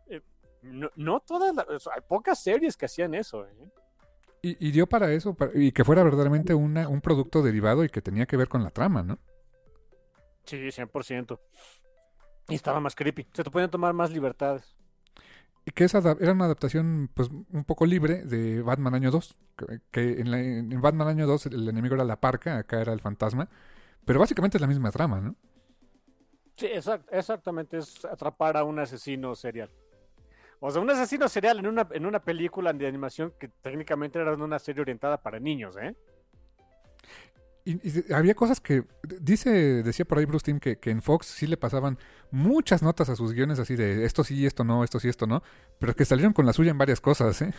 eh, 0.08 0.20
no, 0.62 0.90
no 0.96 1.20
todas, 1.20 1.54
las- 1.54 1.68
o 1.68 1.78
sea, 1.78 1.92
hay 1.94 2.00
pocas 2.08 2.42
series 2.42 2.76
que 2.76 2.86
hacían 2.86 3.14
eso. 3.14 3.46
¿eh? 3.46 3.54
Y, 4.42 4.68
y 4.68 4.72
dio 4.72 4.88
para 4.88 5.12
eso, 5.12 5.34
para- 5.34 5.52
y 5.54 5.70
que 5.70 5.84
fuera 5.84 6.02
verdaderamente 6.02 6.52
una, 6.54 6.88
un 6.88 7.00
producto 7.00 7.42
derivado 7.42 7.84
y 7.84 7.88
que 7.88 8.02
tenía 8.02 8.26
que 8.26 8.36
ver 8.36 8.48
con 8.48 8.64
la 8.64 8.70
trama, 8.70 9.04
¿no? 9.04 9.18
Sí, 10.44 10.72
100%. 10.72 11.38
Y 12.48 12.56
estaba 12.56 12.80
más 12.80 12.96
creepy. 12.96 13.28
Se 13.32 13.44
te 13.44 13.50
podían 13.50 13.70
tomar 13.70 13.92
más 13.94 14.10
libertades. 14.10 14.74
Que 15.64 15.84
ada- 15.84 16.16
era 16.20 16.32
una 16.32 16.46
adaptación, 16.46 17.08
pues, 17.14 17.28
un 17.30 17.64
poco 17.64 17.86
libre 17.86 18.24
de 18.24 18.62
Batman 18.62 18.94
Año 18.94 19.10
2. 19.10 19.38
Que, 19.92 20.20
en, 20.20 20.80
Batman 20.80 21.06
Año 21.08 21.26
2 21.26 21.46
el 21.46 21.68
enemigo 21.68 21.94
era 21.94 22.04
la 22.04 22.16
parca, 22.20 22.58
acá 22.58 22.80
era 22.80 22.92
el 22.92 23.00
fantasma. 23.00 23.48
Pero 24.04 24.18
básicamente 24.18 24.56
es 24.56 24.60
la 24.60 24.66
misma 24.66 24.90
trama, 24.90 25.20
¿no? 25.20 25.36
Sí, 26.56 26.66
exact- 26.66 27.06
exactamente. 27.12 27.78
Es 27.78 28.04
atrapar 28.04 28.56
a 28.56 28.64
un 28.64 28.78
asesino 28.80 29.36
serial. 29.36 29.70
O 30.58 30.70
sea, 30.70 30.82
un 30.82 30.90
asesino 30.90 31.28
serial 31.28 31.60
en 31.60 31.66
una, 31.68 31.86
en 31.92 32.06
una 32.06 32.20
película 32.20 32.72
de 32.72 32.86
animación 32.86 33.32
que 33.38 33.48
técnicamente 33.48 34.18
era 34.18 34.32
una 34.34 34.58
serie 34.58 34.82
orientada 34.82 35.20
para 35.22 35.38
niños, 35.38 35.76
¿eh? 35.76 35.94
Y, 37.64 37.88
y 37.88 38.12
había 38.12 38.34
cosas 38.34 38.60
que, 38.60 38.84
dice, 39.20 39.82
decía 39.84 40.04
por 40.04 40.18
ahí 40.18 40.24
Bruce 40.24 40.44
Timm 40.44 40.58
que, 40.58 40.78
que 40.78 40.90
en 40.90 41.00
Fox 41.00 41.26
sí 41.26 41.46
le 41.46 41.56
pasaban 41.56 41.96
muchas 42.32 42.82
notas 42.82 43.08
a 43.08 43.14
sus 43.16 43.32
guiones 43.32 43.58
así 43.60 43.76
de 43.76 44.04
esto 44.04 44.24
sí, 44.24 44.44
esto 44.46 44.64
no, 44.64 44.82
esto 44.82 44.98
sí, 44.98 45.08
esto 45.08 45.26
no. 45.26 45.42
Pero 45.78 45.94
que 45.94 46.04
salieron 46.04 46.32
con 46.32 46.44
la 46.46 46.52
suya 46.52 46.72
en 46.72 46.78
varias 46.78 47.00
cosas, 47.00 47.40
¿eh? 47.42 47.54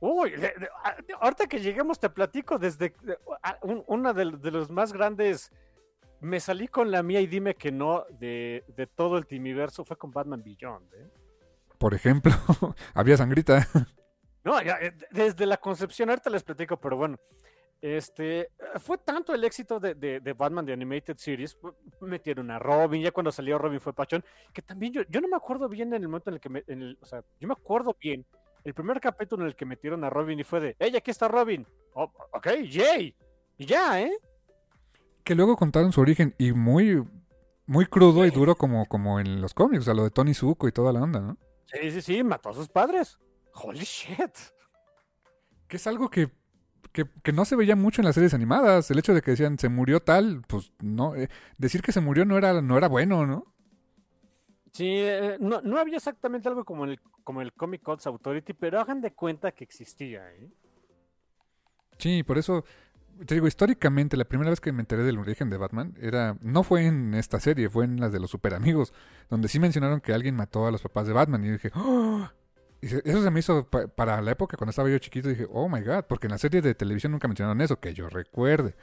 Uy, 0.00 0.30
de- 0.32 0.38
de- 0.58 0.68
ahorita 1.20 1.46
que 1.46 1.60
lleguemos 1.60 1.98
te 1.98 2.10
platico 2.10 2.58
desde 2.58 2.92
de- 3.02 3.18
un- 3.62 3.84
una 3.86 4.12
de, 4.12 4.24
los 4.26 4.70
más 4.70 4.92
grandes. 4.92 5.50
Me 6.20 6.40
salí 6.40 6.68
con 6.68 6.90
la 6.90 7.02
mía 7.02 7.20
y 7.20 7.26
dime 7.26 7.54
que 7.54 7.70
no 7.70 8.04
de, 8.18 8.64
de 8.76 8.86
todo 8.86 9.18
el 9.18 9.26
Timiverso 9.26 9.84
fue 9.84 9.96
con 9.96 10.10
Batman 10.10 10.42
Beyond. 10.42 10.92
¿eh? 10.94 11.10
Por 11.78 11.94
ejemplo, 11.94 12.32
había 12.94 13.16
sangrita. 13.16 13.68
No, 14.42 14.60
ya, 14.62 14.78
eh, 14.80 14.94
desde 15.10 15.46
la 15.46 15.56
concepción, 15.58 16.10
ahorita 16.10 16.30
les 16.30 16.42
platico, 16.42 16.78
pero 16.78 16.96
bueno. 16.96 17.18
Este 17.86 18.40
eh, 18.40 18.48
fue 18.80 18.96
tanto 18.96 19.34
el 19.34 19.44
éxito 19.44 19.78
de, 19.78 19.94
de- 19.94 20.18
de 20.18 20.32
Batman 20.32 20.64
de 20.64 20.72
Animated 20.72 21.16
Series, 21.18 21.58
metieron 22.00 22.50
a 22.50 22.58
Robin, 22.58 23.02
ya 23.02 23.10
cuando 23.12 23.30
salió 23.30 23.58
Robin 23.58 23.78
fue 23.78 23.92
Pachón, 23.92 24.24
que 24.54 24.62
también 24.62 24.94
yo, 24.94 25.02
yo 25.10 25.20
no 25.20 25.28
me 25.28 25.36
acuerdo 25.36 25.68
bien 25.68 25.92
en 25.92 26.00
el 26.00 26.08
momento 26.08 26.30
en 26.30 26.34
el 26.36 26.40
que 26.40 26.48
me, 26.48 26.64
en 26.66 26.80
el- 26.80 26.98
o 27.02 27.04
sea, 27.04 27.22
yo 27.38 27.46
me 27.46 27.52
acuerdo 27.52 27.94
bien 28.00 28.24
el 28.64 28.72
primer 28.72 29.00
capítulo 29.00 29.42
en 29.42 29.48
el 29.48 29.54
que 29.54 29.66
metieron 29.66 30.02
a 30.02 30.08
Robin 30.08 30.40
y 30.40 30.44
fue 30.44 30.60
de, 30.60 30.76
¡Ey, 30.78 30.96
aquí 30.96 31.10
está 31.10 31.28
Robin! 31.28 31.66
Oh, 31.92 32.10
ok, 32.32 32.46
yay. 32.70 33.14
Y 33.58 33.66
ya, 33.66 34.00
¿eh? 34.00 34.12
que 35.22 35.34
luego 35.34 35.54
contaron 35.54 35.92
su 35.92 36.00
origen 36.00 36.34
y 36.38 36.52
muy, 36.52 37.02
muy 37.66 37.84
crudo 37.84 38.24
y 38.24 38.30
duro 38.30 38.54
como, 38.56 38.86
como 38.86 39.20
en 39.20 39.42
los 39.42 39.52
cómics, 39.52 39.82
o 39.82 39.84
sea, 39.84 39.94
lo 39.94 40.04
de 40.04 40.10
Tony 40.10 40.32
Zuko 40.32 40.68
y 40.68 40.72
toda 40.72 40.90
la 40.90 41.02
onda, 41.02 41.20
¿no? 41.20 41.36
Sí, 41.66 41.90
sí, 41.90 42.00
sí, 42.00 42.24
mató 42.24 42.48
a 42.48 42.54
sus 42.54 42.68
padres. 42.70 43.18
Holy 43.52 43.80
shit. 43.80 44.34
Que 45.68 45.76
es 45.76 45.86
algo 45.86 46.08
que, 46.08 46.30
que, 46.94 47.06
que 47.24 47.32
no 47.32 47.44
se 47.44 47.56
veía 47.56 47.74
mucho 47.74 48.00
en 48.00 48.06
las 48.06 48.14
series 48.14 48.34
animadas. 48.34 48.88
El 48.90 49.00
hecho 49.00 49.12
de 49.12 49.20
que 49.20 49.32
decían 49.32 49.58
se 49.58 49.68
murió 49.68 50.00
tal, 50.00 50.42
pues 50.46 50.72
no. 50.80 51.16
eh, 51.16 51.28
decir 51.58 51.82
que 51.82 51.90
se 51.90 52.00
murió 52.00 52.24
no 52.24 52.38
era, 52.38 52.62
no 52.62 52.78
era 52.78 52.86
bueno, 52.86 53.26
¿no? 53.26 53.52
Sí, 54.72 54.86
eh, 54.88 55.36
no, 55.40 55.60
no 55.60 55.78
había 55.78 55.96
exactamente 55.96 56.48
algo 56.48 56.64
como 56.64 56.84
el, 56.84 57.00
como 57.24 57.42
el 57.42 57.52
Comic 57.52 57.82
Codes 57.82 58.06
Authority, 58.06 58.54
pero 58.54 58.80
hagan 58.80 59.00
de 59.00 59.12
cuenta 59.12 59.50
que 59.50 59.64
existía, 59.64 60.32
¿eh? 60.32 60.48
Sí, 61.98 62.22
por 62.22 62.38
eso. 62.38 62.64
Te 63.26 63.34
digo, 63.34 63.46
históricamente, 63.48 64.16
la 64.16 64.24
primera 64.24 64.50
vez 64.50 64.60
que 64.60 64.72
me 64.72 64.80
enteré 64.80 65.02
del 65.02 65.18
origen 65.18 65.50
de 65.50 65.56
Batman 65.56 65.96
era. 66.00 66.36
No 66.42 66.62
fue 66.62 66.86
en 66.86 67.14
esta 67.14 67.40
serie, 67.40 67.68
fue 67.68 67.84
en 67.86 68.00
las 68.00 68.12
de 68.12 68.20
los 68.20 68.30
super 68.30 68.54
amigos, 68.54 68.92
donde 69.30 69.48
sí 69.48 69.58
mencionaron 69.58 70.00
que 70.00 70.12
alguien 70.12 70.36
mató 70.36 70.66
a 70.66 70.70
los 70.70 70.82
papás 70.82 71.08
de 71.08 71.12
Batman. 71.12 71.42
Y 71.44 71.48
yo 71.48 71.52
dije, 71.54 71.70
¡Oh! 71.74 72.28
Eso 72.86 73.22
se 73.22 73.30
me 73.30 73.40
hizo 73.40 73.68
pa- 73.68 73.88
para 73.88 74.20
la 74.22 74.32
época 74.32 74.56
cuando 74.56 74.70
estaba 74.70 74.88
yo 74.90 74.98
chiquito. 74.98 75.28
Dije, 75.28 75.46
oh 75.50 75.68
my 75.68 75.80
god, 75.82 76.04
porque 76.08 76.26
en 76.26 76.32
la 76.32 76.38
serie 76.38 76.62
de 76.62 76.74
televisión 76.74 77.12
nunca 77.12 77.28
mencionaron 77.28 77.60
eso, 77.60 77.80
que 77.80 77.94
yo 77.94 78.08
recuerde. 78.08 78.74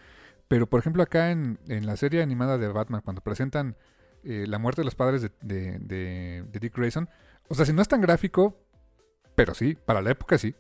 Pero 0.48 0.68
por 0.69 0.80
ejemplo, 0.80 1.03
acá 1.03 1.32
en, 1.32 1.60
en 1.68 1.86
la 1.86 1.98
serie 1.98 2.22
animada 2.22 2.57
de 2.57 2.68
Batman, 2.69 3.02
cuando 3.03 3.22
presentan 3.22 3.78
eh, 4.23 4.45
la 4.48 4.60
muerte 4.60 4.82
de 4.82 4.86
los 4.86 4.95
padres 4.95 5.22
de, 5.41 5.80
de- 5.80 6.44
Dick 6.60 6.76
Grayson, 6.78 7.10
o 7.49 7.56
sea, 7.56 7.65
si 7.65 7.73
no 7.73 7.82
es 7.82 7.88
tan 7.88 8.02
gráfico, 8.02 8.57
pero 9.36 9.53
sí, 9.53 9.76
para 9.76 10.02
la 10.02 10.11
época 10.11 10.38
sí. 10.38 10.56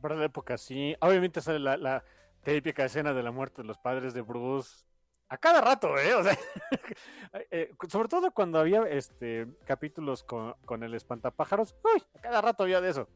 Para 0.00 0.16
la 0.16 0.24
época, 0.26 0.56
sí. 0.58 0.96
Obviamente 1.00 1.40
sale 1.40 1.58
la 1.60 2.04
típica 2.42 2.84
escena 2.84 3.12
de 3.14 3.22
la 3.22 3.30
muerte 3.32 3.62
de 3.62 3.68
los 3.68 3.78
padres 3.78 4.14
de 4.14 4.22
Bruce. 4.22 4.86
A 5.28 5.36
cada 5.36 5.60
rato, 5.60 5.98
¿eh? 5.98 6.14
O 6.14 6.22
sea, 6.22 6.36
eh, 7.50 7.70
sobre 7.88 8.08
todo 8.08 8.30
cuando 8.30 8.58
había 8.58 8.82
este 8.84 9.46
capítulos 9.64 10.22
con, 10.22 10.54
con 10.64 10.82
el 10.82 10.94
espantapájaros. 10.94 11.74
Uy, 11.84 12.02
a 12.16 12.20
cada 12.20 12.40
rato 12.40 12.62
había 12.62 12.80
de 12.80 12.90
eso. 12.90 13.08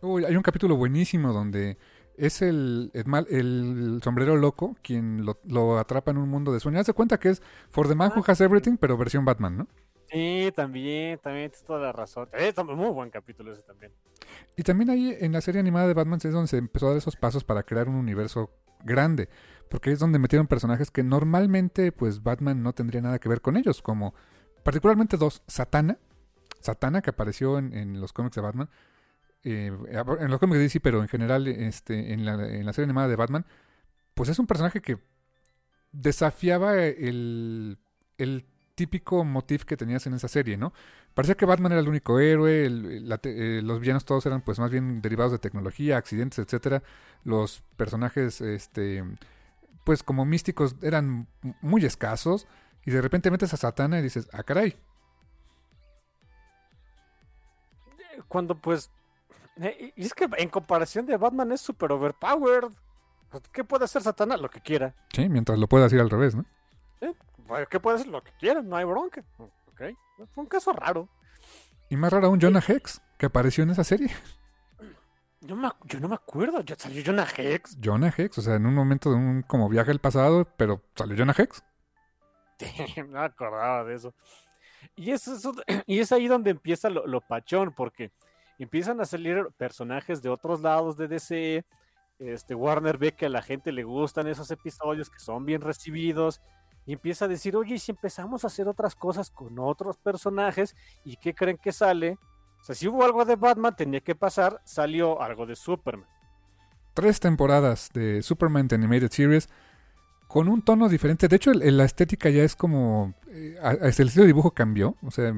Uy, 0.00 0.24
hay 0.24 0.34
un 0.34 0.42
capítulo 0.42 0.76
buenísimo 0.76 1.32
donde 1.32 1.76
es 2.16 2.42
el, 2.42 2.90
el, 2.94 4.00
sombrero 4.02 4.36
loco 4.36 4.76
quien 4.82 5.24
lo, 5.24 5.38
lo 5.44 5.78
atrapa 5.78 6.10
en 6.10 6.18
un 6.18 6.28
mundo 6.28 6.52
de 6.52 6.60
sueños. 6.60 6.80
Haz 6.80 6.86
de 6.86 6.92
cuenta 6.92 7.18
que 7.18 7.30
es 7.30 7.42
For 7.70 7.88
the 7.88 7.94
Man 7.94 8.12
Who 8.14 8.24
Has 8.26 8.40
Everything, 8.40 8.76
pero 8.76 8.96
versión 8.96 9.24
Batman, 9.24 9.58
¿no? 9.58 9.68
Sí, 10.10 10.52
también, 10.54 11.18
también, 11.18 11.50
tienes 11.50 11.64
toda 11.64 11.80
la 11.80 11.92
razón. 11.92 12.28
Eh, 12.34 12.48
está 12.48 12.62
muy 12.64 12.90
buen 12.90 13.10
capítulo 13.10 13.52
ese 13.52 13.62
también. 13.62 13.92
Y 14.56 14.62
también 14.62 14.90
ahí 14.90 15.16
en 15.18 15.32
la 15.32 15.40
serie 15.40 15.60
animada 15.60 15.86
de 15.86 15.94
Batman 15.94 16.18
es 16.22 16.32
donde 16.32 16.48
se 16.48 16.58
empezó 16.58 16.86
a 16.86 16.88
dar 16.90 16.98
esos 16.98 17.16
pasos 17.16 17.44
para 17.44 17.62
crear 17.62 17.88
un 17.88 17.94
universo 17.94 18.50
grande. 18.84 19.28
Porque 19.72 19.90
es 19.90 19.98
donde 19.98 20.18
metieron 20.18 20.48
personajes 20.48 20.90
que 20.90 21.02
normalmente 21.02 21.92
pues 21.92 22.22
Batman 22.22 22.62
no 22.62 22.74
tendría 22.74 23.00
nada 23.00 23.18
que 23.18 23.30
ver 23.30 23.40
con 23.40 23.56
ellos. 23.56 23.80
Como 23.80 24.12
particularmente 24.62 25.16
dos. 25.16 25.42
Satana. 25.46 25.96
Satana 26.60 27.00
que 27.00 27.08
apareció 27.08 27.56
en, 27.56 27.72
en 27.72 27.98
los 27.98 28.12
cómics 28.12 28.36
de 28.36 28.42
Batman. 28.42 28.68
eh, 29.44 29.72
en 30.20 30.30
los 30.30 30.38
cómics 30.38 30.58
de 30.58 30.62
DC, 30.64 30.80
pero 30.80 31.00
en 31.00 31.08
general 31.08 31.48
este, 31.48 32.12
en, 32.12 32.26
la, 32.26 32.34
en 32.46 32.66
la 32.66 32.74
serie 32.74 32.84
animada 32.84 33.08
de 33.08 33.16
Batman. 33.16 33.46
Pues 34.12 34.28
es 34.28 34.38
un 34.38 34.46
personaje 34.46 34.82
que 34.82 34.98
desafiaba 35.90 36.76
el, 36.76 37.78
el 38.18 38.44
típico 38.74 39.24
motif 39.24 39.64
que 39.64 39.78
tenías 39.78 40.06
en 40.06 40.12
esa 40.12 40.28
serie, 40.28 40.58
¿no? 40.58 40.74
Parecía 41.14 41.34
que 41.34 41.46
Batman 41.46 41.72
era 41.72 41.80
el 41.80 41.88
único 41.88 42.20
héroe, 42.20 42.66
eh, 42.66 43.60
los 43.64 43.80
villanos 43.80 44.04
todos 44.04 44.26
eran 44.26 44.42
pues 44.42 44.58
más 44.58 44.70
bien 44.70 45.00
derivados 45.00 45.32
de 45.32 45.38
tecnología, 45.38 45.96
accidentes, 45.96 46.38
etcétera. 46.40 46.82
Los 47.24 47.62
personajes, 47.78 48.42
este, 48.42 49.02
pues 49.84 50.02
como 50.02 50.24
místicos 50.24 50.76
eran 50.82 51.28
muy 51.60 51.84
escasos 51.84 52.46
y 52.84 52.90
de 52.90 53.00
repente 53.02 53.30
metes 53.30 53.52
a 53.54 53.56
Satana 53.56 53.98
y 53.98 54.02
dices, 54.02 54.28
ah 54.32 54.42
caray, 54.42 54.76
Eh, 58.14 58.22
Cuando 58.28 58.54
pues... 58.56 58.90
eh, 59.60 59.92
y 59.96 60.04
es 60.04 60.14
que 60.14 60.28
en 60.36 60.48
comparación 60.48 61.06
de 61.06 61.16
Batman 61.16 61.52
es 61.52 61.60
super 61.60 61.92
overpowered. 61.92 62.70
¿Qué 63.52 63.64
puede 63.64 63.84
hacer 63.86 64.02
Satanás? 64.02 64.40
Lo 64.40 64.50
que 64.50 64.60
quiera. 64.60 64.94
sí, 65.14 65.28
mientras 65.28 65.58
lo 65.58 65.66
puedas 65.66 65.92
ir 65.92 66.00
al 66.00 66.10
revés, 66.10 66.34
¿no? 66.34 66.44
Bueno, 67.48 67.66
¿Qué 67.68 67.80
puede 67.80 67.96
hacer? 67.96 68.08
Lo 68.08 68.22
que 68.22 68.30
quiera, 68.38 68.62
no 68.62 68.76
hay 68.76 68.84
bronca. 68.84 69.24
Ok. 69.38 69.80
Fue 70.34 70.44
un 70.44 70.46
caso 70.46 70.72
raro. 70.72 71.08
Y 71.90 71.96
más 71.96 72.12
raro 72.12 72.26
aún, 72.28 72.40
Jonah 72.40 72.62
Hex, 72.66 73.00
que 73.18 73.26
apareció 73.26 73.64
en 73.64 73.70
esa 73.70 73.84
serie. 73.84 74.10
Yo, 75.42 75.56
me 75.56 75.68
yo 75.84 76.00
no 76.00 76.08
me 76.08 76.14
acuerdo. 76.14 76.60
Ya 76.62 76.76
salió 76.78 77.02
Jonah 77.04 77.26
Hex. 77.36 77.76
Jonah 77.82 78.12
Hex, 78.16 78.38
o 78.38 78.42
sea, 78.42 78.54
en 78.54 78.66
un 78.66 78.74
momento 78.74 79.10
de 79.10 79.16
un 79.16 79.42
como 79.42 79.68
viaje 79.68 79.90
al 79.90 79.98
pasado, 80.00 80.46
pero 80.56 80.82
salió 80.94 81.16
Jonah 81.16 81.34
Hex. 81.36 81.62
no 82.98 83.06
me 83.06 83.18
acordaba 83.20 83.84
de 83.84 83.94
eso. 83.96 84.14
Y 84.96 85.10
es, 85.10 85.26
eso- 85.28 85.54
y 85.86 85.98
es 86.00 86.12
ahí 86.12 86.28
donde 86.28 86.50
empieza 86.50 86.90
lo, 86.90 87.06
lo 87.06 87.20
pachón, 87.20 87.72
porque 87.74 88.12
empiezan 88.58 89.00
a 89.00 89.04
salir 89.06 89.48
personajes 89.56 90.22
de 90.22 90.28
otros 90.28 90.60
lados 90.60 90.96
de 90.96 91.08
DC. 91.08 91.64
Este, 92.18 92.54
Warner 92.54 92.98
ve 92.98 93.12
que 93.12 93.26
a 93.26 93.30
la 93.30 93.42
gente 93.42 93.72
le 93.72 93.82
gustan 93.82 94.28
esos 94.28 94.50
episodios, 94.50 95.10
que 95.10 95.18
son 95.18 95.44
bien 95.44 95.60
recibidos. 95.60 96.40
Y 96.86 96.92
empieza 96.94 97.24
a 97.24 97.28
decir, 97.28 97.56
oye, 97.56 97.76
¿y 97.76 97.78
si 97.78 97.92
empezamos 97.92 98.44
a 98.44 98.48
hacer 98.48 98.68
otras 98.68 98.94
cosas 98.96 99.30
con 99.30 99.58
otros 99.58 99.96
personajes, 99.96 100.74
¿y 101.04 101.16
qué 101.16 101.32
creen 101.34 101.56
que 101.56 101.72
sale? 101.72 102.18
O 102.62 102.64
sea, 102.64 102.74
si 102.76 102.86
hubo 102.88 103.04
algo 103.04 103.24
de 103.24 103.36
Batman, 103.36 103.74
tenía 103.76 104.00
que 104.00 104.14
pasar, 104.14 104.60
salió 104.64 105.20
algo 105.20 105.44
de 105.46 105.56
Superman. 105.56 106.06
tres 106.94 107.18
temporadas 107.20 107.90
de 107.92 108.22
Superman 108.22 108.68
The 108.68 108.76
Animated 108.76 109.10
Series 109.10 109.48
con 110.28 110.48
un 110.48 110.62
tono 110.62 110.88
diferente. 110.88 111.26
De 111.28 111.36
hecho, 111.36 111.52
la 111.52 111.84
estética 111.84 112.30
ya 112.30 112.42
es 112.44 112.54
como... 112.56 113.14
eh, 113.28 113.56
a- 113.62 113.72
el 113.72 113.88
estilo 113.88 114.22
de 114.22 114.26
dibujo 114.28 114.52
cambió. 114.52 114.96
O 115.02 115.10
sea, 115.10 115.34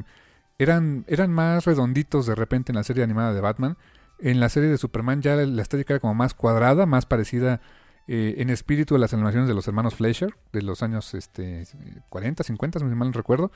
eran, 0.59 1.05
eran 1.09 1.33
más 1.33 1.65
redonditos 1.65 2.27
de 2.27 2.35
repente 2.35 2.73
en 2.73 2.77
la 2.77 2.85
serie 2.85 3.03
animada 3.05 3.33
de 3.33 3.41
Batman. 3.41 3.77
En 4.19 4.39
la 4.39 4.49
serie 4.49 4.69
de 4.69 4.79
Superman 4.79 5.23
ya 5.23 5.35
la 5.37 5.63
estética 5.63 5.95
era 5.95 6.01
como 6.01 6.15
más 6.15 6.35
cuadrada, 6.35 6.87
más 6.87 7.07
parecida 7.07 7.61
eh, 8.07 8.35
en 8.39 8.51
espíritu 8.51 8.95
de 8.95 9.01
las 9.01 9.15
animaciones 9.15 9.49
de 9.49 9.55
los 9.55 9.67
hermanos 9.67 9.95
Fleischer, 9.95 10.35
de 10.53 10.63
los 10.63 10.83
años 10.83 11.15
este, 11.15 11.67
40, 12.11 12.45
50, 12.45 12.79
si 12.81 12.85
mal 12.85 13.09
no 13.09 13.13
recuerdo. 13.13 13.51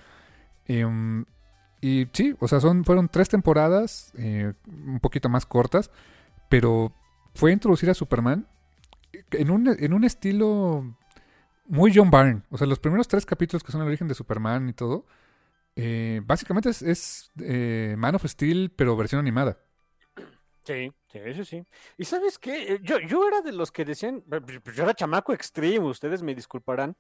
Em, 0.66 1.24
y 1.81 2.09
sí, 2.13 2.35
o 2.41 2.49
sea, 2.49 2.61
son, 2.61 2.85
fueron 2.85 3.09
tres 3.09 3.29
temporadas, 3.29 4.13
eh, 4.19 4.53
un 4.67 5.01
poquito 5.01 5.29
más 5.29 5.47
cortas, 5.47 5.91
pero 6.49 6.93
fue 7.35 7.53
introducir 7.53 7.89
a 7.91 7.95
Superman 7.95 8.47
en 9.31 9.51
un, 9.51 9.69
en 9.69 9.93
un 9.93 10.05
estilo 10.05 10.97
muy 11.67 11.93
John 11.95 12.11
Byrne. 12.11 12.43
O 12.51 12.59
sea, 12.59 12.67
los 12.67 12.81
primeros 12.81 13.07
tres 13.07 13.25
capítulos 13.25 13.63
que 13.63 13.73
son 13.73 13.83
el 13.83 13.89
origen 13.89 14.09
de 14.09 14.15
Superman 14.15 14.69
y 14.69 14.73
todo, 14.73 15.07
eh, 15.77 16.21
básicamente 16.25 16.71
es, 16.71 17.31
eh, 17.41 17.95
Man 17.97 18.17
of 18.17 18.25
Steel, 18.25 18.73
pero 18.75 18.97
versión 18.97 19.21
animada. 19.21 19.59
Sí, 20.65 20.93
sí, 21.13 21.21
sí, 21.35 21.45
sí. 21.45 21.65
Y 21.97 22.05
sabes 22.05 22.39
qué, 22.39 22.81
yo, 22.83 22.99
yo 22.99 23.27
era 23.27 23.41
de 23.41 23.53
los 23.53 23.71
que 23.71 23.85
decían, 23.85 24.23
pues, 24.29 24.43
yo 24.75 24.83
era 24.83 24.95
chamaco 24.95 25.33
extremo, 25.33 25.87
ustedes 25.87 26.23
me 26.23 26.35
disculparán, 26.35 26.97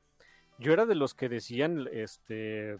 yo 0.58 0.72
era 0.72 0.86
de 0.86 0.94
los 0.94 1.14
que 1.14 1.28
decían, 1.28 1.86
este, 1.92 2.78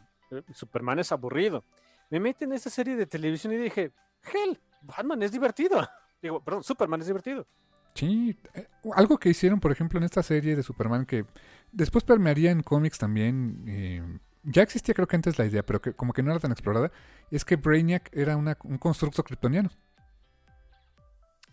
Superman 0.54 0.98
es 0.98 1.12
aburrido. 1.12 1.64
Me 2.10 2.20
meten 2.20 2.50
en 2.50 2.56
esa 2.56 2.70
serie 2.70 2.96
de 2.96 3.06
televisión 3.06 3.52
y 3.52 3.56
dije, 3.56 3.92
hell, 4.32 4.58
Batman 4.82 5.22
es 5.22 5.32
divertido. 5.32 5.88
Digo, 6.22 6.42
perdón, 6.42 6.62
Superman 6.62 7.00
es 7.00 7.06
divertido. 7.06 7.46
Sí, 7.94 8.36
algo 8.94 9.18
que 9.18 9.30
hicieron, 9.30 9.60
por 9.60 9.72
ejemplo, 9.72 9.98
en 9.98 10.04
esta 10.04 10.22
serie 10.22 10.54
de 10.54 10.62
Superman 10.62 11.04
que 11.04 11.24
después 11.72 12.04
permearía 12.04 12.50
en 12.50 12.62
cómics 12.62 12.98
también, 12.98 14.20
ya 14.44 14.62
existía 14.62 14.94
creo 14.94 15.08
que 15.08 15.16
antes 15.16 15.38
la 15.38 15.46
idea, 15.46 15.64
pero 15.64 15.80
que 15.80 15.94
como 15.94 16.12
que 16.12 16.22
no 16.22 16.30
era 16.30 16.38
tan 16.38 16.52
explorada, 16.52 16.92
es 17.30 17.44
que 17.44 17.56
Brainiac 17.56 18.08
era 18.12 18.36
un 18.36 18.78
constructo 18.78 19.24
kryptoniano. 19.24 19.70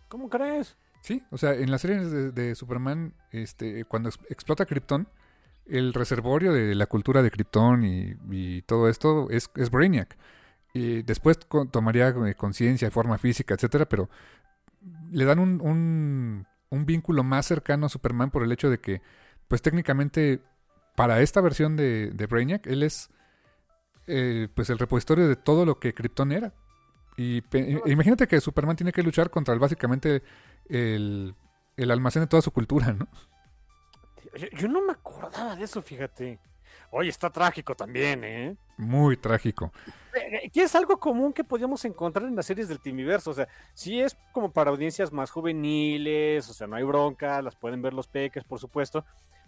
¿Cómo 0.07 0.29
crees? 0.29 0.77
Sí, 1.01 1.21
o 1.29 1.37
sea, 1.37 1.53
en 1.53 1.69
la 1.69 1.77
serie 1.77 1.99
de, 1.99 2.55
Superman, 2.55 3.13
este, 3.31 3.85
cuando 3.85 4.09
explota 4.29 4.65
Krypton, 4.65 5.07
el 5.67 5.93
reservorio 5.93 6.51
de 6.51 6.73
la 6.73 6.87
cultura 6.87 7.21
de 7.21 7.29
Krypton 7.31 7.83
y, 7.83 8.61
todo 8.63 8.89
esto 8.89 9.29
es, 9.29 9.51
es, 9.55 9.69
Brainiac. 9.69 10.17
Y 10.75 11.03
después 11.03 11.39
tomaría 11.71 12.09
eh, 12.09 12.35
conciencia, 12.35 12.91
forma 12.91 13.17
física, 13.17 13.53
etcétera, 13.53 13.85
pero 13.87 14.09
le 15.09 15.23
dan 15.23 15.39
un, 15.39 15.61
un, 15.61 16.45
un, 16.69 16.85
vínculo 16.85 17.23
más 17.23 17.45
cercano 17.45 17.85
a 17.85 17.89
Superman 17.89 18.29
por 18.29 18.43
el 18.43 18.51
hecho 18.51 18.69
de 18.69 18.79
que, 18.79 19.01
pues 19.47 19.61
técnicamente, 19.61 20.41
para 20.97 21.21
esta 21.21 21.39
versión 21.39 21.77
de, 21.77 22.11
de 22.11 22.25
Brainiac, 22.25 22.67
él 22.67 22.83
es 22.83 23.09
eh, 24.07 24.49
pues 24.53 24.69
el 24.69 24.77
repositorio 24.77 25.29
de 25.29 25.37
todo 25.37 25.65
lo 25.65 25.79
que 25.79 25.93
Krypton 25.93 26.33
era. 26.33 26.53
Y 27.15 27.41
imagínate 27.85 28.27
que 28.27 28.41
Superman 28.41 28.75
tiene 28.75 28.91
que 28.91 29.01
luchar 29.01 29.29
contra 29.29 29.53
el, 29.53 29.61
básicamente 29.61 30.23
el, 30.67 31.35
el 31.77 31.91
almacén 31.91 32.23
de 32.23 32.27
toda 32.27 32.41
su 32.41 32.51
cultura, 32.51 32.91
¿no? 32.91 33.07
Yo, 34.57 34.67
no 34.67 34.81
me 34.81 34.91
acordaba 34.91 35.55
de 35.55 35.63
eso, 35.63 35.81
fíjate. 35.81 36.37
Oye, 36.97 37.09
está 37.09 37.29
trágico 37.29 37.75
también, 37.75 38.23
¿eh? 38.23 38.55
Muy 38.77 39.17
trágico. 39.17 39.73
Eh, 40.15 40.43
eh, 40.43 40.49
que 40.49 40.63
es 40.63 40.73
algo 40.75 40.97
común 40.97 41.33
que 41.33 41.43
podíamos 41.43 41.83
encontrar 41.83 42.25
en 42.25 42.37
las 42.37 42.45
series 42.45 42.69
del 42.69 42.79
Timiverso. 42.79 43.31
O 43.31 43.33
sea, 43.33 43.49
sí 43.73 43.99
es 43.99 44.15
como 44.31 44.49
para 44.49 44.71
audiencias 44.71 45.11
más 45.11 45.29
juveniles, 45.29 46.49
o 46.49 46.53
sea, 46.53 46.67
no 46.67 46.77
hay 46.77 46.83
bronca, 46.83 47.41
las 47.41 47.57
pueden 47.57 47.81
ver 47.81 47.93
los 47.93 48.07
peques, 48.07 48.45
por 48.45 48.59
supuesto 48.59 49.03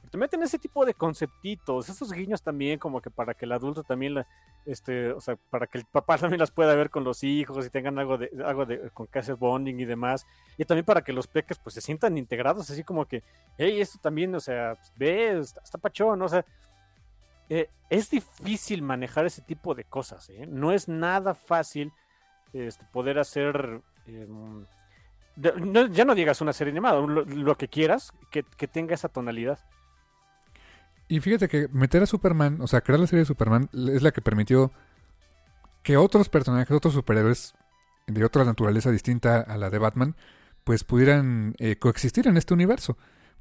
te 0.09 0.17
meten 0.17 0.41
ese 0.43 0.57
tipo 0.57 0.85
de 0.85 0.93
conceptitos, 0.93 1.89
esos 1.89 2.11
guiños 2.11 2.41
también, 2.41 2.79
como 2.79 3.01
que 3.01 3.09
para 3.09 3.33
que 3.33 3.45
el 3.45 3.51
adulto 3.51 3.83
también, 3.83 4.23
este, 4.65 5.11
o 5.11 5.19
sea, 5.19 5.35
para 5.49 5.67
que 5.67 5.79
el 5.79 5.85
papá 5.85 6.17
también 6.17 6.39
las 6.39 6.51
pueda 6.51 6.75
ver 6.75 6.89
con 6.89 7.03
los 7.03 7.23
hijos 7.23 7.65
y 7.65 7.69
tengan 7.69 7.99
algo 7.99 8.17
de, 8.17 8.31
algo 8.45 8.65
de, 8.65 8.89
con 8.91 9.07
que 9.07 9.19
hacer 9.19 9.35
bonding 9.35 9.79
y 9.79 9.85
demás, 9.85 10.25
y 10.57 10.65
también 10.65 10.85
para 10.85 11.01
que 11.01 11.13
los 11.13 11.27
peques 11.27 11.57
pues 11.59 11.73
se 11.73 11.81
sientan 11.81 12.17
integrados, 12.17 12.69
así 12.69 12.83
como 12.83 13.05
que, 13.05 13.23
hey, 13.57 13.81
esto 13.81 13.99
también, 14.01 14.33
o 14.35 14.39
sea, 14.39 14.75
pues, 14.75 14.93
ve, 14.95 15.39
está, 15.39 15.77
pachón, 15.77 16.21
o 16.21 16.29
sea, 16.29 16.45
eh, 17.49 17.69
es 17.89 18.09
difícil 18.09 18.81
manejar 18.81 19.25
ese 19.25 19.41
tipo 19.41 19.75
de 19.75 19.83
cosas, 19.83 20.29
¿eh? 20.29 20.45
no 20.47 20.71
es 20.71 20.87
nada 20.87 21.33
fácil 21.33 21.91
este, 22.53 22.85
poder 22.91 23.19
hacer... 23.19 23.81
Em, 24.05 24.65
ya 25.39 26.03
no 26.03 26.15
digas 26.15 26.41
una 26.41 26.51
serie 26.51 26.71
animada, 26.71 26.99
lo, 26.99 27.55
que 27.57 27.67
quieras, 27.67 28.11
que, 28.31 28.43
que 28.43 28.67
tenga 28.67 28.95
esa 28.95 29.07
tonalidad. 29.07 29.59
Y 31.07 31.19
fíjate 31.19 31.47
que 31.47 31.67
meter 31.67 32.01
a 32.01 32.07
Superman, 32.07 32.59
o 32.59 32.67
sea, 32.67 32.81
crear 32.81 32.99
la 32.99 33.05
serie 33.05 33.19
de 33.19 33.27
Superman 33.27 33.69
es 33.71 34.01
la 34.01 34.11
que 34.11 34.21
permitió 34.21 34.71
que 35.83 35.95
otros 35.95 36.27
personajes, 36.27 36.75
otros 36.75 36.95
superhéroes 36.95 37.53
de 38.07 38.25
otra 38.25 38.43
naturaleza 38.45 38.91
distinta 38.91 39.39
a 39.39 39.57
la 39.57 39.69
de 39.69 39.77
Batman, 39.77 40.15
pues 40.63 40.83
pudieran 40.83 41.55
eh, 41.59 41.77
coexistir 41.77 42.27
en 42.27 42.35
este 42.35 42.53
universo. 42.53 42.97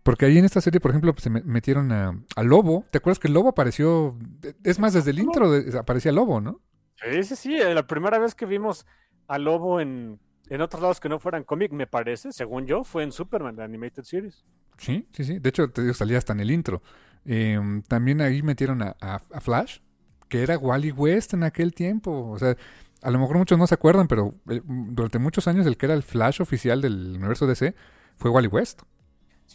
Porque 0.07 0.25
ahí 0.25 0.39
en 0.39 0.45
esta 0.45 0.61
serie, 0.61 0.79
por 0.79 0.93
ejemplo, 0.93 1.13
se 1.19 1.29
metieron 1.31 1.91
a, 1.91 2.15
Lobo. 2.45 2.85
¿Te 2.93 2.99
acuerdas 2.99 3.19
que 3.19 3.27
el 3.27 3.35
Lobo 3.35 3.49
apareció? 3.49 4.17
Es 4.63 4.79
más, 4.79 4.93
desde 4.93 5.11
el 5.11 5.19
intro 5.19 5.53
aparecía 5.77 6.13
Lobo, 6.13 6.41
¿no? 6.41 6.61
Sí, 7.03 7.25
sí, 7.25 7.35
sí. 7.35 7.61
Eh, 7.61 7.75
la 7.75 7.89
primera 7.89 8.21
vez 8.21 8.37
que 8.37 8.47
vimos 8.47 8.87
a 9.27 9.37
Lobo 9.41 9.81
en, 9.81 10.21
en 10.49 10.61
otros 10.61 10.81
lados 10.81 11.01
que 11.01 11.09
no 11.09 11.19
fueran 11.19 11.43
cómic, 11.43 11.73
me 11.73 11.89
parece, 11.89 12.31
según 12.31 12.67
yo, 12.67 12.85
fue 12.85 13.03
en 13.03 13.11
Superman, 13.11 13.57
la 13.57 13.65
Animated 13.65 14.05
Series. 14.05 14.45
Sí, 14.79 15.09
sí, 15.11 15.25
sí. 15.25 15.41
De 15.41 15.49
hecho, 15.49 15.71
te 15.71 15.83
digo, 15.83 15.93
salía 15.93 16.19
hasta 16.19 16.35
en 16.35 16.39
el 16.39 16.53
intro. 16.53 16.83
Em, 17.25 17.83
también 17.83 18.21
ahí 18.21 18.45
metieron 18.45 18.83
a, 18.83 19.19
Flash, 19.41 19.81
que 20.29 20.41
era 20.41 20.57
Wally 20.57 20.93
West 20.93 21.35
en 21.35 21.43
aquel 21.43 21.75
tiempo. 21.75 22.31
O 22.31 22.39
sea, 22.39 22.57
a 23.03 23.11
lo 23.11 23.19
mejor 23.19 23.39
muchos 23.39 23.59
no 23.59 23.67
se 23.67 23.75
acuerdan, 23.75 24.07
pero 24.07 24.35
eh, 24.51 24.63
durante 24.65 25.19
muchos 25.19 25.49
años 25.49 25.67
el 25.67 25.77
que 25.77 25.87
era 25.87 25.97
el 25.97 26.05
Flash 26.05 26.41
oficial 26.41 26.81
del 26.81 27.17
universo 27.17 27.49
DC 27.49 27.75
fue 28.19 28.31
Wally 28.31 28.47
West. 28.47 28.83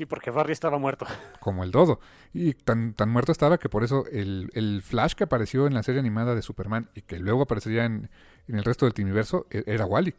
Sí, 0.02 0.08
porque 0.08 0.32
Barry 0.32 0.52
estaba 0.52 0.80
muerto. 0.80 1.06
Como 1.42 1.64
el 1.64 1.70
dodo. 1.70 2.00
Y 2.34 2.56
tan, 2.56 2.96
tan 2.96 3.12
muerto 3.12 3.32
estaba 3.32 3.60
que 3.60 3.70
por 3.70 3.84
eso 3.84 4.06
el, 4.12 4.82
Flash 4.84 5.14
que 5.14 5.26
apareció 5.26 5.68
en 5.68 5.76
la 5.76 5.84
serie 5.84 6.00
animada 6.00 6.34
de 6.34 6.42
Superman 6.42 6.90
y 6.96 7.04
que 7.04 7.20
luego 7.20 7.44
aparecería 7.44 7.86
en, 7.86 8.10
en 8.48 8.56
el 8.56 8.64
resto 8.64 8.90
del 8.90 9.00
universo 9.00 9.46
e, 9.52 9.64
era 9.68 9.86
Wally. 9.86 10.16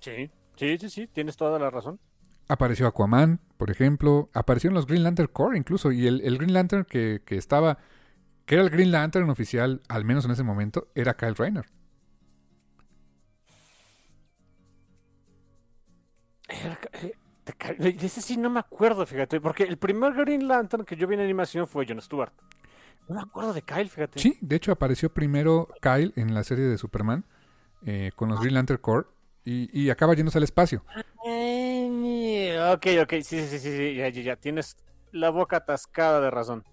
Sí, 0.00 0.30
sí, 0.56 0.78
sí, 0.78 0.88
sí, 0.88 1.06
tienes 1.08 1.36
toda 1.36 1.58
la 1.58 1.68
razón. 1.68 2.00
Apareció 2.48 2.86
Aquaman, 2.86 3.40
por 3.58 3.70
ejemplo. 3.70 4.30
Aparecieron 4.32 4.74
los 4.74 4.86
Green 4.86 5.02
Lantern 5.02 5.28
Corps 5.30 5.58
incluso. 5.58 5.92
Y 5.92 6.06
el, 6.06 6.38
Green 6.38 6.54
Lantern 6.54 6.86
que, 6.86 7.20
estaba, 7.28 7.76
que 8.46 8.54
era 8.54 8.64
el 8.64 8.70
Green 8.70 8.92
Lantern 8.92 9.28
oficial, 9.28 9.82
al 9.90 10.06
menos 10.06 10.24
en 10.24 10.30
ese 10.30 10.42
momento, 10.42 10.88
era 10.94 11.18
Kyle 11.18 11.34
Rayner. 11.34 11.66
Eh, 17.78 17.96
ese 18.00 18.20
sí 18.20 18.36
no 18.36 18.50
me 18.50 18.60
acuerdo, 18.60 19.04
fíjate, 19.06 19.40
porque 19.40 19.64
el 19.64 19.78
primer 19.78 20.14
Green 20.14 20.46
Lantern 20.48 20.84
que 20.84 20.96
yo 20.96 21.06
vi 21.06 21.14
en 21.14 21.20
animación 21.20 21.66
fue 21.66 21.86
John 21.88 22.00
Stewart. 22.00 22.32
No 23.08 23.16
me 23.16 23.22
acuerdo 23.22 23.52
de 23.52 23.62
Kyle, 23.62 23.88
fíjate. 23.88 24.20
Sí, 24.20 24.38
de 24.40 24.56
hecho 24.56 24.72
apareció 24.72 25.12
primero 25.12 25.68
Kyle 25.80 26.12
en 26.16 26.34
la 26.34 26.44
serie 26.44 26.64
de 26.64 26.78
Superman 26.78 27.24
eh, 27.84 28.12
con 28.14 28.28
los 28.28 28.40
Green 28.40 28.54
Lantern 28.54 28.80
Corps 28.80 29.08
y, 29.44 29.68
y 29.78 29.90
acaba 29.90 30.14
yéndose 30.14 30.38
al 30.38 30.44
espacio. 30.44 30.84
Ok, 32.72 32.86
ok, 33.02 33.12
sí, 33.22 33.46
sí, 33.46 33.58
sí, 33.58 33.58
sí, 33.58 33.94
ya, 33.94 34.08
ya, 34.08 34.22
ya, 34.22 34.36
tienes 34.36 34.76
la 35.12 35.30
boca 35.30 35.56
atascada 35.56 36.20
de 36.20 36.30
razón. 36.30 36.64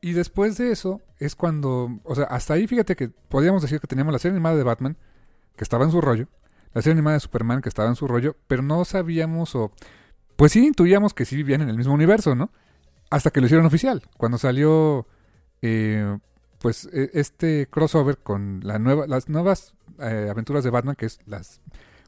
Y 0.00 0.12
después 0.12 0.56
de 0.56 0.70
eso 0.70 1.00
es 1.18 1.34
cuando, 1.34 2.00
o 2.04 2.14
sea, 2.14 2.24
hasta 2.24 2.54
ahí 2.54 2.66
fíjate 2.66 2.94
que 2.94 3.08
podríamos 3.08 3.62
decir 3.62 3.80
que 3.80 3.86
teníamos 3.86 4.12
la 4.12 4.18
serie 4.18 4.34
animada 4.34 4.56
de 4.56 4.62
Batman, 4.62 4.96
que 5.56 5.64
estaba 5.64 5.84
en 5.84 5.90
su 5.90 6.00
rollo, 6.00 6.28
la 6.74 6.82
serie 6.82 6.92
animada 6.92 7.14
de 7.14 7.20
Superman, 7.20 7.62
que 7.62 7.68
estaba 7.68 7.88
en 7.88 7.96
su 7.96 8.06
rollo, 8.06 8.36
pero 8.46 8.62
no 8.62 8.84
sabíamos 8.84 9.54
o, 9.54 9.72
pues 10.36 10.52
sí 10.52 10.66
intuíamos 10.66 11.14
que 11.14 11.24
sí 11.24 11.36
vivían 11.36 11.62
en 11.62 11.68
el 11.68 11.76
mismo 11.76 11.94
universo, 11.94 12.34
¿no? 12.34 12.50
Hasta 13.10 13.30
que 13.30 13.40
lo 13.40 13.46
hicieron 13.46 13.66
oficial, 13.66 14.02
cuando 14.16 14.38
salió, 14.38 15.06
eh, 15.62 16.18
pues, 16.58 16.88
e, 16.92 17.10
este 17.14 17.68
crossover 17.70 18.18
con 18.18 18.60
la 18.64 18.78
nueva, 18.78 19.06
las 19.06 19.28
nuevas 19.28 19.74
eh, 20.00 20.28
aventuras 20.30 20.64
de 20.64 20.70
Batman, 20.70 20.96
que 20.96 21.06
es 21.06 21.20
las 21.26 21.60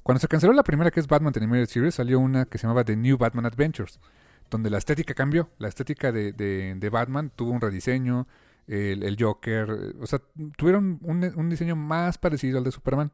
cuando 0.09 0.21
se 0.21 0.29
canceló 0.29 0.55
la 0.55 0.63
primera, 0.63 0.91
que 0.91 1.01
es 1.01 1.07
Batman 1.07 1.35
The 1.35 1.41
Animated 1.41 1.67
Series, 1.67 1.97
salió 1.97 2.19
una 2.19 2.47
que 2.47 2.57
se 2.57 2.63
llamaba 2.63 2.83
The 2.83 2.97
New 2.97 3.19
Batman 3.19 3.45
Adventures, 3.45 4.01
donde 4.49 4.71
la 4.71 4.79
estética 4.79 5.13
cambió. 5.13 5.51
La 5.59 5.69
estética 5.69 6.13
de, 6.13 6.33
de, 6.33 6.89
Batman 6.89 7.31
tuvo 7.37 7.51
un 7.51 7.61
rediseño, 7.61 8.27
el, 8.67 9.17
Joker, 9.21 9.97
o 10.01 10.07
sea, 10.07 10.23
tuvieron 10.57 10.99
un, 11.03 11.51
diseño 11.51 11.77
más 11.77 12.17
parecido 12.17 12.57
al 12.57 12.65
de 12.65 12.73
Superman. 12.73 13.13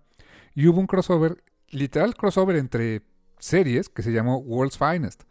Y 0.54 0.66
hubo 0.68 0.80
un 0.80 0.86
crossover, 0.86 1.42
literal 1.68 2.14
crossover 2.14 2.56
entre 2.56 3.02
series, 3.38 3.88
que 3.88 4.02
se 4.02 4.12
llamó 4.12 4.38
World's 4.38 4.78
Finest. 4.78 5.24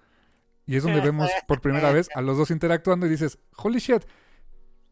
Y 0.66 0.78
es 0.78 0.84
donde 0.84 1.02
vemos 1.02 1.30
por 1.48 1.62
primera 1.62 1.92
vez 1.92 2.10
a 2.16 2.22
los 2.22 2.38
dos 2.38 2.52
interactuando 2.52 3.06
y 3.06 3.10
dices, 3.10 3.40
holy 3.58 3.80
shit. 3.80 4.04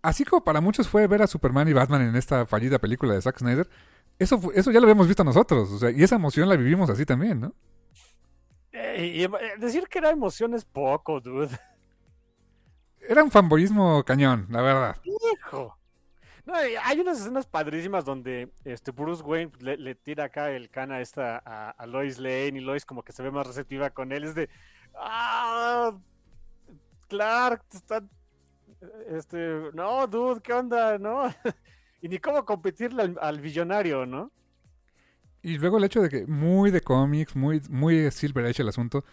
Así 0.01 0.25
como 0.25 0.43
para 0.43 0.61
muchos 0.61 0.87
fue 0.87 1.07
ver 1.07 1.21
a 1.21 1.27
Superman 1.27 1.67
y 1.67 1.73
Batman 1.73 2.01
en 2.01 2.15
esta 2.15 2.45
fallida 2.45 2.79
película 2.79 3.13
de 3.13 3.21
Zack 3.21 3.39
Snyder, 3.39 3.69
eso, 4.17 4.39
eso 4.53 4.71
ya 4.71 4.79
lo 4.79 4.85
habíamos 4.85 5.07
visto 5.07 5.23
nosotros, 5.23 5.71
o 5.71 5.79
sea, 5.79 5.89
y 5.89 6.03
esa 6.03 6.15
emoción 6.15 6.47
la 6.47 6.55
vivimos 6.55 6.89
así 6.89 7.05
también, 7.05 7.39
¿no? 7.39 7.55
Eh, 8.71 9.27
y, 9.27 9.59
decir 9.59 9.87
que 9.87 9.99
era 9.99 10.11
emoción 10.11 10.53
es 10.53 10.65
poco, 10.65 11.19
dude. 11.19 11.49
Era 12.99 13.23
un 13.23 13.31
fanboyismo 13.31 14.03
cañón, 14.03 14.47
la 14.49 14.61
verdad. 14.61 14.97
Hijo. 15.03 15.77
No, 16.45 16.53
hay 16.55 16.99
unas 16.99 17.19
escenas 17.19 17.45
padrísimas 17.45 18.03
donde 18.03 18.51
este 18.63 18.91
Bruce 18.91 19.21
Wayne 19.23 19.51
le, 19.59 19.95
tira 19.95 20.25
acá 20.25 20.51
el 20.51 20.69
cana 20.69 21.01
esta 21.01 21.37
a, 21.37 21.85
Lois 21.85 22.17
Lane 22.17 22.53
y 22.55 22.59
Lois 22.59 22.85
como 22.85 23.03
que 23.03 23.11
se 23.11 23.21
ve 23.21 23.31
más 23.31 23.45
receptiva 23.45 23.89
con 23.91 24.11
él. 24.11 24.23
Es 24.23 24.35
de, 24.35 24.49
ah, 24.95 25.91
Clark, 27.07 27.63
está, 27.73 28.03
este, 29.07 29.71
no, 29.73 30.07
dude, 30.07 30.41
¿qué 30.41 30.53
onda? 30.53 30.97
No, 30.97 31.23
y 32.01 32.09
ni 32.09 32.17
cómo 32.17 32.43
competirle 32.45 33.03
al, 33.03 33.17
al 33.21 33.39
billonario, 33.39 34.05
¿no? 34.05 34.31
Y 35.43 35.57
luego 35.57 35.77
el 35.77 35.83
hecho 35.83 36.01
de 36.01 36.09
que 36.09 36.25
muy 36.27 36.71
de 36.71 36.81
cómics, 36.81 37.35
muy, 37.35 37.61
muy 37.69 38.09
Silver 38.11 38.45
Age 38.45 38.61
el 38.61 38.69
asunto, 38.69 39.03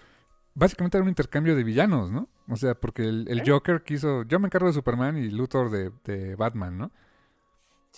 básicamente 0.54 0.98
era 0.98 1.02
un 1.02 1.08
intercambio 1.08 1.56
de 1.56 1.64
villanos, 1.64 2.10
¿no? 2.10 2.28
O 2.48 2.56
sea, 2.56 2.74
porque 2.74 3.02
el, 3.02 3.26
el 3.28 3.40
¿Eh? 3.40 3.44
Joker 3.46 3.82
quiso, 3.82 4.24
yo 4.24 4.38
me 4.38 4.46
encargo 4.46 4.66
de 4.66 4.74
Superman 4.74 5.16
y 5.16 5.30
Luthor 5.30 5.70
de, 5.70 5.90
de 6.04 6.34
Batman, 6.36 6.76
¿no? 6.76 6.90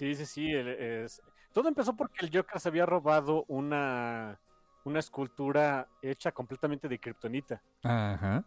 Sí, 0.00 0.14
sí, 0.14 0.24
sí. 0.24 0.50
el- 0.50 0.68
es- 0.68 1.20
Todo 1.52 1.68
empezó 1.68 1.94
porque 1.94 2.24
el 2.24 2.30
Joker 2.34 2.58
se 2.58 2.68
había 2.70 2.86
robado 2.86 3.44
una, 3.48 4.38
una 4.84 4.98
escultura 4.98 5.88
hecha 6.00 6.32
completamente 6.32 6.88
de 6.88 6.98
kriptonita. 6.98 7.60
Ajá. 7.82 8.44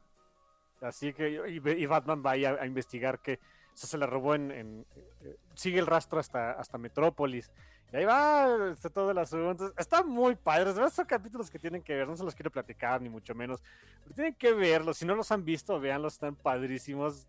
Así 0.82 1.14
que 1.14 1.30
y, 1.30 1.70
y 1.70 1.86
Batman 1.86 2.24
va 2.26 2.32
ahí 2.32 2.46
a, 2.46 2.54
a 2.60 2.66
investigar 2.66 3.20
que 3.20 3.34
o 3.36 3.76
sea, 3.78 3.88
se 3.90 3.98
la 4.00 4.08
robó 4.08 4.34
en, 4.34 4.50
en- 4.52 4.86
eh, 5.22 5.36
sigue 5.54 5.78
el 5.80 5.86
rastro 5.86 6.20
hasta, 6.20 6.54
hasta 6.54 6.80
Metrópolis. 6.80 7.52
Y 7.92 7.98
ahí 7.98 8.06
va 8.06 8.72
este, 8.72 8.90
todo 8.90 9.12
el 9.12 9.18
asunto. 9.20 9.72
Está 9.78 10.04
muy 10.04 10.36
padre. 10.36 10.74
Son 10.90 11.06
capítulos 11.06 11.52
que 11.52 11.60
tienen 11.60 11.84
que 11.84 11.94
ver. 11.94 12.08
No 12.08 12.18
se 12.18 12.24
los 12.24 12.34
quiero 12.34 12.50
platicar, 12.50 13.00
ni 13.00 13.10
mucho 13.10 13.36
menos. 13.36 13.62
Pero 14.02 14.16
tienen 14.16 14.34
que 14.34 14.52
verlos. 14.54 14.98
Si 14.98 15.06
no 15.06 15.14
los 15.14 15.32
han 15.32 15.46
visto, 15.46 15.80
véanlos. 15.80 16.14
Están 16.14 16.36
padrísimos. 16.36 17.28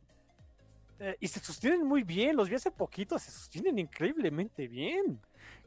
Eh, 1.01 1.17
y 1.21 1.29
se 1.29 1.41
sostienen 1.41 1.85
muy 1.87 2.03
bien. 2.03 2.37
Los 2.37 2.49
vi 2.49 2.55
hace 2.57 2.71
poquito. 2.71 3.19
Se 3.19 3.31
sostienen 3.31 3.79
increíblemente 3.79 4.69
bien. 4.69 5.21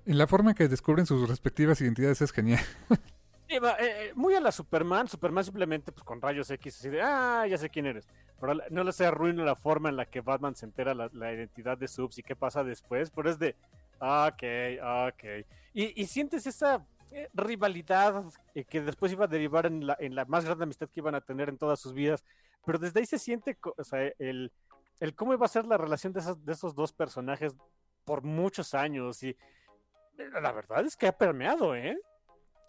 La 0.06 0.26
forma 0.28 0.52
en 0.52 0.56
que 0.56 0.68
descubren 0.68 1.06
sus 1.06 1.28
respectivas 1.28 1.82
identidades 1.82 2.22
es 2.22 2.32
genial. 2.32 2.64
Sí, 3.49 3.60
va, 3.60 3.72
eh, 3.80 4.08
eh, 4.08 4.12
muy 4.14 4.36
a 4.36 4.41
la 4.41 4.52
Superman, 4.52 5.08
Superman 5.08 5.41
simplemente 5.45 5.94
pues 5.94 6.04
con 6.04 6.22
rayos 6.22 6.52
X 6.52 6.80
así 6.80 6.90
de, 6.90 7.02
ah, 7.02 7.48
ya 7.48 7.58
sé 7.58 7.70
quién 7.70 7.86
eres. 7.86 8.06
Pero 8.41 8.56
no 8.70 8.84
les 8.84 8.99
arruino 8.99 9.45
la 9.45 9.56
forma 9.56 9.88
en 9.88 9.95
la 9.95 10.06
que 10.06 10.20
Batman 10.20 10.54
se 10.54 10.66
entera 10.66 10.94
la, 10.94 11.10
la 11.14 11.32
identidad 11.34 11.78
de 11.78 11.88
Subs 11.88 12.18
y 12.18 12.24
qué 12.24 12.36
pasa 12.36 12.66
después, 12.66 13.10
pero 13.10 13.30
es 13.30 13.40
de, 13.40 13.56
ok, 13.99 14.44
ok. 15.08 15.24
Y, 15.74 16.02
y 16.02 16.06
sientes 16.08 16.45
esa 16.45 16.86
eh, 17.12 17.30
rivalidad 17.34 18.26
eh, 18.54 18.66
que 18.66 18.82
después 18.82 19.14
iba 19.14 19.24
a 19.24 19.30
derivar 19.30 19.66
en 19.66 19.88
la, 19.88 19.95
en 19.98 20.14
la 20.14 20.26
más 20.26 20.44
grande 20.44 20.66
amistad 20.66 20.90
que 20.90 20.99
iban 20.99 21.16
a 21.16 21.22
tener 21.22 21.48
en 21.48 21.58
todas 21.58 21.80
sus 21.80 21.94
vidas, 21.94 22.26
pero 22.66 22.78
desde 22.80 22.99
ahí 22.99 23.06
se 23.06 23.18
siente, 23.18 23.56
co- 23.56 23.74
o 23.78 23.84
sea, 23.86 24.12
el, 24.20 24.52
el 24.99 25.15
cómo 25.15 25.34
iba 25.34 25.45
a 25.45 25.49
ser 25.49 25.65
la 25.65 25.78
relación 25.78 26.14
de, 26.14 26.19
esas, 26.19 26.44
de 26.44 26.53
esos 26.53 26.76
dos 26.76 26.94
personajes 26.94 27.56
por 28.06 28.24
muchos 28.24 28.74
años 28.74 29.22
y 29.24 29.36
la 30.41 30.52
verdad 30.52 30.86
es 30.86 30.95
que 30.95 31.07
ha 31.07 31.18
permeado, 31.18 31.76
¿eh? 31.76 31.98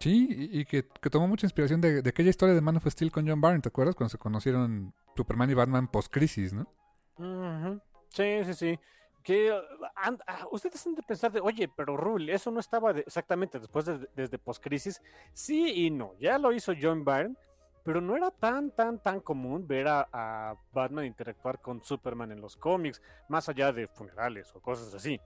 Sí, 0.00 0.28
y, 0.30 0.60
y 0.60 0.64
que, 0.64 0.86
que 0.86 1.10
tomó 1.10 1.26
mucha 1.26 1.46
inspiración 1.46 1.80
de, 1.80 2.02
de 2.02 2.10
aquella 2.10 2.30
historia 2.30 2.55
de 2.55 2.60
Man 2.60 2.76
of 2.76 2.86
Steel 2.86 3.10
con 3.10 3.26
John 3.26 3.40
Byrne, 3.40 3.60
¿te 3.60 3.68
acuerdas? 3.68 3.96
Cuando 3.96 4.10
se 4.10 4.18
conocieron 4.18 4.94
Superman 5.16 5.50
y 5.50 5.55
Batman 5.55 5.88
post-crisis, 5.88 6.52
¿no? 6.52 6.72
Ujú. 7.16 7.80
Sí, 8.10 8.44
sí, 8.44 8.55
sí. 8.55 8.80
Que 9.24 9.50
uh, 9.50 9.56
ah, 9.96 10.46
ustedes 10.52 10.86
han 10.86 10.94
de 10.94 11.02
pensar 11.02 11.32
de, 11.32 11.40
oye, 11.40 11.68
pero 11.76 11.96
Rule, 11.96 12.32
eso 12.32 12.50
no 12.50 12.60
estaba 12.60 12.92
de- 12.92 13.00
exactamente 13.00 13.59
después 13.59 13.86
de, 13.86 14.09
desde 14.14 14.38
postcrisis. 14.38 15.02
Sí 15.32 15.86
y 15.86 15.90
no, 15.90 16.14
ya 16.18 16.38
lo 16.38 16.52
hizo 16.52 16.72
John 16.80 17.05
Byrne, 17.05 17.34
pero 17.89 18.02
no 18.02 18.15
era 18.15 18.31
tan, 18.31 18.70
tan, 18.70 19.02
tan 19.02 19.20
común 19.20 19.66
ver 19.66 19.89
a, 19.89 20.06
a 20.12 20.55
Batman 20.74 21.06
interactuar 21.06 21.59
con 21.62 21.82
Superman 21.82 22.31
en 22.31 22.39
los 22.39 22.55
cómics, 22.55 23.01
más 23.31 23.48
allá 23.48 23.73
de 23.73 23.86
funerales 23.86 24.52
o 24.55 24.60
cosas 24.60 24.93
así. 24.93 25.19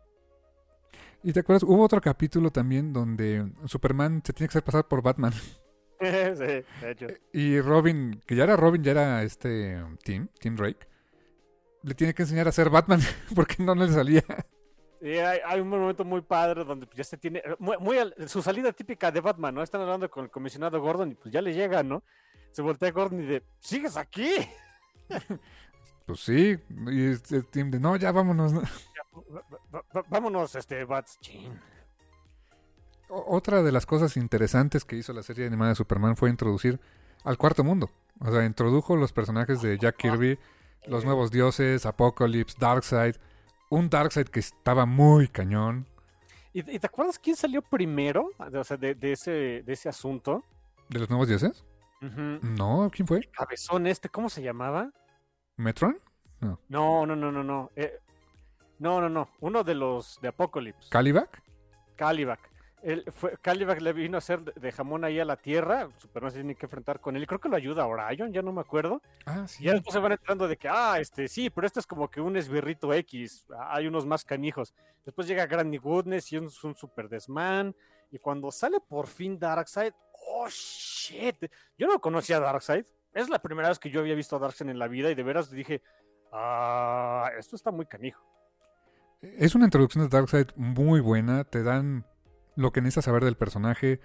Y 1.24 1.32
te 1.32 1.40
acuerdas, 1.40 1.64
hubo 1.64 1.82
otro 1.82 2.00
capítulo 2.00 2.52
también 2.52 2.92
donde 2.92 3.50
Superman 3.64 4.22
se 4.24 4.32
tiene 4.32 4.46
que 4.46 4.52
hacer 4.52 4.62
pasar 4.62 4.86
por 4.86 5.02
Batman. 5.02 5.32
sí, 6.00 6.04
de 6.04 6.64
hecho. 6.84 7.06
Y 7.32 7.60
Robin, 7.60 8.20
que 8.24 8.36
ya 8.36 8.44
era 8.44 8.54
Robin, 8.54 8.84
ya 8.84 8.92
era 8.92 9.24
este 9.24 9.84
Tim, 10.04 10.28
Tim 10.38 10.54
Drake, 10.54 10.86
le 11.82 11.94
tiene 11.94 12.14
que 12.14 12.22
enseñar 12.22 12.46
a 12.46 12.52
ser 12.52 12.70
Batman 12.70 13.00
porque 13.34 13.56
no 13.58 13.74
le 13.74 13.88
salía. 13.88 14.22
Sí, 15.00 15.18
hay, 15.18 15.40
hay 15.44 15.60
un 15.60 15.68
momento 15.68 16.04
muy 16.04 16.20
padre 16.20 16.62
donde 16.62 16.86
pues, 16.86 16.96
ya 16.96 17.02
se 17.02 17.16
tiene, 17.16 17.42
muy, 17.58 17.76
muy 17.78 17.96
su 18.28 18.40
salida 18.40 18.70
típica 18.70 19.10
de 19.10 19.20
Batman, 19.20 19.52
¿no? 19.52 19.64
Están 19.64 19.80
hablando 19.80 20.08
con 20.08 20.26
el 20.26 20.30
comisionado 20.30 20.80
Gordon 20.80 21.10
y 21.10 21.14
pues 21.16 21.32
ya 21.32 21.42
le 21.42 21.52
llega, 21.52 21.82
¿no? 21.82 22.04
Se 22.52 22.62
voltea 22.62 22.90
Gordon 22.90 23.20
y 23.20 23.26
de, 23.26 23.42
¿sigues 23.58 23.96
aquí? 23.96 24.30
Pues 26.04 26.18
sí, 26.18 26.58
y 26.90 27.04
este 27.04 27.42
Tim 27.42 27.70
de, 27.70 27.78
no, 27.78 27.94
ya 27.94 28.10
vámonos. 28.10 28.52
vámonos, 30.08 30.54
este, 30.56 30.84
Bats. 30.84 31.16
Chin. 31.20 31.52
Otra 33.08 33.62
de 33.62 33.70
las 33.70 33.86
cosas 33.86 34.16
interesantes 34.16 34.84
que 34.84 34.96
hizo 34.96 35.12
la 35.12 35.22
serie 35.22 35.46
animada 35.46 35.70
de 35.70 35.74
Superman 35.76 36.16
fue 36.16 36.28
introducir 36.28 36.80
al 37.24 37.38
cuarto 37.38 37.62
mundo. 37.62 37.88
O 38.18 38.32
sea, 38.32 38.44
introdujo 38.44 38.96
los 38.96 39.12
personajes 39.12 39.62
de 39.62 39.78
Jack 39.78 39.96
Kirby, 39.96 40.38
los 40.86 41.04
nuevos 41.04 41.30
dioses, 41.30 41.86
Apocalypse, 41.86 42.56
Darkseid, 42.58 43.14
un 43.70 43.88
Darkseid 43.88 44.26
que 44.26 44.40
estaba 44.40 44.86
muy 44.86 45.28
cañón. 45.28 45.86
¿Y, 46.52 46.62
te 46.62 46.86
acuerdas 46.86 47.18
quién 47.18 47.36
salió 47.36 47.62
primero? 47.62 48.30
De, 48.50 48.58
o 48.58 48.64
sea, 48.64 48.76
de, 48.76 48.94
de 48.94 49.12
ese, 49.12 49.62
de 49.62 49.72
ese 49.72 49.88
asunto. 49.88 50.42
¿De 50.88 50.98
los 50.98 51.08
nuevos 51.08 51.28
dioses? 51.28 51.64
No, 52.02 52.90
¿quién 52.92 53.06
fue? 53.06 53.20
Cabezón 53.30 53.86
este, 53.86 54.08
¿cómo 54.08 54.28
se 54.28 54.42
llamaba? 54.42 54.90
¿Metron? 55.56 55.98
No, 56.68 57.06
no, 57.06 57.14
no, 57.14 57.30
no, 57.30 57.44
no. 57.44 57.70
Eh, 57.76 57.98
no, 58.80 59.00
no, 59.00 59.08
no. 59.08 59.28
Uno 59.40 59.62
de 59.62 59.74
los 59.76 60.18
de 60.20 60.28
Apocalypse. 60.28 60.90
¿Calibac? 60.90 61.40
Calibac. 61.94 62.40
Él 62.82 63.04
fue, 63.14 63.36
Calibac 63.40 63.80
le 63.80 63.92
vino 63.92 64.16
a 64.16 64.18
hacer 64.18 64.42
de, 64.42 64.72
jamón 64.72 65.04
ahí 65.04 65.20
a 65.20 65.24
la 65.24 65.36
tierra. 65.36 65.88
Superman 65.98 66.32
se 66.32 66.38
tiene 66.38 66.56
que 66.56 66.66
enfrentar 66.66 66.98
con 66.98 67.14
él. 67.14 67.22
Y 67.22 67.26
creo 67.26 67.38
que 67.40 67.48
lo 67.48 67.54
ayuda 67.54 67.84
a 67.84 67.86
Orion, 67.86 68.32
ya 68.32 68.42
no 68.42 68.52
me 68.52 68.60
acuerdo. 68.60 69.00
Ah, 69.24 69.42
Y 69.44 69.48
sí. 69.48 69.62
ya 69.62 69.72
después 69.74 69.92
se 69.92 70.00
van 70.00 70.10
entrando 70.10 70.48
de 70.48 70.56
que, 70.56 70.68
ah, 70.68 70.98
este, 70.98 71.28
sí, 71.28 71.48
pero 71.48 71.64
este 71.64 71.78
es 71.78 71.86
como 71.86 72.10
que 72.10 72.20
un 72.20 72.36
esbirrito 72.36 72.92
X. 72.92 73.46
Hay 73.68 73.86
unos 73.86 74.04
más 74.04 74.24
canijos. 74.24 74.74
Después 75.04 75.28
llega 75.28 75.46
Granny 75.46 75.76
Goodness 75.76 76.32
y 76.32 76.36
es 76.36 76.64
un 76.64 76.74
super 76.74 77.08
desman. 77.08 77.76
Y 78.10 78.18
cuando 78.18 78.50
sale 78.50 78.80
por 78.80 79.06
fin 79.06 79.38
Darkseid, 79.38 79.92
oh 80.42 80.48
shit. 80.48 81.36
Yo 81.78 81.86
no 81.86 82.00
conocía 82.00 82.38
a 82.38 82.40
Darkseid. 82.40 82.84
Es 83.14 83.28
la 83.28 83.40
primera 83.40 83.68
vez 83.68 83.78
que 83.78 83.90
yo 83.90 84.00
había 84.00 84.14
visto 84.14 84.36
a 84.36 84.38
Darkseid 84.38 84.70
en 84.70 84.78
la 84.78 84.88
vida 84.88 85.10
y 85.10 85.14
de 85.14 85.22
veras 85.22 85.50
dije, 85.50 85.82
ah, 86.32 87.30
esto 87.38 87.56
está 87.56 87.70
muy 87.70 87.86
canijo. 87.86 88.24
Es 89.20 89.54
una 89.54 89.66
introducción 89.66 90.04
de 90.04 90.08
Darkseid 90.16 90.48
muy 90.56 91.00
buena. 91.00 91.44
Te 91.44 91.62
dan 91.62 92.06
lo 92.56 92.72
que 92.72 92.80
necesitas 92.80 93.04
saber 93.04 93.24
del 93.24 93.36
personaje. 93.36 94.00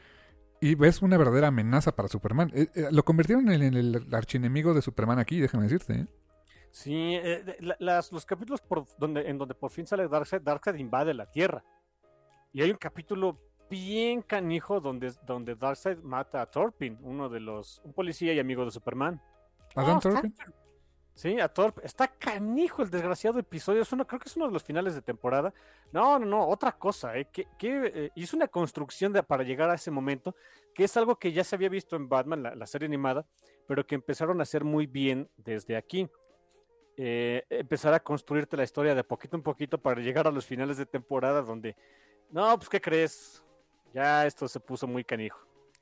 Y 0.59 0.75
ves 0.75 1.01
una 1.01 1.17
verdadera 1.17 1.47
amenaza 1.47 1.95
para 1.95 2.07
Superman. 2.07 2.51
Eh, 2.53 2.67
eh, 2.73 2.87
lo 2.91 3.03
convirtieron 3.03 3.49
en, 3.51 3.61
en 3.61 3.73
el 3.75 4.07
archienemigo 4.13 4.73
de 4.73 4.81
Superman 4.81 5.19
aquí, 5.19 5.39
déjame 5.39 5.63
decirte. 5.63 5.93
¿eh? 5.93 6.07
Sí, 6.71 7.15
eh, 7.15 7.57
las- 7.79 8.11
los 8.11 8.25
capítulos 8.25 8.61
por 8.61 8.85
donde, 8.97 9.29
en 9.29 9.37
donde 9.37 9.53
por 9.55 9.71
fin 9.71 9.85
sale 9.85 10.07
Darkseid, 10.07 10.41
Darkseid 10.41 10.75
invade 10.75 11.13
la 11.13 11.29
Tierra. 11.29 11.63
Y 12.53 12.61
hay 12.61 12.71
un 12.71 12.77
capítulo 12.77 13.39
bien 13.69 14.21
canijo 14.21 14.79
donde, 14.79 15.13
donde 15.25 15.55
Darkseid 15.55 15.97
mata 15.99 16.41
a 16.41 16.45
Thorpin, 16.45 16.97
uno 17.01 17.29
de 17.29 17.39
los, 17.39 17.81
un 17.83 17.93
policía 17.93 18.33
y 18.33 18.39
amigo 18.39 18.63
de 18.65 18.71
Superman. 18.71 19.21
¿Adam 19.75 19.95
Oh, 19.95 19.97
está- 19.97 20.09
Thorpe? 20.21 20.31
Sí, 21.13 21.39
a 21.39 21.47
Thorpe. 21.51 21.81
Está 21.83 22.07
canijo 22.09 22.83
el 22.83 22.91
desgraciado 22.91 23.39
episodio. 23.39 23.81
Es 23.81 23.91
uno, 23.91 24.05
creo 24.05 24.19
que 24.19 24.29
es 24.29 24.35
uno 24.37 24.45
de 24.45 24.53
los 24.53 24.61
finales 24.63 24.93
de 24.93 25.01
temporada. 25.01 25.51
No, 25.91 26.19
no, 26.19 26.25
no, 26.27 26.47
otra 26.47 26.73
cosa, 26.73 27.17
¿eh? 27.17 27.25
Que, 27.31 27.47
que, 27.57 27.91
eh, 27.93 28.11
hizo 28.13 28.35
una 28.37 28.47
construcción 28.47 29.11
de, 29.13 29.23
para 29.23 29.43
llegar 29.43 29.67
a 29.71 29.73
ese 29.75 29.89
momento, 29.89 30.35
que 30.75 30.83
es 30.83 30.95
algo 30.95 31.15
que 31.15 31.31
ya 31.33 31.43
se 31.43 31.55
había 31.55 31.69
visto 31.69 31.95
en 31.95 32.07
Batman, 32.07 32.43
la, 32.43 32.53
la 32.55 32.67
serie 32.67 32.85
animada, 32.85 33.25
pero 33.67 33.83
que 33.87 33.95
empezaron 33.95 34.39
a 34.39 34.43
hacer 34.43 34.63
muy 34.63 34.85
bien 34.85 35.27
desde 35.37 35.75
aquí. 35.75 36.07
Eh, 36.97 37.43
empezar 37.49 37.95
a 37.95 37.99
construirte 37.99 38.55
la 38.55 38.63
historia 38.63 38.93
de 38.93 39.03
poquito 39.03 39.35
en 39.35 39.41
poquito 39.43 39.79
para 39.79 40.01
llegar 40.01 40.27
a 40.27 40.31
los 40.31 40.45
finales 40.45 40.77
de 40.77 40.85
temporada 40.85 41.41
donde, 41.41 41.75
no, 42.29 42.55
pues, 42.57 42.69
¿qué 42.69 42.79
crees? 42.79 43.43
Ya 43.93 44.25
esto 44.25 44.47
se 44.47 44.59
puso 44.59 44.87
muy 44.87 45.03
canijo. 45.03 45.39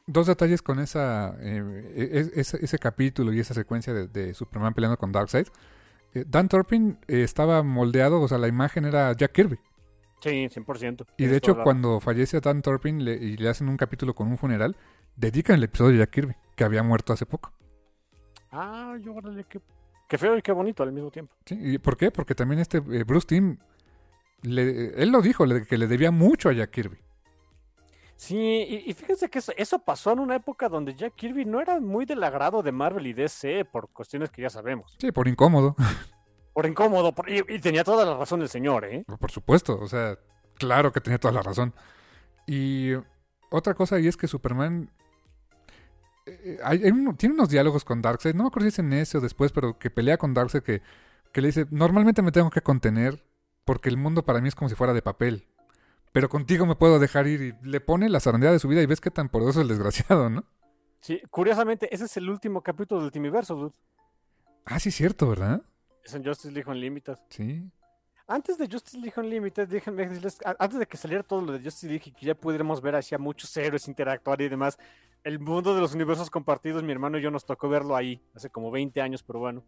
Dos 0.07 0.27
detalles 0.27 0.61
con 0.61 0.79
esa, 0.79 1.35
eh, 1.39 1.91
e- 1.95 2.39
ese, 2.39 2.63
ese 2.63 2.77
capítulo 2.77 3.33
y 3.33 3.39
esa 3.39 3.53
secuencia 3.53 3.93
de, 3.93 4.07
de 4.07 4.33
Superman 4.33 4.73
peleando 4.73 4.97
con 4.97 5.11
Darkseid. 5.11 5.47
Eh, 6.13 6.23
Dan 6.27 6.47
Torpin 6.47 6.99
eh, 7.07 7.23
estaba 7.23 7.63
moldeado, 7.63 8.21
o 8.21 8.27
sea, 8.27 8.37
la 8.37 8.47
imagen 8.47 8.85
era 8.85 9.11
Jack 9.13 9.31
Kirby. 9.31 9.57
Sí, 10.21 10.29
100%. 10.47 11.05
Y 11.17 11.25
de 11.25 11.37
hecho, 11.37 11.53
cuando 11.63 11.99
fallece 11.99 12.39
Dan 12.39 12.61
Torpin 12.61 13.03
le- 13.03 13.15
y 13.15 13.35
le 13.37 13.49
hacen 13.49 13.67
un 13.67 13.77
capítulo 13.77 14.13
con 14.13 14.27
un 14.27 14.37
funeral, 14.37 14.75
dedican 15.15 15.55
el 15.57 15.63
episodio 15.63 15.91
de 15.93 15.97
Jack 15.99 16.11
Kirby, 16.11 16.35
que 16.55 16.63
había 16.63 16.83
muerto 16.83 17.11
hace 17.13 17.25
poco. 17.25 17.51
Ah, 18.51 18.95
yo 19.01 19.13
qué, 19.49 19.59
qué 20.07 20.17
feo 20.17 20.37
y 20.37 20.41
qué 20.41 20.51
bonito 20.51 20.83
al 20.83 20.91
mismo 20.93 21.09
tiempo. 21.11 21.33
¿Sí? 21.45 21.57
¿Y 21.59 21.77
por 21.79 21.97
qué? 21.97 22.11
Porque 22.11 22.35
también 22.35 22.59
este 22.61 22.77
eh, 22.77 23.03
Bruce 23.03 23.27
Timm, 23.27 23.57
le- 24.43 25.01
él 25.01 25.09
lo 25.09 25.21
dijo, 25.21 25.45
le- 25.45 25.65
que 25.65 25.77
le 25.77 25.87
debía 25.87 26.11
mucho 26.11 26.49
a 26.49 26.53
Jack 26.53 26.69
Kirby. 26.71 26.97
Sí, 28.17 28.37
y, 28.37 28.89
y 28.89 28.93
fíjense 28.93 29.29
que 29.29 29.39
eso, 29.39 29.51
eso 29.57 29.79
pasó 29.79 30.11
en 30.13 30.19
una 30.19 30.35
época 30.37 30.69
donde 30.69 30.95
Jack 30.95 31.15
Kirby 31.15 31.43
no 31.45 31.59
era 31.61 31.79
muy 31.81 32.05
del 32.05 32.23
agrado 32.23 32.63
de 32.63 32.71
Marvel 32.71 33.07
y 33.07 33.13
DC 33.13 33.65
por 33.65 33.89
cuestiones 33.89 34.29
que 34.31 34.41
ya 34.41 34.49
sabemos. 34.49 34.95
Sí, 34.99 35.11
por 35.11 35.27
incómodo, 35.27 35.75
Por 36.53 36.65
incómodo, 36.65 37.11
por- 37.13 37.29
y, 37.29 37.39
y 37.49 37.59
tenía 37.59 37.83
toda 37.83 38.05
la 38.05 38.15
razón 38.17 38.41
el 38.41 38.47
señor, 38.47 38.85
¿eh? 38.85 39.03
por 39.19 39.29
supuesto, 39.29 39.77
o 39.77 39.87
sea, 39.87 40.17
claro 40.57 40.93
que 40.93 41.01
tenía 41.01 41.19
toda 41.19 41.33
la 41.33 41.41
razón. 41.41 41.73
Y 42.47 42.93
otra 43.51 43.73
cosa 43.73 43.99
y 43.99 44.07
es 44.07 44.15
que 44.15 44.27
Superman, 44.27 44.89
eh, 46.25 46.57
hay, 46.63 46.79
tiene 47.17 47.35
unos 47.35 47.49
diálogos 47.49 47.83
con 47.83 48.01
Darkseid, 48.01 48.35
no 48.35 48.43
me 48.43 48.47
acuerdo 48.47 48.65
si 48.69 48.75
es 48.75 48.79
en 48.79 48.93
ese 48.93 49.17
o 49.17 49.21
después, 49.21 49.51
pero 49.51 49.77
que 49.77 49.89
pelea 49.89 50.17
con 50.17 50.33
Darkseid 50.33 50.63
que, 50.63 50.81
que 51.33 51.41
le 51.41 51.47
dice, 51.49 51.65
normalmente 51.71 52.21
me 52.21 52.31
tengo 52.31 52.49
que 52.49 52.61
contener 52.61 53.25
porque 53.65 53.89
el 53.89 53.97
mundo 53.97 54.23
para 54.23 54.39
mí 54.39 54.47
es 54.47 54.55
como 54.55 54.69
si 54.69 54.75
fuera 54.75 54.93
de 54.93 55.01
papel. 55.01 55.47
Pero 56.15 56.29
contigo 56.29 56.65
me 56.65 56.75
puedo 56.75 56.97
dejar 56.97 57.27
ir 57.27 57.41
y 57.41 57.67
le 57.67 57.81
pone 57.81 58.07
la 58.07 58.21
zarandeada 58.21 58.53
de 58.53 58.59
su 58.59 58.69
vida 58.69 58.81
y 58.81 58.85
ves 58.85 59.01
qué 59.01 59.11
tan 59.11 59.27
poderoso 59.27 59.59
es 59.59 59.63
el 59.63 59.67
desgraciado, 59.67 60.29
¿no? 60.29 60.45
Sí, 61.01 61.21
curiosamente, 61.29 61.93
ese 61.93 62.05
es 62.05 62.15
el 62.15 62.29
último 62.29 62.61
capítulo 62.61 63.01
del 63.01 63.07
Ultimiverso, 63.07 63.53
dude. 63.53 63.75
Ah, 64.63 64.79
sí, 64.79 64.87
es 64.87 64.95
cierto, 64.95 65.27
¿verdad? 65.27 65.61
Es 66.05 66.13
en 66.13 66.23
Justice 66.23 66.53
League 66.53 66.71
Unlimited. 66.71 67.17
Sí. 67.27 67.69
Antes 68.27 68.57
de 68.57 68.69
Justice 68.71 68.97
League 68.97 69.13
Unlimited, 69.17 69.67
déjenme 69.67 70.07
decirles, 70.07 70.37
antes 70.57 70.79
de 70.79 70.85
que 70.85 70.95
saliera 70.95 71.21
todo 71.21 71.41
lo 71.41 71.51
de 71.51 71.59
Justice 71.59 71.87
League 71.87 72.03
y 72.05 72.11
que 72.13 72.25
ya 72.25 72.33
pudiéramos 72.33 72.79
ver 72.79 72.95
hacia 72.95 73.17
muchos 73.17 73.57
héroes 73.57 73.85
interactuar 73.89 74.39
y 74.41 74.47
demás, 74.47 74.79
el 75.21 75.37
mundo 75.37 75.75
de 75.75 75.81
los 75.81 75.93
universos 75.95 76.29
compartidos, 76.29 76.81
mi 76.81 76.93
hermano 76.93 77.17
y 77.17 77.23
yo 77.23 77.29
nos 77.29 77.45
tocó 77.45 77.67
verlo 77.67 77.93
ahí, 77.93 78.21
hace 78.33 78.49
como 78.49 78.71
20 78.71 79.01
años, 79.01 79.21
pero 79.21 79.39
bueno. 79.39 79.65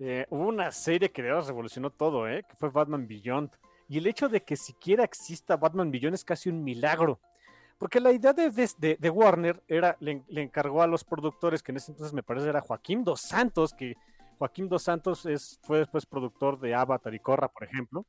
Eh, 0.00 0.26
hubo 0.28 0.46
una 0.46 0.70
serie 0.70 1.10
que 1.10 1.22
de 1.22 1.28
verdad 1.28 1.48
revolucionó 1.48 1.88
todo, 1.88 2.28
¿eh? 2.28 2.44
que 2.46 2.56
fue 2.56 2.68
Batman 2.68 3.06
Beyond. 3.06 3.52
Y 3.90 3.98
el 3.98 4.06
hecho 4.06 4.28
de 4.28 4.42
que 4.44 4.54
siquiera 4.56 5.02
exista 5.02 5.56
Batman 5.56 5.90
Beyond 5.90 6.14
es 6.14 6.24
casi 6.24 6.48
un 6.48 6.62
milagro. 6.62 7.18
Porque 7.76 7.98
la 7.98 8.12
idea 8.12 8.32
de, 8.32 8.50
de- 8.50 9.10
Warner 9.10 9.62
era, 9.66 9.96
le, 9.98 10.22
encargó 10.28 10.80
a 10.80 10.86
los 10.86 11.02
productores, 11.02 11.60
que 11.60 11.72
en 11.72 11.78
ese 11.78 11.90
entonces 11.90 12.12
me 12.14 12.22
parece 12.22 12.48
era 12.48 12.60
Joaquín 12.60 13.02
Dos 13.02 13.20
Santos, 13.20 13.74
que 13.74 13.96
Joaquín 14.38 14.68
Dos 14.68 14.84
Santos 14.84 15.26
es, 15.26 15.58
fue 15.64 15.78
después 15.78 16.06
productor 16.06 16.60
de 16.60 16.72
Avatar 16.72 17.12
y 17.14 17.18
Korra, 17.18 17.48
por 17.48 17.64
ejemplo. 17.64 18.06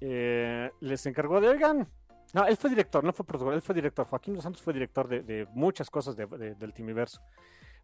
Eh, 0.00 0.70
les 0.80 1.06
encargó 1.06 1.40
de, 1.40 1.48
oigan, 1.48 1.88
no, 2.34 2.44
él 2.46 2.56
fue 2.58 2.68
director, 2.70 3.02
no 3.02 3.12
fue 3.14 3.24
productor, 3.24 3.54
él 3.54 3.62
fue 3.62 3.74
director. 3.74 4.06
Joaquín 4.06 4.34
Dos 4.34 4.42
Santos 4.42 4.60
fue 4.62 4.72
director 4.74 5.08
de, 5.08 5.46
muchas 5.54 5.88
cosas 5.88 6.16
de- 6.16 6.26
de- 6.26 6.54
del 6.54 6.72
Timiverso. 6.74 7.20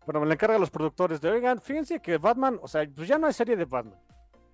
Bueno, 0.04 0.20
me 0.20 0.26
le 0.26 0.34
encarga 0.34 0.56
a 0.56 0.58
los 0.58 0.70
productores 0.70 1.20
de, 1.20 1.30
oigan, 1.30 1.60
fíjense 1.60 2.00
que 2.00 2.18
Batman, 2.18 2.58
o 2.62 2.68
sea, 2.68 2.86
pues 2.94 3.08
ya 3.08 3.18
no 3.18 3.26
hay 3.26 3.32
serie 3.32 3.56
de 3.56 3.64
Batman. 3.64 3.98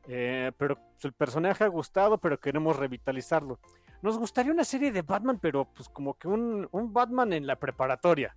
Eh, 0.09 0.53
pero 0.57 0.77
pues, 0.77 1.05
el 1.05 1.13
personaje 1.13 1.65
ha 1.65 1.69
gustado, 1.69 2.19
pero 2.19 2.41
queremos 2.41 2.77
revitalizarlo. 2.77 3.59
Nos 4.03 4.19
gustaría 4.19 4.53
una 4.53 4.65
serie 4.65 4.91
de 4.91 5.03
Batman, 5.03 5.39
pero 5.41 5.67
pues 5.73 5.89
como 5.89 6.15
que 6.15 6.29
un, 6.29 6.69
un 6.73 6.93
Batman 6.93 7.33
en 7.33 7.47
la 7.47 7.57
preparatoria. 7.57 8.37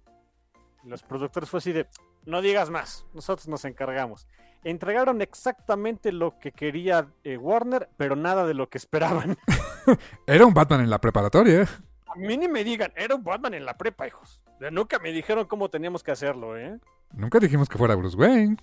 Los 0.84 1.02
productores 1.02 1.50
fue 1.50 1.58
así 1.58 1.72
de, 1.72 1.88
no 2.26 2.42
digas 2.42 2.70
más, 2.70 3.06
nosotros 3.14 3.48
nos 3.48 3.66
encargamos. 3.66 4.28
Entregaron 4.64 5.22
exactamente 5.22 6.12
lo 6.12 6.38
que 6.40 6.52
quería 6.52 7.08
eh, 7.24 7.38
Warner, 7.38 7.90
pero 7.98 8.16
nada 8.16 8.46
de 8.46 8.54
lo 8.54 8.70
que 8.70 8.78
esperaban. 8.78 9.38
Era 10.28 10.46
un 10.46 10.54
Batman 10.54 10.82
en 10.82 10.90
la 10.90 11.00
preparatoria. 11.00 11.64
¿eh? 11.64 11.68
A 12.08 12.16
mí 12.16 12.38
ni 12.38 12.48
me 12.48 12.64
digan, 12.64 12.92
era 12.96 13.14
un 13.14 13.24
Batman 13.24 13.56
en 13.56 13.66
la 13.66 13.78
prepa, 13.78 14.08
hijos. 14.08 14.42
Nunca 14.72 15.00
me 15.00 15.12
dijeron 15.12 15.46
cómo 15.48 15.70
teníamos 15.70 16.02
que 16.02 16.12
hacerlo, 16.12 16.58
¿eh? 16.58 16.80
Nunca 17.14 17.40
dijimos 17.40 17.68
que 17.68 17.78
fuera 17.78 17.94
Bruce 17.96 18.16
Wayne. 18.16 18.58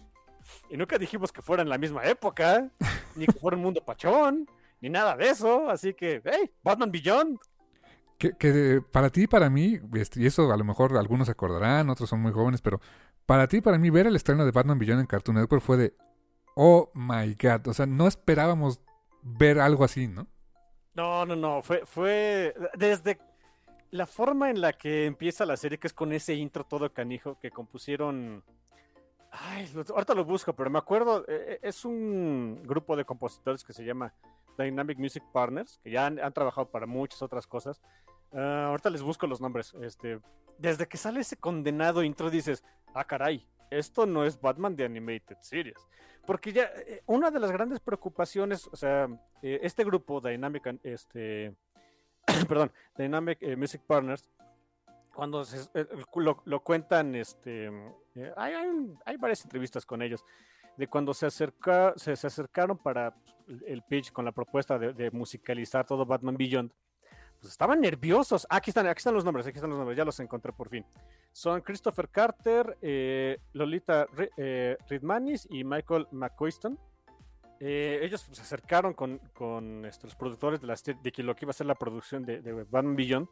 Y 0.70 0.76
nunca 0.76 0.98
dijimos 0.98 1.32
que 1.32 1.42
fuera 1.42 1.62
en 1.62 1.68
la 1.68 1.78
misma 1.78 2.04
época, 2.04 2.70
ni 3.16 3.26
que 3.26 3.38
fuera 3.38 3.56
un 3.56 3.62
mundo 3.62 3.84
pachón, 3.84 4.48
ni 4.80 4.88
nada 4.88 5.16
de 5.16 5.28
eso. 5.28 5.68
Así 5.68 5.94
que, 5.94 6.22
hey, 6.24 6.50
Batman 6.62 6.90
Beyond. 6.90 7.38
Que, 8.18 8.36
que 8.36 8.80
para 8.92 9.10
ti 9.10 9.22
y 9.22 9.26
para 9.26 9.50
mí, 9.50 9.80
este, 9.94 10.20
y 10.20 10.26
eso 10.26 10.52
a 10.52 10.56
lo 10.56 10.64
mejor 10.64 10.96
algunos 10.96 11.26
se 11.26 11.32
acordarán, 11.32 11.90
otros 11.90 12.08
son 12.08 12.20
muy 12.20 12.32
jóvenes, 12.32 12.62
pero 12.62 12.80
para 13.26 13.48
ti 13.48 13.56
y 13.56 13.60
para 13.60 13.78
mí 13.78 13.90
ver 13.90 14.06
el 14.06 14.14
estreno 14.14 14.44
de 14.44 14.52
Batman 14.52 14.78
Beyond 14.78 15.00
en 15.00 15.06
Cartoon 15.06 15.36
Network 15.36 15.62
fue 15.62 15.76
de, 15.76 15.94
oh 16.54 16.90
my 16.94 17.34
god, 17.34 17.66
o 17.66 17.74
sea, 17.74 17.86
no 17.86 18.06
esperábamos 18.06 18.80
ver 19.22 19.58
algo 19.58 19.84
así, 19.84 20.06
¿no? 20.06 20.28
No, 20.94 21.24
no, 21.24 21.34
no, 21.34 21.62
fue, 21.62 21.84
fue 21.86 22.54
desde 22.74 23.18
la 23.92 24.06
forma 24.06 24.50
en 24.50 24.60
la 24.60 24.72
que 24.72 25.06
empieza 25.06 25.46
la 25.46 25.56
serie, 25.56 25.78
que 25.78 25.86
es 25.86 25.92
con 25.92 26.12
ese 26.12 26.34
intro 26.34 26.64
todo 26.64 26.92
canijo 26.92 27.38
que 27.40 27.50
compusieron. 27.50 28.42
Ay, 29.32 29.68
ahorita 29.88 30.14
lo 30.14 30.24
busco, 30.24 30.52
pero 30.52 30.68
me 30.70 30.78
acuerdo, 30.78 31.24
eh, 31.26 31.54
eh, 31.54 31.58
es 31.62 31.84
un 31.84 32.62
grupo 32.64 32.96
de 32.96 33.04
compositores 33.04 33.64
que 33.64 33.72
se 33.72 33.84
llama 33.84 34.14
Dynamic 34.58 34.98
Music 34.98 35.24
Partners, 35.32 35.80
que 35.82 35.90
ya 35.90 36.06
han, 36.06 36.18
han 36.20 36.32
trabajado 36.32 36.70
para 36.70 36.86
muchas 36.86 37.22
otras 37.22 37.46
cosas. 37.46 37.80
Ah, 38.34 38.66
ahorita 38.68 38.90
les 38.90 39.02
busco 39.02 39.26
los 39.26 39.40
nombres. 39.40 39.74
Este, 39.82 40.20
desde 40.58 40.86
que 40.86 40.96
sale 40.96 41.20
ese 41.20 41.36
condenado 41.36 42.02
intro 42.02 42.30
dices, 42.30 42.64
ah, 42.94 43.04
caray, 43.04 43.46
esto 43.70 44.06
no 44.06 44.24
es 44.24 44.40
Batman 44.40 44.76
de 44.76 44.84
Animated 44.84 45.36
Series. 45.40 45.78
Porque 46.26 46.52
ya, 46.52 46.70
eh, 46.86 47.02
una 47.06 47.30
de 47.30 47.40
las 47.40 47.50
grandes 47.50 47.80
preocupaciones, 47.80 48.68
o 48.68 48.76
sea, 48.76 49.08
eh, 49.42 49.60
este 49.62 49.84
grupo, 49.84 50.20
Dynamic, 50.20 50.78
este, 50.82 51.54
perdón, 52.48 52.72
Dynamic 52.96 53.38
eh, 53.42 53.56
Music 53.56 53.82
Partners, 53.86 54.28
cuando 55.14 55.44
se- 55.44 55.68
eh, 55.74 55.86
lo, 56.16 56.42
lo 56.44 56.60
cuentan, 56.60 57.14
este, 57.14 57.66
eh, 58.14 58.32
hay, 58.36 58.54
hay 58.54 58.94
hay 59.04 59.16
varias 59.16 59.44
entrevistas 59.44 59.84
con 59.86 60.02
ellos, 60.02 60.24
de 60.76 60.86
cuando 60.88 61.12
se, 61.14 61.26
acerca, 61.26 61.92
se, 61.96 62.16
se 62.16 62.26
acercaron 62.26 62.78
para 62.78 63.14
el- 63.48 63.64
el 63.66 63.82
pitch 63.82 64.12
con 64.12 64.24
la 64.24 64.32
propuesta 64.32 64.78
de, 64.78 64.92
de 64.92 65.10
musicalizar 65.10 65.86
todo 65.86 66.06
Batman 66.06 66.36
Beyond, 66.36 66.72
pues 67.40 67.52
estaban 67.52 67.80
nerviosos. 67.80 68.46
Aquí 68.48 68.70
están, 68.70 68.86
aquí 68.86 68.98
están 68.98 69.14
los 69.14 69.24
nombres, 69.24 69.46
aquí 69.46 69.56
están 69.56 69.70
los 69.70 69.78
nombres, 69.78 69.96
ya 69.98 70.04
los 70.04 70.18
encontré 70.20 70.52
por 70.52 70.68
fin. 70.68 70.84
Son 71.32 71.60
Christopher 71.60 72.08
Carter, 72.08 72.78
eh, 72.80 73.38
Lolita 73.52 74.06
eh, 74.36 74.76
Ridmanis 74.88 75.48
y 75.50 75.64
Michael 75.64 76.06
McCoyston. 76.12 76.78
Eh, 77.58 78.00
ellos 78.02 78.24
pues, 78.24 78.38
se 78.38 78.42
acercaron 78.42 78.92
con, 78.92 79.18
con 79.34 79.84
este, 79.84 80.06
los 80.06 80.16
productores 80.16 80.60
de, 80.60 80.66
la, 80.66 80.74
de 81.02 81.12
que 81.12 81.22
lo 81.22 81.34
que 81.36 81.44
iba 81.44 81.50
a 81.50 81.54
ser 81.54 81.66
la 81.66 81.74
producción 81.76 82.24
de, 82.24 82.40
de 82.42 82.52
Batman 82.64 82.96
Beyond. 82.96 83.28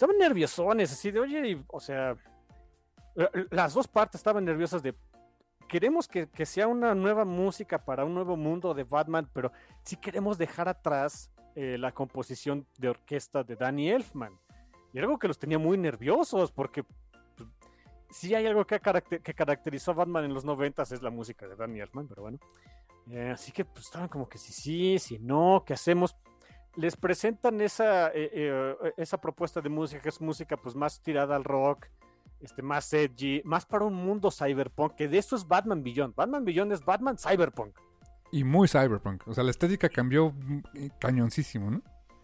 Estaban 0.00 0.16
nerviosones, 0.16 0.90
así 0.90 1.10
de, 1.10 1.20
oye, 1.20 1.46
y, 1.46 1.62
o 1.66 1.78
sea, 1.78 2.16
la- 3.14 3.30
las 3.50 3.74
dos 3.74 3.86
partes 3.86 4.18
estaban 4.18 4.42
nerviosas 4.46 4.82
de, 4.82 4.94
queremos 5.68 6.08
que, 6.08 6.26
que 6.26 6.46
sea 6.46 6.68
una 6.68 6.94
nueva 6.94 7.26
música 7.26 7.84
para 7.84 8.06
un 8.06 8.14
nuevo 8.14 8.34
mundo 8.34 8.72
de 8.72 8.84
Batman, 8.84 9.28
pero 9.34 9.52
sí 9.84 9.96
queremos 9.96 10.38
dejar 10.38 10.70
atrás 10.70 11.30
eh, 11.54 11.76
la 11.78 11.92
composición 11.92 12.66
de 12.78 12.88
orquesta 12.88 13.44
de 13.44 13.56
Danny 13.56 13.90
Elfman. 13.90 14.32
Y 14.94 15.00
algo 15.00 15.18
que 15.18 15.28
los 15.28 15.38
tenía 15.38 15.58
muy 15.58 15.76
nerviosos, 15.76 16.50
porque 16.50 16.82
pues, 16.82 17.46
sí 18.10 18.34
hay 18.34 18.46
algo 18.46 18.66
que, 18.66 18.80
caracter- 18.80 19.20
que 19.20 19.34
caracterizó 19.34 19.90
a 19.90 19.94
Batman 19.96 20.24
en 20.24 20.32
los 20.32 20.46
noventas, 20.46 20.92
es 20.92 21.02
la 21.02 21.10
música 21.10 21.46
de 21.46 21.56
Danny 21.56 21.78
Elfman, 21.78 22.08
pero 22.08 22.22
bueno. 22.22 22.38
Eh, 23.10 23.32
así 23.34 23.52
que 23.52 23.66
pues, 23.66 23.84
estaban 23.84 24.08
como 24.08 24.30
que 24.30 24.38
sí, 24.38 24.50
sí, 24.54 24.98
sí, 24.98 25.18
no, 25.20 25.62
¿qué 25.66 25.74
hacemos? 25.74 26.16
Les 26.76 26.96
presentan 26.96 27.60
esa, 27.60 28.08
eh, 28.08 28.30
eh, 28.32 28.92
esa 28.96 29.20
propuesta 29.20 29.60
de 29.60 29.68
música, 29.68 30.00
que 30.00 30.08
es 30.08 30.20
música 30.20 30.56
pues 30.56 30.76
más 30.76 31.00
tirada 31.00 31.36
al 31.36 31.44
rock, 31.44 31.86
este, 32.40 32.62
más 32.62 32.92
edgy, 32.92 33.42
más 33.44 33.66
para 33.66 33.84
un 33.84 33.94
mundo 33.94 34.30
cyberpunk, 34.30 34.94
que 34.94 35.08
de 35.08 35.18
eso 35.18 35.36
es 35.36 35.46
Batman 35.46 35.82
Beyond. 35.82 36.14
Batman 36.14 36.44
Beyond 36.44 36.72
es 36.72 36.84
Batman 36.84 37.16
Cyberpunk. 37.18 37.76
Y 38.32 38.44
muy 38.44 38.68
cyberpunk, 38.68 39.26
o 39.26 39.34
sea, 39.34 39.42
la 39.42 39.50
estética 39.50 39.88
cambió 39.88 40.30
mm, 40.30 40.62
cañoncísimo, 40.98 41.70
¿no? 41.70 41.82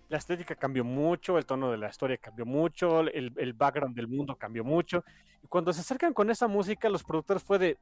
La 0.08 0.18
estética 0.18 0.54
cambió 0.54 0.84
mucho, 0.84 1.36
el 1.36 1.44
tono 1.44 1.70
de 1.70 1.78
la 1.78 1.88
historia 1.88 2.16
cambió 2.16 2.46
mucho, 2.46 3.00
el, 3.00 3.32
el 3.36 3.52
background 3.54 3.96
del 3.96 4.06
mundo 4.06 4.36
cambió 4.36 4.62
mucho. 4.62 5.04
Y 5.42 5.48
cuando 5.48 5.72
se 5.72 5.80
acercan 5.80 6.14
con 6.14 6.30
esa 6.30 6.46
música, 6.46 6.88
los 6.88 7.02
productores 7.02 7.42
fue 7.42 7.58
de, 7.58 7.78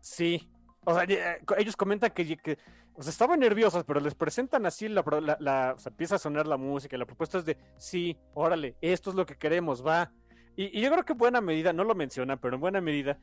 sí. 0.00 0.50
O 0.84 0.94
sea, 0.94 1.04
ya- 1.04 1.36
ellos 1.58 1.76
comentan 1.76 2.10
que, 2.10 2.58
o 2.94 3.02
sea, 3.02 3.10
estaban 3.10 3.38
nerviosos, 3.40 3.84
pero 3.84 4.00
les 4.00 4.14
presentan 4.14 4.66
así, 4.66 4.88
la, 4.88 5.04
la- 5.20 5.36
la- 5.38 5.74
o 5.76 5.78
sea, 5.78 5.90
empieza 5.90 6.16
a 6.16 6.18
sonar 6.18 6.46
la 6.46 6.56
música 6.56 6.96
la 6.98 7.06
propuesta 7.06 7.38
es 7.38 7.44
de, 7.44 7.56
sí, 7.76 8.16
órale, 8.34 8.76
esto 8.80 9.10
es 9.10 9.16
lo 9.16 9.24
que 9.24 9.36
queremos, 9.36 9.86
va. 9.86 10.10
Y, 10.56 10.80
yo 10.80 10.90
creo 10.90 11.04
que 11.04 11.12
en 11.12 11.18
buena 11.18 11.40
medida, 11.40 11.72
no 11.72 11.84
lo 11.84 11.94
mencionan, 11.94 12.38
pero 12.38 12.56
en 12.56 12.60
buena 12.60 12.80
medida, 12.80 13.18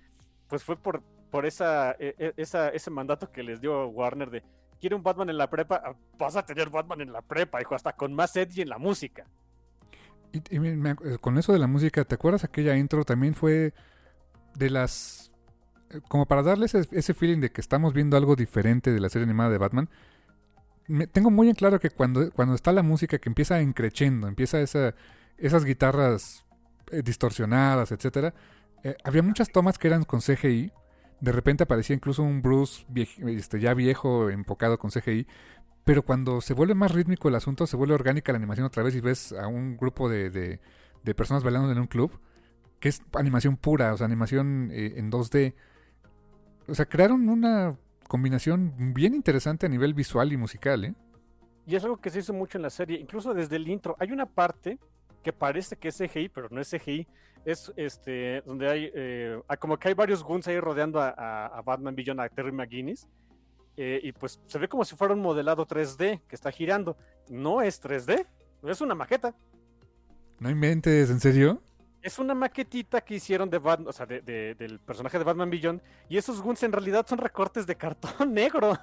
pues 0.47 0.63
fue 0.63 0.77
por, 0.77 1.03
por 1.29 1.45
esa, 1.45 1.91
e- 1.99 2.15
e- 2.17 2.33
esa, 2.37 2.69
ese 2.69 2.89
mandato 2.89 3.31
que 3.31 3.43
les 3.43 3.61
dio 3.61 3.87
Warner 3.87 4.29
de, 4.31 4.43
quiere 4.79 4.95
un 4.95 5.03
Batman 5.03 5.29
en 5.29 5.37
la 5.37 5.49
prepa, 5.49 5.81
Ah, 5.85 5.95
vas 6.17 6.35
a 6.37 6.45
tener 6.45 6.69
Batman 6.69 7.01
en 7.01 7.11
la 7.11 7.21
prepa, 7.21 7.61
hijo, 7.61 7.75
hasta 7.75 7.93
con 7.93 8.13
más 8.13 8.35
edgy 8.35 8.61
en 8.61 8.69
la 8.69 8.77
música. 8.77 9.25
Y, 10.31 10.37
eh, 10.49 11.17
con 11.19 11.37
eso 11.37 11.51
de 11.53 11.59
la 11.59 11.67
música, 11.67 12.03
¿te 12.05 12.15
acuerdas 12.15 12.43
aquella 12.43 12.75
intro? 12.77 13.03
También 13.03 13.35
fue 13.35 13.73
de 14.55 14.69
las... 14.69 15.28
Como 16.07 16.27
para 16.27 16.43
darles 16.43 16.75
ese, 16.75 17.13
feeling 17.13 17.39
de 17.39 17.51
que 17.51 17.61
estamos 17.61 17.93
viendo 17.93 18.15
algo 18.15 18.35
diferente 18.35 18.91
de 18.91 18.99
la 18.99 19.09
serie 19.09 19.23
animada 19.25 19.49
de 19.49 19.57
Batman. 19.57 19.89
Me, 20.87 21.07
tengo 21.07 21.29
muy 21.31 21.49
en 21.49 21.55
claro 21.55 21.79
que 21.79 21.89
cuando, 21.89 22.31
cuando 22.31 22.55
está 22.55 22.71
la 22.73 22.83
música 22.83 23.19
que 23.19 23.29
empieza 23.29 23.59
encrechendo, 23.61 24.27
empieza 24.27 24.59
esa, 24.61 24.95
esas 25.37 25.65
guitarras 25.65 26.45
eh, 26.91 27.01
distorsionadas, 27.03 27.91
etcétera, 27.91 28.33
eh, 28.83 28.95
había 29.03 29.21
muchas 29.23 29.49
tomas 29.51 29.77
que 29.77 29.87
eran 29.87 30.03
con 30.03 30.21
CGI. 30.21 30.71
De 31.21 31.31
repente 31.31 31.63
aparecía 31.63 31.95
incluso 31.95 32.23
un 32.23 32.41
Bruce 32.41 32.85
este, 33.27 33.59
ya 33.59 33.73
viejo, 33.73 34.29
enfocado 34.29 34.79
con 34.79 34.91
CGI. 34.91 35.27
Pero 35.85 36.03
cuando 36.03 36.41
se 36.41 36.53
vuelve 36.53 36.75
más 36.75 36.91
rítmico 36.93 37.29
el 37.29 37.35
asunto, 37.35 37.67
se 37.67 37.75
vuelve 37.77 37.95
orgánica 37.95 38.31
la 38.31 38.37
animación 38.37 38.65
otra 38.67 38.83
vez 38.83 38.95
y 38.95 39.01
ves 39.01 39.33
a 39.33 39.47
un 39.47 39.77
grupo 39.77 40.09
de, 40.09 40.29
de- 40.29 40.59
de 41.03 41.15
personas 41.15 41.43
bailando 41.43 41.71
en 41.71 41.79
un 41.79 41.87
club, 41.87 42.19
que 42.79 42.89
es 42.89 43.01
animación 43.13 43.57
pura, 43.57 43.93
o 43.93 43.97
sea, 43.97 44.05
animación 44.05 44.69
eh, 44.73 44.93
en 44.97 45.09
2D. 45.11 45.55
O 46.69 46.75
sea, 46.75 46.85
crearon 46.85 47.27
una 47.29 47.77
combinación 48.07 48.93
bien 48.93 49.13
interesante 49.13 49.65
a 49.65 49.69
nivel 49.69 49.93
visual 49.93 50.31
y 50.31 50.37
musical, 50.37 50.85
¿eh? 50.85 50.93
Y 51.65 51.75
es 51.75 51.83
algo 51.83 51.97
que 51.97 52.09
se 52.09 52.19
hizo 52.19 52.33
mucho 52.33 52.57
en 52.57 52.63
la 52.63 52.69
serie, 52.69 52.99
incluso 52.99 53.33
desde 53.33 53.55
el 53.55 53.67
intro. 53.67 53.95
Hay 53.99 54.11
una 54.11 54.25
parte 54.25 54.79
que 55.23 55.33
parece 55.33 55.75
que 55.75 55.89
es 55.89 55.97
CGI, 55.97 56.29
pero 56.29 56.47
no 56.49 56.59
es 56.59 56.69
CGI. 56.69 57.07
es 57.45 57.71
este 57.75 58.41
donde 58.41 58.69
hay 58.69 58.91
eh, 58.93 59.39
ah, 59.47 59.55
como 59.55 59.77
que 59.77 59.87
hay 59.87 59.93
varios 59.93 60.23
guns 60.23 60.47
ahí 60.47 60.59
rodeando 60.59 60.99
a, 61.01 61.61
Batman 61.63 61.95
Beyond, 61.95 62.21
a 62.21 62.29
Terry 62.29 62.51
McGuinness. 62.51 63.07
eh, 63.77 63.99
y 64.03 64.11
pues 64.11 64.39
se 64.47 64.57
ve 64.57 64.67
como 64.67 64.83
si 64.83 64.95
fuera 64.95 65.13
un 65.13 65.21
modelado 65.21 65.65
3D 65.67 66.21
que 66.27 66.35
está 66.35 66.51
girando. 66.51 66.97
No 67.29 67.61
es 67.61 67.81
3D, 67.81 68.25
es 68.63 68.81
una 68.81 68.95
maqueta. 68.95 69.35
No 70.39 70.49
inventes, 70.49 71.09
¿en 71.09 71.19
serio? 71.19 71.61
Es 72.01 72.17
una 72.19 72.33
maquetita 72.33 73.01
que 73.01 73.15
hicieron 73.15 73.49
de 73.49 73.57
Batman, 73.59 73.89
o 73.89 73.91
sea, 73.91 74.05
de- 74.05 74.21
de- 74.21 74.55
del 74.55 74.79
personaje 74.79 75.17
de 75.17 75.23
Batman 75.25 75.49
Beyond. 75.49 75.81
Y 76.07 76.17
esos 76.17 76.41
guns 76.41 76.63
en 76.63 76.71
realidad 76.71 77.05
son 77.07 77.17
recortes 77.17 77.67
de 77.67 77.75
cartón 77.75 78.11
negro. 78.33 78.77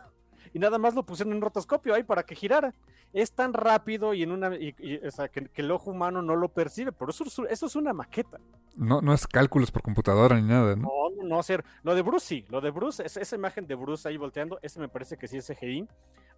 Y 0.52 0.59
nada 0.59 0.78
más 0.78 0.94
lo 0.94 1.02
pusieron 1.05 1.32
en 1.32 1.36
un 1.38 1.43
rotoscopio 1.43 1.94
ahí 1.94 2.02
para 2.02 2.22
que 2.22 2.34
girara. 2.34 2.72
Es 3.12 3.32
tan 3.32 3.52
rápido 3.52 4.14
y 4.14 4.22
en 4.22 4.32
una 4.32 4.55
y- 4.56 4.74
y, 4.78 4.97
o 5.06 5.10
sea, 5.10 5.28
que, 5.28 5.47
que 5.48 5.62
el 5.62 5.70
ojo 5.70 5.90
humano 5.90 6.22
no 6.22 6.36
lo 6.36 6.48
percibe. 6.48 6.93
Pero 6.93 7.10
eso, 7.10 7.24
es- 7.24 7.38
eso 7.51 7.66
es 7.66 7.76
una 7.76 7.93
maqueta. 7.93 8.38
No, 8.76 9.01
no 9.01 9.12
es 9.14 9.26
cálculos 9.26 9.70
por 9.70 9.82
computadora 9.82 10.36
ni 10.36 10.47
nada, 10.47 10.76
¿no? 10.76 10.82
No, 10.82 11.22
no, 11.22 11.28
no, 11.36 11.43
ser. 11.43 11.64
Lo 11.82 11.94
de 11.94 12.02
Bruce 12.02 12.26
sí. 12.26 12.44
Lo 12.48 12.60
de 12.60 12.70
Bruce, 12.70 13.05
esa, 13.05 13.20
esa 13.20 13.36
imagen 13.36 13.66
de 13.66 13.74
Bruce 13.74 14.06
ahí 14.09 14.16
volteando, 14.18 14.59
ese 14.62 14.78
me 14.78 14.88
parece 14.88 15.16
que 15.16 15.26
sí 15.28 15.38
es 15.38 15.47
CGI. 15.47 15.88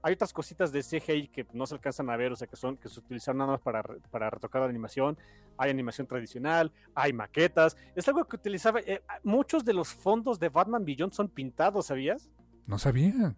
Hay 0.02 0.14
otras 0.14 0.32
cositas 0.32 0.70
de 0.72 0.82
CGI 0.82 1.28
que 1.28 1.46
no 1.52 1.66
se 1.66 1.74
alcanzan 1.74 2.08
a 2.10 2.16
ver, 2.16 2.32
o 2.32 2.36
sea, 2.36 2.46
que 2.46 2.56
son 2.56 2.76
que 2.76 2.88
se 2.88 3.00
utilizaron 3.00 3.38
nada 3.38 3.52
más 3.52 3.60
para, 3.60 3.82
para 4.10 4.30
retocar 4.30 4.62
la 4.62 4.68
animación. 4.68 5.18
Hay 5.56 5.70
animación 5.70 6.06
tradicional, 6.06 6.70
hay 6.94 7.12
maquetas. 7.12 7.76
Es 7.96 8.06
algo 8.08 8.24
que 8.24 8.36
utilizaba. 8.36 8.80
eh, 8.80 9.02
muchos 9.24 9.64
de 9.64 9.74
los 9.74 9.88
fondos 9.92 10.38
de 10.38 10.48
Batman 10.48 10.84
Beyond 10.84 11.12
son 11.12 11.28
pintados, 11.28 11.86
¿sabías? 11.86 12.30
No 12.66 12.78
sabía. 12.78 13.34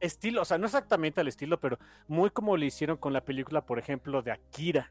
Estilo, 0.00 0.42
o 0.42 0.44
sea, 0.44 0.58
no 0.58 0.66
exactamente 0.66 1.20
al 1.20 1.28
estilo, 1.28 1.58
pero 1.58 1.78
muy 2.08 2.30
como 2.30 2.56
le 2.56 2.66
hicieron 2.66 2.96
con 2.96 3.12
la 3.12 3.24
película, 3.24 3.64
por 3.64 3.78
ejemplo, 3.78 4.22
de 4.22 4.32
Akira, 4.32 4.90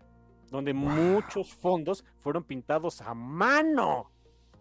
donde 0.50 0.74
Wow. 0.74 0.82
muchos 0.90 1.54
fondos 1.54 2.04
fueron 2.20 2.44
pintados 2.44 3.02
a 3.02 3.14
mano. 3.14 4.10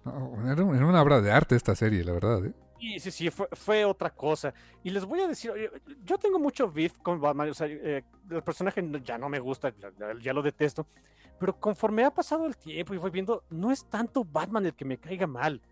No, 0.05 0.35
era, 0.51 0.63
era 0.77 0.87
una 0.87 1.01
obra 1.03 1.21
de 1.21 1.33
arte 1.33 1.55
esta 1.57 1.75
serie, 1.75 2.05
la 2.05 2.13
verdad. 2.13 2.45
¿eh? 2.45 2.53
Sí, 2.83 2.99
sí, 2.99 3.11
sí, 3.13 3.31
fue, 3.31 3.85
otra 3.85 4.11
cosa. 4.11 4.53
Y 4.83 4.91
les 4.91 5.05
voy 5.05 5.21
a 5.21 5.29
decir, 5.29 5.53
yo 6.05 6.19
tengo 6.19 6.41
mucho 6.41 6.69
beef 6.69 6.99
con 6.99 7.21
Batman, 7.21 7.51
o 7.51 7.55
sea, 7.55 7.69
eh, 7.69 8.03
el 8.29 8.43
personaje 8.43 8.85
ya 9.05 9.17
no 9.19 9.29
me 9.29 9.39
gusta, 9.39 9.73
ya 10.21 10.33
lo 10.33 10.43
detesto, 10.43 10.89
pero 11.39 11.61
conforme 11.61 12.03
ha 12.03 12.11
pasado 12.11 12.45
el 12.45 12.57
tiempo 12.57 12.93
y 12.93 12.97
voy 12.97 13.13
viendo, 13.13 13.45
no 13.51 13.71
es 13.71 13.85
tanto 13.85 14.25
Batman 14.25 14.67
el 14.67 14.75
que 14.75 14.85
me 14.85 14.99
caiga 14.99 15.29
mal. 15.29 15.63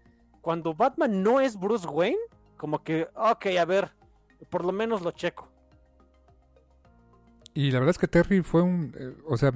Cuando 0.41 0.73
Batman 0.73 1.21
no 1.21 1.41
es 1.41 1.59
Bruce 1.59 1.89
Wayne, 1.89 2.17
como 2.57 2.81
que, 2.85 3.09
ok, 3.17 3.47
a 3.59 3.65
ver, 3.65 3.91
por 4.49 4.65
lo 4.65 4.71
menos 4.71 5.03
lo 5.03 5.11
checo. 5.11 5.49
Y 7.55 7.73
la 7.73 7.81
verdad 7.81 7.91
es 7.91 7.99
que 7.99 8.07
Terry 8.07 8.43
fue 8.43 8.63
un... 8.63 8.95
eh, 8.97 9.17
o 9.27 9.37
sea, 9.37 9.51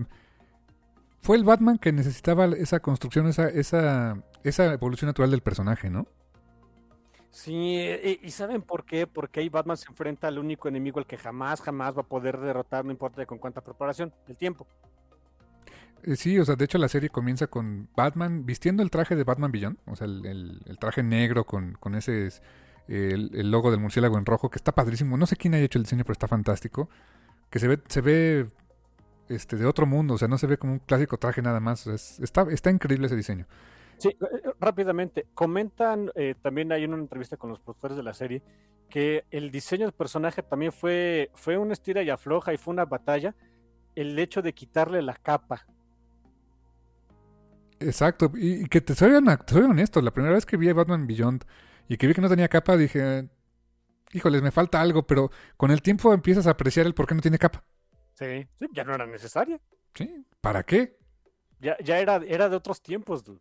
fue 1.21 1.37
el 1.37 1.45
Batman 1.45 1.79
que 1.79 1.93
necesitaba 1.93 2.47
esa 2.47 2.81
construcción, 2.81 3.29
esa, 3.29 3.49
esa, 3.49 4.21
esa 4.43 4.73
evolución 4.73 5.07
natural 5.07 5.31
del 5.31 5.41
personaje, 5.41 5.89
¿no? 5.89 6.09
Sí, 7.35 7.79
eh, 7.81 8.21
y, 8.23 8.31
¿saben 8.31 8.63
por 8.63 8.85
qué? 8.85 9.09
Porque 9.09 9.41
ahí 9.41 9.49
Batman 9.49 9.77
se 9.77 9.89
enfrenta 9.89 10.29
al 10.29 10.39
único 10.39 10.69
enemigo 10.69 11.01
al 11.01 11.07
que 11.07 11.17
jamás, 11.17 11.61
jamás 11.61 11.97
va 11.97 12.03
a 12.03 12.07
poder 12.07 12.39
derrotar, 12.39 12.85
no 12.85 12.93
importa 12.93 13.27
con 13.27 13.39
cuánta 13.39 13.61
preparación, 13.61 14.13
el 14.29 14.37
tiempo. 14.37 14.69
Eh, 16.05 16.15
sí, 16.15 16.39
o 16.39 16.45
sea, 16.45 16.55
de 16.55 16.65
hecho 16.65 16.79
la 16.79 16.87
serie 16.87 17.09
comienza 17.09 17.49
con 17.49 17.89
Batman 17.97 18.47
vistiendo 18.47 18.85
el 18.85 18.91
traje 18.91 19.17
de 19.17 19.25
Batman 19.25 19.51
Beyond, 19.51 19.79
o 19.85 19.97
sea, 19.97 20.07
el, 20.07 20.79
traje 20.79 21.03
negro 21.03 21.45
con, 21.45 21.73
con 21.73 21.97
ese 21.97 22.29
es, 22.29 22.41
el, 22.87 23.51
logo 23.51 23.73
del 23.73 23.81
murciélago 23.81 24.17
en 24.17 24.27
rojo, 24.27 24.49
que 24.49 24.59
está 24.59 24.71
padrísimo. 24.71 25.17
No 25.17 25.27
sé 25.27 25.35
quién 25.35 25.55
haya 25.55 25.65
hecho 25.65 25.81
el 25.81 25.85
diseño, 25.85 26.05
pero 26.05 26.13
está 26.13 26.29
fantástico. 26.29 26.89
Que 27.51 27.59
se 27.59 27.67
ve, 27.67 27.81
se 27.89 28.01
ve 28.01 28.47
este, 29.29 29.57
de 29.57 29.67
otro 29.67 29.87
mundo, 29.87 30.15
o 30.15 30.19
sea, 30.19 30.29
no 30.29 30.39
se 30.39 30.47
ve 30.47 30.57
como 30.57 30.75
un 30.75 30.79
clásico 30.79 31.19
traje 31.19 31.43
nada 31.43 31.59
más. 31.59 31.89
es- 31.89 32.21
está, 32.21 32.43
está 32.53 32.71
increíble 32.71 33.07
ese 33.07 33.17
diseño. 33.17 33.49
Sí, 33.99 34.09
eh, 34.09 34.17
eh, 34.21 34.51
rápidamente, 34.61 35.27
comentan, 35.35 36.11
eh, 36.15 36.35
también 36.41 36.73
hay 36.73 36.85
una 36.85 36.97
entrevista 36.97 37.37
con 37.37 37.51
los 37.51 37.61
productores 37.61 37.97
de 37.97 38.03
la 38.03 38.15
serie, 38.15 38.43
que 38.89 39.25
el 39.31 39.51
diseño 39.51 39.87
del 39.87 39.93
personaje 39.93 40.43
también 40.43 40.73
fue, 40.73 41.31
fue 41.35 41.57
una 41.57 41.73
estira 41.73 42.03
y 42.03 42.11
afloja 42.11 42.53
y 42.53 42.57
fue 42.57 42.73
una 42.73 42.85
batalla, 42.85 43.35
el 43.95 44.19
hecho 44.19 44.43
de 44.43 44.53
quitarle 44.53 45.03
la 45.03 45.15
capa. 45.15 45.67
Exacto, 47.81 48.31
y, 48.35 48.65
y 48.65 48.67
que 48.67 48.81
te 48.81 48.95
soy, 48.95 49.13
te 49.47 49.55
soy 49.55 49.63
honesto, 49.63 50.01
la 50.01 50.13
primera 50.13 50.35
vez 50.35 50.47
que 50.47 50.57
vi 50.57 50.69
a 50.69 50.75
Batman 50.75 51.07
Beyond 51.07 51.45
y 51.89 51.97
que 51.97 52.07
vi 52.07 52.15
que 52.15 52.21
no 52.21 52.29
tenía 52.29 52.49
capa, 52.49 52.77
dije, 52.77 53.29
híjoles, 54.13 54.43
me 54.43 54.51
falta 54.51 54.81
algo, 54.81 55.07
pero 55.07 55.31
con 55.57 55.71
el 55.71 55.83
tiempo 55.83 56.13
empiezas 56.13 56.47
a 56.47 56.51
apreciar 56.51 56.87
el 56.87 56.95
por 56.95 57.07
qué 57.07 57.15
no 57.15 57.21
tiene 57.21 57.39
capa. 57.39 57.65
Sí, 58.15 58.47
sí, 58.57 58.67
ya 58.73 58.85
no 58.85 58.95
era 58.95 59.07
necesaria. 59.07 59.61
¿Sí? 59.95 60.25
¿Para 60.41 60.63
qué? 60.63 60.97
Ya, 61.61 61.77
ya 61.83 61.99
era, 61.99 62.17
era 62.17 62.49
de 62.49 62.57
otros 62.57 62.81
tiempos, 62.81 63.25
dude. 63.25 63.41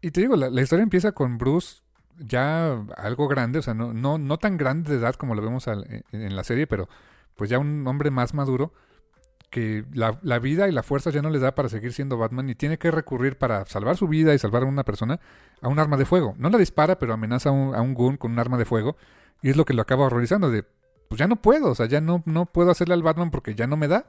Y 0.00 0.10
te 0.10 0.20
digo, 0.20 0.36
la, 0.36 0.60
historia 0.60 0.82
empieza 0.82 1.12
con 1.12 1.38
Bruce 1.38 1.82
ya 2.18 2.72
algo 2.96 3.28
grande, 3.28 3.58
o 3.58 3.62
sea, 3.62 3.74
no, 3.74 3.92
no, 3.92 4.18
no 4.18 4.38
tan 4.38 4.56
grande 4.56 4.92
de 4.92 4.98
edad 4.98 5.14
como 5.14 5.34
lo 5.34 5.42
vemos 5.42 5.68
al- 5.68 6.04
en, 6.12 6.36
la 6.36 6.44
serie, 6.44 6.66
pero 6.66 6.88
pues 7.36 7.50
ya 7.50 7.58
un 7.58 7.86
hombre 7.86 8.10
más 8.10 8.34
maduro 8.34 8.72
que 9.50 9.84
la, 9.92 10.18
la 10.22 10.38
vida 10.38 10.68
y 10.68 10.72
la 10.72 10.82
fuerza 10.82 11.10
ya 11.10 11.22
no 11.22 11.30
le 11.30 11.38
da 11.38 11.54
para 11.54 11.68
seguir 11.68 11.92
siendo 11.92 12.18
Batman 12.18 12.50
y 12.50 12.54
tiene 12.54 12.78
que 12.78 12.90
recurrir 12.90 13.38
para 13.38 13.64
salvar 13.64 13.96
su 13.96 14.08
vida 14.08 14.34
y 14.34 14.38
salvar 14.38 14.62
a 14.62 14.66
una 14.66 14.84
persona 14.84 15.20
a 15.62 15.68
un 15.68 15.78
arma 15.78 15.96
de 15.96 16.04
fuego. 16.04 16.34
No 16.38 16.50
la 16.50 16.58
dispara, 16.58 16.98
pero 16.98 17.14
amenaza 17.14 17.48
a 17.48 17.52
un, 17.52 17.74
a 17.74 17.80
un 17.80 17.94
gun 17.94 18.16
con 18.16 18.32
un 18.32 18.38
arma 18.38 18.58
de 18.58 18.64
fuego 18.64 18.96
y 19.42 19.50
es 19.50 19.56
lo 19.56 19.64
que 19.64 19.74
lo 19.74 19.82
acaba 19.82 20.06
horrorizando 20.06 20.50
de, 20.50 20.64
pues 21.08 21.18
ya 21.18 21.26
no 21.26 21.36
puedo, 21.36 21.70
o 21.70 21.74
sea, 21.74 21.86
ya 21.86 22.00
no, 22.00 22.22
no 22.26 22.46
puedo 22.46 22.70
hacerle 22.70 22.94
al 22.94 23.02
Batman 23.02 23.30
porque 23.30 23.54
ya 23.54 23.66
no 23.66 23.76
me 23.76 23.88
da. 23.88 24.06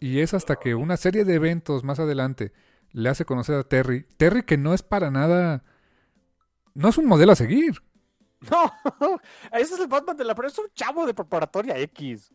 Y 0.00 0.18
es 0.18 0.34
hasta 0.34 0.56
que 0.56 0.74
una 0.74 0.96
serie 0.96 1.24
de 1.24 1.34
eventos 1.34 1.84
más 1.84 2.00
adelante 2.00 2.52
le 2.92 3.08
hace 3.08 3.24
conocer 3.24 3.56
a 3.56 3.62
Terry. 3.64 4.06
Terry 4.16 4.42
que 4.42 4.56
no 4.58 4.74
es 4.74 4.82
para 4.82 5.10
nada... 5.10 5.64
No 6.74 6.88
es 6.88 6.96
un 6.98 7.06
modelo 7.06 7.32
a 7.32 7.36
seguir. 7.36 7.82
No, 8.50 9.18
ese 9.52 9.74
es 9.74 9.80
el 9.80 9.88
Batman 9.88 10.16
de 10.16 10.24
la 10.24 10.34
pero 10.34 10.48
es 10.48 10.58
un 10.58 10.66
chavo 10.74 11.06
de 11.06 11.14
preparatoria 11.14 11.78
X. 11.78 12.32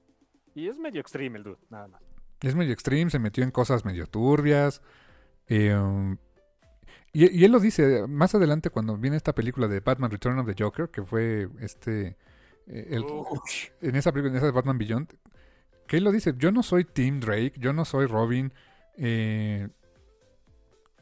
Y 0.54 0.68
es 0.68 0.78
medio 0.80 1.02
extreme 1.02 1.38
el 1.38 1.44
dude, 1.44 1.58
nada 1.70 1.88
más. 1.88 2.02
Es 2.42 2.56
medio 2.56 2.72
extreme, 2.72 3.10
se 3.10 3.20
metió 3.20 3.44
en 3.44 3.52
cosas 3.52 3.84
medio 3.84 4.06
turbias. 4.08 4.82
eh, 5.48 5.76
um, 5.76 6.18
y, 7.14 7.40
y 7.40 7.46
él 7.46 7.52
lo 7.52 7.60
dice 7.60 8.06
más 8.08 8.36
adelante 8.36 8.70
cuando 8.70 8.96
viene 8.98 9.18
esta 9.18 9.34
película 9.34 9.68
de 9.68 9.80
Batman 9.80 10.12
Return 10.12 10.38
of 10.40 10.46
the 10.46 10.56
Joker, 10.62 10.90
que 10.90 11.04
fue 11.04 11.50
este... 11.60 12.18
eh, 12.68 12.88
el- 12.92 13.06
en 13.82 13.96
esa 13.96 14.12
película, 14.12 14.32
en 14.32 14.38
esa 14.38 14.46
de 14.46 14.52
Batman 14.52 14.78
Beyond, 14.78 15.14
que 15.88 15.98
él 15.98 16.04
lo 16.04 16.12
dice, 16.12 16.36
yo 16.38 16.52
no 16.52 16.62
soy 16.64 16.86
Tim 16.86 17.20
Drake, 17.20 17.54
yo 17.58 17.74
no 17.74 17.86
soy 17.86 18.06
Robin, 18.06 18.54
eh, 18.98 19.70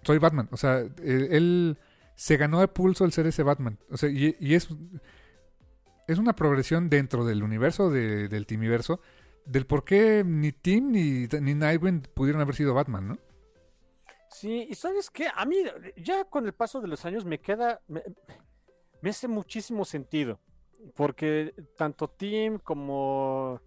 soy 0.05 0.17
Batman. 0.19 0.47
O 0.51 0.57
sea, 0.57 0.79
él, 0.79 1.27
él 1.31 1.77
se 2.15 2.37
ganó 2.37 2.61
a 2.61 2.67
pulso 2.73 3.03
el 3.05 3.11
ser 3.11 3.27
ese 3.27 3.43
Batman. 3.43 3.77
O 3.91 3.97
sea, 3.97 4.09
y, 4.09 4.53
es, 4.53 4.69
es 6.07 6.17
una 6.17 6.35
progresión 6.35 6.89
dentro 6.89 7.25
del 7.25 7.43
universo 7.43 7.89
de- 7.89 8.27
del 8.27 8.45
Timiverso 8.45 9.01
del 9.45 9.65
por 9.67 9.83
qué 9.83 10.23
ni 10.25 10.51
Tim 10.51 10.91
ni, 10.91 11.27
ni 11.41 11.53
Nightwing 11.53 12.01
pudieron 12.13 12.41
haber 12.41 12.55
sido 12.55 12.73
Batman, 12.73 13.07
¿no? 13.09 13.17
Sí, 14.29 14.67
y 14.69 14.75
sabes 14.75 15.09
qué, 15.11 15.27
a 15.33 15.45
mí 15.45 15.57
ya 15.97 16.25
con 16.25 16.45
el 16.45 16.53
paso 16.53 16.81
de 16.81 16.87
los 16.87 17.05
años 17.05 17.25
me 17.25 17.39
queda, 17.39 17.79
me, 17.87 18.01
me 19.01 19.11
hace 19.11 19.27
muchísimo 19.27 19.85
sentido, 19.85 20.39
porque 20.95 21.53
tanto 21.77 22.07
Tim 22.09 22.57
como, 22.57 23.61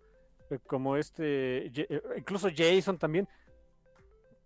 eh, 0.51 0.59
como 0.67 0.97
este, 0.97 1.69
eh, 1.69 2.03
incluso 2.19 2.49
Jason 2.55 2.99
también, 2.99 3.29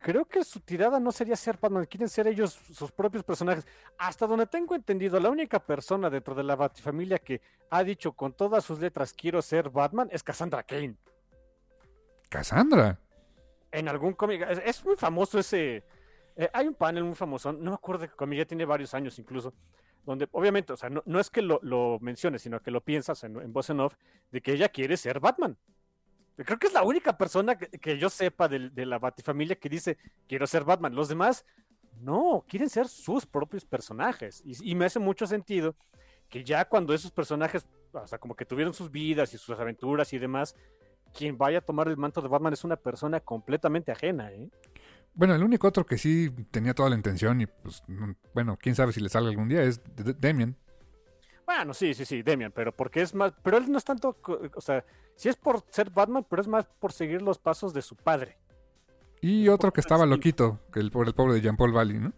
creo 0.02 0.26
que 0.26 0.44
su 0.44 0.60
tirada 0.60 1.00
no 1.00 1.12
sería 1.12 1.36
ser 1.36 1.56
Batman, 1.58 1.86
quieren 1.86 2.08
ser 2.08 2.26
ellos 2.26 2.60
sus 2.72 2.90
propios 2.92 3.24
personajes. 3.24 3.66
Hasta 3.96 4.26
donde 4.26 4.46
tengo 4.46 4.74
entendido, 4.74 5.18
la 5.18 5.30
única 5.30 5.64
persona 5.64 6.10
dentro 6.10 6.34
de 6.34 6.42
la 6.42 6.56
Batifamilia 6.56 7.18
que 7.18 7.40
ha 7.70 7.82
dicho 7.84 8.12
con 8.12 8.32
todas 8.34 8.64
sus 8.64 8.78
letras 8.80 9.14
quiero 9.14 9.40
ser 9.40 9.70
Batman 9.70 10.08
es 10.12 10.22
Cassandra 10.22 10.62
Kane. 10.64 10.96
Cassandra. 12.28 12.98
En 13.70 13.88
algún 13.88 14.12
cómic, 14.14 14.42
es, 14.42 14.60
es 14.64 14.84
muy 14.84 14.96
famoso 14.96 15.38
ese. 15.38 15.84
eh, 16.36 16.50
hay 16.52 16.66
un 16.66 16.74
panel 16.74 17.04
muy 17.04 17.14
famoso, 17.14 17.52
no 17.52 17.70
me 17.70 17.74
acuerdo 17.74 18.02
de 18.02 18.08
qué 18.08 18.16
cómic, 18.16 18.38
ya 18.40 18.44
tiene 18.44 18.64
varios 18.64 18.92
años 18.94 19.18
incluso, 19.18 19.54
donde 20.04 20.28
obviamente, 20.32 20.72
o 20.72 20.76
sea, 20.76 20.90
no, 20.90 21.02
no 21.06 21.20
es 21.20 21.30
que 21.30 21.40
lo, 21.40 21.60
lo 21.62 21.98
menciones, 22.00 22.42
sino 22.42 22.60
que 22.60 22.70
lo 22.70 22.82
piensas 22.82 23.22
en, 23.24 23.40
en 23.40 23.52
voz 23.52 23.70
en 23.70 23.80
off, 23.80 23.94
de 24.30 24.40
que 24.42 24.52
ella 24.52 24.68
quiere 24.68 24.96
ser 24.96 25.20
Batman. 25.20 25.56
Creo 26.36 26.58
que 26.58 26.66
es 26.66 26.72
la 26.72 26.82
única 26.82 27.16
persona 27.16 27.56
que, 27.56 27.98
yo 27.98 28.08
sepa 28.08 28.48
de, 28.48 28.86
la 28.86 28.98
Batifamilia 28.98 29.56
que 29.56 29.68
dice 29.68 29.98
quiero 30.26 30.46
ser 30.46 30.64
Batman. 30.64 30.94
Los 30.94 31.08
demás, 31.08 31.44
no, 32.00 32.44
quieren 32.48 32.68
ser 32.68 32.88
sus 32.88 33.26
propios 33.26 33.64
personajes. 33.64 34.42
Y, 34.44 34.74
me 34.74 34.86
hace 34.86 34.98
mucho 34.98 35.26
sentido 35.26 35.74
que 36.28 36.42
ya 36.44 36.64
cuando 36.64 36.94
esos 36.94 37.10
personajes, 37.10 37.66
o 37.92 38.06
sea, 38.06 38.18
como 38.18 38.34
que 38.34 38.46
tuvieron 38.46 38.72
sus 38.72 38.90
vidas 38.90 39.34
y 39.34 39.38
sus 39.38 39.58
aventuras 39.58 40.12
y 40.12 40.18
demás, 40.18 40.56
quien 41.12 41.36
vaya 41.36 41.58
a 41.58 41.60
tomar 41.60 41.88
el 41.88 41.98
manto 41.98 42.22
de 42.22 42.28
Batman 42.28 42.54
es 42.54 42.64
una 42.64 42.76
persona 42.76 43.20
completamente 43.20 43.92
ajena, 43.92 44.32
¿eh? 44.32 44.48
Bueno, 45.14 45.34
el 45.34 45.42
único 45.42 45.68
otro 45.68 45.84
que 45.84 45.98
sí 45.98 46.30
tenía 46.50 46.72
toda 46.72 46.88
la 46.88 46.96
intención 46.96 47.42
y 47.42 47.46
pues, 47.46 47.82
no- 47.86 48.16
bueno, 48.32 48.56
quién 48.58 48.74
sabe 48.74 48.92
si 48.92 49.00
le 49.00 49.10
salga 49.10 49.28
algún 49.28 49.48
día 49.48 49.62
es 49.62 49.82
D- 49.94 50.04
D- 50.04 50.14
Damian. 50.18 50.56
Bueno, 51.54 51.74
sí, 51.74 51.92
sí, 51.92 52.06
sí, 52.06 52.22
Demian, 52.22 52.50
pero 52.50 52.72
porque 52.74 53.02
es 53.02 53.14
más, 53.14 53.34
pero 53.42 53.58
él 53.58 53.70
no 53.70 53.76
es 53.76 53.84
tanto, 53.84 54.16
o 54.54 54.60
sea, 54.60 54.84
sí 55.16 55.28
es 55.28 55.36
por 55.36 55.62
ser 55.68 55.90
Batman, 55.90 56.24
pero 56.28 56.40
es 56.40 56.48
más 56.48 56.66
por 56.66 56.92
seguir 56.92 57.20
los 57.20 57.38
pasos 57.38 57.74
de 57.74 57.82
su 57.82 57.94
padre. 57.94 58.38
Y 59.20 59.48
otro 59.48 59.70
que 59.70 59.82
estaba 59.82 60.04
sí. 60.04 60.10
loquito, 60.10 60.60
que 60.72 60.80
el, 60.80 60.90
por 60.90 61.06
el 61.06 61.14
pobre 61.14 61.34
de 61.34 61.42
Jean-Paul 61.42 61.72
Valley, 61.72 61.98
¿no? 61.98 62.12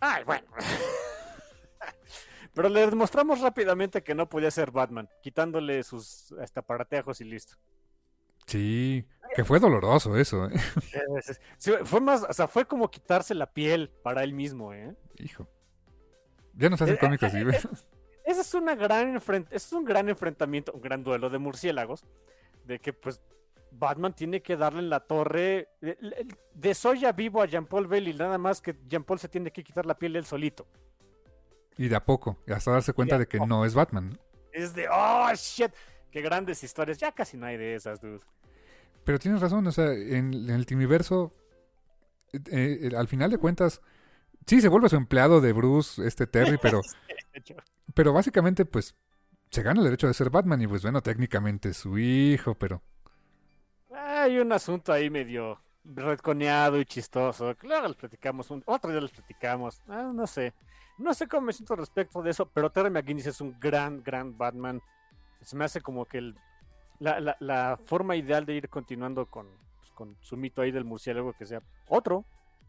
Ay, 0.00 0.22
bueno. 0.24 0.46
Pero 2.54 2.68
le 2.68 2.86
demostramos 2.86 3.40
rápidamente 3.40 4.02
que 4.02 4.14
no 4.14 4.28
podía 4.28 4.50
ser 4.50 4.70
Batman, 4.70 5.08
quitándole 5.20 5.82
sus 5.82 6.32
hasta 6.40 6.62
parateajos 6.62 7.20
y 7.20 7.24
listo. 7.24 7.56
Sí, 8.46 9.04
que 9.34 9.44
fue 9.44 9.58
doloroso 9.58 10.16
eso, 10.16 10.46
¿eh? 10.46 10.52
Sí, 11.58 11.72
fue 11.84 12.00
más, 12.00 12.22
o 12.22 12.32
sea, 12.32 12.46
fue 12.48 12.66
como 12.66 12.90
quitarse 12.90 13.34
la 13.34 13.52
piel 13.52 13.90
para 14.02 14.22
él 14.22 14.32
mismo, 14.32 14.72
¿eh? 14.72 14.94
Hijo. 15.18 15.48
Ya 16.54 16.70
nos 16.70 16.80
hacen 16.80 16.94
Eh, 16.94 16.98
cómicos 16.98 17.28
así, 17.28 17.44
¿ves? 17.44 17.68
Ese 18.28 18.42
es 18.42 18.52
una 18.54 18.74
gran 18.74 19.16
enfrent- 19.16 19.48
es 19.50 19.72
un 19.72 19.84
gran 19.84 20.08
enfrentamiento, 20.08 20.72
un 20.72 20.82
gran 20.82 21.02
duelo 21.02 21.30
de 21.30 21.38
murciélagos, 21.38 22.04
de 22.64 22.78
que 22.78 22.92
pues 22.92 23.22
Batman 23.70 24.14
tiene 24.14 24.42
que 24.42 24.56
darle 24.56 24.80
en 24.80 24.90
la 24.90 25.00
torre 25.00 25.68
de, 25.80 26.26
de 26.54 26.74
soya 26.74 27.12
vivo 27.12 27.40
a 27.40 27.46
Jean 27.46 27.64
Paul 27.66 27.86
Bell 27.86 28.06
y 28.08 28.14
nada 28.14 28.36
más 28.36 28.60
que 28.60 28.76
Jean 28.86 29.04
Paul 29.04 29.18
se 29.18 29.28
tiene 29.28 29.50
que 29.50 29.64
quitar 29.64 29.86
la 29.86 29.98
piel 29.98 30.16
él 30.16 30.26
solito. 30.26 30.66
Y 31.76 31.88
de 31.88 31.96
a 31.96 32.04
poco, 32.04 32.38
hasta 32.54 32.72
darse 32.72 32.92
cuenta 32.92 33.18
de 33.18 33.26
que 33.26 33.38
poco. 33.38 33.48
no 33.48 33.64
es 33.64 33.74
Batman. 33.74 34.18
Es 34.52 34.74
de, 34.74 34.88
oh, 34.90 35.30
shit, 35.34 35.70
qué 36.10 36.20
grandes 36.20 36.62
historias, 36.64 36.98
ya 36.98 37.12
casi 37.12 37.36
no 37.36 37.46
hay 37.46 37.56
de 37.56 37.76
esas, 37.76 38.00
dude. 38.00 38.20
Pero 39.04 39.18
tienes 39.18 39.40
razón, 39.40 39.66
o 39.66 39.72
sea, 39.72 39.92
en, 39.92 40.34
en 40.34 40.50
el 40.50 40.66
Timiverso, 40.66 41.32
eh, 42.32 42.90
eh, 42.90 42.96
al 42.96 43.08
final 43.08 43.30
de 43.30 43.38
cuentas, 43.38 43.80
sí 44.46 44.60
se 44.60 44.68
vuelve 44.68 44.88
su 44.88 44.96
empleado 44.96 45.40
de 45.40 45.52
Bruce, 45.52 46.04
este 46.06 46.26
Terry, 46.26 46.58
pero, 46.60 46.80
pero 47.94 48.12
básicamente, 48.12 48.64
pues, 48.64 48.94
se 49.50 49.62
gana 49.62 49.80
el 49.80 49.84
derecho 49.86 50.06
de 50.06 50.14
ser 50.14 50.30
Batman 50.30 50.60
y, 50.62 50.66
pues, 50.66 50.82
bueno, 50.82 51.02
técnicamente 51.02 51.70
es 51.70 51.76
su 51.78 51.98
hijo, 51.98 52.54
pero 52.56 52.82
Hay 53.90 54.38
un 54.38 54.52
asunto 54.52 54.92
ahí 54.92 55.10
medio 55.10 55.60
redconeado 55.84 56.78
y 56.80 56.84
chistoso. 56.84 57.54
Claro, 57.56 57.88
les 57.88 57.96
platicamos, 57.96 58.50
un... 58.50 58.62
otro 58.66 58.90
día 58.90 59.00
les 59.00 59.10
platicamos. 59.10 59.80
Ah, 59.88 60.10
no 60.14 60.26
sé. 60.26 60.52
No 60.98 61.14
sé 61.14 61.26
cómo 61.28 61.46
me 61.46 61.52
siento 61.52 61.76
respecto 61.76 62.22
de 62.22 62.30
eso, 62.30 62.46
pero 62.50 62.70
Terry 62.70 62.90
McGinnis 62.90 63.26
es 63.26 63.40
un 63.40 63.58
gran, 63.58 64.02
gran 64.02 64.36
Batman. 64.36 64.82
Se 65.40 65.56
me 65.56 65.64
hace 65.64 65.80
como 65.80 66.04
que 66.04 66.18
el, 66.18 66.36
la, 66.98 67.20
la- 67.20 67.36
la 67.40 67.78
forma 67.84 68.16
ideal 68.16 68.44
de 68.44 68.54
ir 68.54 68.68
continuando 68.68 69.26
con, 69.26 69.46
pues, 69.78 69.90
con 69.92 70.16
su 70.20 70.36
mito 70.36 70.60
ahí 70.60 70.70
del 70.72 70.84
murciélago, 70.84 71.32
que 71.32 71.46
sea 71.46 71.62
otro, 71.88 72.24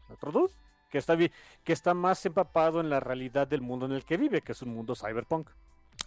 otro 0.08 0.32
dude, 0.32 0.54
que 0.90 0.98
está, 0.98 1.16
que 1.16 1.72
está 1.72 1.94
más 1.94 2.24
empapado 2.26 2.80
en 2.80 2.90
la 2.90 3.00
realidad 3.00 3.48
del 3.48 3.62
mundo 3.62 3.86
en 3.86 3.92
el 3.92 4.04
que 4.04 4.16
vive, 4.16 4.42
que 4.42 4.52
es 4.52 4.62
un 4.62 4.74
mundo 4.74 4.94
cyberpunk. 4.94 5.48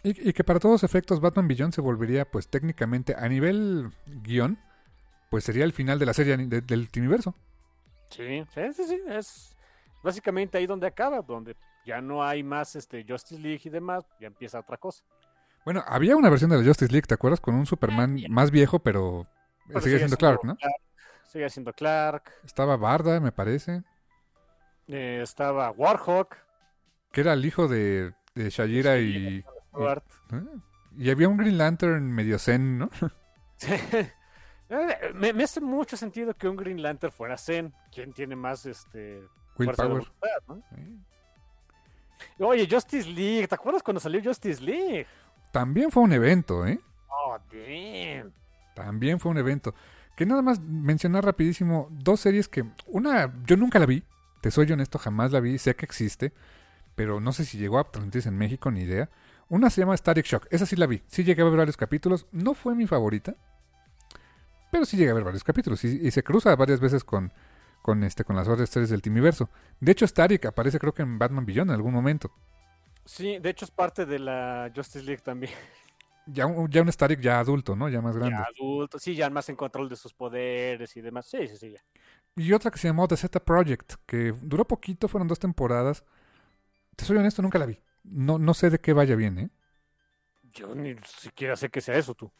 Y, 0.04 0.30
y 0.30 0.34
que 0.34 0.44
para 0.44 0.60
todos 0.60 0.84
efectos 0.84 1.22
Batman 1.22 1.48
Beyond 1.48 1.74
se 1.74 1.82
volvería, 1.82 2.30
pues 2.30 2.48
técnicamente, 2.50 3.16
a 3.18 3.28
nivel 3.30 3.90
guion, 4.06 4.60
pues 5.30 5.46
sería 5.46 5.64
el 5.64 5.72
final 5.74 5.98
de 5.98 6.06
la 6.06 6.14
serie 6.14 6.38
de- 6.38 6.62
del 6.62 6.90
Timiverso. 6.90 7.34
Sí, 8.10 8.44
sí, 8.54 8.62
sí, 8.74 8.84
sí, 8.86 9.02
es 9.08 9.56
básicamente 10.04 10.58
ahí 10.58 10.68
donde 10.68 10.88
acaba, 10.88 11.22
donde 11.22 11.56
ya 11.86 12.02
no 12.02 12.24
hay 12.24 12.44
más 12.44 12.76
este 12.76 13.06
Justice 13.08 13.42
League 13.42 13.62
y 13.64 13.70
demás, 13.70 14.04
ya 14.20 14.28
empieza 14.28 14.60
otra 14.60 14.78
cosa. 14.78 15.04
Bueno, 15.66 15.84
había 15.88 16.16
una 16.18 16.30
versión 16.30 16.50
de 16.52 16.58
la 16.58 16.64
Justice 16.66 16.92
League, 16.92 17.08
¿te 17.08 17.14
acuerdas? 17.14 17.40
Con 17.40 17.56
un 17.56 17.66
Superman 17.66 18.20
más 18.30 18.52
viejo, 18.52 18.80
pero, 18.80 19.26
Pero 19.68 19.82
sigue 19.82 19.98
siendo 19.98 20.18
Clark, 20.18 20.44
¿no? 20.44 20.58
Sigue 21.24 21.50
siendo 21.50 21.74
Clark, 21.74 22.32
Estaba 22.44 22.78
Barda, 22.78 23.20
me 23.20 23.32
parece, 23.32 23.84
eh, 24.88 25.22
estaba 25.24 25.72
Warhawk, 25.72 26.36
que 27.12 27.22
era 27.22 27.34
el 27.34 27.46
hijo 27.46 27.68
de, 27.68 28.14
de 28.36 28.50
Shajira 28.50 29.00
y. 29.00 29.38
¿eh? 29.38 30.44
y 30.98 31.10
había 31.10 31.30
un 31.30 31.38
Green 31.38 31.58
Lantern 31.58 32.12
medio 32.12 32.40
zen, 32.40 32.78
¿no? 32.80 32.90
Eh, 34.70 35.12
me, 35.14 35.34
me 35.34 35.44
hace 35.44 35.62
mucho 35.62 35.96
sentido 35.96 36.34
que 36.34 36.48
un 36.48 36.56
Green 36.56 36.82
Lantern 36.82 37.14
fuera 37.14 37.38
Zen. 37.38 37.72
¿Quién 37.92 38.12
tiene 38.12 38.36
más 38.36 38.66
este 38.66 39.22
fuerza 39.56 39.84
de 39.84 39.90
Power. 39.90 40.04
voluntad, 40.04 40.30
no? 40.48 40.64
Sí. 40.74 41.00
Oye, 42.40 42.68
Justice 42.70 43.08
League, 43.08 43.48
¿te 43.48 43.56
acuerdas 43.56 43.84
cuando 43.84 44.00
salió 44.00 44.22
Justice 44.24 44.62
League? 44.64 45.06
También 45.52 45.92
fue 45.92 46.02
un 46.02 46.14
evento, 46.14 46.66
¿eh? 46.66 46.80
Oh, 47.08 47.38
damn. 47.52 48.34
También 48.74 49.20
fue 49.20 49.32
un 49.32 49.38
evento. 49.38 49.76
Que 50.16 50.26
nada 50.26 50.42
más 50.42 50.60
mencionar 50.60 51.24
rapidísimo 51.26 51.88
dos 51.92 52.22
series 52.22 52.48
que 52.48 52.66
una 52.88 53.32
yo 53.46 53.58
nunca 53.58 53.78
la 53.80 53.86
vi, 53.86 54.04
te 54.44 54.52
soy 54.52 54.70
honesto, 54.74 55.00
jamás 55.00 55.32
la 55.32 55.40
vi, 55.40 55.58
sé 55.58 55.74
que 55.74 55.86
existe, 55.86 56.34
pero 56.96 57.22
no 57.22 57.32
sé 57.32 57.46
si 57.46 57.58
llegó 57.58 57.80
a 57.80 57.90
transmitirse 57.90 58.28
en 58.28 58.38
México, 58.38 58.72
ni 58.72 58.82
idea. 58.82 59.10
Una 59.48 59.70
se 59.70 59.80
llama 59.80 59.96
Static 59.96 60.26
Shock, 60.26 60.48
esa 60.52 60.66
sí 60.66 60.76
la 60.76 60.86
vi, 60.86 61.02
sí 61.08 61.24
llegué 61.24 61.44
a 61.44 61.46
ver 61.46 61.56
varios 61.56 61.78
capítulos, 61.78 62.28
no 62.34 62.54
fue 62.54 62.76
mi 62.76 62.86
favorita, 62.86 63.38
pero 64.70 64.84
sí 64.84 64.98
llegué 64.98 65.12
a 65.12 65.14
ver 65.14 65.24
varios 65.24 65.46
capítulos 65.46 65.82
y, 65.86 66.06
y 66.06 66.12
se 66.12 66.24
cruza 66.24 66.54
varias 66.58 66.82
veces 66.82 67.06
con, 67.06 67.32
con, 67.82 68.04
este, 68.04 68.26
con 68.26 68.36
las 68.36 68.50
otras 68.50 68.70
series 68.70 68.90
del 68.90 69.02
Timiverso. 69.02 69.50
De 69.80 69.94
hecho, 69.94 70.06
Static 70.06 70.46
aparece 70.46 70.78
creo 70.78 70.94
que 70.94 71.04
en 71.04 71.18
Batman 71.18 71.46
Beyond 71.46 71.72
en 71.72 71.76
algún 71.76 71.94
momento. 71.94 72.30
Sí, 73.06 73.40
de 73.40 73.50
hecho 73.50 73.64
es 73.64 73.72
parte 73.72 74.06
de 74.06 74.20
la 74.20 74.70
Justice 74.76 75.06
League 75.06 75.22
también. 75.24 75.54
Ya 76.26 76.46
un, 76.46 76.70
ya 76.70 76.82
un 76.82 76.92
Static 76.92 77.22
ya 77.22 77.40
adulto, 77.40 77.76
¿no? 77.78 77.88
Ya 77.88 78.02
más 78.02 78.18
grande. 78.18 78.36
Ya 78.36 78.44
adulto, 78.44 79.00
sí, 79.00 79.16
ya 79.16 79.30
más 79.30 79.48
en 79.48 79.56
control 79.56 79.88
de 79.88 79.96
sus 79.96 80.14
poderes 80.14 80.96
y 80.98 81.02
demás. 81.02 81.26
Sí, 81.26 81.48
sí, 81.48 81.58
sí, 81.58 81.72
ya. 81.72 81.82
Y 82.36 82.52
otra 82.54 82.72
que 82.72 82.80
se 82.80 82.88
llamó 82.88 83.08
The 83.08 83.18
Zeta 83.18 83.40
Project, 83.40 83.94
que 84.06 84.34
duró 84.42 84.66
poquito, 84.66 85.08
fueron 85.08 85.28
dos 85.28 85.40
temporadas. 85.40 86.04
Te 86.96 87.06
soy 87.06 87.18
honesto, 87.18 87.42
nunca 87.42 87.60
la 87.60 87.66
vi. 87.66 87.80
No, 88.04 88.40
no 88.40 88.54
sé 88.54 88.70
de 88.70 88.80
qué 88.80 88.94
vaya 88.94 89.16
bien, 89.16 89.38
¿eh? 89.38 89.50
Yo 90.54 90.76
ni 90.76 90.96
siquiera 91.20 91.56
sé 91.56 91.70
que 91.70 91.82
sea 91.82 91.98
eso 91.98 92.14
tú. 92.16 92.32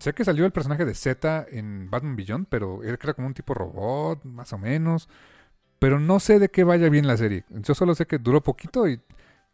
Sé 0.00 0.14
que 0.14 0.24
salió 0.24 0.46
el 0.46 0.52
personaje 0.52 0.84
de 0.84 0.94
Zeta 0.94 1.46
en 1.50 1.90
Batman 1.90 2.16
Beyond, 2.16 2.46
pero 2.48 2.82
él 2.82 2.98
era 3.02 3.14
como 3.14 3.26
un 3.26 3.34
tipo 3.34 3.54
robot, 3.54 4.24
más 4.24 4.52
o 4.52 4.58
menos. 4.58 5.08
Pero 5.78 5.98
no 5.98 6.20
sé 6.20 6.38
de 6.38 6.50
qué 6.50 6.64
vaya 6.64 6.88
bien 6.88 7.06
la 7.06 7.16
serie. 7.16 7.44
Yo 7.50 7.74
solo 7.74 7.94
sé 7.94 8.06
que 8.06 8.18
duró 8.18 8.42
poquito 8.42 8.88
y 8.88 9.00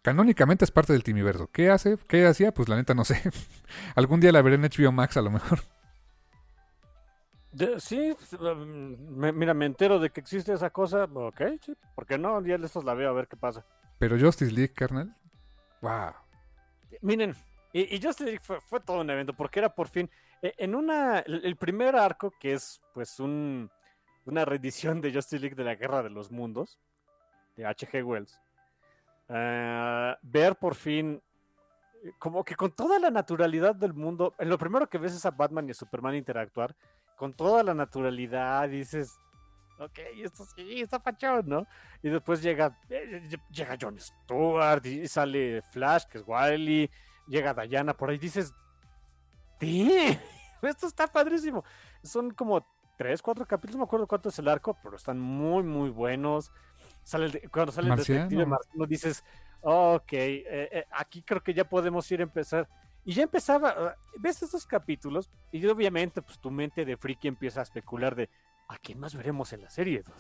canónicamente 0.02 0.64
es 0.64 0.70
parte 0.70 0.92
del 0.92 1.02
Timiverso. 1.02 1.48
¿Qué 1.50 1.70
hace? 1.70 1.96
¿Qué 2.06 2.26
hacía? 2.26 2.52
Pues 2.52 2.68
la 2.68 2.76
neta 2.76 2.94
no 2.94 3.04
sé. 3.04 3.20
Algún 3.96 4.20
día 4.20 4.32
la 4.32 4.42
veré 4.42 4.56
en 4.56 4.62
HBO 4.62 4.92
Max 4.92 5.16
a 5.16 5.22
lo 5.22 5.30
mejor. 5.30 5.60
De- 7.52 7.80
sí, 7.80 8.14
me- 8.38 9.32
mira, 9.32 9.54
me 9.54 9.66
entero 9.66 9.98
de 9.98 10.10
que 10.10 10.20
existe 10.20 10.52
esa 10.52 10.70
cosa. 10.70 11.04
Ok, 11.04 11.40
sí, 11.60 11.74
¿por 11.94 12.06
qué 12.06 12.16
no? 12.16 12.40
De 12.40 12.54
estos 12.54 12.84
la 12.84 12.94
veo 12.94 13.10
a 13.10 13.12
ver 13.12 13.26
qué 13.26 13.36
pasa. 13.36 13.64
Pero 13.98 14.18
Justice 14.18 14.52
League, 14.52 14.72
carnal. 14.72 15.14
Wow. 15.80 16.12
Miren, 17.02 17.34
y, 17.72 17.96
y 17.96 18.02
Justice 18.02 18.24
League 18.24 18.40
fue, 18.40 18.60
fue 18.60 18.80
todo 18.80 19.00
un 19.00 19.10
evento 19.10 19.32
porque 19.34 19.58
era 19.60 19.74
por 19.74 19.88
fin 19.88 20.10
eh, 20.42 20.54
en 20.58 20.74
una 20.74 21.20
el, 21.20 21.56
primer 21.56 21.96
arco 21.96 22.32
que 22.38 22.52
es 22.52 22.80
pues 22.92 23.20
un 23.20 23.70
una 24.26 24.44
reedición 24.44 25.00
de 25.00 25.12
Justice 25.12 25.38
League 25.40 25.56
de 25.56 25.64
la 25.64 25.74
Guerra 25.74 26.02
de 26.02 26.10
los 26.10 26.30
Mundos 26.30 26.78
de 27.56 27.64
H.G. 27.66 28.04
Wells. 28.04 28.40
ah, 29.28 30.18
ver 30.22 30.56
por 30.56 30.74
fin 30.74 31.22
eh, 32.02 32.12
como 32.18 32.44
que 32.44 32.54
con 32.54 32.70
toda 32.72 32.98
la 32.98 33.10
naturalidad 33.10 33.74
del 33.74 33.94
mundo, 33.94 34.34
lo 34.38 34.58
primero 34.58 34.88
que 34.88 34.98
ves 34.98 35.14
es 35.14 35.24
a 35.26 35.30
Batman 35.30 35.68
y 35.68 35.70
a 35.70 35.74
Superman 35.74 36.14
interactuar 36.16 36.74
con 37.20 37.34
toda 37.34 37.62
la 37.62 37.74
naturalidad 37.74 38.66
dices, 38.66 39.18
ok, 39.78 39.98
esto 40.24 40.46
sí, 40.56 40.80
está 40.80 40.98
pachón, 40.98 41.46
¿no? 41.46 41.66
Y 42.02 42.08
después 42.08 42.40
llega, 42.40 42.74
eh, 42.88 43.28
llega 43.50 43.76
John 43.78 44.00
Stewart 44.00 44.86
y 44.86 45.06
sale 45.06 45.60
Flash, 45.60 46.04
que 46.04 46.16
es 46.16 46.24
Wily, 46.26 46.90
llega 47.26 47.52
Diana 47.52 47.92
por 47.92 48.08
ahí, 48.08 48.16
dices, 48.16 48.54
"Damn, 49.60 50.18
esto 50.62 50.86
está 50.86 51.06
padrísimo. 51.08 51.62
Son 52.02 52.30
como 52.30 52.66
tres, 52.96 53.20
cuatro 53.20 53.44
capítulos, 53.44 53.74
no 53.74 53.80
me 53.80 53.84
acuerdo 53.84 54.06
cuánto 54.06 54.30
es 54.30 54.38
el 54.38 54.48
arco, 54.48 54.78
pero 54.82 54.96
están 54.96 55.20
muy, 55.20 55.62
muy 55.62 55.90
buenos. 55.90 56.50
Sale 57.02 57.26
el 57.26 57.50
cuando 57.50 57.70
sale 57.70 57.90
el 57.90 57.96
detective. 57.96 58.46
Marciano, 58.46 58.86
dices, 58.86 59.22
ok, 59.60 60.10
eh, 60.14 60.44
eh, 60.72 60.86
aquí 60.90 61.20
creo 61.20 61.42
que 61.42 61.52
ya 61.52 61.68
podemos 61.68 62.10
ir 62.10 62.20
a 62.20 62.22
empezar. 62.22 62.66
Y 63.04 63.12
ya 63.14 63.22
empezaba, 63.22 63.74
ah, 63.76 63.96
ves 64.18 64.42
estos 64.42 64.66
capítulos 64.66 65.30
y 65.52 65.64
obviamente 65.66 66.22
pues 66.22 66.38
tu 66.38 66.50
mente 66.50 66.84
de 66.84 66.96
friki 66.96 67.28
empieza 67.28 67.60
a 67.60 67.62
especular 67.62 68.14
de, 68.14 68.28
¿a 68.68 68.76
quién 68.78 68.98
más 69.00 69.14
veremos 69.14 69.52
en 69.52 69.62
la 69.62 69.70
serie? 69.70 70.02
dude?". 70.02 70.14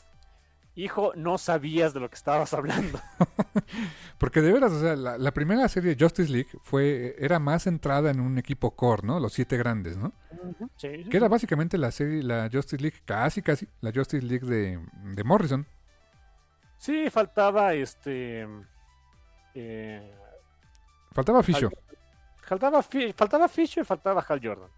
Hijo, 0.76 1.12
no 1.16 1.36
sabías 1.36 1.92
de 1.92 2.00
lo 2.00 2.08
que 2.08 2.14
estabas 2.14 2.54
hablando. 2.54 3.00
Porque 4.18 4.40
de 4.40 4.52
veras, 4.52 4.70
o 4.72 4.80
sea, 4.80 4.94
la, 4.94 5.18
la 5.18 5.32
primera 5.32 5.68
serie 5.68 5.94
de 5.94 6.02
Justice 6.02 6.30
League 6.30 6.48
fue, 6.62 7.16
era 7.18 7.40
más 7.40 7.64
centrada 7.64 8.10
en 8.10 8.20
un 8.20 8.38
equipo 8.38 8.76
core, 8.76 9.02
¿no? 9.04 9.18
Los 9.18 9.32
siete 9.32 9.56
grandes, 9.56 9.96
¿no? 9.96 10.12
Sí, 10.76 10.88
sí, 11.02 11.10
Que 11.10 11.16
era 11.16 11.26
básicamente 11.28 11.76
la 11.76 11.90
serie, 11.90 12.22
la 12.22 12.48
Justice 12.50 12.80
League, 12.80 12.98
casi, 13.04 13.42
casi, 13.42 13.68
la 13.80 13.90
Justice 13.92 14.24
League 14.24 14.46
de, 14.46 14.80
de 15.12 15.24
Morrison. 15.24 15.66
Sí, 16.76 17.10
faltaba 17.10 17.74
este. 17.74 18.46
eh, 19.54 20.14
Faltaba 21.12 21.42
Fisher. 21.42 21.68
Faltaba, 22.50 22.82
faltaba 23.16 23.48
Fisher 23.48 23.82
y 23.82 23.86
faltaba 23.86 24.24
Hal 24.28 24.40
Jordan. 24.42 24.68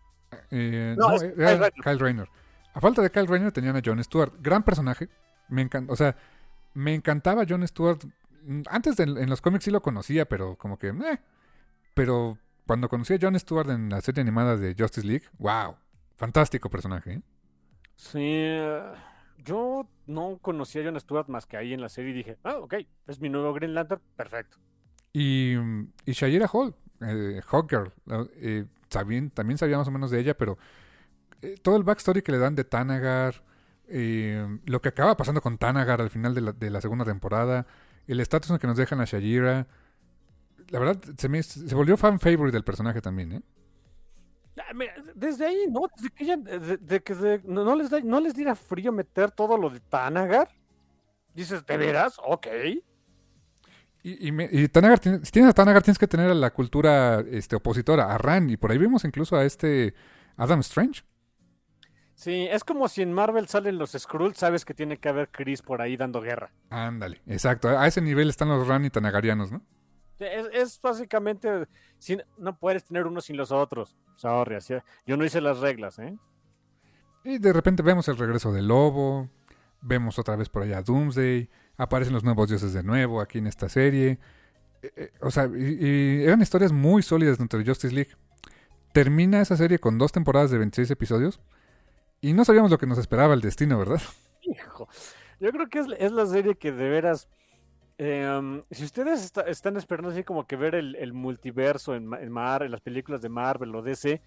Eh, 0.51 0.95
No, 0.99 1.09
no, 1.09 1.15
es 1.17 1.23
era 1.23 1.35
Kyle 1.35 1.59
Rayner. 1.59 1.73
Kyle 1.83 1.99
Rayner. 1.99 2.29
A 2.75 2.81
falta 2.81 3.03
de 3.03 3.11
Kyle 3.11 3.27
Rayner 3.27 3.53
tenían 3.53 3.77
a 3.77 3.81
John 3.85 4.03
Stewart. 4.05 4.33
Gran 4.41 4.63
personaje. 4.63 5.09
Me 5.49 5.63
encanta, 5.63 5.93
o 5.93 5.97
sea, 5.97 6.17
me 6.75 6.95
encantaba 6.95 7.45
John 7.49 7.67
Stewart. 7.67 7.99
Mm, 8.45 8.63
Antes 8.71 8.97
de- 8.97 9.05
en 9.05 9.29
los 9.31 9.41
cómics 9.41 9.65
sí 9.65 9.71
lo 9.71 9.83
conocía, 9.83 10.27
pero 10.29 10.57
como 10.57 10.79
que, 10.79 10.89
eh. 10.89 11.21
Pero 11.95 12.39
cuando 12.67 12.89
conocí 12.89 13.15
a 13.15 13.19
John 13.21 13.39
Stewart 13.39 13.69
en 13.71 13.89
la 13.91 14.01
serie 14.01 14.21
animada 14.23 14.57
de 14.57 14.75
Justice 14.79 15.07
League, 15.07 15.27
wow, 15.39 15.77
fantástico 16.17 16.71
personaje. 16.71 17.15
¿eh? 17.15 17.23
Sí. 17.97 18.19
eh, 18.23 18.83
yo 19.45 19.87
no 20.07 20.39
conocía 20.41 20.83
a 20.83 20.85
Jon 20.85 21.01
Stewart 21.01 21.29
más 21.29 21.47
que 21.47 21.57
ahí 21.57 21.73
en 21.75 21.81
la 21.81 21.89
serie 21.89 22.13
y 22.13 22.15
dije, 22.15 22.39
ah, 22.45 22.57
ok, 22.59 22.75
es 23.09 23.19
mi 23.21 23.29
nuevo 23.29 23.53
Green 23.53 23.75
Lantern, 23.75 24.01
perfecto. 24.17 24.57
Y, 25.13 25.55
y 26.07 26.13
Shayera 26.13 26.47
Hall, 26.53 26.75
eh, 27.05 27.43
Hawkgirl, 27.47 27.93
eh, 28.37 28.67
también, 28.89 29.33
sabía 29.59 29.79
más 29.79 29.89
o 29.89 29.91
menos 29.91 30.11
de 30.11 30.21
ella, 30.21 30.37
pero 30.37 30.59
eh, 31.41 31.57
todo 31.63 31.77
el 31.77 31.83
backstory 31.83 32.23
que 32.23 32.33
le 32.33 32.39
dan 32.39 32.55
de 32.55 32.65
Tanagar, 32.65 33.43
eh, 33.89 34.47
lo 34.67 34.81
que 34.81 34.91
acaba 34.91 35.17
pasando 35.17 35.41
con 35.41 35.59
Tanagar 35.59 36.01
al 36.01 36.11
final 36.11 36.35
de 36.35 36.71
la, 36.71 36.81
segunda 36.81 37.05
temporada, 37.05 37.67
el 38.07 38.21
estatus 38.21 38.51
en 38.51 38.59
que 38.59 38.67
nos 38.67 38.77
dejan 38.77 39.01
a 39.01 39.05
Shayera, 39.05 39.67
la 40.69 40.79
verdad 40.79 41.03
se, 41.17 41.75
volvió 41.75 41.97
fan 41.97 42.21
favorite 42.21 42.53
del 42.53 42.65
personaje 42.65 43.01
también. 43.01 43.45
Ah, 44.59 44.73
Desde 45.15 45.47
ahí, 45.47 45.67
¿no? 45.71 45.83
Desde 45.97 46.11
que, 46.11 46.25
ella- 46.25 46.37
de- 46.37 47.03
que 47.03 47.41
no 47.45 47.75
les 47.75 47.91
da, 47.91 48.01
no 48.01 48.21
les 48.21 48.35
diera 48.35 48.55
frío 48.55 48.93
meter 48.93 49.31
todo 49.31 49.57
lo 49.57 49.71
de 49.71 49.81
Tanagar. 49.81 50.49
Dices, 51.35 51.65
¿de 51.65 51.77
veras? 51.79 52.17
Ok. 52.25 52.47
Y, 54.03 54.29
y, 54.29 54.33
me- 54.33 54.49
y 54.51 54.67
Tanagar, 54.69 55.01
si 55.03 55.31
tienes 55.31 55.51
a 55.51 55.55
Tanagar, 55.55 55.83
tienes 55.83 55.99
que 55.99 56.09
tener 56.09 56.31
a 56.31 56.35
la 56.35 56.51
cultura 56.53 57.21
este, 57.21 57.57
opositora, 57.57 58.13
a 58.13 58.19
Ran, 58.19 58.51
y 58.51 58.57
por 58.57 58.73
ahí 58.73 58.79
vimos 58.79 59.05
incluso 59.05 59.37
a 59.37 59.45
este 59.45 59.95
Adam 60.37 60.61
Strange. 60.61 61.03
Sí, 62.15 62.47
es 62.51 62.63
como 62.65 62.89
si 62.89 63.03
en 63.03 63.13
Marvel 63.13 63.49
salen 63.49 63.79
los 63.79 63.93
Skrulls, 63.93 64.39
sabes 64.39 64.65
que 64.65 64.75
tiene 64.75 64.99
que 64.99 65.09
haber 65.09 65.29
Chris 65.31 65.63
por 65.63 65.81
ahí 65.81 65.97
dando 65.97 66.21
guerra. 66.21 66.53
Ándale, 66.71 67.21
exacto. 67.27 67.69
A 67.69 67.87
ese 67.87 68.01
nivel 68.01 68.29
están 68.29 68.49
los 68.49 68.67
Ran 68.67 68.85
y 68.85 68.91
Tanagarianos, 68.91 69.51
¿no? 69.51 69.63
Es, 70.19 70.47
es 70.53 70.81
básicamente, 70.81 71.67
sin- 71.99 72.23
no 72.39 72.57
puedes 72.57 72.85
tener 72.85 73.07
uno 73.07 73.21
sin 73.21 73.37
los 73.37 73.51
otros. 73.51 73.97
Sorry, 74.17 74.57
así- 74.57 74.75
yo 75.07 75.17
no 75.17 75.25
hice 75.25 75.41
las 75.41 75.59
reglas, 75.59 75.99
¿eh? 75.99 76.17
Y 77.25 77.39
de 77.39 77.53
repente 77.53 77.83
vemos 77.83 78.07
el 78.09 78.17
regreso 78.19 78.53
del 78.53 78.69
lobo, 78.69 79.29
vemos 79.81 80.19
otra 80.19 80.37
vez 80.37 80.49
por 80.49 80.63
allá 80.63 80.79
a 80.79 80.83
Doomsday, 80.83 81.49
aparecen 81.83 82.15
los 82.15 82.25
nuevos 82.25 82.49
dioses 82.49 82.73
de 82.73 82.83
nuevo 82.83 83.21
aquí 83.21 83.39
en 83.39 83.47
esta 83.47 83.69
serie. 83.69 84.19
Eh, 84.83 84.93
eh, 84.97 85.13
o 85.21 85.31
sea, 85.31 85.47
y, 85.47 86.25
eran 86.25 86.41
historias 86.41 86.73
muy 86.73 87.03
sólidas 87.03 87.39
dentro 87.39 87.59
de 87.59 87.65
Justice 87.65 87.95
League. 87.95 88.13
Termina 88.93 89.41
esa 89.41 89.57
serie 89.57 89.79
con 89.79 89.99
dos 89.99 90.13
temporadas 90.13 90.51
de 90.51 90.59
26 90.59 90.91
episodios 90.91 91.41
y 92.21 92.35
no 92.35 92.45
sabíamos 92.45 92.71
lo 92.71 92.79
que 92.79 92.87
nos 92.87 92.99
esperaba 92.99 93.35
el 93.35 93.41
destino, 93.41 93.79
¿verdad? 93.79 94.01
Hijo, 94.43 94.89
yo 95.41 95.51
creo 95.51 95.69
que 95.69 95.81
es, 95.81 96.13
la 96.13 96.27
serie 96.27 96.55
que 96.55 96.73
de 96.73 96.89
veras. 96.89 97.29
em, 97.99 98.63
si 98.71 98.85
ustedes 98.85 99.25
está- 99.25 99.43
están 99.43 99.77
esperando 99.77 100.11
así 100.11 100.25
como 100.25 100.47
que 100.47 100.57
ver 100.57 100.75
el, 100.75 101.13
multiverso 101.13 101.95
en, 101.95 102.13
en 102.15 102.37
en 102.37 102.71
las 102.71 102.81
películas 102.81 103.23
de 103.23 103.29
Marvel 103.29 103.75
o 103.75 103.83
DC, 103.83 104.21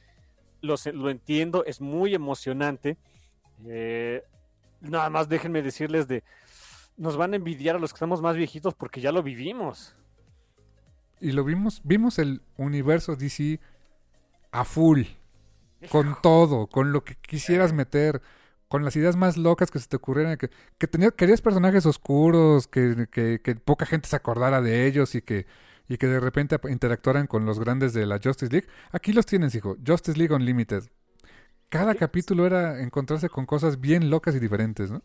lo 0.61 1.10
entiendo, 1.10 1.64
es 1.65 1.80
muy 1.80 2.15
emocionante. 2.15 2.98
Eh, 3.65 4.23
nada 4.82 5.10
más 5.10 5.30
déjenme 5.30 5.61
decirles 5.61 6.07
de. 6.07 6.23
Nos 6.98 7.18
van 7.18 7.34
a 7.34 7.36
envidiar 7.36 7.76
a 7.76 7.80
los 7.80 7.92
que 7.92 7.98
estamos 7.98 8.22
más 8.22 8.36
viejitos 8.38 8.74
porque 8.74 9.02
ya 9.02 9.12
lo 9.12 9.22
vivimos. 9.24 9.96
Y 11.20 11.32
lo 11.32 11.44
vimos, 11.44 11.82
vimos 11.84 12.20
el 12.20 12.42
universo 12.58 13.16
DC 13.16 13.60
a 14.52 14.66
full, 14.66 15.04
con 15.92 16.16
todo, 16.22 16.68
con 16.68 16.92
lo 16.92 17.04
que 17.04 17.16
quisieras 17.16 17.74
meter, 17.74 18.22
con 18.68 18.84
las 18.84 18.96
ideas 18.96 19.16
más 19.16 19.38
locas 19.38 19.72
que 19.72 19.80
se 19.80 19.88
te 19.88 19.96
ocurrieran, 19.98 20.38
que, 20.38 20.50
que 20.78 20.88
tenía, 20.88 21.12
querías 21.12 21.42
personajes 21.42 21.86
oscuros, 21.86 22.68
que, 22.68 23.08
que- 23.12 23.40
que 23.42 23.56
poca 23.56 23.86
gente 23.86 24.10
se 24.10 24.16
acordara 24.16 24.62
de 24.62 24.88
ellos 24.88 25.16
y 25.16 25.22
que, 25.22 25.46
y 25.88 25.98
que 25.98 26.08
de 26.08 26.20
repente 26.20 26.58
interactuaran 26.70 27.28
con 27.28 27.46
los 27.46 27.60
grandes 27.60 27.94
de 27.94 28.06
la 28.06 28.20
Justice 28.24 28.52
League. 28.52 28.68
Aquí 28.92 29.14
los 29.14 29.26
tienes, 29.26 29.56
hijo, 29.56 29.78
Justice 29.86 30.18
League 30.18 30.34
Unlimited. 30.34 30.84
Cada 31.70 31.96
capítulo 31.96 32.46
era 32.46 32.82
encontrarse 32.82 33.30
con 33.30 33.46
cosas 33.46 33.82
bien 33.82 34.10
locas 34.10 34.36
y 34.36 34.40
diferentes, 34.40 34.92
¿no? 34.92 35.02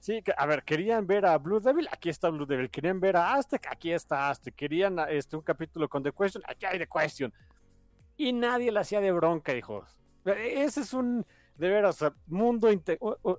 Sí, 0.00 0.22
a 0.34 0.46
ver, 0.46 0.64
querían 0.64 1.06
ver 1.06 1.26
a 1.26 1.36
Blue 1.36 1.60
Devil, 1.60 1.86
aquí 1.92 2.08
está 2.08 2.30
Blue 2.30 2.46
Devil. 2.46 2.70
Querían 2.70 2.98
ver 3.00 3.16
a 3.16 3.34
Aztec, 3.34 3.66
aquí 3.70 3.92
está 3.92 4.30
Aztec. 4.30 4.54
Querían 4.54 4.98
este, 5.10 5.36
un 5.36 5.42
capítulo 5.42 5.88
con 5.90 6.02
The 6.02 6.10
Question, 6.10 6.42
aquí 6.48 6.64
hay 6.64 6.78
The 6.78 6.88
Question. 6.88 7.32
Y 8.16 8.32
nadie 8.32 8.72
le 8.72 8.80
hacía 8.80 9.00
de 9.00 9.12
bronca, 9.12 9.54
hijos. 9.54 9.98
Ese 10.24 10.80
es 10.80 10.94
un, 10.94 11.26
de 11.56 11.68
veras, 11.68 12.02
mundo, 12.26 12.68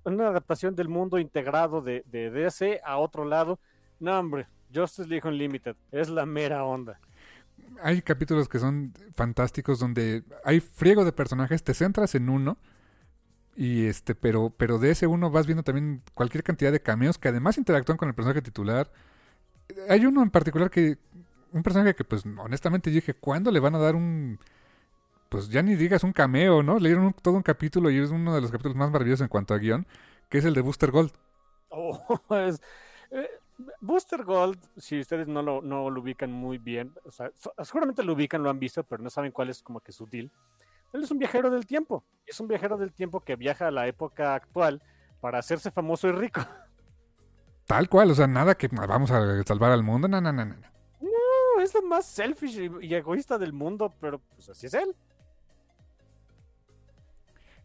una 0.06 0.28
adaptación 0.28 0.76
del 0.76 0.88
mundo 0.88 1.18
integrado 1.18 1.82
de, 1.82 2.04
de 2.06 2.30
DC 2.30 2.80
a 2.84 2.98
otro 2.98 3.26
lado. 3.26 3.60
No, 4.00 4.20
hombre, 4.20 4.48
Justice 4.74 5.10
League 5.10 5.28
Unlimited, 5.28 5.76
es 5.92 6.10
la 6.10 6.28
mera 6.28 6.64
onda. 6.64 7.00
hay 7.82 8.04
capítulos 8.04 8.48
que 8.48 8.60
son 8.60 8.94
fantásticos 9.16 9.80
donde 9.80 10.24
hay 10.44 10.60
friego 10.60 11.06
de 11.06 11.12
personajes, 11.12 11.64
te 11.64 11.74
centras 11.74 12.14
en 12.14 12.30
uno 12.30 12.58
y 13.62 13.86
este, 13.88 14.16
pero, 14.16 14.52
pero 14.58 14.80
de 14.80 14.92
ese 14.92 15.08
uno 15.08 15.32
vas 15.32 15.46
viendo 15.48 15.64
también 15.64 16.04
cualquier 16.16 16.44
cantidad 16.44 16.72
de 16.72 16.82
cameos 16.82 17.18
que 17.20 17.30
además 17.30 17.58
interactúan 17.58 17.98
con 17.98 18.10
el 18.10 18.16
personaje 18.16 18.42
titular. 18.42 18.92
Hay 19.90 20.06
uno 20.06 20.24
en 20.24 20.32
particular 20.32 20.70
que, 20.70 20.98
un 21.54 21.64
personaje 21.64 21.96
que 21.96 22.04
pues 22.06 22.24
honestamente 22.26 22.90
dije, 22.92 23.14
¿cuándo 23.14 23.52
le 23.52 23.60
van 23.60 23.76
a 23.76 23.80
dar 23.80 23.96
un, 23.96 24.40
pues 25.30 25.50
ya 25.50 25.64
ni 25.64 25.76
digas 25.76 26.04
un 26.04 26.14
cameo, 26.14 26.64
¿no? 26.64 26.80
Le 26.80 26.90
dieron 26.90 27.14
todo 27.22 27.36
un 27.36 27.44
capítulo 27.44 27.92
y 27.92 28.00
es 28.00 28.12
uno 28.12 28.36
de 28.36 28.42
los 28.42 28.52
capítulos 28.52 28.78
más 28.78 28.92
maravillosos 28.92 29.24
en 29.24 29.30
cuanto 29.30 29.54
a 29.54 29.60
guion, 29.60 29.88
que 30.30 30.40
es 30.40 30.46
el 30.46 30.54
de 30.56 30.62
Booster 30.62 30.92
Gold. 30.92 31.12
Oh, 31.70 32.00
es- 32.48 32.62
eh, 33.12 33.30
Booster 33.80 34.24
Gold, 34.24 34.60
si 34.78 35.00
ustedes 35.00 35.28
no 35.28 35.42
lo, 35.44 35.62
no 35.62 35.90
lo 35.90 36.02
ubican 36.02 36.32
muy 36.32 36.58
bien, 36.58 36.94
o 37.06 37.12
sea, 37.12 37.32
seguramente 37.64 38.04
lo 38.04 38.14
ubican, 38.14 38.42
lo 38.44 38.50
han 38.50 38.60
visto, 38.60 38.84
pero 38.84 39.04
no 39.04 39.10
saben 39.10 39.32
cuál 39.32 39.50
es 39.50 39.62
como 39.62 39.82
que 39.82 39.92
su 39.92 40.08
deal. 40.08 40.32
Él 40.94 41.04
es 41.04 41.12
un 41.12 41.20
viajero 41.20 41.50
del 41.50 41.66
tiempo. 41.66 42.04
Es 42.26 42.40
un 42.40 42.48
viajero 42.48 42.78
del 42.78 42.94
tiempo 42.94 43.22
que 43.22 43.36
viaja 43.36 43.68
a 43.68 43.72
la 43.72 43.88
época 43.88 44.36
actual 44.36 44.82
para 45.20 45.40
hacerse 45.40 45.72
famoso 45.72 46.08
y 46.08 46.12
rico. 46.12 46.42
Tal 47.66 47.88
cual, 47.88 48.12
o 48.12 48.16
sea, 48.16 48.28
nada 48.28 48.56
que 48.56 48.68
"Ah, 48.78 48.86
vamos 48.88 49.12
a 49.12 49.44
salvar 49.44 49.72
al 49.72 49.84
mundo, 49.84 50.08
no, 50.08 50.20
no, 50.20 50.34
no, 50.34 50.46
no. 50.46 50.56
no. 50.56 51.62
Es 51.62 51.74
lo 51.74 51.82
más 51.84 52.06
selfish 52.06 52.58
y, 52.60 52.88
y 52.88 52.96
egoísta 52.96 53.38
del 53.38 53.54
mundo, 53.54 53.94
pero 54.02 54.20
pues 54.20 54.50
así 54.50 54.66
es 54.66 54.74
él. 54.74 54.96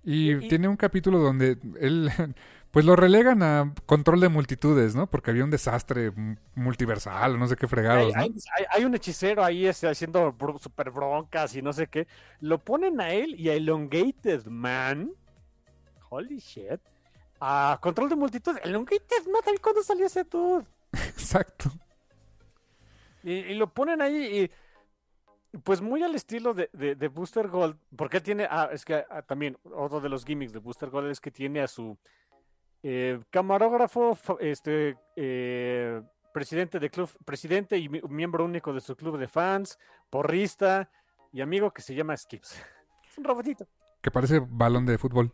Y, 0.07 0.49
tiene 0.49 0.69
un 0.69 0.77
capítulo 0.77 1.19
donde 1.19 1.59
él, 1.81 2.11
pues 2.71 2.85
lo 2.87 2.97
relegan 2.97 3.43
a 3.43 3.75
control 3.87 4.21
de 4.21 4.29
multitudes, 4.29 4.95
¿no? 4.95 5.09
Porque 5.11 5.33
había 5.33 5.45
un 5.45 5.51
desastre 5.51 6.13
multiversal, 6.55 7.39
no 7.39 7.49
sé 7.49 7.57
qué 7.57 7.67
Hay, 7.67 7.71
fregados, 7.71 8.17
¿no? 8.17 8.23
hay- 8.23 8.35
hay- 8.57 8.67
hay 8.71 8.85
un 8.85 8.95
hechicero 8.95 9.45
ahí 9.45 9.67
este, 9.67 9.89
haciendo 9.89 10.37
super 10.61 10.91
broncas 10.93 11.57
y 11.57 11.63
no 11.63 11.73
sé 11.73 11.89
qué. 11.89 12.07
Lo 12.41 12.63
ponen 12.65 13.01
a 13.01 13.13
él 13.13 13.35
y 13.39 13.49
a 13.51 13.55
Elongated 13.55 14.47
Man. 14.47 15.13
Holy 16.11 16.39
shit. 16.39 16.81
A 17.41 17.79
control 17.83 18.09
de 18.09 18.17
multitud. 18.17 18.57
Elongated 18.65 19.27
Man, 19.33 19.43
¿ahí 19.47 19.59
¿cuándo 19.63 19.83
salió 19.83 20.07
ese 20.07 20.25
dude? 20.25 20.67
Exacto. 20.93 21.71
Y, 23.23 23.33
y 23.33 23.55
lo 23.55 23.73
ponen 23.73 24.01
ahí 24.03 24.43
y 24.45 24.51
pues 25.65 25.81
muy 25.81 26.03
al 26.03 26.15
estilo 26.15 26.55
de, 26.55 26.69
de- 26.73 26.95
de 26.95 27.09
Booster 27.09 27.49
Gold, 27.49 27.77
porque 27.97 28.19
él 28.19 28.23
tiene, 28.23 28.47
ah, 28.51 28.69
es 28.73 28.85
que 28.85 29.05
ah, 29.09 29.23
también 29.23 29.57
otro 29.75 30.01
de 30.01 30.09
los 30.09 30.25
gimmicks 30.25 30.53
de 30.53 30.59
Booster 30.61 30.91
Gold 30.91 31.11
es 31.11 31.21
que 31.21 31.31
tiene 31.31 31.61
a 31.61 31.69
su 31.69 31.97
eh, 32.83 33.21
camarógrafo, 33.31 34.17
este 34.41 34.97
eh, 35.17 36.03
presidente 36.33 36.79
de 36.79 36.91
club, 36.91 37.11
presidente 37.25 37.79
y 37.79 37.89
mi- 37.89 38.01
miembro 38.09 38.45
único 38.45 38.73
de 38.73 38.81
su 38.81 38.95
club 38.97 39.19
de 39.19 39.29
fans, 39.29 39.79
porrista 40.11 40.91
y 41.33 41.41
amigo 41.41 41.71
que 41.73 41.83
se 41.83 41.95
llama 41.95 42.17
Skips. 42.17 42.63
Es 43.11 43.19
un 43.19 43.25
robotito. 43.25 43.67
Que 44.03 44.11
parece 44.11 44.41
balón 44.47 44.85
de 44.85 44.99
fútbol. 44.99 45.33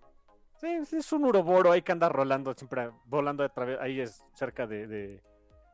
Sí, 0.61 0.85
sí, 0.87 0.97
es 0.99 1.13
un 1.13 1.25
uroboro 1.25 1.73
ahí 1.73 1.83
que 1.83 1.91
anda 1.91 2.09
rolando, 2.09 2.55
siempre 2.55 2.91
volando 3.07 3.43
a 3.43 3.49
través, 3.49 3.81
ahí 3.81 4.01
es 4.01 4.23
cerca 4.35 4.67
de, 4.67 4.87
de- 4.87 5.23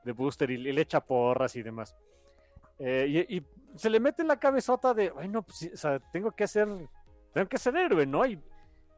de 0.05 0.13
Booster 0.13 0.51
y, 0.51 0.55
y 0.55 0.73
le 0.73 0.81
echa 0.81 1.01
porras 1.01 1.55
y 1.57 1.63
demás. 1.63 1.95
Eh, 2.79 3.27
y, 3.29 3.43
se 3.77 3.91
le 3.91 4.01
mete 4.01 4.23
en 4.23 4.29
la 4.29 4.41
cabezota 4.41 4.93
de, 4.93 5.11
bueno, 5.11 5.43
pues, 5.43 5.71
o 5.73 5.77
sea, 5.77 6.01
tengo 6.11 6.33
que 6.33 6.49
ser, 6.49 6.67
tengo 7.33 7.49
que 7.49 7.59
ser 7.59 7.77
héroe, 7.77 8.07
¿no? 8.07 8.27
Y, 8.27 8.37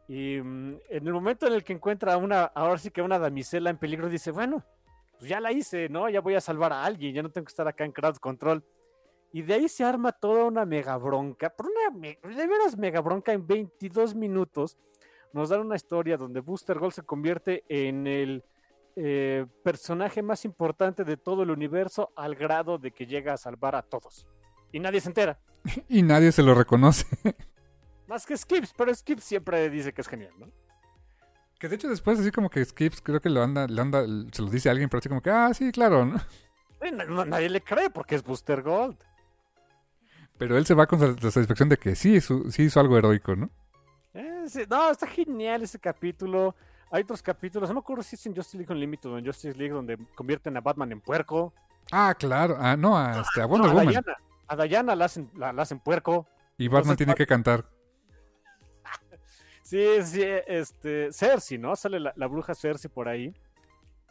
mm, 0.09 0.75
en 0.89 1.07
el 1.07 1.13
momento 1.13 1.47
en 1.47 1.53
el 1.53 1.65
que 1.65 1.73
encuentra 1.73 2.17
una, 2.17 2.45
ahora 2.45 2.79
sí 2.79 2.91
que 2.91 3.03
una 3.03 3.19
damisela 3.19 3.69
en 3.69 3.77
peligro, 3.77 4.09
dice, 4.09 4.31
bueno, 4.31 4.65
pues 5.19 5.29
ya 5.29 5.39
la 5.41 5.53
hice, 5.53 5.89
¿no? 5.89 6.09
Ya 6.09 6.21
voy 6.21 6.35
a 6.35 6.41
salvar 6.41 6.73
a 6.73 6.85
alguien, 6.85 7.15
ya 7.15 7.23
no 7.23 7.31
tengo 7.31 7.45
que 7.45 7.51
estar 7.51 7.69
acá 7.69 7.85
en 7.85 7.93
crowd 7.93 8.17
control. 8.17 8.65
Y 9.33 9.43
de 9.43 9.55
ahí 9.55 9.69
se 9.69 9.85
arma 9.85 10.13
toda 10.13 10.45
una 10.45 10.65
mega 10.65 10.97
bronca, 10.97 11.55
pero 11.55 11.69
una 11.69 12.01
de 12.01 12.47
veras 12.47 12.77
mega 12.79 13.01
bronca 13.01 13.33
en 13.33 13.47
22 13.47 14.15
minutos 14.15 14.77
nos 15.33 15.51
dan 15.51 15.61
una 15.61 15.77
historia 15.77 16.17
donde 16.17 16.41
Booster 16.41 16.79
Gold 16.79 16.93
se 16.93 17.03
convierte 17.03 17.65
en 17.69 18.07
el 18.07 18.45
eh, 19.03 19.47
personaje 19.65 20.21
más 20.23 20.45
importante 20.45 21.05
de 21.05 21.17
todo 21.17 21.43
el 21.43 21.51
universo 21.51 22.13
al 22.17 22.35
grado 22.35 22.77
de 22.77 22.91
que 22.91 23.07
llega 23.07 23.33
a 23.33 23.37
salvar 23.39 23.75
a 23.75 23.83
todos. 23.83 24.27
Y 24.73 24.79
nadie 24.81 25.01
se 25.01 25.09
entera. 25.09 25.39
Y 25.89 26.03
nadie 26.03 26.33
se 26.33 26.43
lo 26.43 26.55
reconoce. 26.55 27.07
Más 28.07 28.27
que 28.27 28.37
Skips, 28.37 28.75
pero 28.77 28.95
Skips 28.95 29.25
siempre 29.25 29.71
dice 29.71 29.93
que 29.93 30.01
es 30.03 30.09
genial, 30.09 30.33
¿no? 30.39 30.49
Que 31.59 31.69
de 31.69 31.77
hecho 31.77 31.89
después 31.89 32.19
así 32.19 32.31
como 32.31 32.51
que 32.51 32.65
Skips 32.65 33.01
creo 33.03 33.21
que 33.21 33.31
lo 33.31 33.43
anda, 33.43 33.67
le 33.67 33.81
anda, 33.81 34.05
se 34.33 34.43
lo 34.43 34.49
dice 34.51 34.69
a 34.69 34.73
alguien, 34.73 34.89
pero 34.89 34.99
así 34.99 35.09
como 35.09 35.21
que, 35.23 35.31
ah, 35.31 35.53
sí, 35.55 35.71
claro, 35.73 36.05
¿no? 36.07 36.21
Na- 36.93 37.05
na- 37.05 37.25
nadie 37.25 37.49
le 37.51 37.61
cree 37.61 37.91
porque 37.91 38.15
es 38.15 38.23
Booster 38.23 38.63
Gold. 38.63 38.97
Pero 40.39 40.57
él 40.57 40.65
se 40.65 40.75
va 40.75 40.87
con 40.87 40.99
la 41.01 41.31
satisfacción 41.31 41.69
de 41.69 41.77
que 41.77 41.95
sí, 41.95 42.15
hizo- 42.17 42.51
sí 42.51 42.63
hizo 42.65 42.81
algo 42.81 42.97
heroico, 42.97 43.37
¿no? 43.37 43.51
Eh, 44.15 44.45
sí, 44.49 44.63
no, 44.69 44.91
está 44.91 45.07
genial 45.07 45.63
ese 45.63 45.79
capítulo. 45.79 46.57
Hay 46.91 47.03
otros 47.03 47.23
capítulos, 47.23 47.69
no 47.69 47.75
me 47.75 47.81
acuerdo 47.81 48.03
si 48.03 48.17
es 48.17 48.27
en 48.27 48.35
Justice 48.35 48.59
League 48.59 48.73
Unlimited 48.73 49.11
o 49.11 49.19
en 49.19 49.25
Justice 49.25 49.57
League 49.57 49.73
donde 49.73 49.97
convierten 50.15 50.57
a 50.57 50.61
Batman 50.61 50.91
en 50.93 51.01
puerco. 51.01 51.55
Ah, 51.93 52.15
claro. 52.19 52.57
Ah, 52.59 52.77
no, 52.77 52.97
a, 52.99 53.21
este, 53.21 53.41
a 53.41 53.45
No, 53.45 53.49
Wonder 53.49 53.71
a 53.71 53.75
Woman. 53.75 53.89
Diana, 53.89 54.17
a 54.49 54.57
Diana 54.57 54.97
la 54.97 55.05
hacen, 55.05 55.31
la, 55.37 55.53
la 55.53 55.63
hacen 55.63 55.79
puerco. 55.79 56.27
Y 56.59 56.67
Batman 56.67 56.81
Entonces, 56.81 56.97
tiene 56.99 57.15
que 57.15 57.27
cantar. 57.27 57.65
Sí, 59.63 60.03
sí, 60.03 60.25
este, 60.49 61.13
Cersei, 61.13 61.57
¿no? 61.57 61.77
Sale 61.77 62.01
la, 62.01 62.13
la 62.17 62.27
bruja 62.27 62.57
Cersei 62.57 62.91
por 62.91 63.09
ahí. 63.09 63.33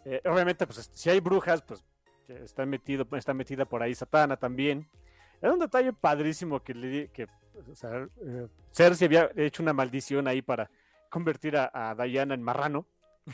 Eh, 0.05 0.21
obviamente, 0.23 0.65
pues 0.65 0.89
si 0.93 1.09
hay 1.09 1.19
brujas, 1.19 1.61
pues 1.61 1.83
está, 2.29 2.65
metido, 2.65 3.05
está 3.11 3.33
metida 3.33 3.65
por 3.65 3.83
ahí 3.83 3.93
Satana 3.93 4.37
también. 4.37 4.87
Era 5.41 5.51
un 5.51 5.59
detalle 5.59 5.91
padrísimo 5.91 6.63
que, 6.63 6.73
le, 6.73 7.09
que 7.09 7.27
o 7.69 7.75
sea, 7.75 8.07
eh, 8.21 8.47
Cersei 8.71 9.07
había 9.07 9.29
hecho 9.35 9.61
una 9.61 9.73
maldición 9.73 10.29
ahí 10.29 10.41
para 10.41 10.69
convertir 11.09 11.57
a, 11.57 11.69
a 11.73 11.95
Diana 11.95 12.33
en 12.33 12.41
marrano. 12.41 12.85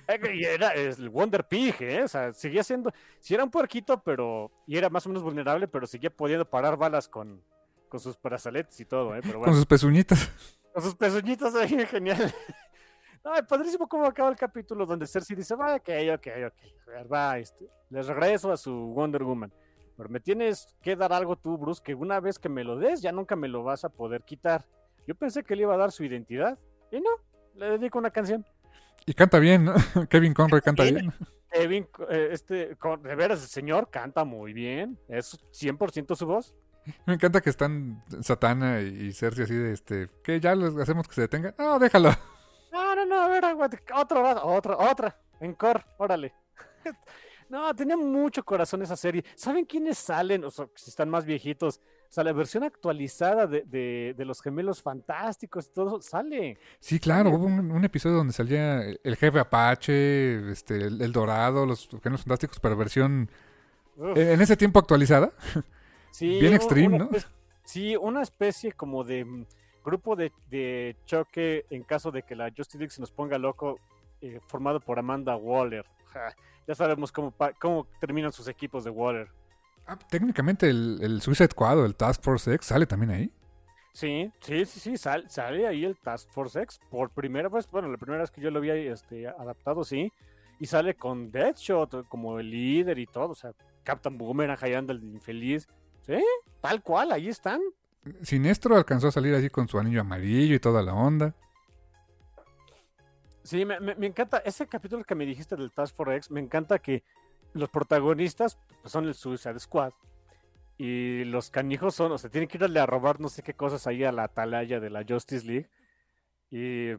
Eh, 0.08 0.20
Y 0.34 0.44
era 0.44 0.74
el 0.74 1.10
Wonder 1.10 1.48
Pig, 1.48 1.76
¿eh? 1.80 2.04
O 2.04 2.08
sea, 2.08 2.34
seguía 2.34 2.64
siendo, 2.64 2.92
si 3.20 3.34
era 3.34 3.44
un 3.44 3.52
puerquito, 3.52 4.02
pero, 4.04 4.52
y 4.68 4.78
era 4.78 4.90
más 4.90 5.06
o 5.06 5.10
menos 5.10 5.24
vulnerable, 5.24 5.68
pero 5.68 5.88
seguía 5.88 6.10
pudiendo 6.10 6.50
parar 6.50 6.78
balas 6.78 7.08
con, 7.08 7.42
con 7.88 8.00
sus 8.00 8.22
brazaletes 8.22 8.80
y 8.80 8.86
todo, 8.86 9.16
¿eh? 9.16 9.22
Pero 9.22 9.40
bueno. 9.40 9.52
Con 9.52 9.56
sus 9.56 9.66
pezuñitas. 9.66 10.30
Con 10.74 10.84
sus 10.84 10.96
pezuñitos 10.96 11.56
ahí, 11.56 11.86
genial. 11.86 12.34
Ay, 13.24 13.42
padrísimo 13.44 13.88
cómo 13.88 14.06
acaba 14.06 14.30
el 14.30 14.36
capítulo 14.36 14.86
donde 14.86 15.08
Cersei 15.08 15.36
dice, 15.36 15.56
va, 15.56 15.76
ok, 15.76 15.90
ok, 16.14 16.28
ok, 16.48 17.12
va, 17.12 17.40
este, 17.40 17.68
les 17.90 18.06
regreso 18.06 18.52
a 18.52 18.58
su 18.58 18.72
Wonder 18.72 19.24
Woman. 19.24 19.52
Pero 19.98 20.10
me 20.10 20.20
tienes 20.20 20.76
que 20.82 20.96
dar 20.96 21.14
algo 21.14 21.36
tú, 21.38 21.58
Bruce, 21.58 21.82
que 21.82 21.96
una 21.96 22.20
vez 22.20 22.38
que 22.38 22.50
me 22.50 22.64
lo 22.64 22.78
des, 22.78 23.02
ya 23.02 23.12
nunca 23.12 23.36
me 23.36 23.48
lo 23.48 23.64
vas 23.64 23.86
a 23.86 23.90
poder 23.90 24.24
quitar. 24.24 24.66
Yo 25.08 25.16
pensé 25.16 25.44
que 25.44 25.56
le 25.56 25.64
iba 25.64 25.74
a 25.74 25.78
dar 25.78 25.92
su 25.92 26.04
identidad, 26.04 26.60
y 26.92 27.00
no, 27.00 27.10
le 27.56 27.72
dedico 27.72 27.98
una 28.00 28.12
canción. 28.12 28.46
Y 29.06 29.14
canta 29.14 29.40
bien, 29.40 29.66
¿no? 29.66 29.74
Kevin 30.10 30.34
Conroy 30.34 30.62
canta 30.62 30.84
Bien. 30.84 30.96
bien. 30.96 31.14
Kevin, 31.52 31.88
eh, 32.10 32.30
este, 32.32 32.76
con- 32.76 33.02
de 33.02 33.16
veras, 33.16 33.42
el 33.42 33.48
señor 33.48 33.90
canta 33.90 34.26
muy 34.26 34.52
bien, 34.52 35.00
es 35.08 35.38
100% 35.52 36.16
su 36.16 36.26
voz. 36.26 36.54
Me 37.06 37.14
encanta 37.16 37.42
que 37.42 37.50
están 37.50 38.04
Satana 38.22 38.82
y 38.82 39.12
Cersei 39.14 39.46
así 39.46 39.54
de 39.56 39.74
este. 39.74 40.08
que 40.24 40.40
ya 40.40 40.54
les 40.54 40.76
hacemos 40.78 41.08
que 41.08 41.16
se 41.16 41.22
detenga? 41.22 41.56
No, 41.58 41.80
déjalo. 41.80 42.12
No, 42.72 42.96
no, 42.96 43.06
no, 43.06 43.22
a 43.22 43.28
ver, 43.30 43.46
aguante. 43.46 43.80
Otro, 43.96 44.22
otra, 44.46 44.78
otra. 44.78 45.18
Encore, 45.40 45.86
órale. 45.98 46.34
No, 47.48 47.74
tenía 47.76 47.96
mucho 47.96 48.44
corazón 48.44 48.82
esa 48.82 48.96
serie. 48.96 49.24
¿Saben 49.36 49.66
quiénes 49.66 50.00
salen? 50.00 50.44
O 50.46 50.50
sea, 50.50 50.68
si 50.76 50.90
están 50.90 51.10
más 51.10 51.26
viejitos. 51.26 51.80
O 52.16 52.22
sea, 52.22 52.24
la 52.24 52.32
versión 52.32 52.64
actualizada 52.64 53.46
de, 53.46 53.64
de- 53.64 54.16
de 54.18 54.24
los 54.24 54.42
gemelos 54.42 54.82
fantásticos 54.82 55.68
y 55.68 55.74
todo 55.74 56.02
sale. 56.02 56.58
Sí, 56.80 56.98
claro, 56.98 57.30
hubo 57.32 57.46
un, 57.46 57.70
un 57.70 57.84
episodio 57.84 58.16
donde 58.16 58.32
salía 58.32 58.84
el 58.84 59.16
jefe 59.18 59.38
Apache, 59.38 60.50
este, 60.50 60.78
el, 60.78 61.02
el 61.02 61.12
Dorado, 61.12 61.66
los 61.66 61.90
gemelos 62.02 62.22
fantásticos, 62.22 62.58
pero 62.62 62.78
versión 62.78 63.30
Uf, 63.98 64.16
eh, 64.18 64.32
en 64.32 64.40
ese 64.40 64.56
tiempo 64.56 64.80
actualizada. 64.80 65.34
sí, 66.10 66.40
bien 66.40 66.54
extreme, 66.54 66.98
¿no? 67.00 67.10
Sí, 67.66 67.98
una 67.98 68.22
especie 68.22 68.72
como 68.72 69.04
de 69.04 69.26
mm, 69.26 69.46
grupo 69.84 70.16
de, 70.16 70.32
de 70.50 70.96
choque 71.06 71.66
en 71.70 71.84
caso 71.84 72.12
de 72.12 72.24
que 72.24 72.34
la 72.34 72.46
Justice 72.56 72.78
League 72.78 72.92
se 72.94 73.02
nos 73.02 73.12
ponga 73.12 73.38
loco, 73.38 73.78
eh, 74.22 74.40
formado 74.48 74.80
por 74.80 74.98
Amanda 75.00 75.36
Waller. 75.36 75.86
Ja, 76.14 76.34
ya 76.66 76.76
sabemos 76.76 77.12
cómo, 77.12 77.34
cómo 77.60 77.86
terminan 78.00 78.32
sus 78.32 78.48
equipos 78.48 78.86
de 78.86 78.90
Waller. 78.92 79.28
Ah, 79.88 79.98
técnicamente 80.10 80.70
el, 80.70 81.00
el 81.02 81.22
Suicide 81.22 81.50
Squad 81.52 81.80
o 81.80 81.86
el 81.86 81.96
Task 81.96 82.24
Force 82.24 82.54
X 82.54 82.68
sale 82.68 82.86
también 82.88 83.12
ahí. 83.12 83.32
Sí, 83.94 84.32
sí, 84.42 84.66
sí, 84.66 84.80
sí, 84.80 84.98
sal- 84.98 85.30
sale 85.30 85.68
ahí 85.68 85.86
el 85.86 85.96
Task 85.98 86.30
Force 86.32 86.62
X 86.62 86.80
por 86.90 87.12
primera 87.12 87.48
vez, 87.50 87.70
bueno, 87.70 87.88
la 87.88 87.98
primera 87.98 88.22
vez 88.22 88.32
que 88.32 88.42
yo 88.42 88.52
lo 88.52 88.60
había 88.60 88.76
este, 88.76 89.28
adaptado, 89.28 89.84
sí, 89.86 90.12
y 90.60 90.66
sale 90.66 90.96
con 90.96 91.32
Deadshot 91.32 92.08
como 92.10 92.40
el 92.40 92.50
líder 92.52 93.00
y 93.00 93.06
todo, 93.06 93.30
o 93.30 93.36
sea, 93.36 93.52
Captain 93.84 94.18
Boomerang 94.18 94.58
ahí 94.62 94.74
anda 94.74 94.94
el 94.94 95.04
infeliz, 95.04 95.68
sí, 96.06 96.18
tal 96.62 96.82
cual, 96.84 97.12
ahí 97.14 97.30
están. 97.30 97.62
Sinestro 98.22 98.76
alcanzó 98.76 99.08
a 99.08 99.12
salir 99.12 99.34
así 99.34 99.50
con 99.50 99.68
su 99.68 99.80
anillo 99.80 100.02
amarillo 100.02 100.56
y 100.56 100.60
toda 100.60 100.82
la 100.84 100.94
onda. 100.94 101.34
Sí, 103.44 103.64
me, 103.64 103.80
me- 103.80 103.96
me 103.96 104.08
encanta, 104.08 104.40
ese 104.40 104.68
capítulo 104.68 105.04
que 105.04 105.16
me 105.16 105.26
dijiste 105.26 105.56
del 105.56 105.72
Task 105.72 105.96
Force 105.96 106.16
X, 106.18 106.32
me 106.32 106.40
encanta 106.42 106.80
que 106.80 107.04
los 107.56 107.70
protagonistas 107.70 108.58
pues, 108.82 108.92
son 108.92 109.06
el 109.06 109.16
Suicide 109.16 109.60
Squad. 109.60 109.94
Y 110.78 111.24
los 111.24 111.50
canijos 111.50 111.96
son, 111.96 112.12
o 112.12 112.18
sea, 112.18 112.30
tienen 112.30 112.50
que 112.50 112.58
irle 112.58 112.80
a 112.82 112.86
robar 112.86 113.22
no 113.22 113.30
sé 113.30 113.42
qué 113.42 113.54
cosas 113.54 113.88
ahí 113.88 114.04
a 114.04 114.12
la 114.12 114.24
atalaya 114.24 114.82
de 114.82 114.90
la 114.90 115.06
Justice 115.08 115.46
League. 115.46 115.70
Y 116.52 116.96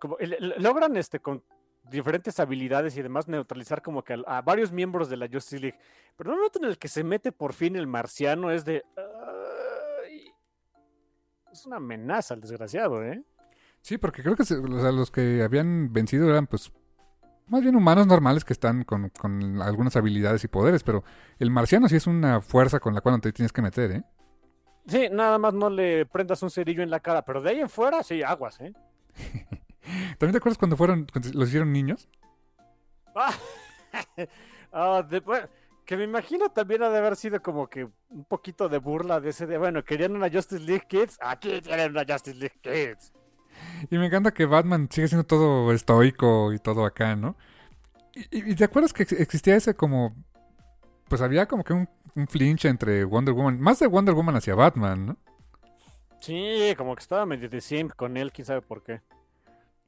como 0.00 0.16
logran 0.58 0.96
este 0.96 1.20
con 1.20 1.44
diferentes 1.88 2.40
habilidades 2.40 2.96
y 2.96 3.02
demás 3.02 3.28
neutralizar 3.28 3.82
como 3.82 4.02
que 4.02 4.20
a, 4.26 4.42
varios 4.42 4.72
miembros 4.72 5.08
de 5.08 5.16
la 5.16 5.28
Justice 5.28 5.60
League, 5.60 5.78
pero 6.16 6.30
el 6.30 6.36
momento 6.36 6.58
en 6.58 6.66
el 6.66 6.78
que 6.78 6.88
se 6.88 7.04
mete 7.04 7.32
por 7.32 7.52
fin 7.52 7.76
el 7.76 7.86
marciano 7.86 8.50
es 8.50 8.64
de 8.64 8.84
es 11.52 11.66
una 11.66 11.76
amenaza 11.76 12.34
el 12.34 12.40
desgraciado, 12.40 13.02
¿eh? 13.02 13.22
Sí, 13.80 13.98
porque 13.98 14.22
creo 14.22 14.36
que 14.36 14.44
los 14.54 15.10
que 15.10 15.42
habían 15.42 15.92
vencido 15.92 16.28
eran 16.28 16.46
pues 16.46 16.70
más 17.50 17.62
bien 17.62 17.76
humanos 17.76 18.06
normales 18.06 18.44
que 18.44 18.52
están 18.52 18.84
con, 18.84 19.10
con 19.10 19.60
algunas 19.60 19.96
habilidades 19.96 20.42
y 20.44 20.48
poderes, 20.48 20.82
pero 20.82 21.04
el 21.38 21.50
marciano 21.50 21.88
sí 21.88 21.96
es 21.96 22.06
una 22.06 22.40
fuerza 22.40 22.80
con 22.80 22.94
la 22.94 23.00
cual 23.00 23.16
no 23.16 23.20
te 23.20 23.32
tienes 23.32 23.52
que 23.52 23.60
meter, 23.62 23.90
¿eh? 23.92 24.02
Sí, 24.86 25.08
nada 25.12 25.38
más 25.38 25.52
no 25.52 25.68
le 25.68 26.06
prendas 26.06 26.42
un 26.42 26.50
cerillo 26.50 26.82
en 26.82 26.90
la 26.90 27.00
cara, 27.00 27.22
pero 27.24 27.42
de 27.42 27.50
ahí 27.50 27.60
en 27.60 27.68
fuera, 27.68 28.02
sí, 28.02 28.22
aguas, 28.22 28.60
¿eh? 28.60 28.72
¿También 30.18 30.32
te 30.32 30.38
acuerdas 30.38 30.58
cuando 30.58 30.76
fueron, 30.76 31.06
cuando 31.12 31.28
los 31.34 31.48
hicieron 31.48 31.72
niños? 31.72 32.08
Ah, 34.72 35.02
de- 35.02 35.18
bueno, 35.20 35.48
que 35.84 35.96
me 35.96 36.04
imagino 36.04 36.48
también 36.50 36.82
ha 36.84 36.90
de 36.90 36.98
haber 36.98 37.16
sido 37.16 37.42
como 37.42 37.68
que 37.68 37.88
un 38.08 38.24
poquito 38.24 38.68
de 38.68 38.78
burla 38.78 39.20
de 39.20 39.30
ese 39.30 39.46
de, 39.48 39.58
bueno, 39.58 39.82
querían 39.84 40.14
una 40.14 40.30
Justice 40.30 40.62
League 40.62 40.84
Kids, 40.88 41.18
aquí 41.20 41.60
tienen 41.60 41.90
una 41.90 42.04
Justice 42.08 42.36
League 42.38 42.60
Kids. 42.62 43.12
Y 43.90 43.98
me 43.98 44.06
encanta 44.06 44.32
que 44.32 44.46
Batman 44.46 44.88
sigue 44.90 45.08
siendo 45.08 45.24
todo 45.24 45.72
estoico 45.72 46.52
y 46.52 46.58
todo 46.58 46.84
acá, 46.84 47.16
¿no? 47.16 47.36
Y, 48.30 48.54
te 48.54 48.64
acuerdas 48.64 48.92
que 48.92 49.04
ex- 49.04 49.12
existía 49.12 49.56
ese 49.56 49.74
como... 49.74 50.14
Pues 51.08 51.22
había 51.22 51.46
como 51.46 51.64
que 51.64 51.72
un, 51.72 51.88
un 52.14 52.28
flinch 52.28 52.66
entre 52.66 53.04
Wonder 53.04 53.34
Woman, 53.34 53.60
más 53.60 53.78
de 53.80 53.86
Wonder 53.86 54.14
Woman 54.14 54.36
hacia 54.36 54.54
Batman, 54.54 55.06
¿no? 55.06 55.16
Sí, 56.20 56.74
como 56.76 56.94
que 56.94 57.00
estaba 57.00 57.26
medio 57.26 57.48
de 57.48 57.90
con 57.96 58.16
él, 58.16 58.30
quién 58.30 58.46
sabe 58.46 58.60
por 58.60 58.82
qué. 58.82 59.00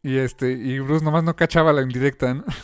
Y 0.02 0.16
este, 0.16 0.50
y 0.50 0.80
Bruce 0.80 1.04
nomás 1.04 1.22
no 1.22 1.36
cachaba 1.36 1.72
la 1.72 1.82
indirecta, 1.82 2.34
¿no? 2.34 2.44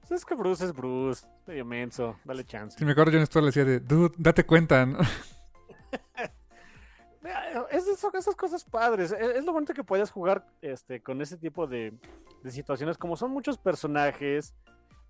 Pues 0.00 0.20
es 0.20 0.26
que 0.26 0.34
Bruce 0.34 0.64
es 0.64 0.72
Bruce, 0.74 1.26
medio 1.46 1.64
menso, 1.64 2.18
dale 2.24 2.44
chance. 2.44 2.76
Si 2.76 2.84
me 2.84 2.92
acuerdo, 2.92 3.12
John 3.12 3.24
Stewart 3.24 3.44
le 3.44 3.48
decía 3.48 3.64
de, 3.64 3.80
dude, 3.80 4.14
date 4.18 4.44
cuenta, 4.44 4.84
¿no? 4.84 4.98
Es 7.70 7.86
eso- 7.86 8.10
esas 8.14 8.34
cosas 8.36 8.64
padres. 8.64 9.12
Es, 9.12 9.36
es 9.36 9.44
lo 9.44 9.52
bonito 9.52 9.72
que 9.74 9.84
puedas 9.84 10.10
jugar 10.10 10.44
este, 10.60 11.00
con 11.02 11.20
ese 11.22 11.36
tipo 11.36 11.66
de, 11.66 11.92
de 12.42 12.50
situaciones. 12.50 12.98
Como 12.98 13.16
son 13.16 13.30
muchos 13.30 13.58
personajes, 13.58 14.54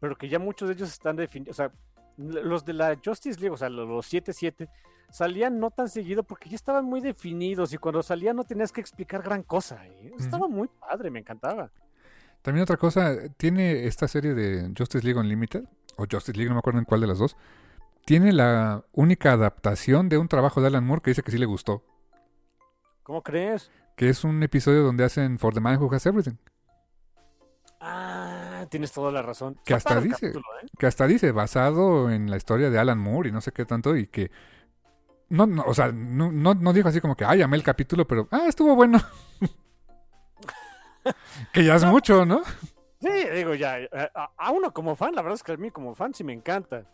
pero 0.01 0.17
que 0.17 0.29
ya 0.29 0.39
muchos 0.39 0.69
de 0.69 0.75
ellos 0.75 0.91
están 0.91 1.17
definidos. 1.17 1.55
O 1.59 1.63
sea, 1.63 1.73
los 2.19 2.65
de 2.65 2.75
la 2.75 2.99
Justice 3.03 3.41
League, 3.41 3.55
o 3.55 3.57
sea, 3.57 3.69
lo- 3.71 3.87
los 3.87 4.13
7-7, 4.13 4.69
salían 5.11 5.59
no 5.59 5.71
tan 5.71 5.89
seguido 5.89 6.23
porque 6.23 6.49
ya 6.49 6.57
estaban 6.57 6.85
muy 6.85 7.01
definidos. 7.01 7.73
Y 7.73 7.79
cuando 7.79 8.03
salían 8.03 8.37
no 8.37 8.45
tenías 8.45 8.73
que 8.73 8.81
explicar 8.81 9.23
gran 9.23 9.43
cosa. 9.43 9.87
¿eh? 9.87 10.13
Estaba 10.19 10.49
muy 10.49 10.69
padre, 10.69 11.11
me 11.11 11.21
encantaba. 11.21 11.71
También 12.43 12.63
otra 12.65 12.77
cosa, 12.77 13.17
tiene 13.37 13.87
esta 13.87 14.09
serie 14.09 14.35
de 14.35 14.73
Justice 14.77 15.05
League 15.05 15.19
Unlimited, 15.21 15.65
o 15.97 16.07
Justice 16.11 16.33
League, 16.37 16.49
no 16.49 16.55
me 16.57 16.59
acuerdo 16.59 16.81
en 16.81 16.85
cuál 16.85 17.01
de 17.01 17.07
las 17.07 17.19
dos, 17.19 17.37
tiene 18.05 18.33
la 18.33 18.85
única 18.93 19.33
adaptación 19.33 20.09
de 20.09 20.19
un 20.19 20.27
trabajo 20.27 20.61
de 20.61 20.67
Alan 20.67 20.85
Moore 20.85 21.03
que 21.03 21.11
dice 21.13 21.23
que 21.23 21.31
sí 21.31 21.39
le 21.39 21.47
gustó, 21.47 21.85
¿Cómo 23.13 23.23
crees? 23.23 23.71
que 23.95 24.09
es 24.09 24.25
un 24.25 24.43
episodio 24.43 24.83
donde 24.83 25.05
hacen 25.05 25.39
For 25.39 25.53
the 25.53 25.61
Man 25.61 25.77
Who 25.77 25.95
Has 25.95 26.07
Everything, 26.07 26.37
Ah, 27.79 28.65
tienes 28.71 28.91
toda 28.91 29.13
la 29.13 29.21
razón. 29.21 29.61
Que 29.67 29.75
hasta 29.75 30.01
dice- 30.01 30.15
capítulo, 30.29 30.47
¿eh? 30.63 30.67
que 30.79 30.87
hasta 30.87 31.07
dice 31.07 31.31
basado 31.31 32.11
en 32.11 32.31
la 32.31 32.39
historia 32.39 32.71
de 32.71 32.79
Alan 32.79 32.99
Moore 32.99 33.29
y 33.29 33.33
no 33.33 33.43
sé 33.43 33.53
qué 33.53 33.67
tanto, 33.67 33.95
y 33.99 34.07
que 34.07 34.31
no, 35.29 35.45
no 35.47 35.63
o 35.67 35.75
sea, 35.75 35.93
no, 35.93 36.33
no, 36.33 36.55
no 36.55 36.73
dijo 36.73 36.89
así 36.89 37.03
como 37.03 37.15
que, 37.15 37.27
ay, 37.27 37.43
amé 37.43 37.59
el 37.59 37.63
capítulo, 37.63 38.07
pero, 38.09 38.29
ah, 38.31 38.47
estuvo 38.49 38.75
bueno. 38.75 38.99
que 41.53 41.65
ya 41.67 41.75
es 41.75 41.85
mucho, 41.85 42.25
¿no? 42.25 42.41
Sí, 42.99 43.11
digo 43.35 43.53
ya, 43.55 43.79
eh, 43.79 43.91
a, 44.15 44.31
a 44.39 44.51
uno 44.53 44.73
como 44.73 44.97
fan, 44.97 45.15
la 45.15 45.21
verdad 45.21 45.35
es 45.35 45.43
que 45.43 45.53
a 45.53 45.57
mí 45.59 45.71
como 45.71 45.95
fan 45.95 46.15
sí 46.15 46.25
me 46.25 46.33
encanta. 46.33 46.87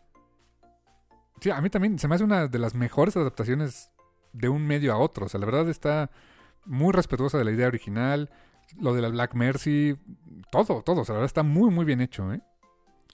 Sí, 1.41 1.51
a 1.51 1.61
mí 1.61 1.71
también 1.71 1.97
se 1.97 2.09
me 2.09 2.17
hace 2.17 2.25
una 2.25 2.49
de 2.49 2.59
las 2.59 2.75
mejores 2.75 3.17
adaptaciones 3.17 3.93
de 4.33 4.49
un 4.49 4.67
medio 4.67 4.93
a 4.93 4.99
otro. 4.99 5.27
O 5.27 5.29
sea, 5.29 5.41
la 5.41 5.47
verdad 5.47 5.69
está 5.69 6.11
muy 6.65 6.93
respetuosa 6.93 7.39
de 7.39 7.45
la 7.45 7.53
idea 7.53 7.69
original. 7.69 8.31
Lo 8.79 8.95
de 8.95 9.03
la 9.03 9.09
Black 9.09 9.35
Mercy, 9.35 9.97
todo, 10.51 10.83
todo. 10.83 11.03
O 11.03 11.05
sea, 11.05 11.15
la 11.15 11.21
verdad 11.21 11.31
está 11.31 11.43
muy, 11.43 11.71
muy 11.71 11.85
bien 11.85 12.01
hecho, 12.01 12.33
¿eh? 12.33 12.41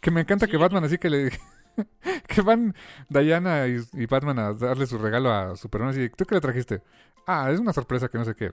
Que 0.01 0.11
me 0.11 0.20
encanta 0.20 0.47
que. 0.47 0.57
Batman 0.57 0.85
así 0.85 0.99
que 0.99 1.11
le... 1.11 1.32
que 2.28 2.41
van 2.43 2.74
Diana 3.09 3.66
y, 3.66 3.81
y 3.93 4.07
Batman 4.07 4.39
a 4.39 4.53
darle 4.53 4.86
su 4.86 4.99
regalo 4.99 5.32
a 5.32 5.57
Superman. 5.57 5.91
Así, 5.91 6.09
¿tú 6.11 6.24
qué 6.24 6.35
le 6.35 6.41
trajiste? 6.41 6.82
Ah, 7.27 7.51
es 7.51 7.61
una 7.61 7.73
sorpresa 7.73 8.09
que 8.09 8.19
no 8.19 8.24
sé 8.24 8.35
qué. 8.35 8.53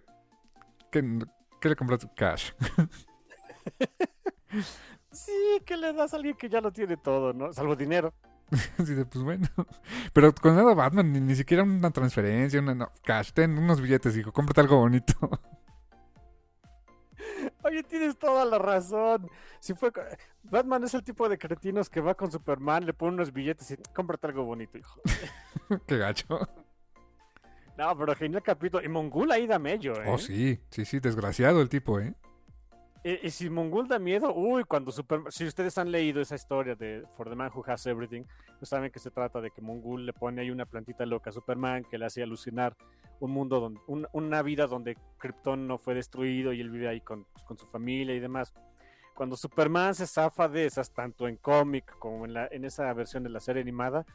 ¿Qué, 0.92 1.20
qué 1.60 1.70
le 1.70 1.76
compraste? 1.76 2.08
Cash. 2.16 2.52
sí, 5.12 5.62
que 5.66 5.78
le 5.78 5.94
das 5.94 6.14
a 6.14 6.18
alguien 6.18 6.36
que 6.36 6.50
ya 6.50 6.62
lo 6.62 6.72
tiene 6.72 6.98
todo, 6.98 7.34
¿no? 7.34 7.54
Salvo 7.54 7.76
dinero. 7.76 8.14
Así 8.78 8.94
de, 8.94 9.06
pues 9.06 9.24
bueno. 9.24 9.48
Pero 10.14 10.34
con 10.34 10.56
nada 10.56 10.74
Batman, 10.74 11.12
ni, 11.12 11.20
ni 11.20 11.36
siquiera 11.36 11.64
una 11.64 11.92
transferencia, 11.92 12.60
una, 12.60 12.76
no, 12.76 12.92
cash, 13.04 13.32
ten 13.32 13.58
unos 13.58 13.82
billetes, 13.82 14.16
hijo, 14.18 14.32
cómprate 14.32 14.62
algo 14.62 14.78
bonito. 14.78 15.14
Oye, 17.64 17.84
tienes 17.84 18.18
toda 18.18 18.44
la 18.46 18.58
razón. 18.58 19.30
Si 19.60 19.74
fue 19.74 19.92
Batman 20.44 20.84
es 20.84 20.94
el 20.94 21.04
tipo 21.04 21.30
de 21.30 21.38
cretinos 21.38 21.90
que 21.90 22.02
va 22.02 22.16
con 22.16 22.32
Superman, 22.32 22.86
le 22.86 22.94
pone 22.94 23.14
unos 23.14 23.32
billetes 23.32 23.72
y 23.72 23.78
cómprate 23.94 24.28
algo 24.28 24.44
bonito, 24.44 24.78
hijo. 24.78 25.00
Qué 25.88 25.98
gacho. 25.98 26.40
No, 27.78 27.98
pero 27.98 28.16
genial 28.16 28.44
capítulo. 28.44 28.84
Y 28.84 28.90
Mongul 28.90 29.32
ahí 29.32 29.48
da 29.48 29.60
mello, 29.60 29.94
¿eh? 30.02 30.06
Oh, 30.08 30.18
sí, 30.18 30.60
sí, 30.70 30.86
sí, 30.86 31.00
desgraciado 31.00 31.62
el 31.62 31.70
tipo, 31.70 32.00
¿eh? 32.00 32.14
Y, 33.04 33.28
y 33.28 33.32
si 33.32 33.50
Mongul 33.50 33.88
da 33.88 33.98
miedo, 33.98 34.34
uy, 34.34 34.64
cuando 34.64 34.92
Superman. 34.92 35.32
Si 35.32 35.46
ustedes 35.46 35.78
han 35.78 35.92
leído 35.92 36.22
esa 36.22 36.36
historia 36.36 36.76
de 36.76 37.04
For 37.18 37.28
the 37.30 37.36
Man 37.36 37.52
Who 37.54 37.64
Has 37.66 37.86
Everything, 37.88 38.24
pues 38.60 38.70
saben 38.70 38.92
que 38.92 39.00
se 39.00 39.10
trata 39.10 39.42
de 39.42 39.50
que 39.52 39.62
Mongul 39.62 40.06
le 40.06 40.14
pone 40.14 40.42
ahí 40.42 40.52
una 40.52 40.66
plantita 40.66 41.06
loca 41.06 41.32
a 41.32 41.34
Superman 41.34 41.84
que 41.84 41.98
le 41.98 42.06
hace 42.06 42.22
alucinar 42.22 42.76
un 43.20 43.32
mundo, 43.32 43.60
donde, 43.60 43.80
un- 43.88 44.08
una 44.14 44.42
vida 44.44 44.68
donde 44.68 44.98
Krypton 45.18 45.68
no 45.68 45.78
fue 45.80 45.96
destruido 45.96 46.54
y 46.54 46.62
él 46.62 46.70
vive 46.70 46.88
ahí 46.88 47.02
con, 47.02 47.26
con 47.46 47.58
su 47.58 47.66
familia 47.68 48.14
y 48.16 48.20
demás. 48.20 48.54
Cuando 49.16 49.36
Superman 49.36 49.94
se 49.96 50.08
zafa 50.08 50.48
de 50.48 50.66
esas, 50.66 50.92
tanto 50.92 51.28
en 51.28 51.38
cómic 51.38 51.98
como 52.00 52.26
en, 52.26 52.34
la, 52.34 52.48
en 52.52 52.66
esa 52.66 52.92
versión 52.94 53.24
de 53.24 53.30
la 53.30 53.40
serie 53.40 53.62
animada, 53.62 54.06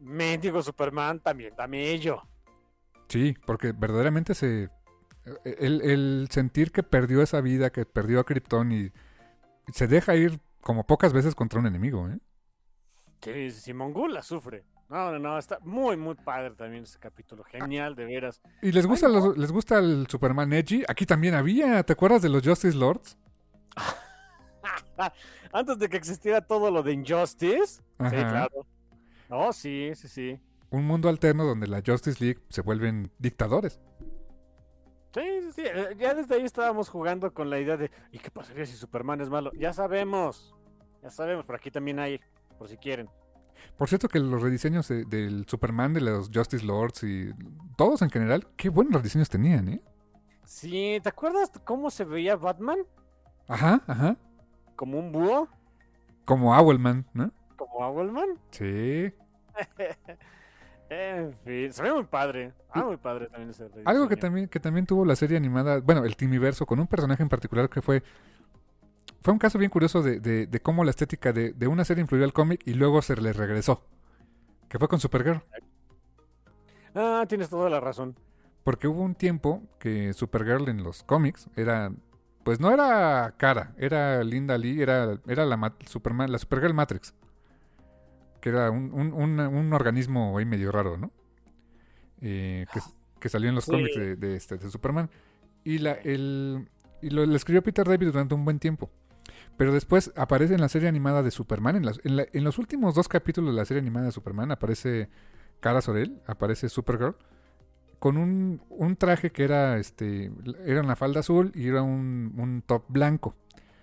mendigo 0.00 0.62
Superman 0.62 1.20
también 1.20 1.54
da 1.56 1.66
mello. 1.66 2.22
Sí, 3.08 3.34
porque 3.46 3.72
verdaderamente 3.72 4.34
se... 4.34 4.68
El, 5.44 5.80
el 5.82 6.28
sentir 6.30 6.72
que 6.72 6.82
perdió 6.82 7.22
esa 7.22 7.40
vida, 7.40 7.70
que 7.70 7.84
perdió 7.86 8.20
a 8.20 8.24
Krypton 8.24 8.72
y 8.72 8.92
se 9.72 9.86
deja 9.86 10.14
ir 10.16 10.40
como 10.60 10.86
pocas 10.86 11.12
veces 11.12 11.34
contra 11.34 11.60
un 11.60 11.66
enemigo, 11.66 12.08
¿eh? 12.08 12.18
Sí, 13.50 13.72
Mongul 13.72 14.14
la 14.14 14.22
sufre. 14.22 14.64
No, 14.88 15.12
no, 15.12 15.18
no, 15.18 15.38
está 15.38 15.58
muy, 15.60 15.96
muy 15.96 16.14
padre 16.14 16.52
también 16.52 16.84
ese 16.84 16.98
capítulo. 16.98 17.44
Genial, 17.44 17.94
de 17.94 18.04
veras. 18.06 18.40
¿Y 18.62 18.72
les 18.72 18.86
gusta, 18.86 19.06
Ay, 19.06 19.12
no. 19.12 19.18
los- 19.26 19.36
les 19.38 19.52
gusta 19.52 19.78
el 19.78 20.06
Superman 20.08 20.52
Edgy? 20.52 20.82
Aquí 20.88 21.04
también 21.04 21.34
había, 21.34 21.82
¿te 21.82 21.92
acuerdas 21.92 22.22
de 22.22 22.28
los 22.30 22.42
Justice 22.46 22.76
Lords? 22.76 23.18
Antes 25.52 25.78
de 25.78 25.88
que 25.88 25.96
existiera 25.96 26.40
todo 26.40 26.70
lo 26.70 26.82
de 26.82 26.92
Injustice. 26.92 27.66
Sí, 27.76 27.82
claro. 28.10 28.66
No, 29.28 29.52
sí, 29.52 29.90
sí, 29.94 30.08
sí. 30.08 30.40
Un 30.70 30.86
mundo 30.86 31.08
alterno 31.08 31.44
donde 31.44 31.66
la 31.66 31.82
Justice 31.84 32.22
League 32.24 32.40
se 32.48 32.62
vuelven 32.62 33.10
dictadores. 33.18 33.80
Sí, 35.14 35.20
sí, 35.42 35.52
sí. 35.52 35.62
eh, 35.64 35.96
Ya 35.98 36.14
desde 36.14 36.34
ahí 36.36 36.44
estábamos 36.44 36.88
jugando 36.88 37.32
con 37.32 37.50
la 37.50 37.58
idea 37.58 37.76
de 37.76 37.90
¿y 38.12 38.18
qué 38.18 38.30
pasaría 38.30 38.66
si 38.66 38.74
Superman 38.76 39.20
es 39.20 39.30
malo? 39.30 39.50
Ya 39.54 39.72
sabemos. 39.72 40.54
Ya 41.02 41.10
sabemos, 41.10 41.44
por 41.44 41.54
aquí 41.56 41.70
también 41.70 41.98
hay, 41.98 42.20
por 42.58 42.68
si 42.68 42.76
quieren. 42.76 43.08
Por 43.76 43.88
cierto 43.88 44.08
que 44.08 44.18
los 44.20 44.40
rediseños 44.42 44.86
de- 44.88 45.04
del 45.04 45.46
Superman, 45.48 45.92
de 45.94 46.00
los 46.00 46.30
Justice 46.32 46.64
Lords 46.64 47.02
y 47.04 47.30
todos 47.76 48.02
en 48.02 48.10
general, 48.10 48.46
qué 48.56 48.68
buenos 48.68 48.94
rediseños 48.94 49.28
tenían, 49.28 49.68
¿eh? 49.68 49.82
Sí, 50.44 50.98
¿te 51.02 51.08
acuerdas 51.08 51.50
cómo 51.64 51.90
se 51.90 52.04
veía 52.04 52.36
Batman? 52.36 52.78
Ajá, 53.48 53.80
ajá. 53.86 54.16
Como 54.76 54.98
un 54.98 55.12
búho, 55.12 55.48
Como 56.24 56.54
Owlman, 56.56 57.06
¿no? 57.14 57.32
como 57.56 57.78
Owlman. 57.86 58.38
Sí. 58.50 59.12
En 60.90 61.34
fin, 61.44 61.72
se 61.72 61.82
ve 61.82 61.92
muy 61.92 62.04
padre. 62.04 62.52
Ah, 62.70 62.82
muy 62.84 62.96
padre 62.96 63.26
también 63.26 63.50
ese 63.50 63.68
Algo 63.84 64.08
que 64.08 64.16
también, 64.16 64.48
que 64.48 64.58
también 64.60 64.86
tuvo 64.86 65.04
la 65.04 65.16
serie 65.16 65.36
animada, 65.36 65.80
bueno, 65.80 66.04
el 66.04 66.16
Timiverso, 66.16 66.64
con 66.64 66.80
un 66.80 66.86
personaje 66.86 67.22
en 67.22 67.28
particular 67.28 67.68
que 67.68 67.82
fue. 67.82 68.02
Fue 69.20 69.32
un 69.32 69.38
caso 69.38 69.58
bien 69.58 69.70
curioso 69.70 70.00
de, 70.02 70.20
de- 70.20 70.46
de 70.46 70.60
cómo 70.60 70.84
la 70.84 70.90
estética 70.90 71.32
de, 71.32 71.52
de 71.52 71.66
una 71.66 71.84
serie 71.84 72.00
influyó 72.02 72.24
al 72.24 72.32
cómic 72.32 72.62
y 72.66 72.74
luego 72.74 73.02
se 73.02 73.16
le 73.16 73.32
regresó. 73.32 73.82
Que 74.68 74.78
fue 74.78 74.88
con 74.88 75.00
Supergirl. 75.00 75.42
Ah, 76.94 77.24
tienes 77.28 77.48
toda 77.50 77.68
la 77.68 77.80
razón. 77.80 78.16
Porque 78.64 78.86
hubo 78.88 79.02
un 79.02 79.14
tiempo 79.14 79.62
que 79.78 80.12
Supergirl 80.14 80.68
en 80.68 80.82
los 80.82 81.02
cómics 81.02 81.48
era. 81.56 81.92
Pues 82.44 82.60
no 82.60 82.70
era 82.72 83.34
cara, 83.36 83.74
era 83.76 84.22
Linda 84.24 84.56
Lee, 84.56 84.80
era, 84.80 85.18
era 85.26 85.44
la, 85.44 85.56
Ma- 85.58 85.76
Superman, 85.86 86.32
la 86.32 86.38
Supergirl 86.38 86.72
Matrix. 86.72 87.12
Que 88.50 88.56
era 88.56 88.70
un, 88.70 88.92
un- 88.92 89.12
un- 89.12 89.40
un 89.40 89.72
organismo 89.72 90.38
ahí 90.38 90.44
medio 90.44 90.72
raro, 90.72 90.96
¿no? 90.96 91.10
Eh, 92.20 92.66
que, 92.72 92.80
que 93.20 93.28
salió 93.28 93.48
en 93.48 93.54
los 93.54 93.64
Sí. 93.64 93.70
cómics 93.72 93.96
de, 93.96 94.16
de 94.16 94.36
este, 94.36 94.56
de 94.58 94.70
Superman. 94.70 95.10
Y, 95.64 95.78
la, 95.78 95.92
el, 95.92 96.68
y 97.02 97.10
lo, 97.10 97.26
lo 97.26 97.36
escribió 97.36 97.62
Peter 97.62 97.86
David 97.86 98.06
durante 98.06 98.34
un 98.34 98.44
buen 98.44 98.58
tiempo. 98.58 98.90
Pero 99.56 99.72
después 99.72 100.12
aparece 100.16 100.54
en 100.54 100.60
la 100.60 100.68
serie 100.68 100.88
animada 100.88 101.22
de 101.22 101.30
Superman. 101.30 101.76
En, 101.76 101.84
las- 101.86 102.00
en 102.04 102.16
la- 102.16 102.26
en 102.32 102.44
los 102.44 102.58
últimos 102.58 102.94
dos 102.94 103.08
capítulos 103.08 103.52
de 103.54 103.56
la 103.56 103.64
serie 103.64 103.80
animada 103.80 104.06
de 104.06 104.12
Superman 104.12 104.50
aparece 104.52 105.08
Cara 105.60 105.80
Sorel, 105.82 106.20
aparece 106.26 106.68
Supergirl 106.68 107.16
con 107.98 108.16
un, 108.16 108.62
un 108.70 108.94
traje 108.94 109.32
que 109.32 109.42
era 109.42 109.76
este 109.78 110.30
era 110.64 110.80
una 110.82 110.94
falda 110.94 111.18
azul 111.18 111.50
y 111.56 111.66
era 111.66 111.82
un, 111.82 112.32
un 112.38 112.62
top 112.64 112.84
blanco 112.86 113.34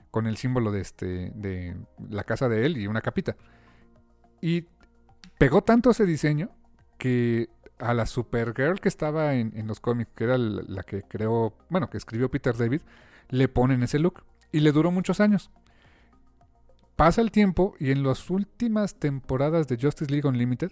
con 0.10 0.26
el 0.26 0.38
símbolo 0.38 0.72
de 0.72 0.80
este 0.80 1.32
de 1.36 1.76
la 2.10 2.24
casa 2.24 2.48
de 2.48 2.66
él 2.66 2.78
y 2.78 2.88
una 2.88 3.02
capita 3.02 3.36
y 4.41 4.66
pegó 5.38 5.64
tanto 5.64 5.91
ese 5.91 6.06
diseño 6.06 6.49
que 6.98 7.49
a 7.78 7.94
la 7.94 8.06
Supergirl 8.06 8.80
que 8.80 8.88
estaba 8.88 9.36
en, 9.36 9.52
en 9.56 9.68
los 9.68 9.80
cómics 9.80 10.12
que 10.16 10.24
era 10.24 10.38
la, 10.38 10.64
la 10.68 10.84
que 10.84 11.03
creó 11.03 11.57
bueno 11.70 11.90
que 11.90 11.98
escribió 11.98 12.32
Peter 12.32 12.56
David 12.56 12.82
le 13.30 13.48
ponen 13.48 13.84
ese 13.84 13.99
look 13.99 14.24
y 14.52 14.62
le 14.62 14.72
duró 14.72 14.91
muchos 14.91 15.20
años 15.20 15.52
pasa 16.95 17.22
el 17.22 17.32
tiempo 17.32 17.76
y 17.80 17.91
en 17.91 18.03
las 18.03 18.30
últimas 18.30 18.95
temporadas 18.95 19.68
de 19.68 19.78
Justice 19.78 20.10
League 20.10 20.28
Unlimited 20.28 20.72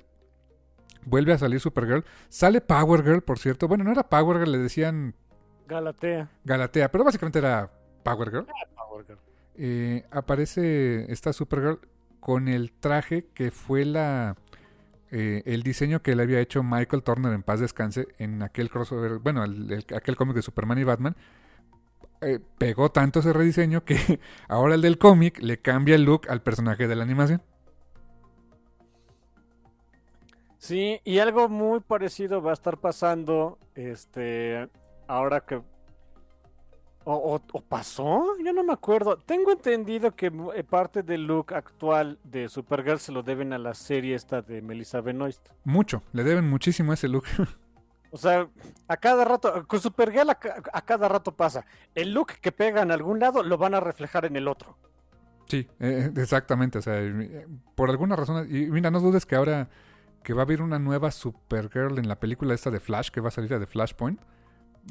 vuelve 1.06 1.34
a 1.34 1.38
salir 1.38 1.60
Supergirl. 1.60 2.04
Sale 2.30 2.62
Power 2.62 3.04
Girl, 3.04 3.22
por 3.22 3.40
cierto. 3.40 3.68
Bueno, 3.68 3.84
no 3.84 3.92
era 3.92 4.04
Power 4.04 4.38
Girl, 4.40 4.52
le 4.52 4.58
decían 4.58 5.16
Galatea. 5.68 6.30
Galatea, 6.44 6.92
pero 6.92 7.04
básicamente 7.04 7.40
era 7.40 7.72
Power 8.04 8.30
Girl. 8.30 8.48
Power 8.76 9.06
Girl. 9.06 9.20
Eh, 9.56 10.06
aparece 10.12 11.12
esta 11.12 11.32
Supergirl 11.32 11.80
con 12.24 12.48
el 12.48 12.72
traje 12.72 13.26
que 13.34 13.52
fue 13.52 13.84
la 13.84 14.38
eh, 15.12 15.44
el 15.46 15.62
diseño 15.62 16.02
que 16.02 16.16
le 16.16 16.24
había 16.24 16.40
hecho 16.40 16.64
Michael 16.64 17.04
Turner 17.04 17.34
en 17.34 17.44
paz 17.44 17.60
descanse 17.60 18.08
en 18.18 18.42
aquel 18.42 18.70
crossover, 18.70 19.20
bueno, 19.20 19.44
el- 19.44 19.70
el- 19.72 19.86
aquel 19.96 20.16
cómic 20.16 20.36
de 20.38 20.42
Superman 20.42 20.80
y 20.80 20.86
Batman. 20.86 21.16
Eh, 22.22 22.40
pegó 22.58 22.90
tanto 22.92 23.20
ese 23.20 23.34
rediseño 23.34 23.84
que 23.84 23.98
ahora 24.48 24.76
el 24.76 24.82
del 24.82 24.98
cómic 24.98 25.40
le 25.42 25.60
cambia 25.60 25.96
el 25.96 26.04
look 26.06 26.22
al 26.30 26.42
personaje 26.42 26.88
de 26.88 26.96
la 26.96 27.04
animación. 27.04 27.42
Sí, 30.58 31.02
y 31.04 31.20
algo 31.20 31.50
muy 31.50 31.82
parecido 31.82 32.42
va 32.42 32.52
a 32.52 32.54
estar 32.54 32.78
pasando, 32.78 33.60
este, 33.76 34.70
ahora 35.08 35.42
que... 35.42 35.62
O, 37.06 37.14
o- 37.36 37.42
o 37.52 37.62
pasó, 37.62 38.24
yo 38.44 38.54
no 38.54 38.64
me 38.64 38.72
acuerdo. 38.74 39.18
Tengo 39.18 39.52
entendido 39.52 40.16
que 40.16 40.32
eh, 40.56 40.64
parte 40.64 41.04
del 41.04 41.26
look 41.28 41.54
actual 41.54 42.18
de 42.24 42.48
Supergirl 42.48 43.00
se 43.00 43.12
lo 43.12 43.24
deben 43.24 43.52
a 43.52 43.58
la 43.58 43.74
serie 43.74 44.16
esta 44.16 44.42
de 44.42 44.62
Melissa 44.62 45.02
Benoist. 45.02 45.50
Mucho, 45.66 46.02
le 46.14 46.24
deben 46.24 46.50
muchísimo 46.50 46.94
ese 46.94 47.08
look. 47.08 47.26
O 48.16 48.18
sea, 48.18 48.48
a 48.88 48.98
cada 48.98 49.26
rato, 49.26 49.66
con 49.68 49.80
Supergirl 49.80 50.30
a, 50.30 50.36
ca- 50.36 50.62
a 50.72 50.82
cada 50.86 51.10
rato 51.10 51.32
pasa. 51.36 51.66
El 51.96 52.14
look 52.14 52.34
que 52.42 52.52
pega 52.52 52.84
en 52.84 52.92
algún 52.92 53.18
lado 53.20 53.42
lo 53.42 53.58
van 53.58 53.74
a 53.74 53.80
reflejar 53.80 54.26
en 54.26 54.36
el 54.36 54.48
otro. 54.48 54.78
Sí, 55.48 55.68
eh, 55.80 56.12
exactamente. 56.18 56.78
O 56.78 56.82
sea, 56.84 57.02
eh, 57.02 57.48
por 57.74 57.90
alguna 57.90 58.16
razón. 58.16 58.48
Y 58.52 58.68
mira, 58.68 58.92
no 58.92 59.00
dudes 59.00 59.26
que 59.26 59.36
ahora 59.36 59.68
que 60.22 60.34
va 60.36 60.44
a 60.44 60.46
haber 60.46 60.62
una 60.62 60.78
nueva 60.78 61.10
Supergirl 61.10 61.98
en 61.98 62.08
la 62.08 62.20
película 62.20 62.54
esta 62.54 62.70
de 62.70 62.80
Flash, 62.80 63.10
que 63.10 63.20
va 63.20 63.30
a 63.30 63.32
salir 63.32 63.58
de 63.58 63.66
Flashpoint, 63.66 64.22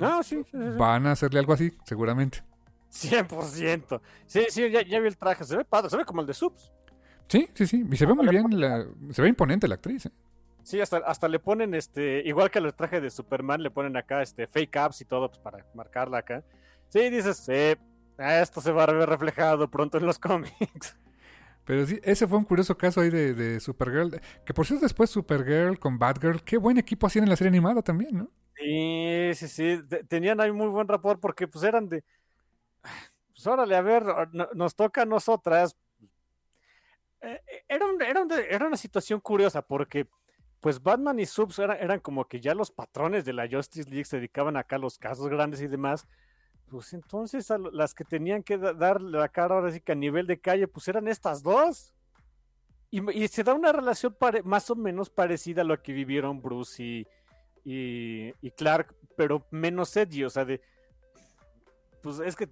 Ah, 0.00 0.20
sí, 0.22 0.42
sí, 0.50 0.56
van 0.78 1.06
a 1.06 1.12
hacerle 1.12 1.38
algo 1.40 1.52
así, 1.52 1.72
seguramente. 1.84 2.42
100%. 2.90 4.00
Sí, 4.26 4.46
sí, 4.50 4.70
ya, 4.70 4.82
ya 4.82 5.00
vi 5.00 5.08
el 5.08 5.16
traje. 5.16 5.44
Se 5.44 5.56
ve 5.56 5.64
padre, 5.64 5.90
se 5.90 5.96
ve 5.96 6.04
como 6.04 6.20
el 6.20 6.26
de 6.26 6.34
Subs. 6.34 6.72
Sí, 7.28 7.48
sí, 7.54 7.66
sí. 7.66 7.84
Y 7.90 7.96
se 7.96 8.06
ve 8.06 8.14
muy 8.14 8.28
bien, 8.28 8.60
la- 8.60 8.86
se 9.12 9.22
ve 9.22 9.28
imponente 9.28 9.66
la 9.68 9.76
actriz. 9.76 10.06
¿eh? 10.06 10.10
Sí, 10.62 10.80
hasta, 10.80 10.98
hasta 10.98 11.28
le 11.28 11.38
ponen, 11.38 11.74
este, 11.74 12.22
igual 12.26 12.50
que 12.50 12.58
el 12.58 12.72
traje 12.74 13.00
de 13.00 13.10
Superman, 13.10 13.62
le 13.62 13.70
ponen 13.70 13.96
acá, 13.96 14.22
este, 14.22 14.46
fake 14.46 14.76
apps 14.76 15.00
y 15.00 15.04
todo, 15.04 15.28
pues, 15.28 15.40
para 15.40 15.64
marcarla 15.74 16.18
acá. 16.18 16.44
Sí, 16.88 17.08
dices, 17.10 17.38
sí, 17.38 17.74
esto 18.18 18.60
se 18.60 18.70
va 18.70 18.84
a 18.84 18.92
ver 18.92 19.08
reflejado 19.08 19.68
pronto 19.70 19.98
en 19.98 20.06
los 20.06 20.18
cómics. 20.20 20.96
Pero 21.64 21.86
sí, 21.86 22.00
ese 22.02 22.26
fue 22.26 22.38
un 22.38 22.44
curioso 22.44 22.76
caso 22.76 23.00
ahí 23.00 23.10
de, 23.10 23.34
de 23.34 23.60
Supergirl. 23.60 24.20
Que 24.44 24.54
por 24.54 24.66
cierto, 24.66 24.84
después 24.84 25.10
Supergirl 25.10 25.78
con 25.78 25.98
Batgirl, 25.98 26.42
qué 26.42 26.56
buen 26.58 26.78
equipo 26.78 27.06
hacían 27.06 27.24
en 27.24 27.30
la 27.30 27.36
serie 27.36 27.48
animada 27.50 27.82
también, 27.82 28.18
¿no? 28.18 28.30
Sí, 28.56 29.32
sí, 29.34 29.48
sí, 29.48 29.82
te- 29.88 30.04
tenían 30.04 30.40
ahí 30.40 30.52
muy 30.52 30.68
buen 30.68 30.86
rapport 30.88 31.20
porque, 31.20 31.48
pues, 31.48 31.64
eran 31.64 31.88
de, 31.88 32.04
pues, 33.34 33.46
órale, 33.46 33.74
a 33.76 33.80
ver, 33.82 34.04
no- 34.32 34.48
nos 34.54 34.74
toca 34.74 35.02
a 35.02 35.06
nosotras. 35.06 35.76
Eh, 37.20 37.40
eh, 37.46 37.64
Era, 37.68 37.86
un- 37.86 38.02
era, 38.02 38.22
un- 38.22 38.32
era 38.32 38.66
una 38.66 38.76
situación 38.76 39.20
curiosa 39.20 39.62
porque, 39.62 40.06
pues, 40.60 40.82
Batman 40.82 41.18
y 41.20 41.26
Subs 41.26 41.58
eran 41.58 42.00
como 42.00 42.26
que 42.26 42.40
ya 42.40 42.54
los 42.54 42.70
patrones 42.70 43.24
de 43.24 43.32
la 43.32 43.48
Justice 43.50 43.88
League 43.88 44.04
se 44.04 44.16
dedicaban 44.16 44.56
acá 44.56 44.76
a 44.76 44.78
los 44.78 44.98
casos 44.98 45.28
grandes 45.28 45.60
y 45.62 45.66
demás. 45.68 46.06
Pues 46.68 46.92
entonces 46.92 47.50
a 47.50 47.58
las 47.58 47.94
que 47.94 48.04
tenían 48.04 48.42
que 48.42 48.58
dar 48.58 49.00
la 49.00 49.28
cara 49.28 49.56
ahora 49.56 49.72
sí 49.72 49.80
que 49.80 49.92
a 49.92 49.96
nivel 49.96 50.26
de 50.26 50.40
calle, 50.40 50.66
pues 50.68 50.88
eran 50.88 51.08
estas 51.08 51.42
dos. 51.42 51.92
Y, 52.90 53.28
se 53.28 53.42
da 53.42 53.54
una 53.54 53.72
relación 53.72 54.14
más 54.44 54.68
o 54.68 54.76
menos 54.76 55.08
parecida 55.08 55.62
a 55.62 55.64
lo 55.64 55.82
que 55.82 55.94
vivieron 55.94 56.42
Bruce 56.42 56.82
y, 56.82 57.06
y, 57.64 58.50
Clark, 58.50 58.94
pero 59.16 59.46
menos 59.50 59.96
edgy, 59.96 60.24
o 60.24 60.30
sea, 60.30 60.44
de... 60.44 60.60
Pues 62.02 62.18
es 62.18 62.36
que 62.36 62.50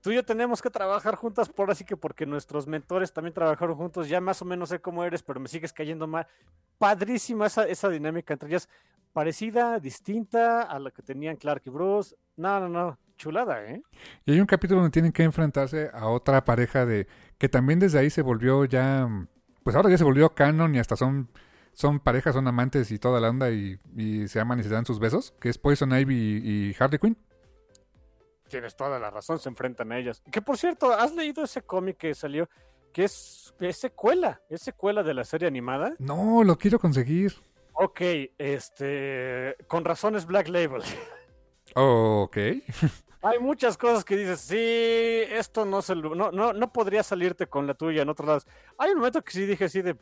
tú 0.00 0.10
y 0.10 0.14
yo 0.16 0.24
tenemos 0.24 0.62
que 0.62 0.70
trabajar 0.70 1.14
juntas 1.16 1.48
por 1.48 1.70
así 1.70 1.84
que 1.84 1.96
porque 1.96 2.26
nuestros 2.26 2.66
mentores 2.66 3.12
también 3.12 3.34
trabajaron 3.34 3.76
juntos, 3.76 4.08
ya 4.08 4.20
más 4.20 4.40
o 4.42 4.44
menos 4.44 4.68
sé 4.70 4.80
cómo 4.80 5.04
eres, 5.04 5.22
pero 5.22 5.40
me 5.40 5.48
sigues 5.48 5.72
cayendo 5.72 6.06
mal. 6.06 6.26
Padrísima 6.78 7.46
esa, 7.46 7.64
esa 7.64 7.88
dinámica 7.88 8.32
entre 8.32 8.48
ellas, 8.48 8.68
parecida, 9.12 9.78
distinta 9.80 10.62
a 10.62 10.78
la 10.78 10.90
que 10.90 11.02
tenían 11.02 11.36
Clark 11.36 11.62
y 11.66 11.70
Bruce. 11.70 12.16
No, 12.36 12.60
no, 12.60 12.68
no, 12.68 12.98
chulada, 13.20 13.64
¿eh? 13.64 13.82
Y 14.24 14.32
hay 14.32 14.40
un 14.40 14.46
capítulo 14.46 14.80
donde 14.80 14.92
tienen 14.92 15.12
que 15.12 15.22
enfrentarse 15.22 15.90
a 15.92 16.08
otra 16.08 16.44
pareja 16.44 16.86
de 16.86 17.06
que 17.38 17.48
también 17.48 17.78
desde 17.78 17.98
ahí 17.98 18.10
se 18.10 18.22
volvió 18.22 18.64
ya, 18.64 19.08
pues 19.62 19.76
ahora 19.76 19.90
ya 19.90 19.98
se 19.98 20.04
volvió 20.04 20.34
canon 20.34 20.74
y 20.74 20.78
hasta 20.78 20.96
son, 20.96 21.28
son 21.72 22.00
parejas, 22.00 22.34
son 22.34 22.48
amantes 22.48 22.90
y 22.90 22.98
toda 22.98 23.20
la 23.20 23.30
onda 23.30 23.50
y, 23.50 23.78
se 24.26 24.40
aman 24.40 24.60
y 24.60 24.62
se 24.62 24.70
dan 24.70 24.86
sus 24.86 24.98
besos, 24.98 25.34
que 25.40 25.48
es 25.48 25.58
Poison 25.58 25.96
Ivy 25.96 26.14
y, 26.14 26.76
Harley 26.78 26.98
Quinn. 26.98 27.16
Tienes 28.50 28.74
toda 28.74 28.98
la 28.98 29.10
razón, 29.10 29.38
se 29.38 29.48
enfrentan 29.48 29.92
a 29.92 29.98
ellas. 29.98 30.22
Que 30.30 30.42
por 30.42 30.58
cierto, 30.58 30.92
¿has 30.92 31.14
leído 31.14 31.44
ese 31.44 31.62
cómic 31.62 31.96
que 31.96 32.14
salió? 32.16 32.48
Que 32.92 33.04
es, 33.04 33.54
es 33.60 33.76
secuela, 33.76 34.42
es 34.50 34.62
secuela 34.62 35.04
de 35.04 35.14
la 35.14 35.24
serie 35.24 35.46
animada. 35.46 35.94
No, 36.00 36.42
lo 36.42 36.58
quiero 36.58 36.80
conseguir. 36.80 37.32
Ok, 37.74 38.00
este, 38.36 39.56
con 39.68 39.84
razones 39.84 40.26
Black 40.26 40.48
Label. 40.48 40.82
ok. 41.76 42.36
Hay 43.22 43.38
muchas 43.38 43.78
cosas 43.78 44.04
que 44.04 44.16
dices, 44.16 44.40
sí, 44.40 44.56
esto 44.56 45.64
no, 45.64 45.80
se, 45.80 45.94
no, 45.94 46.32
no, 46.32 46.52
no 46.52 46.72
podría 46.72 47.02
salirte 47.04 47.46
con 47.46 47.68
la 47.68 47.74
tuya 47.74 48.02
en 48.02 48.08
otros 48.08 48.26
lados. 48.26 48.46
Hay 48.78 48.90
un 48.90 48.96
momento 48.96 49.22
que 49.22 49.30
sí 49.30 49.46
dije 49.46 49.66
así 49.66 49.82
de, 49.82 49.96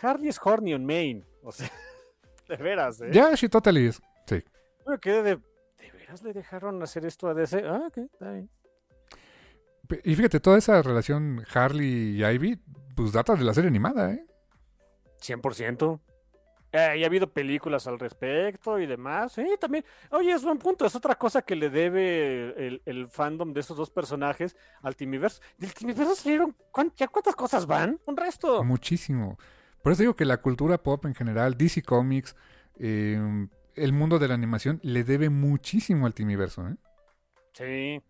Harley 0.00 0.28
es 0.28 0.38
horny 0.42 0.74
on 0.74 0.84
Main. 0.84 1.24
O 1.42 1.50
sea, 1.50 1.70
de 2.48 2.56
veras, 2.56 3.00
¿eh? 3.00 3.08
Ya, 3.10 3.34
she 3.34 3.48
totally 3.48 3.88
is. 3.88 4.00
Sí. 4.26 4.44
Me 4.86 4.98
quedé 4.98 5.22
¿de 5.22 5.40
veras 6.06 6.22
le 6.22 6.32
dejaron 6.32 6.82
hacer 6.82 7.04
esto 7.04 7.28
a 7.28 7.34
DC? 7.34 7.64
Ah, 7.66 7.84
ok, 7.88 7.98
está 7.98 8.32
bien. 8.32 8.50
Y 10.04 10.14
fíjate, 10.16 10.40
toda 10.40 10.58
esa 10.58 10.82
relación 10.82 11.44
Harley 11.52 12.16
y 12.16 12.24
Ivy, 12.24 12.60
pues 12.94 13.12
data 13.12 13.34
de 13.34 13.44
la 13.44 13.54
serie 13.54 13.68
animada, 13.68 14.12
¿eh? 14.12 14.26
100%. 15.20 16.00
Eh, 16.72 16.98
y 16.98 17.04
ha 17.04 17.06
habido 17.06 17.32
películas 17.32 17.86
al 17.86 17.98
respecto 17.98 18.78
y 18.78 18.86
demás. 18.86 19.32
Sí, 19.32 19.46
también. 19.60 19.84
Oye, 20.10 20.32
es 20.32 20.42
buen 20.42 20.58
punto. 20.58 20.84
Es 20.84 20.94
otra 20.94 21.14
cosa 21.14 21.42
que 21.42 21.54
le 21.54 21.70
debe 21.70 22.80
el, 22.84 23.08
fandom 23.08 23.52
de 23.52 23.60
esos 23.60 23.76
dos 23.76 23.90
personajes 23.90 24.56
al 24.82 24.96
Timiverse. 24.96 25.40
Del 25.56 25.72
Timiverse 25.72 26.16
salieron. 26.16 26.54
¿Ya 26.96 27.08
cuántas 27.08 27.36
cosas 27.36 27.66
van? 27.66 28.00
Un 28.04 28.16
resto. 28.16 28.62
Muchísimo. 28.64 29.38
Por 29.82 29.92
eso 29.92 30.02
digo 30.02 30.16
que 30.16 30.24
la 30.24 30.38
cultura 30.38 30.82
pop 30.82 31.06
en 31.06 31.14
general, 31.14 31.56
DC 31.56 31.82
Comics, 31.82 32.34
em, 32.78 33.48
el 33.76 33.92
mundo 33.92 34.18
de 34.18 34.28
la 34.28 34.34
animación, 34.34 34.80
le 34.82 35.04
debe 35.04 35.30
muchísimo 35.30 36.06
al 36.06 36.14
Timiverso. 36.14 36.68
¿eh? 36.68 36.76
Sí. 37.52 38.02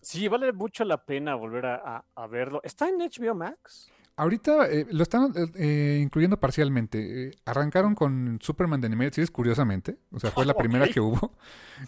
Sí, 0.00 0.28
vale 0.28 0.52
mucho 0.52 0.84
la 0.84 1.04
pena 1.04 1.34
volver 1.34 1.66
a 1.66 2.26
verlo. 2.28 2.60
¿Está 2.64 2.88
en 2.88 2.98
HBO 2.98 3.34
Max? 3.34 3.90
Ahorita 4.20 4.66
eh, 4.66 4.86
lo 4.90 5.02
están 5.02 5.32
eh, 5.34 5.46
eh, 5.54 6.00
incluyendo 6.02 6.38
parcialmente. 6.38 7.30
arrancaron 7.46 7.94
con 7.94 8.38
Superman 8.42 8.78
de 8.78 8.88
Animated 8.88 9.14
Series, 9.14 9.30
curiosamente. 9.30 9.96
O 10.12 10.20
sea, 10.20 10.30
fue 10.30 10.44
la 10.44 10.52
primera 10.58 10.88
que 10.88 11.00
hubo. 11.00 11.32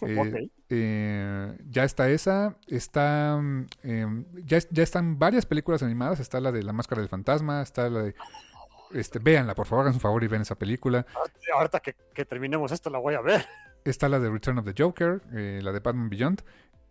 ya 1.69 1.83
está 1.83 2.09
esa. 2.09 2.57
Está. 2.67 3.39
Em, 3.83 4.25
ya, 4.45 4.57
ya 4.71 4.81
están 4.81 5.19
varias 5.19 5.45
películas 5.45 5.83
animadas. 5.83 6.19
Está 6.19 6.39
la 6.39 6.51
de 6.51 6.63
La 6.63 6.73
Máscara 6.73 7.01
del 7.01 7.09
Fantasma. 7.09 7.61
Está 7.61 7.87
la 7.91 8.01
de. 8.01 8.15
Este, 8.93 9.19
véanla, 9.19 9.55
por 9.55 9.65
favor, 9.65 9.83
hagan 9.83 9.93
su 9.93 9.99
favor 9.99 10.23
y 10.23 10.27
ven 10.27 10.41
esa 10.41 10.55
película. 10.55 11.05
Ahorita 11.53 11.79
que, 11.79 11.95
que 12.13 12.25
terminemos 12.25 12.71
esto, 12.71 12.89
la 12.89 12.99
voy 12.99 13.15
a 13.15 13.21
ver. 13.21 13.45
Está 13.85 14.07
la 14.07 14.19
de 14.19 14.29
Return 14.29 14.59
of 14.59 14.65
the 14.65 14.73
Joker, 14.77 15.21
la 15.31 15.71
de 15.71 15.79
Batman 15.79 16.09
Beyond. 16.09 16.41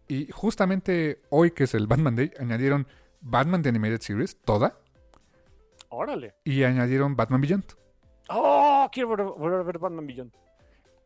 Y 0.08 0.30
justamente 0.30 1.22
hoy, 1.30 1.52
que 1.52 1.64
es 1.64 1.74
el 1.74 1.86
Batman 1.86 2.16
Day, 2.16 2.32
añadieron 2.38 2.86
Batman 3.20 3.62
de 3.62 3.70
Animated 3.70 4.00
Series, 4.00 4.36
toda 4.44 4.78
Órale. 5.94 6.34
Y 6.44 6.64
añadieron 6.64 7.16
Batman 7.16 7.42
Beyond. 7.42 7.64
Oh, 8.30 8.88
quiero 8.90 9.34
volver 9.34 9.60
a 9.60 9.62
ver 9.62 9.78
Batman 9.78 10.06
Beyond. 10.06 10.32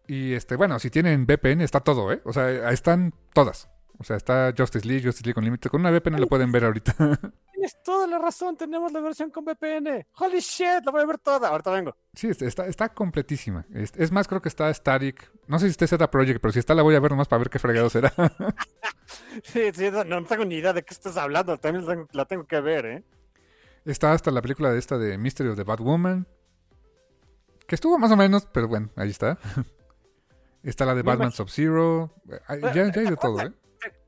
Y 0.06 0.32
este, 0.34 0.54
bueno, 0.54 0.78
si 0.78 0.90
tienen 0.90 1.26
VPN 1.26 1.60
está 1.60 1.80
todo, 1.80 2.12
¿eh? 2.12 2.20
O 2.24 2.32
sea, 2.32 2.70
están 2.70 3.12
todas. 3.32 3.68
O 3.98 4.04
sea, 4.04 4.16
está 4.16 4.52
Justice 4.56 4.86
League, 4.86 5.04
Justice 5.04 5.24
League 5.24 5.38
Unlimited. 5.38 5.70
Con 5.70 5.80
una 5.80 5.90
VPN 5.90 6.20
lo 6.20 6.26
pueden 6.26 6.52
ver 6.52 6.64
ahorita. 6.64 6.94
Tienes 7.52 7.82
toda 7.82 8.06
la 8.06 8.18
razón, 8.18 8.56
tenemos 8.56 8.92
la 8.92 9.00
versión 9.00 9.30
con 9.30 9.44
VPN. 9.44 10.06
Holy 10.18 10.40
shit, 10.40 10.84
la 10.84 10.92
voy 10.92 11.02
a 11.02 11.06
ver 11.06 11.18
toda. 11.18 11.48
Ahorita 11.48 11.70
vengo. 11.70 11.96
Sí, 12.12 12.28
está, 12.28 12.66
está 12.66 12.90
completísima. 12.90 13.64
Es, 13.72 14.12
más, 14.12 14.28
creo 14.28 14.42
que 14.42 14.50
está 14.50 14.72
Static. 14.72 15.30
No 15.46 15.58
sé 15.58 15.66
si 15.66 15.70
está 15.70 15.86
Z 15.86 16.10
Project, 16.10 16.40
pero 16.40 16.52
si 16.52 16.58
está 16.58 16.74
la 16.74 16.82
voy 16.82 16.94
a 16.94 17.00
ver 17.00 17.10
nomás 17.10 17.28
para 17.28 17.38
ver 17.38 17.50
qué 17.50 17.58
fregado 17.58 17.88
será. 17.88 18.12
sí, 19.42 19.70
sí, 19.72 19.90
no, 20.06 20.24
tengo 20.24 20.44
ni 20.44 20.56
idea 20.56 20.74
de 20.74 20.82
qué 20.82 20.92
estás 20.92 21.16
hablando. 21.16 21.56
También 21.58 22.06
la 22.12 22.26
tengo 22.26 22.46
que 22.46 22.60
ver, 22.60 22.86
¿eh? 22.86 23.04
Está 23.86 24.12
hasta 24.12 24.30
la 24.30 24.42
película 24.42 24.70
de 24.70 24.78
esta 24.78 24.98
de 24.98 25.16
Mystery 25.16 25.48
of 25.48 25.56
the 25.56 25.62
Batwoman. 25.62 26.26
Que 27.66 27.74
estuvo 27.74 27.98
más 27.98 28.10
o 28.10 28.16
menos, 28.16 28.46
pero 28.52 28.68
bueno, 28.68 28.90
ahí 28.96 29.10
está. 29.10 29.38
está 30.62 30.84
la 30.84 30.94
de 30.94 31.02
Batman 31.02 31.32
Sub-Zero. 31.32 32.12
Ya, 32.24 32.72
ya, 32.72 32.82
hay 32.82 32.90
de 32.90 33.16
todo, 33.16 33.40
¿eh? 33.40 33.52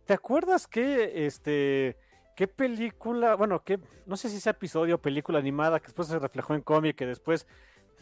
¿Te 0.08 0.14
acuerdas 0.14 0.66
que 0.66 1.26
este 1.26 1.98
qué 2.34 2.48
película, 2.48 3.34
bueno, 3.34 3.62
que 3.62 3.78
no 4.06 4.16
sé 4.16 4.30
si 4.30 4.40
sea 4.40 4.52
episodio 4.52 4.94
o 4.94 5.02
película 5.02 5.38
animada 5.38 5.80
que 5.80 5.88
después 5.88 6.08
se 6.08 6.18
reflejó 6.18 6.54
en 6.54 6.62
cómic, 6.62 6.96
que 6.96 7.04
después, 7.04 7.46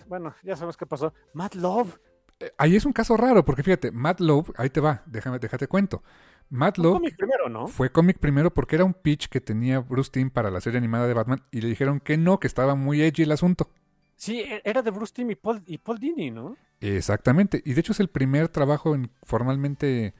bueno, 0.06 0.32
ya 0.44 0.54
sabemos 0.54 0.76
qué 0.76 0.86
pasó. 0.86 1.12
Mad 1.32 1.54
Love. 1.54 1.98
Eh, 2.38 2.52
ahí 2.58 2.76
es 2.76 2.86
un 2.86 2.92
caso 2.92 3.16
raro, 3.16 3.44
porque 3.44 3.64
fíjate, 3.64 3.90
Mad 3.90 4.20
Love, 4.20 4.52
ahí 4.56 4.70
te 4.70 4.78
va, 4.78 5.02
déjame, 5.06 5.40
déjate 5.40 5.66
cuento. 5.66 6.04
Matt 6.48 6.76
cómic 6.76 7.16
primero, 7.16 7.48
¿no? 7.48 7.66
Fue 7.66 7.90
cómic 7.90 8.18
primero 8.20 8.54
porque 8.54 8.76
era 8.76 8.84
un 8.84 8.94
pitch 8.94 9.26
que 9.28 9.40
tenía 9.40 9.80
Bruce 9.80 10.12
Timm 10.12 10.30
para 10.30 10.52
la 10.52 10.60
serie 10.60 10.78
animada 10.78 11.08
de 11.08 11.14
Batman 11.14 11.42
y 11.50 11.60
le 11.60 11.68
dijeron 11.68 11.98
que 11.98 12.16
no, 12.16 12.38
que 12.38 12.46
estaba 12.46 12.76
muy 12.76 13.02
edgy 13.02 13.24
el 13.24 13.32
asunto. 13.32 13.68
Sí, 14.14 14.42
e, 14.42 14.62
era 14.64 14.82
de 14.82 14.92
Bruce 14.92 15.12
Timm 15.12 15.32
y 15.32 15.34
Paul, 15.34 15.64
y 15.66 15.78
Paul 15.78 15.98
Dini, 15.98 16.30
¿no? 16.30 16.56
Exactamente. 16.80 17.62
Y 17.64 17.74
de 17.74 17.80
hecho 17.80 17.90
es 17.90 17.98
el 17.98 18.10
primer 18.10 18.46
trabajo 18.48 18.94
en, 18.94 19.10
formalmente 19.24 20.14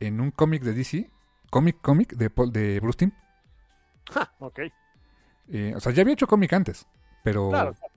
en 0.00 0.22
un 0.22 0.30
cómic 0.30 0.62
de 0.62 0.72
DC, 0.72 1.10
cómic 1.50 1.80
cómic 1.80 2.14
de, 2.14 2.30
Paul, 2.30 2.52
de 2.52 2.80
Bruce 2.80 2.98
Timm. 2.98 3.12
Ja, 4.12 4.32
ok. 4.38 4.60
Eh, 5.48 5.72
o 5.76 5.80
sea, 5.80 5.92
ya 5.92 6.02
había 6.02 6.14
hecho 6.14 6.26
cómic 6.26 6.52
antes, 6.52 6.86
pero, 7.22 7.50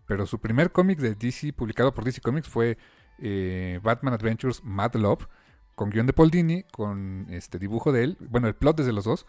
pero 0.06 0.26
su 0.26 0.40
primer 0.40 0.72
cómic 0.72 1.00
de 1.00 1.16
DC 1.16 1.54
publicado 1.54 1.94
por 1.94 2.04
DC 2.04 2.22
Comics 2.22 2.48
fue 2.48 2.78
eh, 3.20 3.80
Batman 3.84 4.14
Adventures 4.14 4.64
Mad 4.64 4.96
Love 4.96 5.28
con 5.76 5.90
guion 5.90 6.06
de 6.06 6.14
Paul 6.14 6.30
Dini, 6.30 6.64
con 6.64 7.28
este 7.30 7.58
dibujo 7.58 7.92
de 7.94 8.04
él, 8.04 8.18
bueno, 8.20 8.48
el 8.48 8.56
plot 8.56 8.78
desde 8.78 8.92
los 8.92 9.06
dos. 9.06 9.26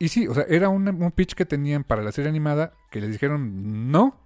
Y 0.00 0.08
sí, 0.08 0.26
o 0.26 0.34
sea, 0.34 0.44
era 0.48 0.68
un, 0.68 1.12
pitch 1.12 1.34
que 1.34 1.46
tenían 1.46 1.84
para 1.84 2.02
la 2.02 2.10
serie 2.10 2.28
animada 2.28 2.72
que 2.90 3.00
les 3.00 3.12
dijeron, 3.12 3.92
no, 3.92 4.20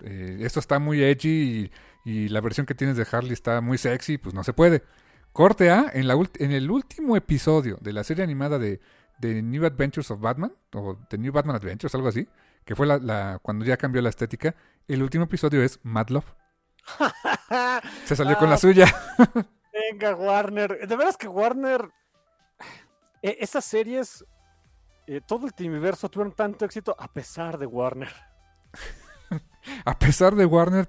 eh, 0.00 0.38
esto 0.40 0.58
está 0.58 0.78
muy 0.78 1.02
edgy 1.02 1.70
y, 2.04 2.28
la 2.28 2.40
versión 2.40 2.66
que 2.66 2.74
tienes 2.74 2.96
de 2.96 3.06
Harley 3.10 3.32
está 3.32 3.60
muy 3.60 3.78
sexy, 3.78 4.16
pues 4.16 4.34
no 4.34 4.42
se 4.42 4.54
puede. 4.54 4.84
Corte 5.36 5.70
A, 5.70 5.90
en, 5.92 6.08
la 6.08 6.14
en 6.38 6.52
el 6.52 6.70
último 6.70 7.14
episodio 7.14 7.76
de 7.82 7.92
la 7.92 8.04
serie 8.04 8.24
animada 8.24 8.58
de, 8.58 8.80
de, 9.18 9.42
New 9.42 9.66
Adventures 9.66 10.10
of 10.10 10.18
Batman, 10.18 10.50
o 10.72 10.96
The 11.10 11.18
New 11.18 11.30
Batman 11.30 11.56
Adventures, 11.56 11.94
algo 11.94 12.08
así, 12.08 12.26
que 12.64 12.74
fue 12.74 12.86
la, 12.86 13.38
cuando 13.42 13.62
ya 13.66 13.76
cambió 13.76 14.00
la 14.00 14.08
estética, 14.08 14.56
el 14.88 15.02
último 15.02 15.24
episodio 15.24 15.62
es 15.62 15.78
Mad 15.82 16.08
Love. 16.08 16.34
se 18.06 18.16
salió 18.16 18.38
con 18.38 18.48
la 18.48 18.54
ah. 18.54 18.58
suya. 18.58 18.86
Venga, 19.74 20.14
Warner. 20.14 20.88
De 20.88 20.96
veras 20.96 21.18
que 21.18 21.28
Warner. 21.28 21.90
Eh, 23.20 23.36
esas 23.38 23.66
series. 23.66 24.24
Eh, 25.06 25.20
todo 25.20 25.48
el 25.48 25.68
universo 25.68 26.08
tuvieron 26.08 26.32
tanto 26.32 26.64
éxito 26.64 26.96
a 26.98 27.12
pesar 27.12 27.58
de 27.58 27.66
Warner. 27.66 28.14
a 29.84 29.98
pesar 29.98 30.34
de 30.34 30.46
Warner. 30.46 30.88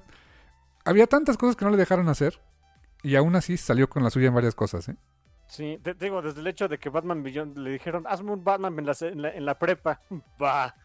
Había 0.86 1.06
tantas 1.06 1.36
cosas 1.36 1.58
que 1.58 1.66
no 1.66 1.72
le 1.72 1.76
dejaron 1.76 2.08
hacer. 2.08 2.40
Y 3.04 3.16
aún 3.16 3.36
así 3.36 3.58
salió 3.58 3.90
con 3.90 4.04
la 4.04 4.10
suya 4.10 4.28
en 4.28 4.36
varias 4.36 4.56
cosas, 4.56 4.90
¿eh? 4.90 4.96
Sí, 5.48 5.80
te, 5.82 5.94
digo, 5.94 6.22
desde 6.22 6.42
el 6.42 6.48
hecho 6.48 6.68
de 6.68 6.78
que 6.78 6.90
Batman 6.90 7.24
Beyond 7.24 7.58
le 7.58 7.72
dijeron, 7.72 8.06
hazme 8.08 8.32
un 8.32 8.44
Batman 8.44 8.78
en 8.80 8.86
la, 8.86 9.30
en 9.30 9.46
la, 9.46 9.58
prepa. 9.58 10.02
Va. 10.42 10.76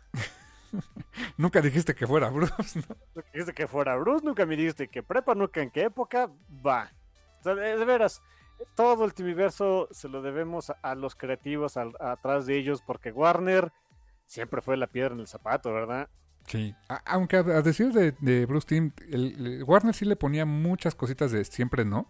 nunca 1.36 1.60
dijiste 1.60 1.94
que 1.94 2.06
fuera 2.06 2.30
Bruce, 2.30 2.78
¿no? 2.78 2.96
Nunca 3.14 3.28
dijiste 3.32 3.54
que 3.54 3.66
fuera 3.66 3.96
Bruce, 3.96 4.24
nunca 4.24 4.46
me 4.46 4.56
dijiste 4.56 4.88
que 4.88 5.02
prepa, 5.02 5.34
nunca 5.34 5.62
en 5.62 5.70
qué 5.70 5.82
época. 5.82 6.30
Va 6.64 6.92
de, 7.42 7.84
veras, 7.84 8.22
todo 8.74 9.04
el 9.04 9.14
Timiverso 9.14 9.88
se 9.90 10.08
lo 10.08 10.22
debemos 10.22 10.72
a, 10.82 10.94
los 10.94 11.14
creativos 11.14 11.76
atrás 11.76 12.46
de 12.46 12.56
ellos, 12.56 12.82
porque 12.82 13.10
Warner 13.10 13.72
siempre 14.26 14.60
fue 14.60 14.76
la 14.76 14.86
piedra 14.86 15.14
en 15.14 15.20
el 15.20 15.26
zapato, 15.26 15.72
¿verdad? 15.72 16.08
Sí, 16.46 16.74
aunque 17.06 17.36
a, 17.36 17.42
decir 17.62 17.92
de, 17.92 18.46
Bruce 18.46 18.66
Timm, 18.66 18.90
Warner 19.64 19.94
sí 19.94 20.04
le 20.04 20.16
ponía 20.16 20.44
muchas 20.44 20.94
cositas 20.94 21.32
de 21.32 21.44
siempre 21.44 21.84
no, 21.84 22.08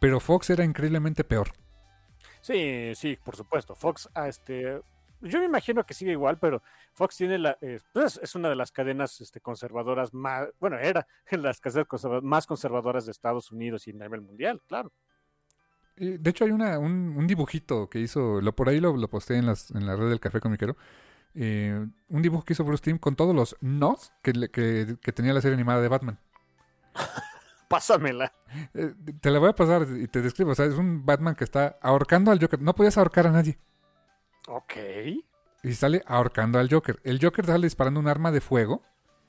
pero 0.00 0.18
Fox 0.18 0.50
era 0.50 0.64
increíblemente 0.64 1.24
peor. 1.24 1.52
Sí, 2.40 2.92
sí, 2.94 3.18
por 3.22 3.36
supuesto. 3.36 3.74
Fox, 3.74 4.08
ah, 4.14 4.28
este, 4.28 4.80
yo 5.20 5.38
me 5.38 5.44
imagino 5.44 5.84
que 5.84 5.94
sigue 5.94 6.12
igual, 6.12 6.38
pero 6.38 6.62
Fox 6.94 7.16
tiene 7.16 7.38
la, 7.38 7.58
eh, 7.60 7.80
pues, 7.92 8.18
es 8.22 8.34
una 8.34 8.48
de 8.48 8.56
las 8.56 8.72
cadenas 8.72 9.20
este, 9.20 9.40
conservadoras 9.40 10.14
más, 10.14 10.48
bueno, 10.58 10.78
era 10.78 11.06
las 11.30 11.60
cadenas 11.60 11.86
más 12.22 12.46
conservadoras 12.46 13.04
de 13.04 13.12
Estados 13.12 13.52
Unidos 13.52 13.86
y 13.86 13.90
a 13.90 13.94
nivel 13.94 14.22
mundial, 14.22 14.62
claro. 14.66 14.92
de 15.96 16.30
hecho, 16.30 16.44
hay 16.44 16.50
una, 16.50 16.78
un, 16.78 17.26
dibujito 17.26 17.90
que 17.90 18.00
hizo, 18.00 18.40
lo 18.40 18.56
por 18.56 18.70
ahí 18.70 18.80
lo, 18.80 18.96
lo 18.96 19.08
posté 19.08 19.36
en, 19.36 19.46
las, 19.46 19.70
en 19.72 19.86
la 19.86 19.96
red 19.96 20.08
del 20.08 20.20
Café 20.20 20.40
Comiquero. 20.40 20.76
Eh, 21.34 21.86
un 22.08 22.22
dibujo 22.22 22.44
que 22.44 22.54
hizo 22.54 22.64
Bruce 22.64 22.82
Timm 22.82 22.98
con 22.98 23.14
todos 23.14 23.34
los 23.34 23.56
nos 23.60 24.12
que, 24.22 24.32
que, 24.50 24.96
que 25.00 25.12
tenía 25.12 25.32
la 25.32 25.40
serie 25.40 25.54
animada 25.54 25.80
de 25.80 25.88
Batman. 25.88 26.18
Pásamela. 27.70 28.32
Eh, 28.74 28.94
te 29.20 29.30
la 29.30 29.38
voy 29.38 29.50
a 29.50 29.54
pasar 29.54 29.86
y 29.96 30.08
te 30.08 30.22
describo. 30.22 30.50
O 30.50 30.54
sea, 30.56 30.66
es 30.66 30.74
un 30.74 31.06
Batman 31.06 31.36
que 31.36 31.44
está 31.44 31.78
ahorcando 31.80 32.32
al 32.32 32.40
Joker. 32.40 32.60
No 32.60 32.74
podías 32.74 32.98
ahorcar 32.98 33.28
a 33.28 33.30
nadie. 33.30 33.58
Ok. 34.48 34.74
Y 35.62 35.72
sale 35.74 36.02
ahorcando 36.06 36.58
al 36.58 36.68
Joker. 36.68 36.98
El 37.04 37.20
Joker 37.22 37.46
sale 37.46 37.66
disparando 37.66 38.00
un 38.00 38.08
arma 38.08 38.32
de 38.32 38.40
fuego 38.40 38.82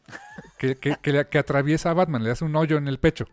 que, 0.57 0.75
que, 0.77 0.97
que, 0.99 1.37
atraviesa 1.37 1.91
a 1.91 1.93
Batman. 1.93 2.23
Le 2.23 2.31
hace 2.31 2.43
un 2.43 2.55
hoyo 2.55 2.77
en 2.77 2.87
el 2.87 2.99
pecho. 2.99 3.27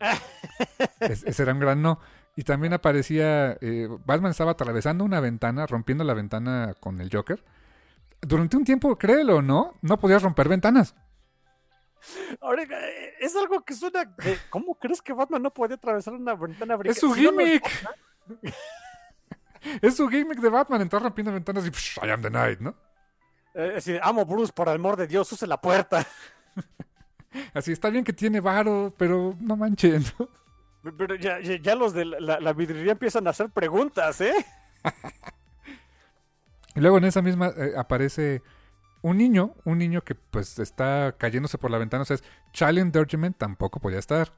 ese 1.00 1.42
era 1.42 1.52
un 1.52 1.60
gran 1.60 1.80
no. 1.80 2.00
Y 2.34 2.42
también 2.42 2.72
aparecía. 2.72 3.56
Eh, 3.60 3.88
Batman 4.06 4.32
estaba 4.32 4.52
atravesando 4.52 5.04
una 5.04 5.20
ventana, 5.20 5.68
rompiendo 5.68 6.02
la 6.02 6.14
ventana 6.14 6.74
con 6.80 7.00
el 7.00 7.10
Joker. 7.12 7.44
Durante 8.20 8.56
un 8.56 8.64
tiempo, 8.64 8.96
créelo 8.96 9.36
o 9.36 9.42
no, 9.42 9.74
no 9.80 9.98
podías 9.98 10.22
romper 10.22 10.48
ventanas. 10.48 10.94
Ahora, 12.40 12.62
eh, 12.62 13.14
es 13.20 13.34
algo 13.36 13.64
que 13.64 13.74
suena. 13.74 14.14
¿Cómo 14.50 14.74
crees 14.76 15.02
que 15.02 15.12
Batman 15.12 15.42
no 15.42 15.52
puede 15.52 15.74
atravesar 15.74 16.14
una 16.14 16.34
ventana 16.34 16.78
Es 16.84 16.98
su 16.98 17.12
gimmick. 17.12 17.64
es 19.82 19.96
su 19.96 20.08
gimmick 20.08 20.40
de 20.40 20.48
Batman, 20.48 20.80
entrar 20.80 21.02
rompiendo 21.02 21.32
ventanas 21.32 21.66
y 21.66 22.06
I 22.06 22.10
am 22.10 22.22
the 22.22 22.30
night, 22.30 22.60
¿no? 22.60 22.74
Eh, 23.54 23.74
así, 23.76 23.98
amo 24.02 24.24
Bruce, 24.24 24.52
por 24.52 24.68
el 24.68 24.76
amor 24.76 24.96
de 24.96 25.06
Dios, 25.06 25.30
use 25.32 25.46
la 25.46 25.60
puerta. 25.60 26.06
Así, 27.52 27.72
está 27.72 27.90
bien 27.90 28.04
que 28.04 28.14
tiene 28.14 28.40
varo, 28.40 28.92
pero 28.96 29.36
no 29.38 29.54
manchen, 29.54 30.02
¿no? 30.18 30.28
Pero 30.96 31.14
ya, 31.14 31.40
ya, 31.40 31.74
los 31.74 31.92
de 31.92 32.06
la, 32.06 32.40
la, 32.40 32.52
vidriería 32.54 32.92
empiezan 32.92 33.26
a 33.26 33.30
hacer 33.30 33.50
preguntas, 33.50 34.20
¿eh? 34.22 34.34
y 36.78 36.80
luego 36.80 36.98
en 36.98 37.04
esa 37.06 37.22
misma 37.22 37.48
eh, 37.56 37.72
aparece 37.76 38.40
un 39.02 39.18
niño, 39.18 39.52
un 39.64 39.78
niño 39.78 40.04
que 40.04 40.14
pues 40.14 40.60
está 40.60 41.16
cayéndose 41.18 41.58
por 41.58 41.72
la 41.72 41.78
ventana, 41.78 42.02
o 42.02 42.04
sea, 42.04 42.14
es 42.14 42.22
Child 42.52 43.34
tampoco 43.36 43.80
podía 43.80 43.98
estar. 43.98 44.32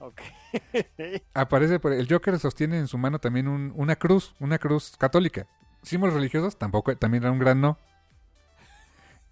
Aparece 1.34 1.78
por 1.80 1.92
el 1.92 2.08
Joker 2.08 2.38
sostiene 2.38 2.78
en 2.78 2.88
su 2.88 2.96
mano 2.96 3.18
también 3.18 3.46
una 3.46 3.96
cruz, 3.96 4.34
una 4.40 4.58
cruz 4.58 4.96
católica. 4.98 5.46
Símbolos 5.82 6.14
religiosos 6.14 6.56
tampoco, 6.56 6.96
también 6.96 7.24
era 7.24 7.32
un 7.32 7.38
gran 7.38 7.60
no. 7.60 7.76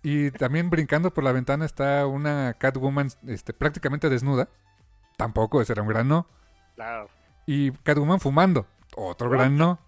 Y 0.02 0.30
también 0.30 0.68
brincando 0.68 1.14
por 1.14 1.24
la 1.24 1.32
ventana 1.32 1.64
está 1.64 2.06
una 2.06 2.54
Catwoman 2.58 3.08
este, 3.26 3.54
prácticamente 3.54 4.10
desnuda. 4.10 4.50
Tampoco, 5.16 5.62
ese 5.62 5.72
era 5.72 5.80
un 5.80 5.88
gran 5.88 6.08
no. 6.08 6.26
Claro. 6.74 7.08
Y 7.46 7.70
Catwoman 7.70 8.20
fumando. 8.20 8.66
Otro 8.96 9.30
gran 9.30 9.56
no. 9.56 9.78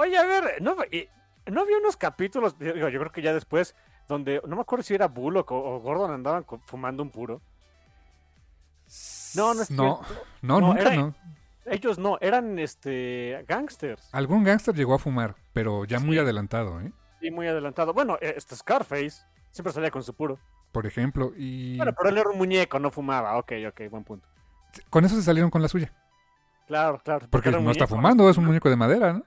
Oye, 0.00 0.16
a 0.16 0.24
ver, 0.24 0.62
no, 0.62 0.76
no 1.46 1.60
había 1.60 1.78
unos 1.78 1.96
capítulos, 1.96 2.56
yo, 2.60 2.72
creo 2.72 3.10
que 3.10 3.20
ya 3.20 3.34
después, 3.34 3.74
donde 4.06 4.40
no 4.46 4.54
me 4.54 4.62
acuerdo 4.62 4.84
si 4.84 4.94
era 4.94 5.08
Bullock 5.08 5.50
o, 5.50 5.80
Gordon 5.80 6.12
andaban 6.12 6.46
fumando 6.66 7.02
un 7.02 7.10
puro. 7.10 7.42
No, 9.34 9.54
no 9.54 9.62
es 9.62 9.70
no, 9.72 10.00
no, 10.40 10.60
nunca 10.60 10.94
no. 10.94 11.16
Ellos 11.66 11.98
no, 11.98 12.16
eran 12.20 12.60
este 12.60 13.44
gangsters. 13.48 14.08
Algún 14.12 14.44
gangster 14.44 14.72
llegó 14.72 14.94
a 14.94 15.00
fumar, 15.00 15.34
pero 15.52 15.84
ya 15.84 15.98
muy 15.98 16.16
adelantado, 16.16 16.80
¿eh? 16.80 16.92
Sí, 17.20 17.32
muy 17.32 17.48
adelantado. 17.48 17.92
Bueno, 17.92 18.18
eh, 18.20 18.34
este 18.36 18.54
Scarface 18.54 19.26
siempre 19.50 19.72
salía 19.72 19.90
con 19.90 20.04
su 20.04 20.14
puro. 20.14 20.38
Por 20.70 20.86
ejemplo, 20.86 21.32
y. 21.36 21.76
Bueno, 21.76 21.92
pero 21.92 22.10
él 22.10 22.18
era 22.18 22.30
un 22.30 22.38
muñeco, 22.38 22.78
no 22.78 22.92
fumaba. 22.92 23.36
Ok, 23.36 23.52
ok, 23.66 23.90
buen 23.90 24.04
punto. 24.04 24.28
Con 24.90 25.04
eso 25.04 25.16
se 25.16 25.22
salieron 25.22 25.50
con 25.50 25.60
la 25.60 25.66
suya. 25.66 25.92
Claro, 26.68 27.00
claro. 27.02 27.26
Porque, 27.28 27.50
no 27.50 27.68
está 27.72 27.88
fumando, 27.88 28.30
es 28.30 28.36
un 28.36 28.44
muñeco 28.44 28.70
de 28.70 28.76
madera, 28.76 29.12
¿no? 29.12 29.24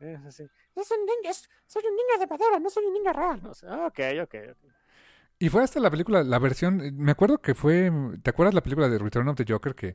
Es 0.00 0.20
así 0.24 0.48
soy 0.84 0.98
un 0.98 1.06
niño, 1.06 1.34
soy 1.66 1.82
un 1.88 1.96
niño 1.96 2.18
de 2.20 2.26
madera, 2.26 2.58
no 2.58 2.70
soy 2.70 2.84
un 2.84 2.94
niño 2.94 3.12
real. 3.12 3.40
ok, 3.44 4.00
ok, 4.22 4.34
ok. 4.50 4.72
Y 5.38 5.48
fue 5.50 5.62
hasta 5.62 5.80
la 5.80 5.90
película, 5.90 6.22
la 6.22 6.38
versión, 6.38 6.96
me 6.96 7.12
acuerdo 7.12 7.38
que 7.38 7.54
fue, 7.54 7.90
¿te 8.22 8.30
acuerdas 8.30 8.54
la 8.54 8.62
película 8.62 8.88
de 8.88 8.98
Return 8.98 9.28
of 9.28 9.36
the 9.36 9.44
Joker? 9.46 9.74
Que, 9.74 9.94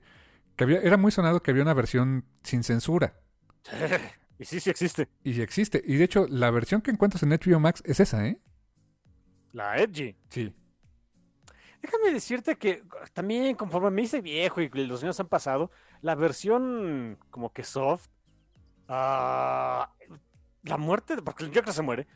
que 0.56 0.64
había, 0.64 0.80
era 0.82 0.98
muy 0.98 1.12
sonado 1.12 1.42
que 1.42 1.52
había 1.52 1.64
una 1.64 1.74
versión 1.74 2.26
sin 2.44 2.64
censura. 2.64 3.16
y 4.38 4.46
sí, 4.46 4.60
sí 4.60 4.70
existe. 4.70 5.10
Y 5.24 5.34
sí 5.34 5.42
existe. 5.42 5.82
Y 5.84 5.96
de 5.96 6.04
hecho, 6.04 6.28
la 6.30 6.52
versión 6.52 6.82
que 6.82 6.92
encuentras 6.92 7.24
en 7.24 7.32
HBO 7.32 7.60
Max 7.60 7.82
es 7.86 8.00
esa, 8.00 8.28
¿eh? 8.28 8.40
La 9.52 9.78
Edgy. 9.78 10.16
Sí. 10.30 10.54
Déjame 11.82 12.12
decirte 12.12 12.56
que 12.58 12.84
también 13.14 13.56
conforme 13.56 13.90
me 13.90 14.04
hice 14.04 14.22
viejo 14.22 14.62
y 14.62 14.70
los 14.70 15.02
años 15.02 15.20
han 15.20 15.28
pasado, 15.28 15.72
la 16.02 16.14
versión 16.14 17.18
como 17.32 17.52
que 17.52 17.64
soft, 17.64 18.08
uh, 18.92 19.86
la 20.64 20.78
muerte, 20.78 21.18
porque 21.22 21.46
el 21.46 21.54
Joker 21.54 21.74
se 21.74 21.82
muere, 21.82 22.08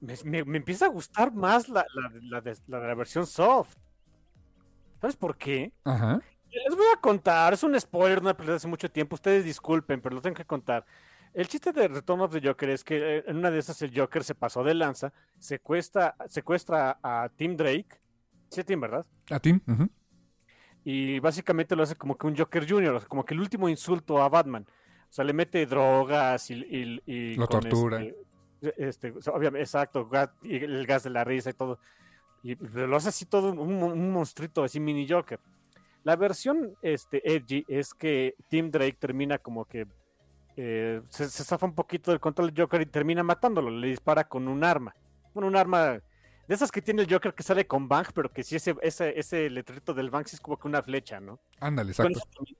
me, 0.00 0.38
empieza 0.38 0.86
a 0.86 0.88
gustar 0.88 1.32
más 1.32 1.68
la, 1.68 1.84
la, 2.22 2.40
de, 2.40 2.56
la, 2.66 2.94
versión 2.94 3.26
soft. 3.26 3.76
¿Sabes 5.00 5.16
por 5.16 5.36
qué? 5.36 5.72
Ajá. 5.84 6.20
Les 6.50 6.76
voy 6.76 6.86
a 6.92 7.00
contar, 7.00 7.52
es 7.52 7.62
un 7.62 7.78
spoiler, 7.78 8.20
una 8.20 8.36
pelea 8.36 8.52
de 8.52 8.56
hace 8.56 8.66
mucho 8.66 8.90
tiempo, 8.90 9.14
ustedes 9.14 9.44
disculpen, 9.44 10.00
pero 10.00 10.16
lo 10.16 10.20
tengo 10.20 10.36
que 10.36 10.44
contar. 10.44 10.84
El 11.32 11.46
chiste 11.46 11.72
de 11.72 11.86
Return 11.86 12.20
of 12.22 12.32
the 12.32 12.40
Joker 12.44 12.70
es 12.70 12.82
que 12.82 13.18
eh, 13.18 13.24
en 13.26 13.36
una 13.36 13.52
de 13.52 13.60
esas 13.60 13.80
el 13.82 13.96
Joker 13.96 14.24
se 14.24 14.34
pasó 14.34 14.64
de 14.64 14.74
lanza, 14.74 15.12
secuestra, 15.38 16.16
secuestra 16.28 16.98
a 17.02 17.30
Tim 17.36 17.56
Drake, 17.56 18.00
sí, 18.48 18.64
Tim, 18.64 18.80
¿verdad? 18.80 19.06
A 19.30 19.38
Tim, 19.38 19.60
Y 20.82 21.20
básicamente 21.20 21.76
lo 21.76 21.84
hace 21.84 21.94
como 21.94 22.18
que 22.18 22.26
un 22.26 22.36
Joker 22.36 22.68
Junior, 22.68 23.06
como 23.06 23.24
que 23.24 23.34
el 23.34 23.40
último 23.40 23.68
insulto 23.68 24.20
a 24.20 24.28
Batman. 24.28 24.66
O 25.10 25.12
sea, 25.12 25.24
le 25.24 25.32
mete 25.32 25.66
drogas 25.66 26.50
y... 26.50 27.00
y, 27.06 27.34
Lo 27.34 27.48
tortura. 27.48 28.00
Este, 28.60 29.08
este 29.08 29.30
obviamente, 29.30 29.60
exacto, 29.60 30.08
y 30.42 30.56
el 30.56 30.86
gas 30.86 31.02
de 31.02 31.10
la 31.10 31.24
risa 31.24 31.50
y 31.50 31.54
todo. 31.54 31.80
Y 32.42 32.54
lo 32.54 32.96
hace 32.96 33.08
así 33.08 33.26
todo 33.26 33.50
un, 33.52 33.82
un 33.82 34.12
monstruito, 34.12 34.62
así 34.62 34.78
mini 34.78 35.08
Joker. 35.08 35.40
La 36.04 36.16
versión 36.16 36.76
este, 36.80 37.20
edgy 37.34 37.64
es 37.68 37.92
que 37.92 38.34
Tim 38.48 38.70
Drake 38.70 38.96
termina 38.98 39.38
como 39.38 39.66
que 39.66 39.86
eh, 40.56 41.02
se, 41.10 41.28
zafa 41.28 41.66
un 41.66 41.74
poquito 41.74 42.10
del 42.10 42.20
control 42.20 42.52
del 42.52 42.62
Joker 42.62 42.80
y 42.80 42.86
termina 42.86 43.22
matándolo. 43.22 43.70
Le 43.70 43.88
dispara 43.88 44.24
con 44.24 44.48
un 44.48 44.64
arma. 44.64 44.94
Bueno, 45.34 45.48
un 45.48 45.56
arma 45.56 46.00
de 46.48 46.54
esas 46.54 46.70
que 46.70 46.82
tiene 46.82 47.02
el 47.02 47.12
Joker 47.12 47.34
que 47.34 47.42
sale 47.42 47.66
con 47.66 47.88
Bang, 47.88 48.08
pero 48.14 48.32
que 48.32 48.42
si 48.42 48.56
ese, 48.56 48.76
ese, 48.82 49.18
ese 49.18 49.50
letrito 49.50 49.92
del 49.92 50.10
Bang 50.10 50.26
es 50.32 50.40
como 50.40 50.58
que 50.58 50.68
una 50.68 50.82
flecha, 50.82 51.20
¿no? 51.20 51.40
Ándale, 51.60 51.90
exacto. 51.90 52.20
Con 52.34 52.46
eso 52.46 52.59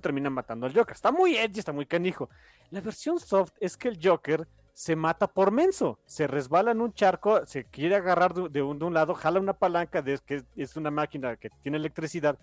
termina 0.00 0.30
matando 0.30 0.66
al 0.66 0.74
Joker. 0.74 0.94
Está 0.94 1.12
muy 1.12 1.36
edgy, 1.36 1.58
está 1.58 1.72
muy 1.72 1.86
canijo. 1.86 2.28
La 2.70 2.80
versión 2.80 3.20
soft 3.20 3.52
es 3.60 3.76
que 3.76 3.88
el 3.88 3.98
Joker 4.02 4.46
se 4.72 4.94
mata 4.94 5.26
por 5.26 5.52
menso. 5.52 5.98
Se 6.06 6.26
resbala 6.26 6.72
en 6.72 6.80
un 6.80 6.92
charco, 6.92 7.46
se 7.46 7.64
quiere 7.64 7.96
agarrar 7.96 8.34
de, 8.34 8.62
un, 8.62 8.94
lado, 8.94 9.14
jala 9.14 9.40
una 9.40 9.54
palanca, 9.54 10.02
de, 10.02 10.18
que 10.24 10.44
es 10.54 10.76
una 10.76 10.90
máquina 10.90 11.36
que 11.36 11.50
tiene 11.62 11.78
electricidad, 11.78 12.38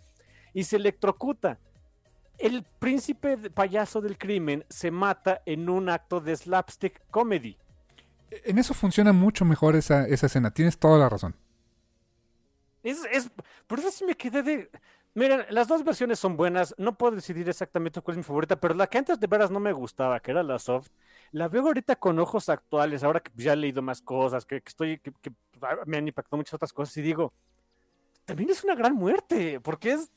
y 0.53 0.63
se 0.63 0.77
electrocuta. 0.77 1.59
El 2.39 2.63
príncipe 2.79 3.37
payaso 3.51 4.01
del 4.01 4.17
crimen 4.17 4.65
se 4.67 4.89
mata 4.89 5.43
en 5.45 5.69
un 5.69 5.89
acto 5.89 6.19
de 6.19 6.35
slapstick 6.35 7.01
comedy. 7.11 7.57
En 8.31 8.57
eso 8.57 8.73
funciona 8.73 9.13
mucho 9.13 9.45
mejor 9.45 9.75
esa, 9.75 10.07
esa 10.07 10.25
escena. 10.25 10.49
Tienes 10.49 10.79
toda 10.79 10.97
la 10.97 11.09
razón. 11.09 11.35
Es, 12.81 12.97
es, 13.11 13.29
por 13.67 13.79
eso 13.79 13.91
sí 13.91 14.05
me 14.05 14.15
quedé 14.15 14.43
de. 14.43 14.71
Miren, 15.15 15.45
las 15.49 15.67
dos 15.67 15.83
versiones 15.83 16.17
son 16.17 16.35
buenas. 16.35 16.73
No 16.77 16.97
puedo 16.97 17.15
decidir 17.15 17.47
exactamente 17.47 18.01
cuál 18.01 18.15
es 18.15 18.17
mi 18.17 18.23
favorita, 18.23 18.59
pero 18.59 18.73
la 18.73 18.87
que 18.87 18.97
antes 18.97 19.19
de 19.19 19.27
veras 19.27 19.51
no 19.51 19.59
me 19.59 19.71
gustaba, 19.71 20.19
que 20.19 20.31
era 20.31 20.41
la 20.41 20.57
soft, 20.57 20.87
la 21.31 21.47
veo 21.47 21.67
ahorita 21.67 21.95
con 21.97 22.17
ojos 22.17 22.49
actuales, 22.49 23.03
ahora 23.03 23.19
que 23.19 23.31
ya 23.35 23.53
he 23.53 23.55
leído 23.55 23.81
más 23.83 24.01
cosas, 24.01 24.45
que, 24.45 24.63
estoy, 24.65 24.99
que, 24.99 25.11
me 25.85 25.97
han 25.97 26.07
impactado 26.07 26.37
muchas 26.37 26.55
otras 26.55 26.73
cosas, 26.73 26.97
y 26.97 27.03
digo, 27.03 27.31
también 28.25 28.49
es 28.49 28.63
una 28.63 28.73
gran 28.73 28.95
muerte, 28.95 29.59
porque 29.59 29.91
es 29.91 30.11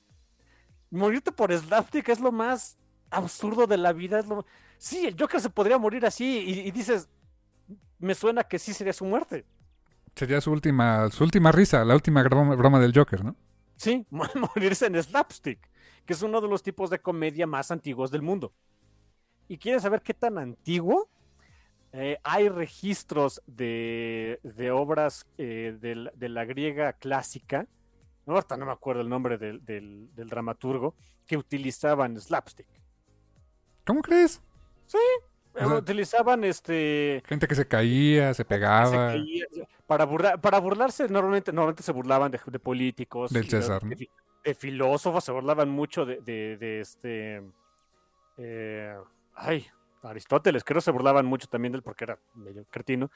morirte 0.90 1.30
por 1.30 1.52
slapstick 1.52 2.08
es 2.08 2.20
lo 2.20 2.32
más 2.32 2.78
absurdo 3.10 3.66
de 3.66 3.76
la 3.76 3.92
vida. 3.92 4.18
Es 4.18 4.26
lo... 4.26 4.46
Sí, 4.78 5.06
el 5.06 5.16
Joker 5.18 5.40
se 5.40 5.50
podría 5.50 5.76
morir 5.76 6.06
así, 6.06 6.38
y, 6.38 6.70
dices, 6.70 7.06
me 7.98 8.14
suena 8.14 8.44
que 8.44 8.58
sí 8.58 8.72
sería 8.72 8.94
su 8.94 9.04
muerte. 9.04 9.44
Sería 10.14 10.40
su 10.40 10.50
última, 10.50 11.10
su 11.10 11.22
última 11.22 11.52
risa, 11.52 11.84
la 11.84 11.94
última 11.94 12.22
broma 12.22 12.80
del 12.80 12.94
Joker, 12.94 13.22
¿no? 13.22 13.36
Sí, 13.76 14.06
morirse 14.10 14.86
en 14.86 15.02
slapstick, 15.02 15.70
que 16.04 16.12
es 16.12 16.22
uno 16.22 16.40
de 16.40 16.48
los 16.48 16.62
tipos 16.62 16.90
de 16.90 16.98
comedia 16.98 17.46
más 17.46 17.70
antiguos 17.70 18.10
del 18.10 18.22
mundo. 18.22 18.52
¿Y 19.48 19.58
quieren 19.58 19.80
saber 19.80 20.02
qué 20.02 20.14
tan 20.14 20.38
antiguo? 20.38 21.08
Eh, 21.92 22.18
hay 22.24 22.48
registros 22.48 23.42
de, 23.46 24.38
obras 24.74 25.26
eh, 25.38 25.76
de, 25.80 26.28
la 26.28 26.44
griega 26.44 26.92
clásica, 26.94 27.66
no, 28.26 28.34
ahorita 28.34 28.56
no 28.56 28.66
me 28.66 28.72
acuerdo 28.72 29.02
el 29.02 29.08
nombre 29.08 29.38
del, 29.38 30.10
dramaturgo, 30.14 30.94
que 31.26 31.36
utilizaban 31.36 32.20
slapstick. 32.20 32.66
¿Cómo 33.86 34.02
crees? 34.02 34.42
Sí. 34.86 34.98
Utilizaban 35.64 36.44
este 36.44 37.22
gente 37.26 37.46
que 37.48 37.54
se 37.54 37.66
caía, 37.66 38.34
se 38.34 38.44
pegaba. 38.44 39.14
para 39.86 40.04
burlar, 40.04 40.40
para 40.40 40.58
burlarse 40.58 41.08
normalmente 41.08 41.52
normalmente 41.52 41.82
se 41.82 41.92
burlaban 41.92 42.30
de, 42.30 42.38
políticos, 42.58 43.32
del 43.32 43.48
César, 43.48 43.82
de, 43.82 44.54
filósofos, 44.54 45.24
se 45.24 45.32
burlaban 45.32 45.68
mucho 45.68 46.04
de, 46.06 46.20
de, 46.20 46.80
este 46.80 47.42
eh, 48.38 48.96
ay, 49.34 49.66
Aristóteles, 50.02 50.64
creo 50.64 50.76
que 50.76 50.84
se 50.84 50.90
burlaban 50.90 51.26
mucho 51.26 51.48
también 51.48 51.72
de 51.72 51.78
él 51.78 51.82
porque 51.82 52.04
era 52.04 52.18
medio 52.34 52.64
cretino. 52.70 53.10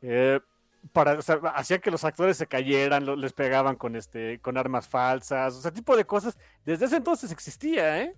Eh, 0.00 0.40
para, 0.92 1.18
hacían 1.54 1.80
que 1.80 1.90
los 1.90 2.04
actores 2.04 2.36
se 2.36 2.46
cayeran, 2.46 3.20
les 3.20 3.32
pegaban 3.32 3.76
con 3.76 3.94
este, 3.94 4.40
con 4.40 4.58
armas 4.58 4.88
falsas, 4.88 5.54
o 5.54 5.60
sea, 5.60 5.70
tipo 5.70 5.96
de 5.96 6.04
cosas. 6.04 6.36
Desde 6.64 6.86
ese 6.86 6.96
entonces 6.96 7.30
existía, 7.30 8.02
¿eh? 8.02 8.16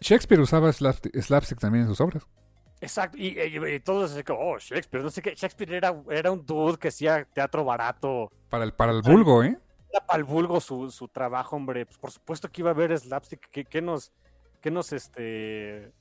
Shakespeare 0.00 0.40
usaba 0.40 0.72
slapstick, 0.72 1.58
también 1.58 1.84
en 1.84 1.88
sus 1.88 2.00
obras. 2.00 2.26
Exacto, 2.80 3.16
y, 3.18 3.80
todos 3.80 4.12
así 4.12 4.22
como, 4.22 4.40
oh, 4.40 4.58
Shakespeare, 4.58 5.02
no 5.02 5.10
sé 5.10 5.20
qué, 5.20 5.34
Shakespeare 5.34 5.74
era, 5.74 5.94
era 6.10 6.30
un 6.30 6.44
dude 6.46 6.78
que 6.78 6.88
hacía 6.88 7.24
teatro 7.24 7.64
barato. 7.64 8.30
Para 8.48 8.64
el, 8.64 8.72
para 8.72 8.92
el 8.92 9.02
vulgo, 9.02 9.42
¿eh? 9.42 9.58
Era 9.90 10.06
para 10.06 10.18
el 10.18 10.24
vulgo 10.24 10.60
su, 10.60 10.90
su 10.90 11.08
trabajo, 11.08 11.56
hombre. 11.56 11.86
Pues 11.86 11.98
por 11.98 12.10
supuesto 12.10 12.50
que 12.50 12.60
iba 12.60 12.70
a 12.70 12.74
haber 12.74 12.96
slapstick, 12.96 13.48
que, 13.50 13.64
que 13.64 13.82
nos, 13.82 14.12
que 14.60 14.70
nos, 14.70 14.92
este, 14.92 15.92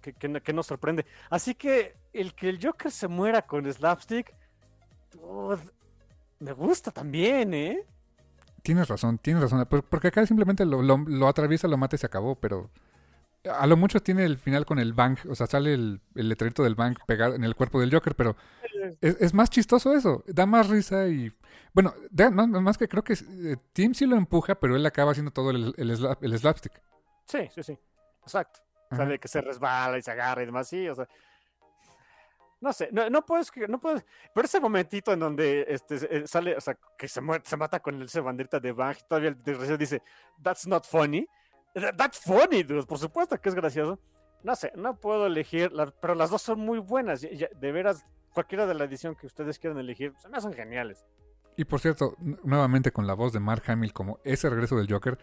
que, 0.00 0.52
nos 0.52 0.66
sorprende. 0.66 1.06
Así 1.30 1.54
que 1.54 1.94
el 2.12 2.34
que 2.34 2.48
el 2.48 2.58
Joker 2.62 2.90
se 2.90 3.08
muera 3.08 3.42
con 3.42 3.70
slapstick, 3.72 4.34
me 6.38 6.52
gusta 6.52 6.90
también, 6.90 7.54
¿eh? 7.54 7.86
Tienes 8.62 8.88
razón, 8.88 9.18
tienes 9.18 9.42
razón. 9.42 9.66
Porque 9.66 10.08
acá 10.08 10.24
simplemente 10.26 10.64
lo, 10.64 10.82
lo, 10.82 11.28
atraviesa, 11.28 11.68
lo 11.68 11.76
mata 11.76 11.96
y 11.96 11.98
se 11.98 12.06
acabó, 12.06 12.36
pero 12.36 12.70
a 13.50 13.66
lo 13.66 13.76
mucho 13.76 14.00
tiene 14.00 14.24
el 14.24 14.38
final 14.38 14.64
con 14.64 14.78
el 14.78 14.92
bank, 14.92 15.20
o 15.28 15.34
sea, 15.34 15.46
sale 15.46 15.74
el, 15.74 16.00
el 16.14 16.28
letrerito 16.28 16.62
del 16.62 16.74
bank 16.74 17.00
pegado 17.06 17.34
en 17.34 17.44
el 17.44 17.56
cuerpo 17.56 17.80
del 17.80 17.92
Joker, 17.92 18.14
pero 18.14 18.36
es, 19.00 19.34
más 19.34 19.50
chistoso 19.50 19.94
eso, 19.94 20.24
da 20.26 20.46
más 20.46 20.68
risa 20.68 21.08
y... 21.08 21.32
Bueno, 21.72 21.94
más, 22.46 22.78
que 22.78 22.88
creo 22.88 23.02
que 23.02 23.14
eh, 23.14 23.56
Tim 23.72 23.94
sí 23.94 24.06
lo 24.06 24.16
empuja, 24.16 24.54
pero 24.54 24.76
él 24.76 24.84
acaba 24.84 25.12
haciendo 25.12 25.30
todo 25.32 25.50
el, 25.50 25.74
el 25.76 26.38
slapstick. 26.38 26.72
Sí, 27.26 27.48
sí, 27.54 27.62
sí, 27.62 27.78
exacto. 28.22 28.60
O 28.90 29.18
que 29.18 29.28
se 29.28 29.40
resbala 29.40 29.96
y 29.96 30.02
se 30.02 30.10
agarra 30.10 30.42
y 30.42 30.46
demás, 30.46 30.68
sí, 30.68 30.86
o 30.88 30.94
sea. 30.94 31.08
No 32.60 32.72
sé, 32.72 32.90
no, 32.92 33.10
no 33.10 33.26
puedes, 33.26 33.50
no 33.68 33.80
puedes, 33.80 34.04
pero 34.32 34.44
ese 34.44 34.60
momentito 34.60 35.12
en 35.12 35.18
donde 35.18 35.64
este, 35.66 35.96
eh, 36.18 36.28
sale, 36.28 36.54
o 36.54 36.60
sea, 36.60 36.78
que 36.96 37.08
se, 37.08 37.20
muere, 37.20 37.42
se 37.44 37.56
mata 37.56 37.80
con 37.80 38.00
ese 38.00 38.20
banderita 38.20 38.60
de 38.60 38.70
Bang 38.70 38.96
y 39.00 39.08
todavía 39.08 39.30
el 39.30 39.78
dice, 39.78 40.00
that's 40.40 40.66
not 40.66 40.86
funny. 40.86 41.26
That's 41.74 42.20
funny, 42.20 42.62
dude, 42.62 42.86
por 42.86 42.98
supuesto 42.98 43.40
que 43.40 43.48
es 43.48 43.54
gracioso. 43.54 43.98
No 44.42 44.56
sé, 44.56 44.72
no 44.74 44.98
puedo 44.98 45.26
elegir, 45.26 45.72
pero 46.00 46.14
las 46.14 46.30
dos 46.30 46.42
son 46.42 46.60
muy 46.60 46.78
buenas. 46.78 47.20
De 47.20 47.72
veras, 47.72 48.04
cualquiera 48.34 48.66
de 48.66 48.74
la 48.74 48.84
edición 48.84 49.14
que 49.14 49.26
ustedes 49.26 49.58
quieran 49.58 49.78
elegir, 49.78 50.14
se 50.18 50.28
me 50.28 50.36
hacen 50.36 50.52
geniales. 50.52 51.06
Y 51.56 51.64
por 51.64 51.80
cierto, 51.80 52.16
nuevamente 52.42 52.92
con 52.92 53.06
la 53.06 53.14
voz 53.14 53.32
de 53.32 53.40
Mark 53.40 53.62
Hamill 53.66 53.92
como 53.92 54.18
ese 54.24 54.50
regreso 54.50 54.76
del 54.76 54.90
Joker, 54.90 55.18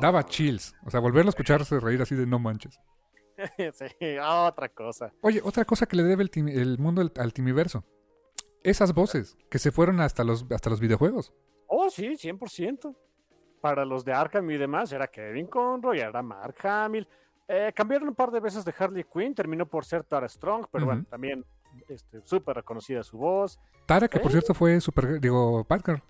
Daba 0.00 0.20
oh. 0.20 0.22
chills. 0.22 0.74
O 0.84 0.90
sea, 0.90 1.00
volverlo 1.00 1.28
a 1.28 1.30
escucharse 1.30 1.80
reír 1.80 2.00
así 2.00 2.14
de 2.14 2.26
no 2.26 2.38
manches. 2.38 2.80
sí, 3.56 4.16
otra 4.18 4.68
cosa. 4.68 5.12
Oye, 5.20 5.40
otra 5.42 5.64
cosa 5.64 5.86
que 5.86 5.96
le 5.96 6.04
debe 6.04 6.24
el, 6.32 6.78
mundo 6.78 7.02
al, 7.16 7.32
timiverso. 7.32 7.84
Esas 8.62 8.94
voces 8.94 9.36
que 9.50 9.58
se 9.58 9.72
fueron 9.72 10.00
hasta 10.00 10.24
los, 10.24 10.46
hasta 10.50 10.70
los 10.70 10.80
videojuegos. 10.80 11.32
Oh, 11.66 11.90
sí, 11.90 12.16
100%. 12.16 12.96
Para 13.64 13.86
los 13.86 14.04
de 14.04 14.12
Arkham 14.12 14.50
y 14.50 14.58
demás, 14.58 14.92
era 14.92 15.06
Kevin 15.06 15.46
Conroy, 15.46 15.98
era 15.98 16.20
Mark 16.20 16.54
Hamill. 16.64 17.08
Eh, 17.48 17.72
cambiaron 17.74 18.08
un 18.08 18.14
par 18.14 18.30
de 18.30 18.38
veces 18.38 18.62
de 18.62 18.74
Harley 18.78 19.04
Quinn, 19.04 19.34
terminó 19.34 19.64
por 19.64 19.86
ser 19.86 20.04
Tara 20.04 20.28
Strong, 20.28 20.66
pero 20.70 20.84
bueno, 20.84 21.06
también 21.08 21.42
este, 21.88 22.20
súper 22.20 22.56
reconocida 22.56 23.02
su 23.02 23.16
voz. 23.16 23.58
Tara, 23.86 24.06
que 24.06 24.20
por 24.20 24.28
eh. 24.28 24.32
cierto 24.32 24.52
fue 24.52 24.78
super, 24.82 25.18
digo, 25.18 25.64
Parker 25.64 26.02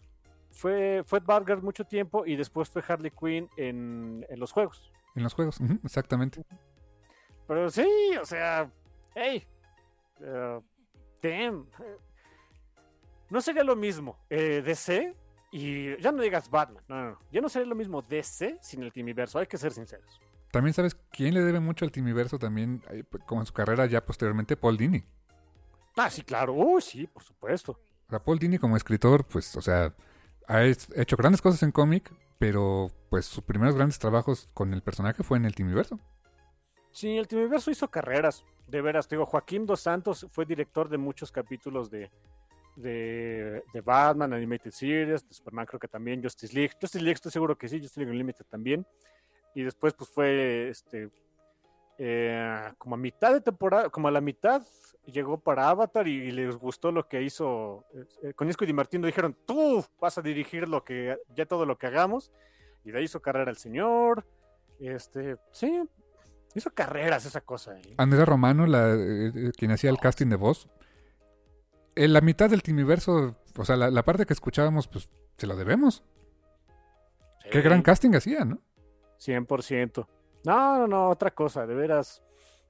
fue, 0.50 1.04
fue 1.06 1.20
Barger 1.20 1.62
mucho 1.62 1.84
tiempo 1.84 2.26
y 2.26 2.34
después 2.34 2.68
fue 2.68 2.82
Harley 2.88 3.12
Quinn 3.12 3.48
en, 3.56 4.26
los 4.36 4.50
juegos. 4.50 4.90
En 5.14 5.22
los 5.22 5.32
juegos, 5.32 5.60
exactamente. 5.84 6.44
Pero 7.46 7.70
sí, 7.70 7.86
o 8.20 8.24
sea, 8.24 8.68
hey, 9.14 9.46
uh, 10.18 10.60
damn. 11.22 11.68
No 13.30 13.40
sería 13.40 13.62
lo 13.62 13.76
mismo 13.76 14.18
eh, 14.28 14.60
DC 14.60 15.14
y 15.56 15.96
ya 16.02 16.10
no 16.10 16.20
digas 16.20 16.50
Batman, 16.50 16.82
no, 16.88 16.96
no, 16.96 17.10
no, 17.10 17.18
ya 17.30 17.40
no 17.40 17.48
sería 17.48 17.68
lo 17.68 17.76
mismo 17.76 18.02
DC 18.02 18.58
sin 18.60 18.82
el 18.82 18.92
Timiverso, 18.92 19.38
hay 19.38 19.46
que 19.46 19.56
ser 19.56 19.72
sinceros. 19.72 20.20
También 20.50 20.74
sabes 20.74 20.96
quién 21.12 21.32
le 21.32 21.42
debe 21.42 21.60
mucho 21.60 21.84
al 21.84 21.92
Timiverso 21.92 22.40
también, 22.40 22.82
como 23.24 23.40
en 23.40 23.46
su 23.46 23.52
carrera 23.52 23.86
ya 23.86 24.04
posteriormente, 24.04 24.56
Paul 24.56 24.76
Dini. 24.76 25.04
Ah, 25.96 26.10
sí, 26.10 26.22
claro, 26.22 26.54
uy, 26.54 26.82
sí, 26.82 27.06
por 27.06 27.22
supuesto. 27.22 27.70
O 27.70 28.10
sea, 28.10 28.18
Paul 28.18 28.40
Dini 28.40 28.58
como 28.58 28.76
escritor, 28.76 29.24
pues, 29.28 29.54
o 29.54 29.62
sea, 29.62 29.94
ha 30.48 30.64
hecho 30.64 31.16
grandes 31.16 31.40
cosas 31.40 31.62
en 31.62 31.70
cómic, 31.70 32.12
pero 32.40 32.90
pues 33.08 33.24
sus 33.24 33.44
primeros 33.44 33.76
grandes 33.76 34.00
trabajos 34.00 34.48
con 34.54 34.74
el 34.74 34.82
personaje 34.82 35.22
fue 35.22 35.38
en 35.38 35.44
el 35.44 35.54
Timiverso. 35.54 36.00
Sí, 36.90 37.16
el 37.16 37.28
Timiverso 37.28 37.70
hizo 37.70 37.88
carreras, 37.92 38.44
de 38.66 38.82
veras. 38.82 39.06
Te 39.06 39.14
digo, 39.14 39.26
Joaquín 39.26 39.66
Dos 39.66 39.82
Santos 39.82 40.26
fue 40.32 40.46
director 40.46 40.88
de 40.88 40.98
muchos 40.98 41.30
capítulos 41.30 41.92
de, 41.92 42.10
de, 42.76 43.62
Batman, 43.84 44.32
Animated 44.32 44.70
Series, 44.70 45.28
de 45.28 45.34
Superman 45.34 45.66
creo 45.66 45.80
que 45.80 45.88
también, 45.88 46.22
Justice 46.22 46.54
League. 46.54 46.72
Justice 46.80 47.02
League 47.02 47.14
estoy 47.14 47.32
seguro 47.32 47.56
que 47.56 47.68
sí, 47.68 47.78
Justice 47.78 48.00
League 48.00 48.12
Unlimited 48.12 48.44
también. 48.46 48.86
Y 49.54 49.62
después 49.62 49.94
pues 49.94 50.10
fue 50.10 50.68
este 50.68 51.10
eh, 51.98 52.72
como 52.76 52.96
a 52.96 52.98
mitad 52.98 53.32
de 53.32 53.40
temporada, 53.40 53.88
como 53.88 54.08
a 54.08 54.10
la 54.10 54.20
mitad 54.20 54.62
llegó 55.06 55.38
para 55.38 55.68
Avatar 55.68 56.08
y, 56.08 56.32
les 56.32 56.56
gustó 56.56 56.90
lo 56.90 57.08
que 57.08 57.22
hizo 57.22 57.84
eh, 58.22 58.32
con 58.34 58.48
Isco 58.48 58.64
y 58.64 58.66
Di 58.66 58.72
Martino. 58.72 59.06
Dijeron, 59.06 59.36
tú 59.46 59.84
vas 60.00 60.18
a 60.18 60.22
dirigir 60.22 60.68
lo 60.68 60.84
que, 60.84 61.18
ya 61.34 61.46
todo 61.46 61.66
lo 61.66 61.78
que 61.78 61.86
hagamos. 61.86 62.30
Y 62.84 62.90
de 62.90 62.98
ahí 62.98 63.04
hizo 63.04 63.20
carrera 63.20 63.50
el 63.50 63.56
señor. 63.56 64.24
Este, 64.80 65.36
sí, 65.52 65.82
hizo 66.54 66.70
carreras 66.70 67.26
esa 67.26 67.40
cosa. 67.40 67.78
¿eh? 67.78 67.82
Andrea 67.96 68.24
Romano, 68.24 68.66
la, 68.66 68.94
eh, 68.94 69.52
quien 69.56 69.70
hacía 69.70 69.90
el 69.90 69.98
casting 69.98 70.28
de 70.28 70.36
voz. 70.36 70.68
En 71.96 72.12
la 72.12 72.20
mitad 72.20 72.50
del 72.50 72.62
Timiverso, 72.62 73.36
o 73.56 73.64
sea, 73.64 73.76
la, 73.76 74.02
parte 74.04 74.26
que 74.26 74.32
escuchábamos, 74.32 74.88
pues 74.88 75.08
se 75.36 75.46
lo 75.46 75.56
debemos. 75.56 76.02
Qué 77.50 77.60
gran 77.60 77.82
casting 77.82 78.14
hacía, 78.14 78.44
¿no? 78.44 78.60
100%. 79.20 80.06
No, 80.44 80.78
no, 80.78 80.86
no, 80.86 81.08
otra 81.08 81.30
cosa, 81.30 81.66
de 81.66 81.74
veras. 81.74 82.22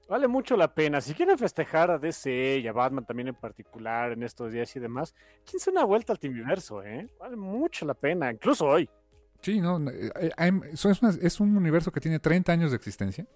Vale 0.07 0.27
mucho 0.27 0.55
la 0.55 0.73
pena. 0.73 1.01
Si 1.01 1.13
quieren 1.13 1.37
festejar 1.37 1.89
a 1.89 1.97
DC 1.97 2.59
y 2.59 2.67
a 2.67 2.73
Batman 2.73 3.05
también 3.05 3.29
en 3.29 3.35
particular 3.35 4.11
en 4.11 4.21
estos 4.21 4.51
días 4.51 4.75
y 4.75 4.79
demás, 4.79 5.15
quince 5.43 5.71
una 5.71 5.83
vuelta 5.83 6.13
al 6.13 6.29
universo, 6.29 6.83
¿eh? 6.83 7.09
Vale 7.19 7.35
mucho 7.35 7.85
la 7.85 7.95
pena, 7.95 8.31
incluso 8.31 8.67
hoy. 8.67 8.87
Sí, 9.41 9.59
no, 9.59 9.77
eh, 9.89 10.11
eh, 10.37 10.51
es, 11.21 11.39
un 11.39 11.57
universo 11.57 11.91
que 11.91 11.99
tiene 11.99 12.19
30 12.19 12.51
años 12.51 12.71
de 12.71 12.77
existencia, 12.77 13.27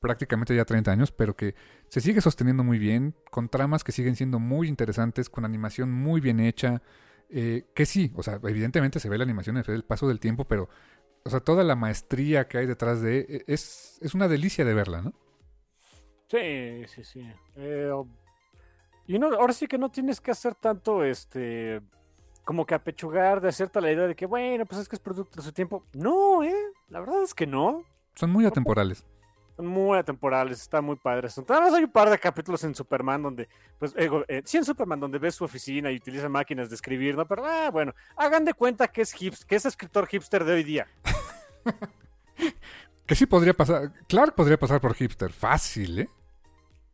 prácticamente 0.00 0.54
ya 0.54 0.64
30 0.64 0.90
años, 0.90 1.12
pero 1.12 1.34
que 1.36 1.54
se 1.88 2.00
sigue 2.00 2.20
sosteniendo 2.20 2.64
muy 2.64 2.78
bien, 2.78 3.14
con 3.30 3.48
tramas 3.48 3.84
que 3.84 3.92
siguen 3.92 4.16
siendo 4.16 4.38
muy 4.38 4.68
interesantes, 4.68 5.28
con 5.30 5.44
animación 5.44 5.92
muy 5.92 6.20
bien 6.20 6.40
hecha, 6.40 6.82
eh, 7.30 7.66
que 7.74 7.86
sí, 7.86 8.12
o 8.16 8.22
sea, 8.22 8.40
evidentemente 8.44 9.00
se 9.00 9.08
ve 9.08 9.18
la 9.18 9.24
animación 9.24 9.56
en 9.56 9.64
el 9.66 9.84
paso 9.84 10.08
del 10.08 10.20
tiempo, 10.20 10.44
pero, 10.46 10.68
o 11.24 11.30
sea, 11.30 11.40
toda 11.40 11.64
la 11.64 11.74
maestría 11.74 12.48
que 12.48 12.58
hay 12.58 12.66
detrás 12.66 13.02
de, 13.02 13.44
es, 13.46 13.98
es 14.00 14.14
una 14.14 14.28
delicia 14.28 14.64
de 14.64 14.74
verla, 14.74 15.02
¿no? 15.02 15.12
Sí, 16.28 16.84
sí, 16.86 17.04
sí. 17.04 17.32
Eh, 17.56 17.92
y 19.06 19.18
no, 19.18 19.28
ahora 19.34 19.52
sí 19.52 19.66
que 19.66 19.78
no 19.78 19.90
tienes 19.90 20.20
que 20.20 20.30
hacer 20.30 20.54
tanto, 20.54 21.02
este, 21.02 21.80
como 22.44 22.66
que 22.66 22.74
apechugar 22.74 23.40
de 23.40 23.48
hacerte 23.48 23.80
la 23.80 23.90
idea 23.90 24.06
de 24.06 24.14
que, 24.14 24.26
bueno, 24.26 24.64
pues 24.66 24.82
es 24.82 24.88
que 24.88 24.96
es 24.96 25.00
producto 25.00 25.36
de 25.36 25.42
su 25.42 25.52
tiempo. 25.52 25.84
No, 25.94 26.42
eh, 26.42 26.54
la 26.88 27.00
verdad 27.00 27.22
es 27.22 27.34
que 27.34 27.46
no. 27.46 27.84
Son 28.14 28.30
muy 28.30 28.44
atemporales. 28.44 29.04
Son 29.58 29.66
muy 29.66 29.98
atemporales, 29.98 30.60
está 30.60 30.80
muy 30.80 30.94
padre. 30.94 31.28
Además 31.36 31.74
hay 31.74 31.82
un 31.82 31.90
par 31.90 32.08
de 32.08 32.16
capítulos 32.16 32.62
en 32.62 32.76
Superman 32.76 33.20
donde, 33.20 33.48
pues, 33.76 33.92
eh, 33.96 34.08
eh, 34.28 34.40
sí 34.44 34.56
en 34.56 34.64
Superman 34.64 35.00
donde 35.00 35.18
ves 35.18 35.34
su 35.34 35.42
oficina 35.42 35.90
y 35.90 35.96
utiliza 35.96 36.28
máquinas 36.28 36.68
de 36.68 36.76
escribir, 36.76 37.16
¿no? 37.16 37.26
Pero, 37.26 37.44
ah, 37.44 37.68
bueno, 37.72 37.92
hagan 38.14 38.44
de 38.44 38.54
cuenta 38.54 38.86
que 38.86 39.02
es 39.02 39.20
hips, 39.20 39.44
que 39.44 39.56
es 39.56 39.66
escritor 39.66 40.06
hipster 40.06 40.44
de 40.44 40.52
hoy 40.52 40.62
día. 40.62 40.86
que 43.04 43.16
sí 43.16 43.26
podría 43.26 43.52
pasar, 43.52 43.92
Clark 44.06 44.36
podría 44.36 44.60
pasar 44.60 44.80
por 44.80 44.94
hipster, 44.94 45.32
fácil, 45.32 45.98
¿eh? 45.98 46.08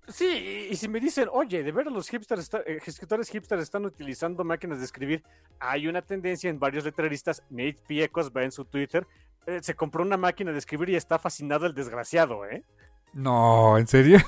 Sí, 0.09 0.69
y 0.71 0.77
si 0.77 0.89
me 0.89 1.01
dicen, 1.01 1.29
oye, 1.33 1.63
de 1.63 1.71
ver 1.71 1.87
los 1.89 2.09
hipsters, 2.09 2.51
eh, 2.67 2.79
escritores 2.87 3.29
hipsters 3.29 3.63
están 3.63 3.85
utilizando 3.85 4.43
máquinas 4.43 4.79
de 4.79 4.87
escribir, 4.87 5.23
hay 5.59 5.87
una 5.87 6.01
tendencia 6.01 6.49
en 6.49 6.59
varios 6.59 6.85
letreristas, 6.85 7.43
Nate 7.51 7.79
Piecos 7.87 8.31
va 8.31 8.43
en 8.43 8.53
su 8.53 8.65
Twitter, 8.65 9.07
eh, 9.47 9.61
se 9.63 9.75
compró 9.75 10.03
una 10.03 10.17
máquina 10.17 10.53
de 10.53 10.59
escribir 10.59 10.91
y 10.91 10.97
está 10.97 11.19
fascinado 11.19 11.67
el 11.67 11.75
desgraciado, 11.75 12.47
¿eh? 12.47 12.65
No, 13.13 13.79
¿en 13.79 13.87
serio? 13.87 14.19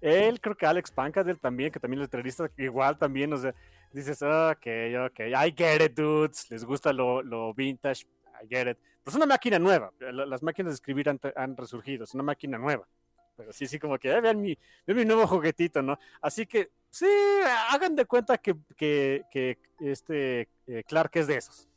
Él, 0.00 0.40
creo 0.40 0.56
que 0.56 0.66
Alex 0.66 0.90
Pancadel 0.92 1.38
también, 1.40 1.70
que 1.72 1.80
también 1.80 2.00
es 2.02 2.06
letrerista, 2.06 2.50
igual 2.58 2.98
también, 2.98 3.32
o 3.32 3.38
sea, 3.38 3.54
dices, 3.92 4.22
ok, 4.22 4.66
ok, 5.06 5.20
I 5.20 5.54
get 5.56 5.82
it, 5.84 5.94
dudes, 5.96 6.50
les 6.50 6.64
gusta 6.64 6.92
lo, 6.92 7.22
lo 7.22 7.54
vintage, 7.54 8.06
I 8.42 8.48
get 8.48 8.68
it. 8.72 8.78
Pero 8.78 9.12
es 9.12 9.16
una 9.16 9.26
máquina 9.26 9.58
nueva, 9.60 9.92
las 10.00 10.42
máquinas 10.42 10.72
de 10.72 10.74
escribir 10.74 11.08
han, 11.08 11.20
han 11.36 11.56
resurgido, 11.56 12.04
es 12.04 12.14
una 12.14 12.22
máquina 12.24 12.58
nueva 12.58 12.86
Pero 13.36 13.52
sí, 13.52 13.66
sí, 13.66 13.78
como 13.78 13.98
que 13.98 14.12
"Ah, 14.12 14.20
vean 14.20 14.40
mi, 14.42 14.58
vean 14.86 14.98
mi 14.98 15.06
nuevo 15.06 15.26
juguetito, 15.26 15.82
¿no? 15.82 15.98
Así 16.22 16.46
que 16.46 16.70
sí, 16.90 17.06
hagan 17.70 17.96
de 17.96 18.06
cuenta 18.06 18.38
que, 18.38 18.56
que, 18.76 19.24
que 19.30 19.58
este 19.80 20.48
eh, 20.68 20.84
Clark 20.86 21.12
es 21.16 21.28
de 21.28 21.38
esos. 21.38 21.69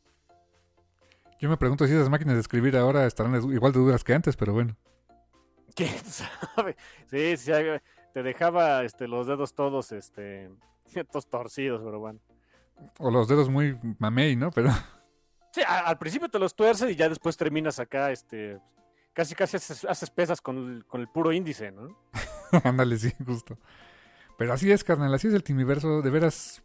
Yo 1.39 1.49
me 1.49 1.57
pregunto 1.57 1.85
si 1.87 1.93
esas 1.93 2.09
máquinas 2.09 2.35
de 2.35 2.41
escribir 2.41 2.77
ahora 2.77 3.05
estarán 3.05 3.35
igual 3.51 3.73
de 3.73 3.79
duras 3.79 4.03
que 4.03 4.13
antes, 4.13 4.35
pero 4.37 4.53
bueno. 4.53 4.77
¿Quién 5.75 5.93
sabe? 6.05 6.75
Sí, 7.09 7.35
sí, 7.37 7.51
te 8.13 8.23
dejaba 8.23 8.83
este, 8.83 9.07
los 9.07 9.27
dedos 9.27 9.53
todos, 9.53 9.91
este, 9.91 10.49
todos 11.11 11.27
torcidos, 11.27 11.81
pero 11.83 11.99
bueno. 11.99 12.19
O 12.99 13.11
los 13.11 13.27
dedos 13.27 13.49
muy 13.49 13.77
mamey, 13.99 14.35
¿no? 14.35 14.51
Pero 14.51 14.71
Sí, 15.51 15.61
a- 15.67 15.81
al 15.87 15.97
principio 15.97 16.29
te 16.29 16.39
los 16.39 16.55
tuerces 16.55 16.89
y 16.91 16.95
ya 16.95 17.07
después 17.09 17.37
terminas 17.37 17.77
acá, 17.79 18.11
este, 18.11 18.59
casi 19.13 19.35
casi 19.35 19.57
haces, 19.57 19.85
haces 19.85 20.09
pesas 20.09 20.41
con 20.41 20.57
el, 20.57 20.85
con 20.85 21.01
el 21.01 21.07
puro 21.07 21.31
índice, 21.31 21.71
¿no? 21.71 21.95
ándale, 22.63 22.97
sí, 22.97 23.11
justo. 23.25 23.57
Pero 24.37 24.53
así 24.53 24.71
es, 24.71 24.83
carnal, 24.83 25.13
así 25.13 25.27
es 25.27 25.33
el 25.35 25.43
Timiverso, 25.43 26.01
de 26.01 26.09
veras, 26.09 26.63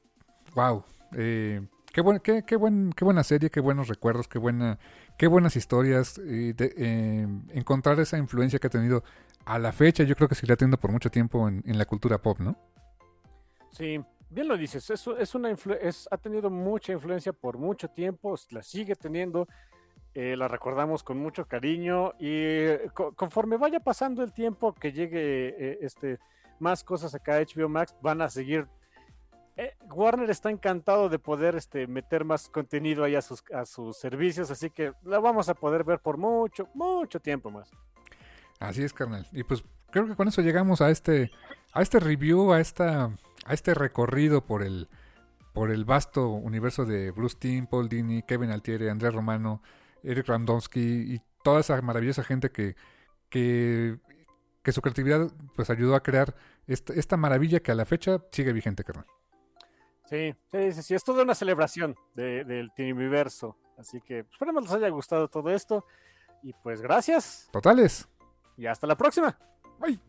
wow. 0.55 0.85
Eh, 1.13 1.61
qué, 1.93 2.01
buen, 2.01 2.21
qué, 2.21 2.45
qué, 2.45 2.57
buen, 2.57 2.93
qué 2.93 3.05
buena 3.05 3.25
serie, 3.25 3.51
qué 3.51 3.61
buenos 3.61 3.89
recuerdos, 3.89 4.29
qué, 4.29 4.39
buena, 4.39 4.79
qué 5.17 5.27
buenas 5.27 5.57
historias. 5.57 6.21
eh, 6.25 7.27
encontrar 7.51 7.99
esa 8.01 8.19
influencia 8.19 8.59
que 8.59 8.67
ha 8.67 8.71
tenido 8.71 9.03
a 9.45 9.59
la 9.59 9.73
fecha, 9.73 10.05
yo 10.05 10.15
creo 10.15 10.29
que 10.29 10.35
seguirá 10.35 10.57
teniendo 10.57 10.79
por 10.79 10.93
mucho 10.93 11.11
tiempo 11.11 11.49
en, 11.49 11.63
la 11.79 11.85
cultura 11.87 12.19
pop, 12.19 12.39
¿no? 12.41 12.57
Sí, 13.71 14.01
bien 14.31 14.49
lo 14.49 14.57
dices, 14.57 14.91
es, 14.91 15.07
es 15.07 15.35
una 15.35 15.51
es, 15.51 16.09
ha 16.11 16.17
tenido 16.19 16.51
mucha 16.51 16.93
influencia 16.93 17.33
por 17.33 17.57
mucho 17.59 17.89
tiempo, 17.89 18.35
la 18.51 18.63
sigue 18.63 18.95
teniendo, 18.95 19.49
eh, 20.15 20.37
la 20.37 20.49
recordamos 20.49 21.03
con 21.03 21.19
mucho 21.19 21.47
cariño 21.47 22.13
y 22.19 22.29
eh, 22.29 22.91
co- 22.93 23.13
conforme 23.15 23.57
vaya 23.57 23.81
pasando 23.81 24.23
el 24.23 24.33
tiempo 24.33 24.75
que 24.75 24.93
llegue 24.93 25.79
este, 25.85 26.19
más 26.59 26.85
cosas 26.85 27.15
acá 27.15 27.37
a 27.37 27.41
HBO 27.41 27.69
Max, 27.69 27.95
van 28.03 28.21
a 28.23 28.29
seguir. 28.29 28.67
Eh, 29.59 29.77
Warner 29.91 30.31
está 30.31 30.51
encantado 30.51 31.09
de 31.09 31.19
poder 31.19 31.57
este, 31.57 31.89
meter 31.89 32.25
más 32.25 32.49
contenido 32.49 33.03
ahí 33.03 33.17
a 33.17 33.23
sus, 33.23 33.43
a 33.53 33.67
sus 33.67 33.97
servicios, 33.97 34.53
así 34.53 34.71
que 34.71 34.93
la 35.03 35.19
vamos 35.19 35.49
a 35.49 35.55
poder 35.55 35.83
ver 35.83 35.99
por 35.99 36.17
mucho, 36.17 36.69
mucho 36.75 37.19
tiempo 37.19 37.51
más. 37.51 37.69
Así 38.61 38.85
es, 38.85 38.93
carnal. 38.93 39.27
Y 39.33 39.43
pues 39.43 39.65
creo 39.91 40.07
que 40.07 40.15
con 40.15 40.29
eso 40.29 40.43
llegamos 40.43 40.81
a 40.81 40.91
este, 40.91 41.33
a 41.73 41.83
este 41.83 41.99
review, 41.99 42.53
a 42.53 42.61
esta, 42.61 43.11
a 43.47 43.53
este 43.53 43.75
recorrido 43.75 44.47
por 44.47 44.63
el, 44.63 44.89
por 45.53 45.73
el 45.73 45.85
vasto 45.85 46.29
universo 46.29 46.85
de 46.85 47.11
Bruce 47.11 47.37
Timm, 47.37 47.67
Paul 47.67 47.89
Dini, 47.89 48.23
Kevin 48.23 48.53
Altieri, 48.53 48.89
Andrés 48.89 49.13
Romano, 49.13 49.61
Eric 50.05 50.29
Ramdowski 50.29 51.15
y 51.15 51.21
toda 51.43 51.61
esa 51.61 51.83
maravillosa 51.83 52.23
gente 52.23 52.53
que, 52.53 52.77
que, 53.29 53.99
que 54.63 54.71
su 54.71 54.83
creatividad 54.83 55.33
pues 55.57 55.69
ayudó 55.69 55.97
a 55.97 56.03
crear 56.05 56.37
esta, 56.69 56.93
esta 56.93 57.17
maravilla 57.17 57.59
que 57.59 57.73
a 57.73 57.75
la 57.75 57.85
fecha 57.85 58.23
sigue 58.31 58.53
vigente, 58.53 58.85
carnal. 58.85 59.07
Sí, 60.09 60.35
sí, 60.51 60.73
sí, 60.73 60.83
sí, 60.83 60.95
es 60.95 61.05
toda 61.05 61.23
una 61.23 61.35
celebración 61.35 61.95
de- 62.15 62.45
del 62.45 62.73
Tiniverso, 62.73 63.57
así 63.77 64.01
que 64.01 64.25
pues, 64.25 64.33
esperemos 64.35 64.63
les 64.65 64.73
haya 64.73 64.89
gustado 64.89 65.29
todo 65.29 65.51
esto 65.51 65.85
y 66.43 66.53
pues 66.63 66.81
gracias 66.81 67.49
Totales. 67.53 68.09
y 68.57 68.67
hasta 68.67 68.87
la 68.87 68.97
próxima. 68.97 69.39
Bye. 69.79 70.01